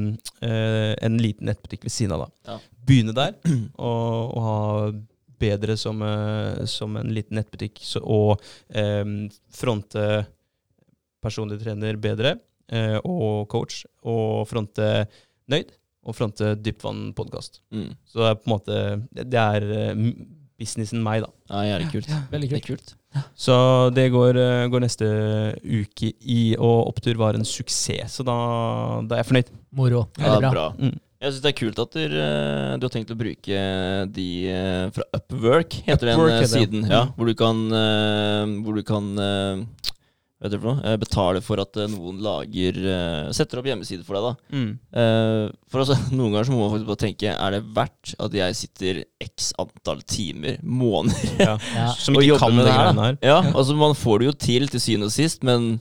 eh, 0.44 0.92
en 1.00 1.20
liten 1.22 1.48
nettbutikk 1.48 1.88
ved 1.88 1.94
siden 1.94 2.16
av. 2.16 2.26
da. 2.26 2.52
Ja. 2.52 2.58
Begynne 2.86 3.16
der, 3.16 3.36
og, 3.88 4.36
og 4.36 4.42
ha 4.46 4.58
bedre 5.40 5.76
som, 5.80 6.02
eh, 6.02 6.64
som 6.70 6.96
en 6.96 7.12
liten 7.14 7.38
nettbutikk. 7.38 7.80
Så, 7.84 8.02
og 8.02 8.42
eh, 8.70 9.04
fronte 9.54 10.26
personlig 11.24 11.58
trener 11.62 11.98
bedre, 12.00 12.36
eh, 12.70 12.98
og 13.02 13.46
coach, 13.52 13.84
og 14.06 14.46
fronte 14.50 15.06
Nøyd, 15.50 15.70
og 16.06 16.14
fronte 16.14 16.54
Dypvann 16.58 17.12
podkast. 17.18 17.60
Mm. 17.74 17.92
Så 18.06 18.22
det 18.22 18.28
er 18.30 18.38
på 18.40 18.46
en 18.48 18.54
måte 18.54 18.76
Det 19.14 19.24
det 19.30 19.40
er 19.42 19.66
eh, 19.76 20.04
businessen 20.56 21.02
meg, 21.04 21.20
da. 21.26 21.32
Ja, 21.52 21.64
jævlig 21.74 21.90
kult. 21.92 22.12
Veldig 22.32 22.48
Det 22.48 22.60
er 22.62 22.66
kult. 22.66 22.94
Så 23.36 23.54
det 23.96 24.06
går, 24.12 24.36
går 24.72 24.82
neste 24.84 25.06
uke 25.64 26.10
i, 26.20 26.54
og 26.56 26.88
opptur 26.92 27.16
var 27.20 27.36
en 27.36 27.44
suksess. 27.44 28.18
Så 28.18 28.24
da, 28.24 28.36
da 29.04 29.16
er 29.16 29.22
jeg 29.22 29.28
fornøyd. 29.30 29.50
Moro. 29.76 30.06
Ja, 30.16 30.30
Veldig 30.36 30.40
bra. 30.40 30.52
bra. 30.52 30.64
Mm. 30.80 30.96
Jeg 31.20 31.32
syns 31.32 31.42
det 31.46 31.50
er 31.54 31.58
kult 31.62 31.78
at 31.80 31.94
du, 31.96 32.02
eh, 32.04 32.76
du 32.76 32.84
har 32.86 32.92
tenkt 32.92 33.10
å 33.14 33.16
bruke 33.16 33.60
de 34.12 34.28
eh, 34.52 34.90
fra 34.92 35.06
Upwork, 35.16 35.78
heter 35.86 36.12
Upwork 36.12 36.28
den 36.28 36.36
eh, 36.36 36.40
heter 36.42 36.52
siden. 36.52 36.86
Ja, 36.90 37.04
Mm. 37.06 37.14
hvor 37.16 37.26
du 37.30 37.34
kan, 37.34 37.62
eh, 37.72 38.56
hvor 38.66 38.74
du 38.76 38.82
kan 38.84 39.06
vet 40.36 40.52
du 40.52 40.58
for 40.60 40.74
noe? 40.74 40.82
Eh, 40.84 40.96
Betale 41.00 41.40
for 41.40 41.62
at 41.62 41.76
eh, 41.80 41.88
noen 41.88 42.18
lager 42.22 42.76
eh, 42.76 43.30
Setter 43.32 43.62
opp 43.62 43.68
hjemmesider 43.70 44.04
for 44.04 44.18
deg, 44.18 44.26
da. 44.26 44.58
Mm. 44.60 44.68
Eh, 44.92 45.46
For 45.72 45.80
altså, 45.82 45.96
Noen 46.18 46.34
ganger 46.36 46.44
så 46.50 46.52
må 46.52 46.60
man 46.66 46.74
faktisk 46.74 46.90
bare 46.92 47.02
tenke 47.06 47.32
Er 47.32 47.56
det 47.56 47.62
verdt 47.76 48.12
at 48.20 48.36
jeg 48.36 48.58
sitter 48.60 49.00
x 49.24 49.50
antall 49.62 50.04
timer, 50.04 50.60
måneder, 50.62 51.40
Ja. 51.40 51.56
Ja. 51.74 51.88
Som 52.04 52.16
og 52.18 52.22
ikke 52.22 52.34
jobber 52.34 52.44
kan 52.44 52.56
med 52.60 52.66
det 52.68 52.72
det 52.74 52.78
her? 52.78 52.92
da? 52.92 53.08
her. 53.08 53.18
Ja, 53.24 53.38
altså 53.56 53.76
Man 53.80 53.96
får 53.96 54.18
det 54.20 54.28
jo 54.28 54.36
til 54.50 54.68
til 54.68 54.84
syvende 54.84 55.08
og 55.08 55.16
sist, 55.16 55.42
men 55.48 55.80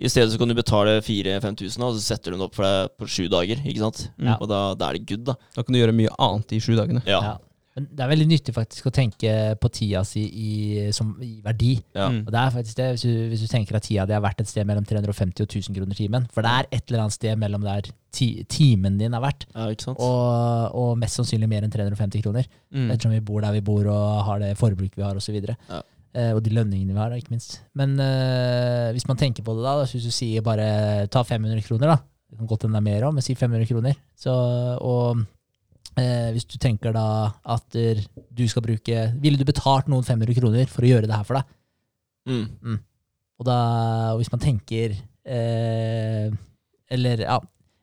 i 0.00 0.08
stedet 0.08 0.32
så 0.32 0.40
kan 0.40 0.48
du 0.48 0.56
betale 0.56 0.96
4000-5000, 1.04 1.84
og 1.84 1.94
så 1.98 2.00
setter 2.00 2.32
du 2.32 2.38
den 2.38 2.46
opp 2.48 2.56
for 2.56 2.64
deg 2.66 2.96
på 2.98 3.08
sju 3.10 3.26
dager. 3.32 3.60
ikke 3.66 3.84
sant? 3.84 4.06
Ja. 4.16 4.38
Og 4.40 4.48
da, 4.50 4.62
da 4.80 4.88
er 4.90 4.98
det 4.98 5.06
good, 5.10 5.26
da. 5.28 5.36
Da 5.56 5.62
kan 5.66 5.76
du 5.76 5.80
gjøre 5.82 5.94
mye 5.96 6.12
annet 6.18 6.56
i 6.56 6.60
sju 6.64 6.72
dagene. 6.78 7.04
Ja. 7.08 7.20
Ja. 7.30 7.36
Men 7.78 7.84
det 7.94 8.02
er 8.02 8.08
veldig 8.10 8.24
nyttig 8.26 8.52
faktisk 8.56 8.88
å 8.88 8.90
tenke 8.90 9.30
på 9.62 9.68
tida 9.70 10.00
si 10.04 10.24
i, 10.26 10.48
som, 10.96 11.12
i 11.22 11.36
verdi. 11.44 11.76
Ja. 11.94 12.08
Mm. 12.10 12.24
Og 12.26 12.32
det 12.34 12.40
er 12.40 12.54
faktisk 12.56 12.80
det, 12.80 12.88
hvis 12.96 13.04
du, 13.06 13.12
hvis 13.30 13.44
du 13.44 13.50
tenker 13.52 13.78
at 13.78 13.84
tida 13.86 14.08
di 14.10 14.16
har 14.16 14.24
vært 14.24 14.42
et 14.42 14.50
sted 14.50 14.66
mellom 14.66 14.88
350 14.88 15.44
og 15.44 15.54
1000 15.54 15.78
kroner 15.78 15.94
timen. 16.00 16.26
For 16.34 16.42
det 16.44 16.50
er 16.50 16.68
et 16.74 16.90
eller 16.90 17.04
annet 17.04 17.14
sted 17.14 17.38
mellom 17.38 17.62
der 17.68 17.92
ti, 18.16 18.28
timen 18.50 18.98
din 18.98 19.14
er 19.14 19.22
verdt, 19.22 19.46
Ja, 19.54 19.68
ikke 19.70 19.86
sant? 19.86 20.02
og, 20.02 20.74
og 20.82 20.98
mest 20.98 21.20
sannsynlig 21.20 21.46
mer 21.52 21.62
enn 21.68 21.70
350 21.76 22.24
kroner. 22.26 22.50
Mm. 22.74 22.88
Ettersom 22.90 23.14
vi 23.14 23.22
bor 23.30 23.46
der 23.46 23.54
vi 23.54 23.62
bor 23.70 23.86
og 23.94 24.20
har 24.26 24.42
det 24.42 24.50
forbruket 24.58 24.98
vi 24.98 25.06
har 25.06 25.22
osv. 25.22 25.38
Ja. 25.38 25.84
Eh, 26.10 26.32
og 26.34 26.40
de 26.42 26.50
lønningene 26.54 26.94
vi 26.94 26.98
har, 26.98 27.12
da, 27.12 27.18
ikke 27.20 27.34
minst. 27.34 27.60
Men 27.78 27.94
eh, 28.02 28.90
hvis 28.96 29.06
man 29.06 29.18
tenker 29.20 29.44
på 29.46 29.54
det 29.54 29.62
da, 29.62 29.76
hvis 29.84 30.06
du 30.06 30.14
sier 30.14 30.42
bare 30.46 31.06
ta 31.12 31.22
500 31.26 31.62
kroner, 31.66 31.94
da. 31.94 32.00
Det 32.30 32.38
kan 32.38 32.50
godt 32.50 32.66
hende 32.66 32.78
det 32.78 32.82
er 32.82 32.86
mer 32.86 33.06
òg, 33.08 33.14
men 33.16 33.26
si 33.26 33.34
500 33.38 33.66
kroner. 33.70 33.96
Så, 34.18 34.34
og 34.86 35.22
eh, 35.98 36.30
hvis 36.34 36.46
du 36.50 36.58
tenker 36.62 36.94
da 36.94 37.06
at 37.54 37.74
du 37.74 38.44
skal 38.50 38.62
bruke 38.62 39.06
Ville 39.22 39.40
du 39.40 39.46
betalt 39.48 39.90
noen 39.90 40.06
500 40.06 40.38
kroner 40.38 40.70
for 40.70 40.86
å 40.86 40.92
gjøre 40.92 41.10
det 41.10 41.16
her 41.16 41.26
for 41.26 41.40
deg? 41.40 41.56
Mm. 42.30 42.78
Og 43.40 43.48
da, 43.48 43.58
og 44.12 44.20
hvis 44.20 44.30
man 44.30 44.42
tenker 44.42 44.92
eh, 45.24 46.28
Eller 46.92 47.24
ja, 47.24 47.38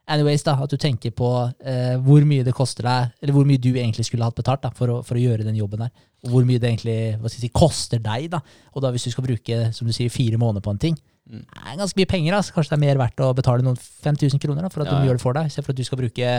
anyways, 0.07 0.43
da, 0.47 0.55
at 0.63 0.71
du 0.71 0.77
tenker 0.81 1.11
på 1.15 1.29
eh, 1.61 1.95
hvor 2.03 2.23
mye 2.27 2.45
det 2.47 2.53
koster 2.57 2.87
deg, 2.87 3.11
eller 3.21 3.35
hvor 3.35 3.45
mye 3.49 3.61
du 3.61 3.69
egentlig 3.75 4.05
skulle 4.07 4.23
hatt 4.27 4.37
betalt 4.37 4.63
da, 4.63 4.71
for, 4.75 4.87
å, 4.87 5.01
for 5.05 5.19
å 5.19 5.21
gjøre 5.21 5.45
den 5.47 5.59
jobben 5.59 5.83
der. 5.85 5.91
Og 6.25 6.31
hvor 6.33 6.47
mye 6.47 6.59
det 6.59 6.71
egentlig 6.71 6.97
hva 7.19 7.29
skal 7.29 7.41
jeg 7.41 7.49
si, 7.49 7.53
koster 7.55 8.01
deg. 8.03 8.29
da. 8.33 8.41
Og 8.73 8.81
da 8.83 8.91
hvis 8.95 9.05
du 9.07 9.11
skal 9.13 9.27
bruke 9.27 9.59
som 9.75 9.87
du 9.89 9.93
sier, 9.95 10.09
fire 10.13 10.39
måneder 10.41 10.65
på 10.65 10.73
en 10.75 10.83
ting, 10.87 10.97
Mm. 11.27 11.41
det 11.43 11.59
er 11.73 11.75
ganske 11.75 11.99
mye 11.99 12.07
penger. 12.07 12.35
Altså. 12.37 12.53
Kanskje 12.55 12.71
det 12.71 12.77
er 12.77 12.85
mer 12.85 12.99
verdt 13.01 13.19
å 13.19 13.33
betale 13.35 13.59
noen 13.65 13.75
5000 13.75 14.39
kroner 14.39 14.63
da, 14.63 14.69
for 14.71 14.85
at 14.85 14.87
Ja, 14.87 15.01
de 15.01 15.09
gjør 15.09 15.17
det 15.17 15.23
for 15.25 15.35
deg, 15.35 15.49
istedenfor 15.49 15.73
at 15.73 15.79
du 15.81 15.83
skal 15.83 15.99
bruke 15.99 16.29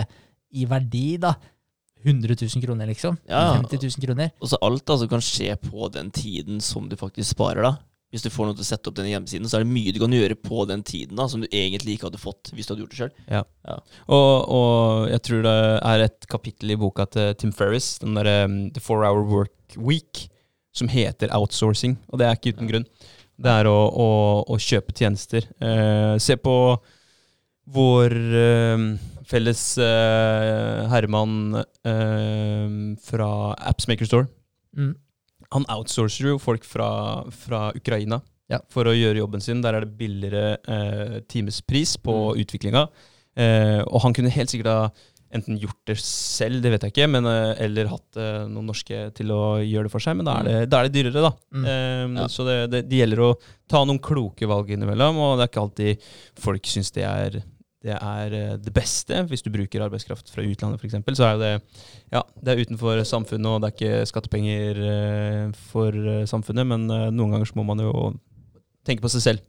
i 0.57 0.65
verdi 0.65 1.19
da, 1.21 1.35
100 2.07 2.37
000 2.41 2.63
kroner, 2.65 2.87
liksom. 2.89 3.19
Ja. 3.29 3.59
50 3.59 3.83
000 3.85 4.07
kroner. 4.07 4.31
Og 4.41 4.49
så 4.49 4.57
alt 4.65 4.87
som 4.89 5.11
kan 5.11 5.21
skje 5.21 5.57
på 5.61 5.91
den 5.93 6.09
tiden 6.15 6.63
som 6.65 6.89
du 6.89 6.97
faktisk 6.97 7.35
sparer, 7.35 7.67
da. 7.67 7.75
Hvis 8.09 8.25
du 8.25 8.31
får 8.33 8.47
noen 8.49 8.57
til 8.57 8.65
å 8.65 8.69
sette 8.71 8.89
opp 8.89 8.97
den 8.97 9.11
hjemmesiden, 9.11 9.49
så 9.51 9.59
er 9.59 9.65
det 9.67 9.73
mye 9.75 9.93
du 9.93 9.99
kan 10.01 10.15
gjøre 10.17 10.37
på 10.41 10.63
den 10.71 10.81
tiden 10.87 11.19
da, 11.21 11.27
som 11.29 11.43
du 11.43 11.49
egentlig 11.51 11.99
ikke 11.99 12.09
hadde 12.09 12.21
fått 12.23 12.53
hvis 12.55 12.65
du 12.69 12.73
hadde 12.73 12.85
gjort 12.87 12.95
det 12.95 13.01
sjøl. 13.03 13.13
Og, 14.09 14.33
og 14.57 15.11
jeg 15.13 15.25
tror 15.29 15.45
det 15.45 15.57
er 15.91 16.05
et 16.07 16.29
kapittel 16.33 16.73
i 16.73 16.79
boka 16.81 17.05
til 17.13 17.35
Tim 17.43 17.53
Ferris, 17.53 17.91
den 18.01 18.17
derre 18.17 18.39
um, 18.49 18.59
The 18.73 18.81
Four 18.81 19.05
Hour 19.05 19.27
Work 19.29 19.77
Week, 19.77 20.25
som 20.73 20.89
heter 20.89 21.35
outsourcing. 21.37 21.99
Og 22.09 22.23
det 22.23 22.29
er 22.29 22.39
ikke 22.39 22.55
uten 22.57 22.71
grunn. 22.71 22.89
Det 23.39 23.53
er 23.61 23.69
å, 23.71 23.77
å, 23.93 24.09
å 24.51 24.57
kjøpe 24.59 24.97
tjenester. 24.97 25.45
Eh, 25.61 26.17
se 26.23 26.39
på 26.41 26.57
vår 27.77 28.15
eh, 28.41 28.87
felles 29.29 29.63
eh, 29.85 30.89
herremann 30.89 31.61
eh, 31.61 32.97
fra 33.05 33.29
Appsmaker 33.69 34.09
Store. 34.09 34.31
Mm. 34.77 34.97
Han 35.53 35.65
outsourcer 35.73 36.29
jo 36.35 36.39
folk 36.39 36.65
fra, 36.65 37.25
fra 37.31 37.71
Ukraina 37.77 38.21
Ja. 38.51 38.59
for 38.69 38.85
å 38.89 38.93
gjøre 38.97 39.21
jobben 39.23 39.41
sin. 39.45 39.61
Der 39.65 39.75
er 39.75 39.81
det 39.85 39.97
billigere 39.99 40.59
eh, 40.69 41.21
timespris 41.29 41.97
på 42.01 42.35
Mm. 42.35 42.43
utviklinga. 42.45 42.89
Eh, 43.37 43.83
og 43.87 44.01
han 44.03 44.13
kunne 44.15 44.31
helt 44.35 44.49
sikkert 44.51 44.67
ha 44.73 44.91
enten 45.31 45.59
gjort 45.61 45.77
det 45.87 45.99
selv, 46.01 46.63
det 46.65 46.71
vet 46.73 46.81
jeg 46.87 46.93
ikke, 46.95 47.09
men, 47.11 47.27
eh, 47.29 47.55
eller 47.67 47.87
hatt 47.93 48.17
eh, 48.17 48.47
noen 48.49 48.67
norske 48.67 49.13
til 49.15 49.29
å 49.31 49.59
gjøre 49.61 49.85
det 49.85 49.93
for 49.93 50.01
seg. 50.01 50.17
Men 50.17 50.25
da 50.25 50.39
er 50.41 50.45
det, 50.49 50.71
da 50.71 50.81
er 50.81 50.89
det 50.89 50.95
dyrere, 50.97 51.23
da. 51.23 51.33
Mm. 51.53 51.65
Eh, 51.67 52.23
Ja. 52.23 52.27
Så 52.33 52.45
det, 52.49 52.71
det, 52.73 52.89
det 52.89 52.99
gjelder 53.03 53.21
å 53.27 53.35
ta 53.69 53.85
noen 53.85 54.01
kloke 54.01 54.49
valg 54.49 54.71
innimellom, 54.73 55.17
og 55.21 55.37
det 55.39 55.45
er 55.45 55.53
ikke 55.53 55.65
alltid 55.69 56.09
folk 56.41 56.63
syns 56.65 56.91
det 56.97 57.05
er 57.05 57.43
det 57.85 57.95
er 57.95 58.35
eh, 58.35 58.55
det 58.59 58.73
beste. 58.75 59.21
Hvis 59.31 59.45
du 59.45 59.53
bruker 59.55 59.85
arbeidskraft 59.85 60.33
fra 60.33 60.43
utlandet 60.43 60.83
f.eks., 60.83 60.99
så 61.19 61.27
er 61.29 61.35
jo 61.35 61.43
det 61.43 61.53
ja, 62.11 62.23
det 62.43 62.53
er 62.53 62.63
utenfor 62.65 63.03
samfunnet, 63.07 63.51
og 63.51 63.63
det 63.63 63.69
er 63.69 63.77
ikke 63.77 64.09
skattepenger 64.11 64.81
eh, 64.93 65.45
for 65.71 65.95
eh, 65.95 66.25
samfunnet, 66.31 66.67
men 66.67 66.89
noen 66.89 67.37
ganger 67.37 67.51
så 67.51 67.59
må 67.59 67.67
man 67.69 67.85
jo 67.85 67.93
tenke 68.87 69.05
på 69.05 69.13
seg 69.13 69.25
selv. 69.25 69.45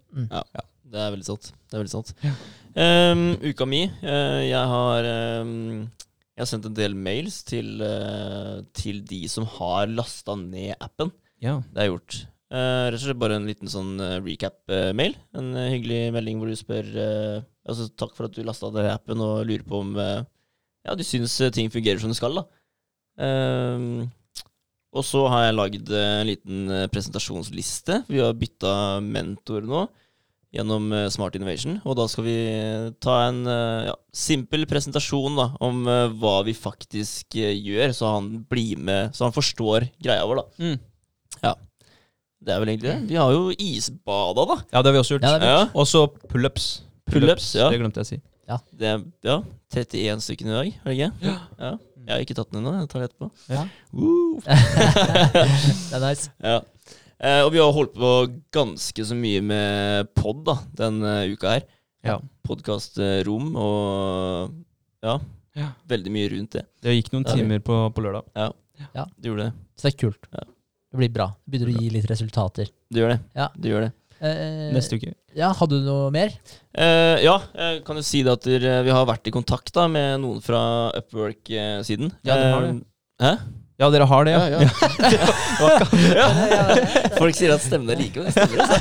Det 0.90 0.98
er 0.98 1.14
veldig 1.14 1.28
sant. 1.28 1.52
Det 1.70 1.78
er 1.78 1.84
veldig 1.84 1.94
sant. 1.94 2.14
Ja. 2.26 2.34
Um, 2.80 3.24
uka 3.42 3.66
mi 3.66 3.82
uh, 3.90 4.42
Jeg 4.46 4.62
har 4.72 5.08
um, 5.42 5.88
Jeg 6.38 6.42
har 6.44 6.48
sendt 6.48 6.68
en 6.70 6.76
del 6.78 6.94
mails 6.94 7.42
til, 7.50 7.82
uh, 7.82 8.62
til 8.78 9.02
de 9.10 9.24
som 9.30 9.48
har 9.58 9.90
lasta 9.90 10.38
ned 10.40 10.76
appen. 10.78 11.12
Ja. 11.42 11.60
Det 11.70 11.82
har 11.82 11.90
jeg 11.90 11.96
gjort. 11.96 12.20
Eh, 12.50 12.86
rett 12.90 12.98
og 12.98 13.04
slett 13.04 13.20
bare 13.22 13.36
en 13.38 13.46
liten 13.46 13.70
sånn 13.70 14.00
eh, 14.02 14.16
recap-mail. 14.26 15.14
En 15.38 15.52
eh, 15.54 15.74
hyggelig 15.76 16.00
melding 16.16 16.40
hvor 16.42 16.50
du 16.50 16.58
spør 16.58 16.88
Altså 17.70 17.86
takk 17.94 18.16
for 18.18 18.26
at 18.26 18.34
du 18.34 18.42
lasta 18.42 18.72
ned 18.74 18.88
appen 18.90 19.20
og 19.22 19.44
lurer 19.46 19.66
på 19.68 19.84
om 19.84 19.92
Ja, 20.00 20.96
du 20.98 21.04
syns 21.06 21.36
ting 21.54 21.70
fungerer 21.70 22.02
som 22.02 22.10
det 22.10 22.18
skal, 22.18 22.40
da. 22.40 22.48
Og 24.90 25.06
så 25.06 25.22
har 25.30 25.44
jeg 25.44 25.58
lagd 25.60 25.92
en 25.94 26.26
liten 26.26 26.72
presentasjonsliste. 26.90 28.00
Vi 28.10 28.24
har 28.24 28.34
bytta 28.34 28.72
mentor 29.06 29.68
nå 29.70 29.84
gjennom 30.56 30.90
Smart 31.14 31.38
Innovation. 31.38 31.78
Og 31.86 32.00
da 32.00 32.08
skal 32.10 32.26
vi 32.26 32.38
ta 33.06 33.20
en 33.28 33.44
ja, 33.46 33.94
simpel 34.10 34.66
presentasjon 34.72 35.38
da, 35.38 35.52
om 35.62 35.86
hva 35.86 36.40
vi 36.48 36.58
faktisk 36.58 37.38
gjør, 37.38 37.94
så 37.94 38.16
han 38.16 38.32
blir 38.50 38.82
med, 38.82 39.14
så 39.14 39.28
han 39.28 39.36
forstår 39.36 39.92
greia 40.02 40.26
vår. 40.26 40.42
da. 40.42 40.72
Mm. 40.72 40.80
Det 42.40 42.54
er 42.56 42.60
vel 42.64 42.70
egentlig 42.72 42.90
det. 42.90 43.10
Vi 43.10 43.18
har 43.20 43.32
jo 43.36 43.50
isbada, 43.52 44.46
da. 44.48 44.56
ja, 44.72 44.82
det 44.82 44.88
har 44.90 44.96
vi 44.96 45.02
også 45.02 45.18
gjort. 45.18 45.26
Ja, 45.28 45.38
det 45.42 45.50
Ja, 45.50 45.62
Og 45.76 45.88
så 45.90 46.06
pullups. 46.30 46.68
Pull-ups, 47.10 47.56
ja. 47.58 47.68
Det 47.74 47.80
glemte 47.82 48.00
jeg 48.00 48.06
å 48.06 48.10
si. 48.14 48.20
Ja. 48.50 48.58
det 48.78 48.88
er, 48.90 49.02
ja 49.26 49.38
31 49.74 50.22
stykker 50.26 50.48
i 50.48 50.54
dag, 50.54 50.68
er 50.74 50.90
det 50.90 50.96
ikke? 50.98 51.12
Ja. 51.26 51.72
Jeg 52.10 52.14
har 52.16 52.24
ikke 52.24 52.36
tatt 52.40 52.50
den 52.54 52.62
ennå. 52.64 52.72
Jeg 52.80 52.90
tar 52.90 53.04
det 53.04 53.10
etterpå. 53.12 53.28
Ja. 53.54 53.64
Det 55.90 55.98
er 55.98 56.04
nice. 56.04 56.32
Ja. 56.42 56.56
Eh, 57.20 57.42
og 57.44 57.52
vi 57.54 57.60
har 57.62 57.74
holdt 57.76 57.94
på 58.00 58.12
ganske 58.56 59.06
så 59.06 59.18
mye 59.18 59.42
med 59.46 60.10
pod 60.18 60.42
da, 60.48 60.56
den 60.80 61.02
eh, 61.06 61.34
uka 61.36 61.52
her. 61.58 61.68
Ja. 62.08 62.16
Podkastrom 62.48 63.52
og 63.60 64.56
ja, 65.04 65.18
Ja. 65.60 65.68
veldig 65.92 66.14
mye 66.16 66.30
rundt 66.34 66.56
det. 66.56 66.64
Det 66.82 66.96
gikk 66.96 67.12
noen 67.14 67.28
timer 67.28 67.60
på, 67.66 67.78
på 67.94 68.06
lørdag. 68.06 68.26
Det 69.20 69.28
gjorde 69.30 69.50
det. 69.50 69.54
Så 69.76 69.90
det 69.90 69.94
er 69.94 70.00
kult. 70.06 70.30
Ja. 70.34 70.48
Det 70.90 70.98
blir 70.98 71.12
bra. 71.14 71.28
Det 71.46 71.52
begynner 71.60 71.70
å 71.78 71.82
gi 71.84 71.90
litt 71.94 72.08
resultater. 72.10 72.70
Det 72.90 73.00
gjør 73.04 73.12
det. 73.14 73.20
Ja. 73.38 73.48
Det 73.56 73.70
gjør 73.70 73.82
det. 73.88 73.92
Eh, 74.20 74.72
Neste 74.76 74.98
uke. 75.00 75.14
Ja, 75.38 75.52
hadde 75.56 75.78
du 75.80 75.86
noe 75.86 76.10
mer? 76.12 76.34
Eh, 76.74 77.22
ja, 77.24 77.38
jeg 77.56 77.84
kan 77.88 77.96
jo 77.96 78.04
si 78.04 78.24
det 78.26 78.34
at 78.34 78.44
vi 78.50 78.90
har 78.92 79.06
vært 79.08 79.30
i 79.30 79.32
kontakt 79.32 79.70
da 79.76 79.86
med 79.88 80.20
noen 80.26 80.42
fra 80.44 80.90
Upwork-siden. 80.98 82.10
Ja, 82.26 82.36
dere 82.36 82.52
har 82.56 82.62
det. 82.66 82.74
Hæ? 83.22 83.34
Ja, 83.80 83.88
dere 83.94 84.06
har 84.12 84.26
det, 84.28 84.32
ja. 84.36 84.40
Ja, 86.20 86.26
ja. 86.52 86.64
Folk 87.16 87.38
sier 87.38 87.54
at 87.56 87.64
stemmen 87.64 87.94
er 87.94 88.02
like, 88.02 88.20
men 88.20 88.28
det 88.28 88.34
stemmer 88.36 88.60
altså. 88.66 88.80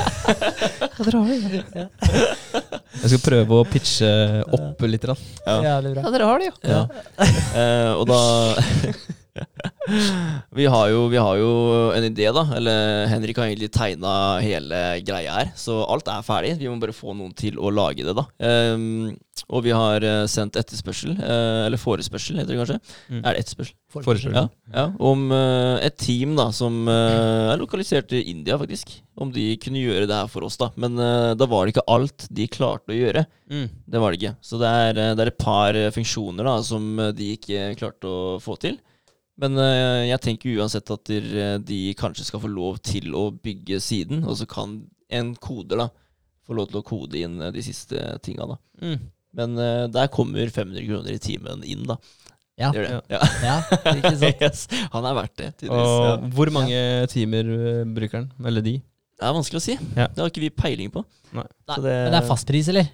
Jeg 2.98 3.12
skal 3.12 3.22
prøve 3.22 3.60
å 3.60 3.66
pitche 3.68 4.08
opp 4.58 4.82
litt. 4.90 5.06
Ja, 5.06 5.14
Ja. 5.62 5.76
Bra. 5.84 6.10
dere 6.10 6.24
har 6.32 6.38
det, 6.42 6.50
Ja. 6.66 6.82
Eh, 7.54 7.92
og 7.94 8.06
da 8.10 8.18
vi, 10.58 10.66
har 10.68 10.90
jo, 10.92 11.06
vi 11.12 11.20
har 11.20 11.38
jo 11.40 11.52
en 11.94 12.08
idé, 12.08 12.28
da. 12.34 12.44
Eller 12.56 13.06
Henrik 13.12 13.40
har 13.40 13.48
egentlig 13.48 13.70
tegna 13.74 14.12
hele 14.44 14.82
greia 15.06 15.38
her. 15.40 15.54
Så 15.58 15.80
alt 15.86 16.10
er 16.12 16.26
ferdig. 16.26 16.56
Vi 16.60 16.68
må 16.70 16.78
bare 16.82 16.96
få 16.96 17.16
noen 17.16 17.34
til 17.38 17.58
å 17.60 17.72
lage 17.74 18.06
det, 18.06 18.16
da. 18.18 18.26
Um, 18.38 19.16
og 19.46 19.62
vi 19.64 19.72
har 19.74 20.04
eh, 20.04 20.24
sendt 20.30 20.58
etterspørsel, 20.58 21.14
uh, 21.20 21.66
eller 21.68 21.80
forespørsel 21.80 22.40
heter 22.40 22.52
det 22.52 22.58
kanskje. 22.58 22.78
Mm. 23.08 23.20
Er 23.20 23.36
det 23.36 23.42
etterspørsel? 23.44 23.76
Forespørsel. 23.94 24.34
Ja, 24.34 24.44
ja. 24.74 24.86
Om 24.98 25.28
uh, 25.32 25.78
et 25.84 25.96
team 26.00 26.34
da 26.36 26.48
som 26.54 26.82
uh, 26.90 27.54
er 27.54 27.60
lokalisert 27.60 28.12
i 28.16 28.24
India, 28.32 28.58
faktisk. 28.60 28.98
Om 29.18 29.30
de 29.34 29.46
kunne 29.62 29.80
gjøre 29.80 30.08
det 30.10 30.18
her 30.18 30.28
for 30.30 30.46
oss, 30.46 30.58
da. 30.60 30.70
Men 30.78 30.98
da 30.98 31.46
var 31.50 31.64
det 31.66 31.72
ikke 31.72 31.88
alt 31.90 32.28
de 32.30 32.44
klarte 32.54 32.94
å 32.94 32.98
gjøre. 32.98 33.24
Mm. 33.50 33.64
Det 33.90 34.02
var 34.02 34.12
det 34.12 34.20
ikke. 34.20 34.34
Så 34.44 34.60
det 34.60 34.68
er, 34.82 35.00
det 35.18 35.24
er 35.24 35.32
et 35.32 35.40
par 35.40 35.78
funksjoner 35.96 36.46
da 36.46 36.52
som 36.62 36.84
de 37.16 37.32
ikke 37.34 37.72
klarte 37.80 38.06
å 38.06 38.36
få 38.42 38.54
til. 38.62 38.78
Men 39.38 39.58
eh, 39.62 40.08
jeg 40.10 40.22
tenker 40.24 40.56
uansett 40.58 40.90
at 40.90 41.10
de, 41.10 41.18
de 41.62 41.80
kanskje 41.98 42.26
skal 42.26 42.42
få 42.42 42.50
lov 42.50 42.80
til 42.82 43.12
å 43.14 43.28
bygge 43.30 43.78
siden, 43.84 44.24
og 44.26 44.34
så 44.40 44.48
kan 44.50 44.80
en 45.14 45.34
koder 45.38 45.84
da 45.84 45.88
få 46.48 46.56
lov 46.56 46.70
til 46.70 46.80
å 46.80 46.86
kode 46.86 47.20
inn 47.20 47.38
eh, 47.44 47.52
de 47.54 47.62
siste 47.62 48.02
tinga. 48.24 48.56
Mm. 48.82 48.98
Men 49.38 49.58
eh, 49.62 49.84
der 49.94 50.10
kommer 50.12 50.50
500 50.50 50.82
kroner 50.88 51.14
i 51.14 51.22
timen 51.22 51.62
inn, 51.68 51.86
da. 51.88 51.98
Ja. 52.58 52.72
Det 52.74 52.80
gjør 52.82 52.88
det. 52.88 53.14
Ja. 53.14 53.18
Ja, 53.46 53.56
ikke 53.94 54.14
sant? 54.24 54.42
yes. 54.42 54.64
Han 54.96 55.06
er 55.06 55.18
verdt 55.20 55.36
det, 55.38 55.50
tydeligvis. 55.60 55.92
Ja. 55.94 56.14
Og 56.16 56.30
hvor 56.34 56.50
mange 56.58 56.80
timer 57.12 57.52
eh, 57.54 57.82
bruker 57.94 58.24
han, 58.24 58.30
Eller 58.50 58.64
de? 58.66 58.78
Det 59.18 59.26
er 59.26 59.34
vanskelig 59.34 59.60
å 59.60 59.66
si. 59.68 59.76
Ja. 59.98 60.08
Det 60.10 60.22
har 60.24 60.30
ikke 60.32 60.42
vi 60.42 60.50
peiling 60.54 60.90
på. 60.94 61.04
Nei. 61.34 61.46
Så 61.70 61.78
Men 61.84 62.10
det 62.14 62.18
er 62.18 62.26
fastpris, 62.26 62.70
eller? 62.74 62.90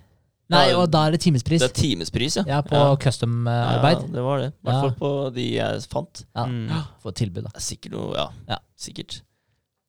Nei, 0.53 0.67
og 0.77 0.91
da 0.93 1.07
er 1.07 1.15
det 1.15 1.21
timespris. 1.25 1.63
Det 1.63 1.71
er 1.71 1.77
timespris, 1.79 2.37
ja. 2.37 2.45
Ja, 2.47 2.61
på 2.63 2.77
Ja. 2.77 2.97
custom-arbeid. 3.01 4.03
Ja, 4.03 4.13
det 4.13 4.23
var 4.27 4.39
det. 4.43 4.49
I 4.53 4.67
hvert 4.67 4.75
Ja. 4.75 4.81
fall 4.83 4.97
på 5.01 5.35
de 5.35 5.47
jeg 5.55 5.81
fant. 5.89 6.25
Ja. 6.37 6.45
Mm. 6.45 6.69
For 7.01 7.09
et 7.09 7.17
tilbud, 7.17 7.43
da. 7.45 7.51
Er 7.55 7.61
sikkert 7.61 7.93
noe 7.93 8.15
Ja, 8.15 8.27
Ja. 8.49 8.59
sikkert. 8.77 9.23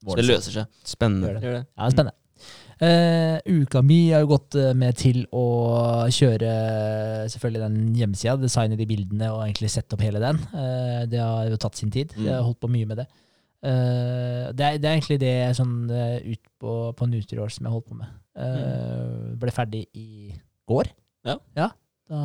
Så 0.06 0.16
det 0.16 0.26
løser 0.26 0.52
seg. 0.52 0.68
Spennende. 0.86 1.28
Gjør 1.28 1.34
det. 1.34 1.44
Gjør 1.44 1.54
det. 1.60 1.66
Ja, 1.78 1.84
det 1.90 1.94
spennende. 1.94 2.16
Uh, 2.76 3.40
uka 3.48 3.82
mi 3.82 4.10
har 4.12 4.20
jo 4.20 4.28
gått 4.28 4.56
eh, 4.60 4.74
med 4.76 4.98
til 4.98 5.26
å 5.32 6.10
kjøre 6.12 6.50
selvfølgelig 7.32 7.62
den 7.64 7.96
hjemmesida, 7.96 8.36
designe 8.42 8.76
de 8.76 8.86
bildene 8.86 9.30
og 9.32 9.46
egentlig 9.48 9.70
sette 9.72 9.94
opp 9.96 10.02
hele 10.02 10.20
den. 10.20 10.36
Uh, 10.54 11.06
det 11.08 11.20
har 11.22 11.48
jo 11.50 11.56
tatt 11.56 11.76
sin 11.80 11.90
tid. 11.90 12.12
Mm. 12.18 12.26
Jeg 12.26 12.34
har 12.36 12.44
holdt 12.44 12.60
på 12.60 12.70
mye 12.70 12.86
med 12.90 12.98
det. 12.98 13.08
Eh, 13.64 14.52
det, 14.52 14.66
er, 14.66 14.78
det 14.82 14.90
er 14.90 14.94
egentlig 14.98 15.20
det 15.24 15.36
sånn 15.58 15.76
eh, 15.90 16.20
ut 16.34 16.42
på, 16.62 16.76
på 16.98 17.08
Nutriår 17.10 17.54
som 17.54 17.68
jeg 17.68 17.76
holdt 17.76 17.90
på 17.92 18.00
med. 18.00 18.14
Eh, 18.36 19.34
Ble 19.42 19.54
ferdig 19.56 19.86
i 19.96 20.34
går. 20.70 20.92
Ja. 21.26 21.72
Da 22.10 22.22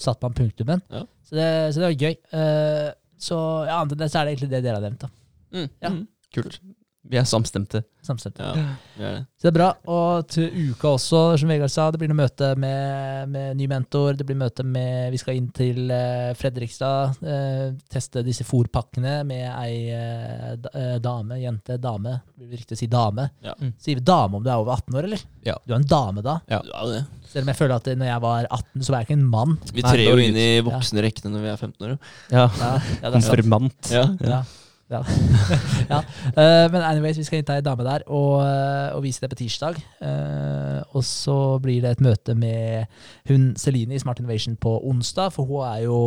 satte 0.00 0.24
man 0.24 0.36
punktumen. 0.36 0.82
Ja. 0.88 1.04
Så, 1.24 1.36
det, 1.36 1.48
så 1.74 1.82
det 1.82 1.86
var 1.86 2.04
gøy. 2.04 2.14
Uh, 2.32 2.88
så 3.20 3.38
ja, 3.68 3.78
annet 3.78 3.96
enn 3.96 4.02
det 4.02 4.10
så 4.12 4.20
er 4.20 4.28
det 4.28 4.34
egentlig 4.34 4.50
det 4.54 4.62
dere 4.64 4.78
har 4.78 4.86
nevnt. 4.86 5.04
da. 5.04 5.10
Mm. 5.52 5.66
Ja. 5.68 5.90
Mm. 5.92 6.04
Kult. 6.34 6.60
Vi 7.08 7.16
er 7.16 7.24
samstemte. 7.24 7.80
Samstemte. 8.04 8.44
Ja, 8.44 8.64
vi 8.96 9.04
er 9.08 9.14
det. 9.14 9.20
Så 9.40 9.46
det 9.46 9.50
er 9.50 9.56
bra. 9.56 9.68
Og 9.88 10.26
til 10.28 10.50
uka 10.70 10.90
også, 10.98 11.20
som 11.40 11.48
Vegard 11.48 11.72
sa, 11.72 11.86
det 11.92 12.00
blir 12.00 12.10
noe 12.10 12.18
møte 12.18 12.50
med, 12.60 13.30
med 13.32 13.56
ny 13.56 13.68
mentor. 13.70 14.18
Det 14.18 14.26
blir 14.28 14.36
møte 14.36 14.64
med 14.68 15.08
Vi 15.14 15.20
skal 15.20 15.38
inn 15.38 15.48
til 15.56 15.88
uh, 15.88 16.32
Fredrikstad, 16.38 17.18
Uh, 17.20 17.72
teste 17.90 18.22
disse 18.24 18.44
fòrpakkene 18.46 19.20
med 19.28 19.44
ei 19.48 19.92
uh, 19.92 20.96
dame, 21.02 21.38
jente, 21.40 21.76
dame. 21.80 22.18
Blir 22.36 22.50
det 22.52 22.60
riktig 22.62 22.76
å 22.76 22.80
si 22.80 22.88
dame? 22.90 23.26
Ja. 23.44 23.54
Mm. 23.60 23.72
Sier 23.80 24.00
vi 24.00 24.04
dame 24.04 24.38
om 24.38 24.44
du 24.44 24.50
er 24.50 24.60
over 24.60 24.76
18 24.76 25.00
år, 25.00 25.08
eller? 25.08 25.24
Ja. 25.46 25.56
Du 25.64 25.74
er 25.74 25.80
en 25.80 25.88
dame 25.88 26.24
da. 26.26 26.38
Ja. 26.52 26.60
Du 26.64 26.72
er 26.72 26.94
det. 26.94 27.02
Selv 27.30 27.46
om 27.46 27.52
jeg 27.52 27.60
føler 27.60 27.76
at 27.76 27.92
når 28.00 28.10
jeg 28.10 28.24
var 28.26 28.48
18, 28.48 28.84
så 28.84 28.92
var 28.92 29.02
jeg 29.02 29.08
ikke 29.08 29.18
en 29.20 29.28
mann. 29.36 29.58
Vi 29.72 29.84
trer 29.86 30.04
jo 30.04 30.16
inn 30.20 30.40
i 30.40 30.48
voksne 30.66 31.04
rekkene 31.06 31.36
når 31.36 31.46
vi 31.46 31.52
er 31.52 31.60
15 31.60 31.86
år. 31.86 31.94
jo. 31.94 32.00
Ja. 32.32 32.48
Ja, 32.60 32.72
ja, 32.74 32.74
det 32.80 33.14
er 33.14 33.20
sant. 33.20 33.30
Konfirmant. 33.30 33.92
Ja. 33.94 34.04
Ja. 34.20 34.42
Ja. 34.90 35.04
ja. 35.92 35.98
Uh, 36.34 36.72
men 36.72 36.82
anyways, 36.82 37.18
vi 37.18 37.24
skal 37.24 37.40
inn 37.40 37.46
til 37.46 37.60
ei 37.60 37.64
dame 37.64 37.86
der 37.86 38.02
og, 38.10 38.40
eh, 38.42 38.88
og 38.96 39.04
vise 39.04 39.22
det 39.22 39.30
på 39.30 39.38
tirsdag. 39.38 39.78
Uh, 40.02 40.82
og 40.98 41.04
så 41.06 41.36
blir 41.62 41.84
det 41.84 41.94
et 41.94 42.02
møte 42.04 42.34
med 42.34 42.90
hun 43.30 43.52
Celine 43.58 43.94
i 43.94 44.02
Smart 44.02 44.18
Innovation 44.18 44.56
på 44.58 44.80
onsdag, 44.90 45.32
for 45.32 45.46
hun 45.46 45.62
er 45.68 45.86
jo 45.86 46.00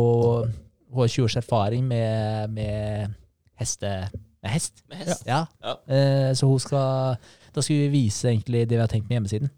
Hun 0.94 1.00
har 1.00 1.08
20 1.08 1.24
års 1.24 1.36
erfaring 1.36 1.84
med, 1.88 2.48
med 2.48 3.14
heste... 3.58 3.88
Med 4.42 4.50
hest. 4.50 4.84
Med 4.88 4.96
hest. 4.96 5.24
Ja. 5.26 5.44
Ja. 5.64 5.74
Uh, 5.88 6.34
så 6.36 6.46
hun 6.46 6.60
skal 6.60 7.16
Da 7.54 7.60
skal 7.60 7.76
vi 7.76 7.88
vise 7.88 8.28
egentlig 8.28 8.68
det 8.68 8.76
vi 8.76 8.80
har 8.80 8.86
tenkt 8.86 9.08
med 9.08 9.16
hjemmesiden. 9.16 9.50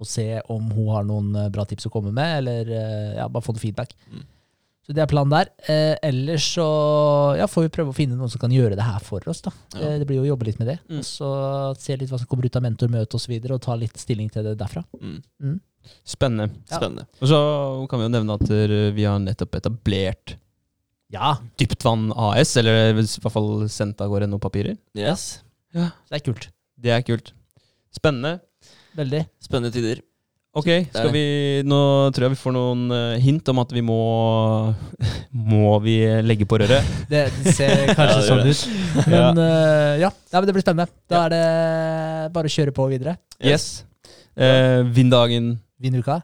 Og 0.00 0.06
se 0.06 0.40
om 0.48 0.70
hun 0.70 0.88
har 0.94 1.04
noen 1.04 1.34
bra 1.52 1.64
tips 1.64 1.88
å 1.88 1.90
komme 1.90 2.12
med, 2.12 2.38
eller 2.38 2.68
ja, 3.16 3.28
bare 3.28 3.42
få 3.42 3.54
noe 3.56 3.62
feedback. 3.62 3.94
Mm. 4.12 4.24
Så 4.86 4.94
det 4.94 5.02
er 5.02 5.08
planen 5.10 5.32
der. 5.34 5.48
Eh, 5.66 5.96
ellers 6.06 6.44
så 6.54 6.64
ja, 7.34 7.48
får 7.50 7.64
vi 7.64 7.70
prøve 7.74 7.90
å 7.90 7.96
finne 7.96 8.14
noen 8.14 8.30
som 8.30 8.38
kan 8.38 8.52
gjøre 8.54 8.76
det 8.78 8.84
her 8.86 9.02
for 9.02 9.24
oss. 9.26 9.40
da. 9.42 9.50
Ja. 9.74 9.80
Eh, 9.82 9.96
det 9.98 10.06
blir 10.06 10.20
jo 10.20 10.26
å 10.28 10.28
jobbe 10.28 10.46
litt 10.46 10.60
med 10.60 10.70
det. 10.70 10.76
Mm. 10.86 11.00
Og 11.00 11.08
så 11.08 11.30
se 11.82 11.96
litt 11.98 12.12
hva 12.12 12.20
som 12.22 12.28
kommer 12.30 12.46
ut 12.46 12.58
av 12.58 12.62
mentormøte 12.62 13.18
osv., 13.18 13.18
og, 13.18 13.24
så 13.24 13.32
videre, 13.32 13.56
og 13.58 13.64
ta 13.66 13.74
litt 13.78 13.98
stilling 13.98 14.30
til 14.30 14.46
det 14.46 14.54
derfra. 14.60 14.84
Mm. 15.02 15.58
Spennende. 16.06 16.52
Ja. 16.70 16.78
Spennende. 16.78 17.08
Og 17.18 17.32
så 17.32 17.40
kan 17.90 17.98
vi 17.98 18.06
jo 18.06 18.12
nevne 18.14 18.38
at 18.38 18.54
eh, 18.54 18.76
vi 18.94 19.08
har 19.10 19.18
nettopp 19.22 19.58
etablert 19.58 20.36
Ja, 21.14 21.36
Dyptvann 21.58 22.12
AS, 22.14 22.54
eller 22.62 22.92
i 22.92 22.96
hvert 23.02 23.34
fall 23.34 23.66
sendt 23.70 24.02
av 24.02 24.10
gårde 24.14 24.30
noen 24.30 24.42
papirer. 24.42 24.78
Yes. 24.94 25.40
det 25.74 26.20
er 26.20 26.26
kult. 26.30 26.50
Det 26.78 26.94
er 26.94 27.02
kult. 27.06 27.34
Spennende. 27.94 28.38
Veldig. 28.94 29.26
Spennende 29.42 29.74
tider. 29.74 30.06
Ok, 30.56 30.68
skal 30.88 31.10
vi, 31.12 31.22
nå 31.68 31.78
tror 32.16 32.24
jeg 32.26 32.32
vi 32.32 32.38
får 32.40 32.54
noen 32.56 32.84
eh, 32.96 33.18
hint 33.20 33.48
om 33.52 33.58
at 33.60 33.74
vi 33.76 33.82
må 33.84 33.96
Må 35.52 35.74
vi 35.84 35.98
legge 36.24 36.46
på 36.48 36.56
røret. 36.62 36.86
Det, 37.12 37.26
det 37.42 37.52
ser 37.58 37.82
kanskje 37.98 38.22
Ja, 38.22 38.38
det 38.40 38.54
sånn 38.56 38.72
ut. 39.04 39.10
Men 39.12 39.42
eh, 39.42 39.92
ja. 40.00 40.08
ja, 40.08 40.38
men 40.38 40.48
det 40.48 40.56
blir 40.56 40.64
spennende. 40.64 40.88
Da 41.12 41.26
er 41.26 41.34
det 41.34 41.44
bare 42.38 42.48
å 42.48 42.56
kjøre 42.56 42.72
på 42.76 42.88
videre. 42.94 43.18
Yes. 43.36 43.84
Eh, 44.32 44.80
vinn 44.96 45.12
dagen. 45.12 45.52
Vinn 45.82 46.00
uka. 46.00 46.22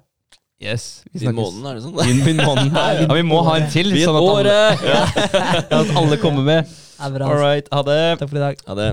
Yes. 0.62 1.02
Vi 1.12 1.26
Vinn 1.26 1.36
måneden, 1.36 1.68
er 1.68 1.76
det 1.76 1.84
sånn? 1.84 1.96
Vin, 2.00 2.24
vinn 2.24 2.40
måneden. 2.40 2.72
Ja, 3.04 3.12
vi 3.18 3.24
må 3.26 3.44
ha 3.44 3.58
en 3.60 3.68
til, 3.72 3.92
Vinn 3.92 4.06
sånn 4.06 4.16
at 4.16 4.22
alle, 4.22 4.34
året! 4.40 4.84
Ja. 4.88 5.00
at 5.82 5.96
alle 5.98 6.20
kommer 6.22 6.46
med. 6.46 6.76
All 7.02 7.18
right, 7.18 7.66
ha 7.74 7.84
det. 7.84 8.02
Takk 8.22 8.30
for 8.30 8.38
i 8.38 8.46
dag. 8.48 8.68
Ha 8.70 8.78
det. 8.78 8.92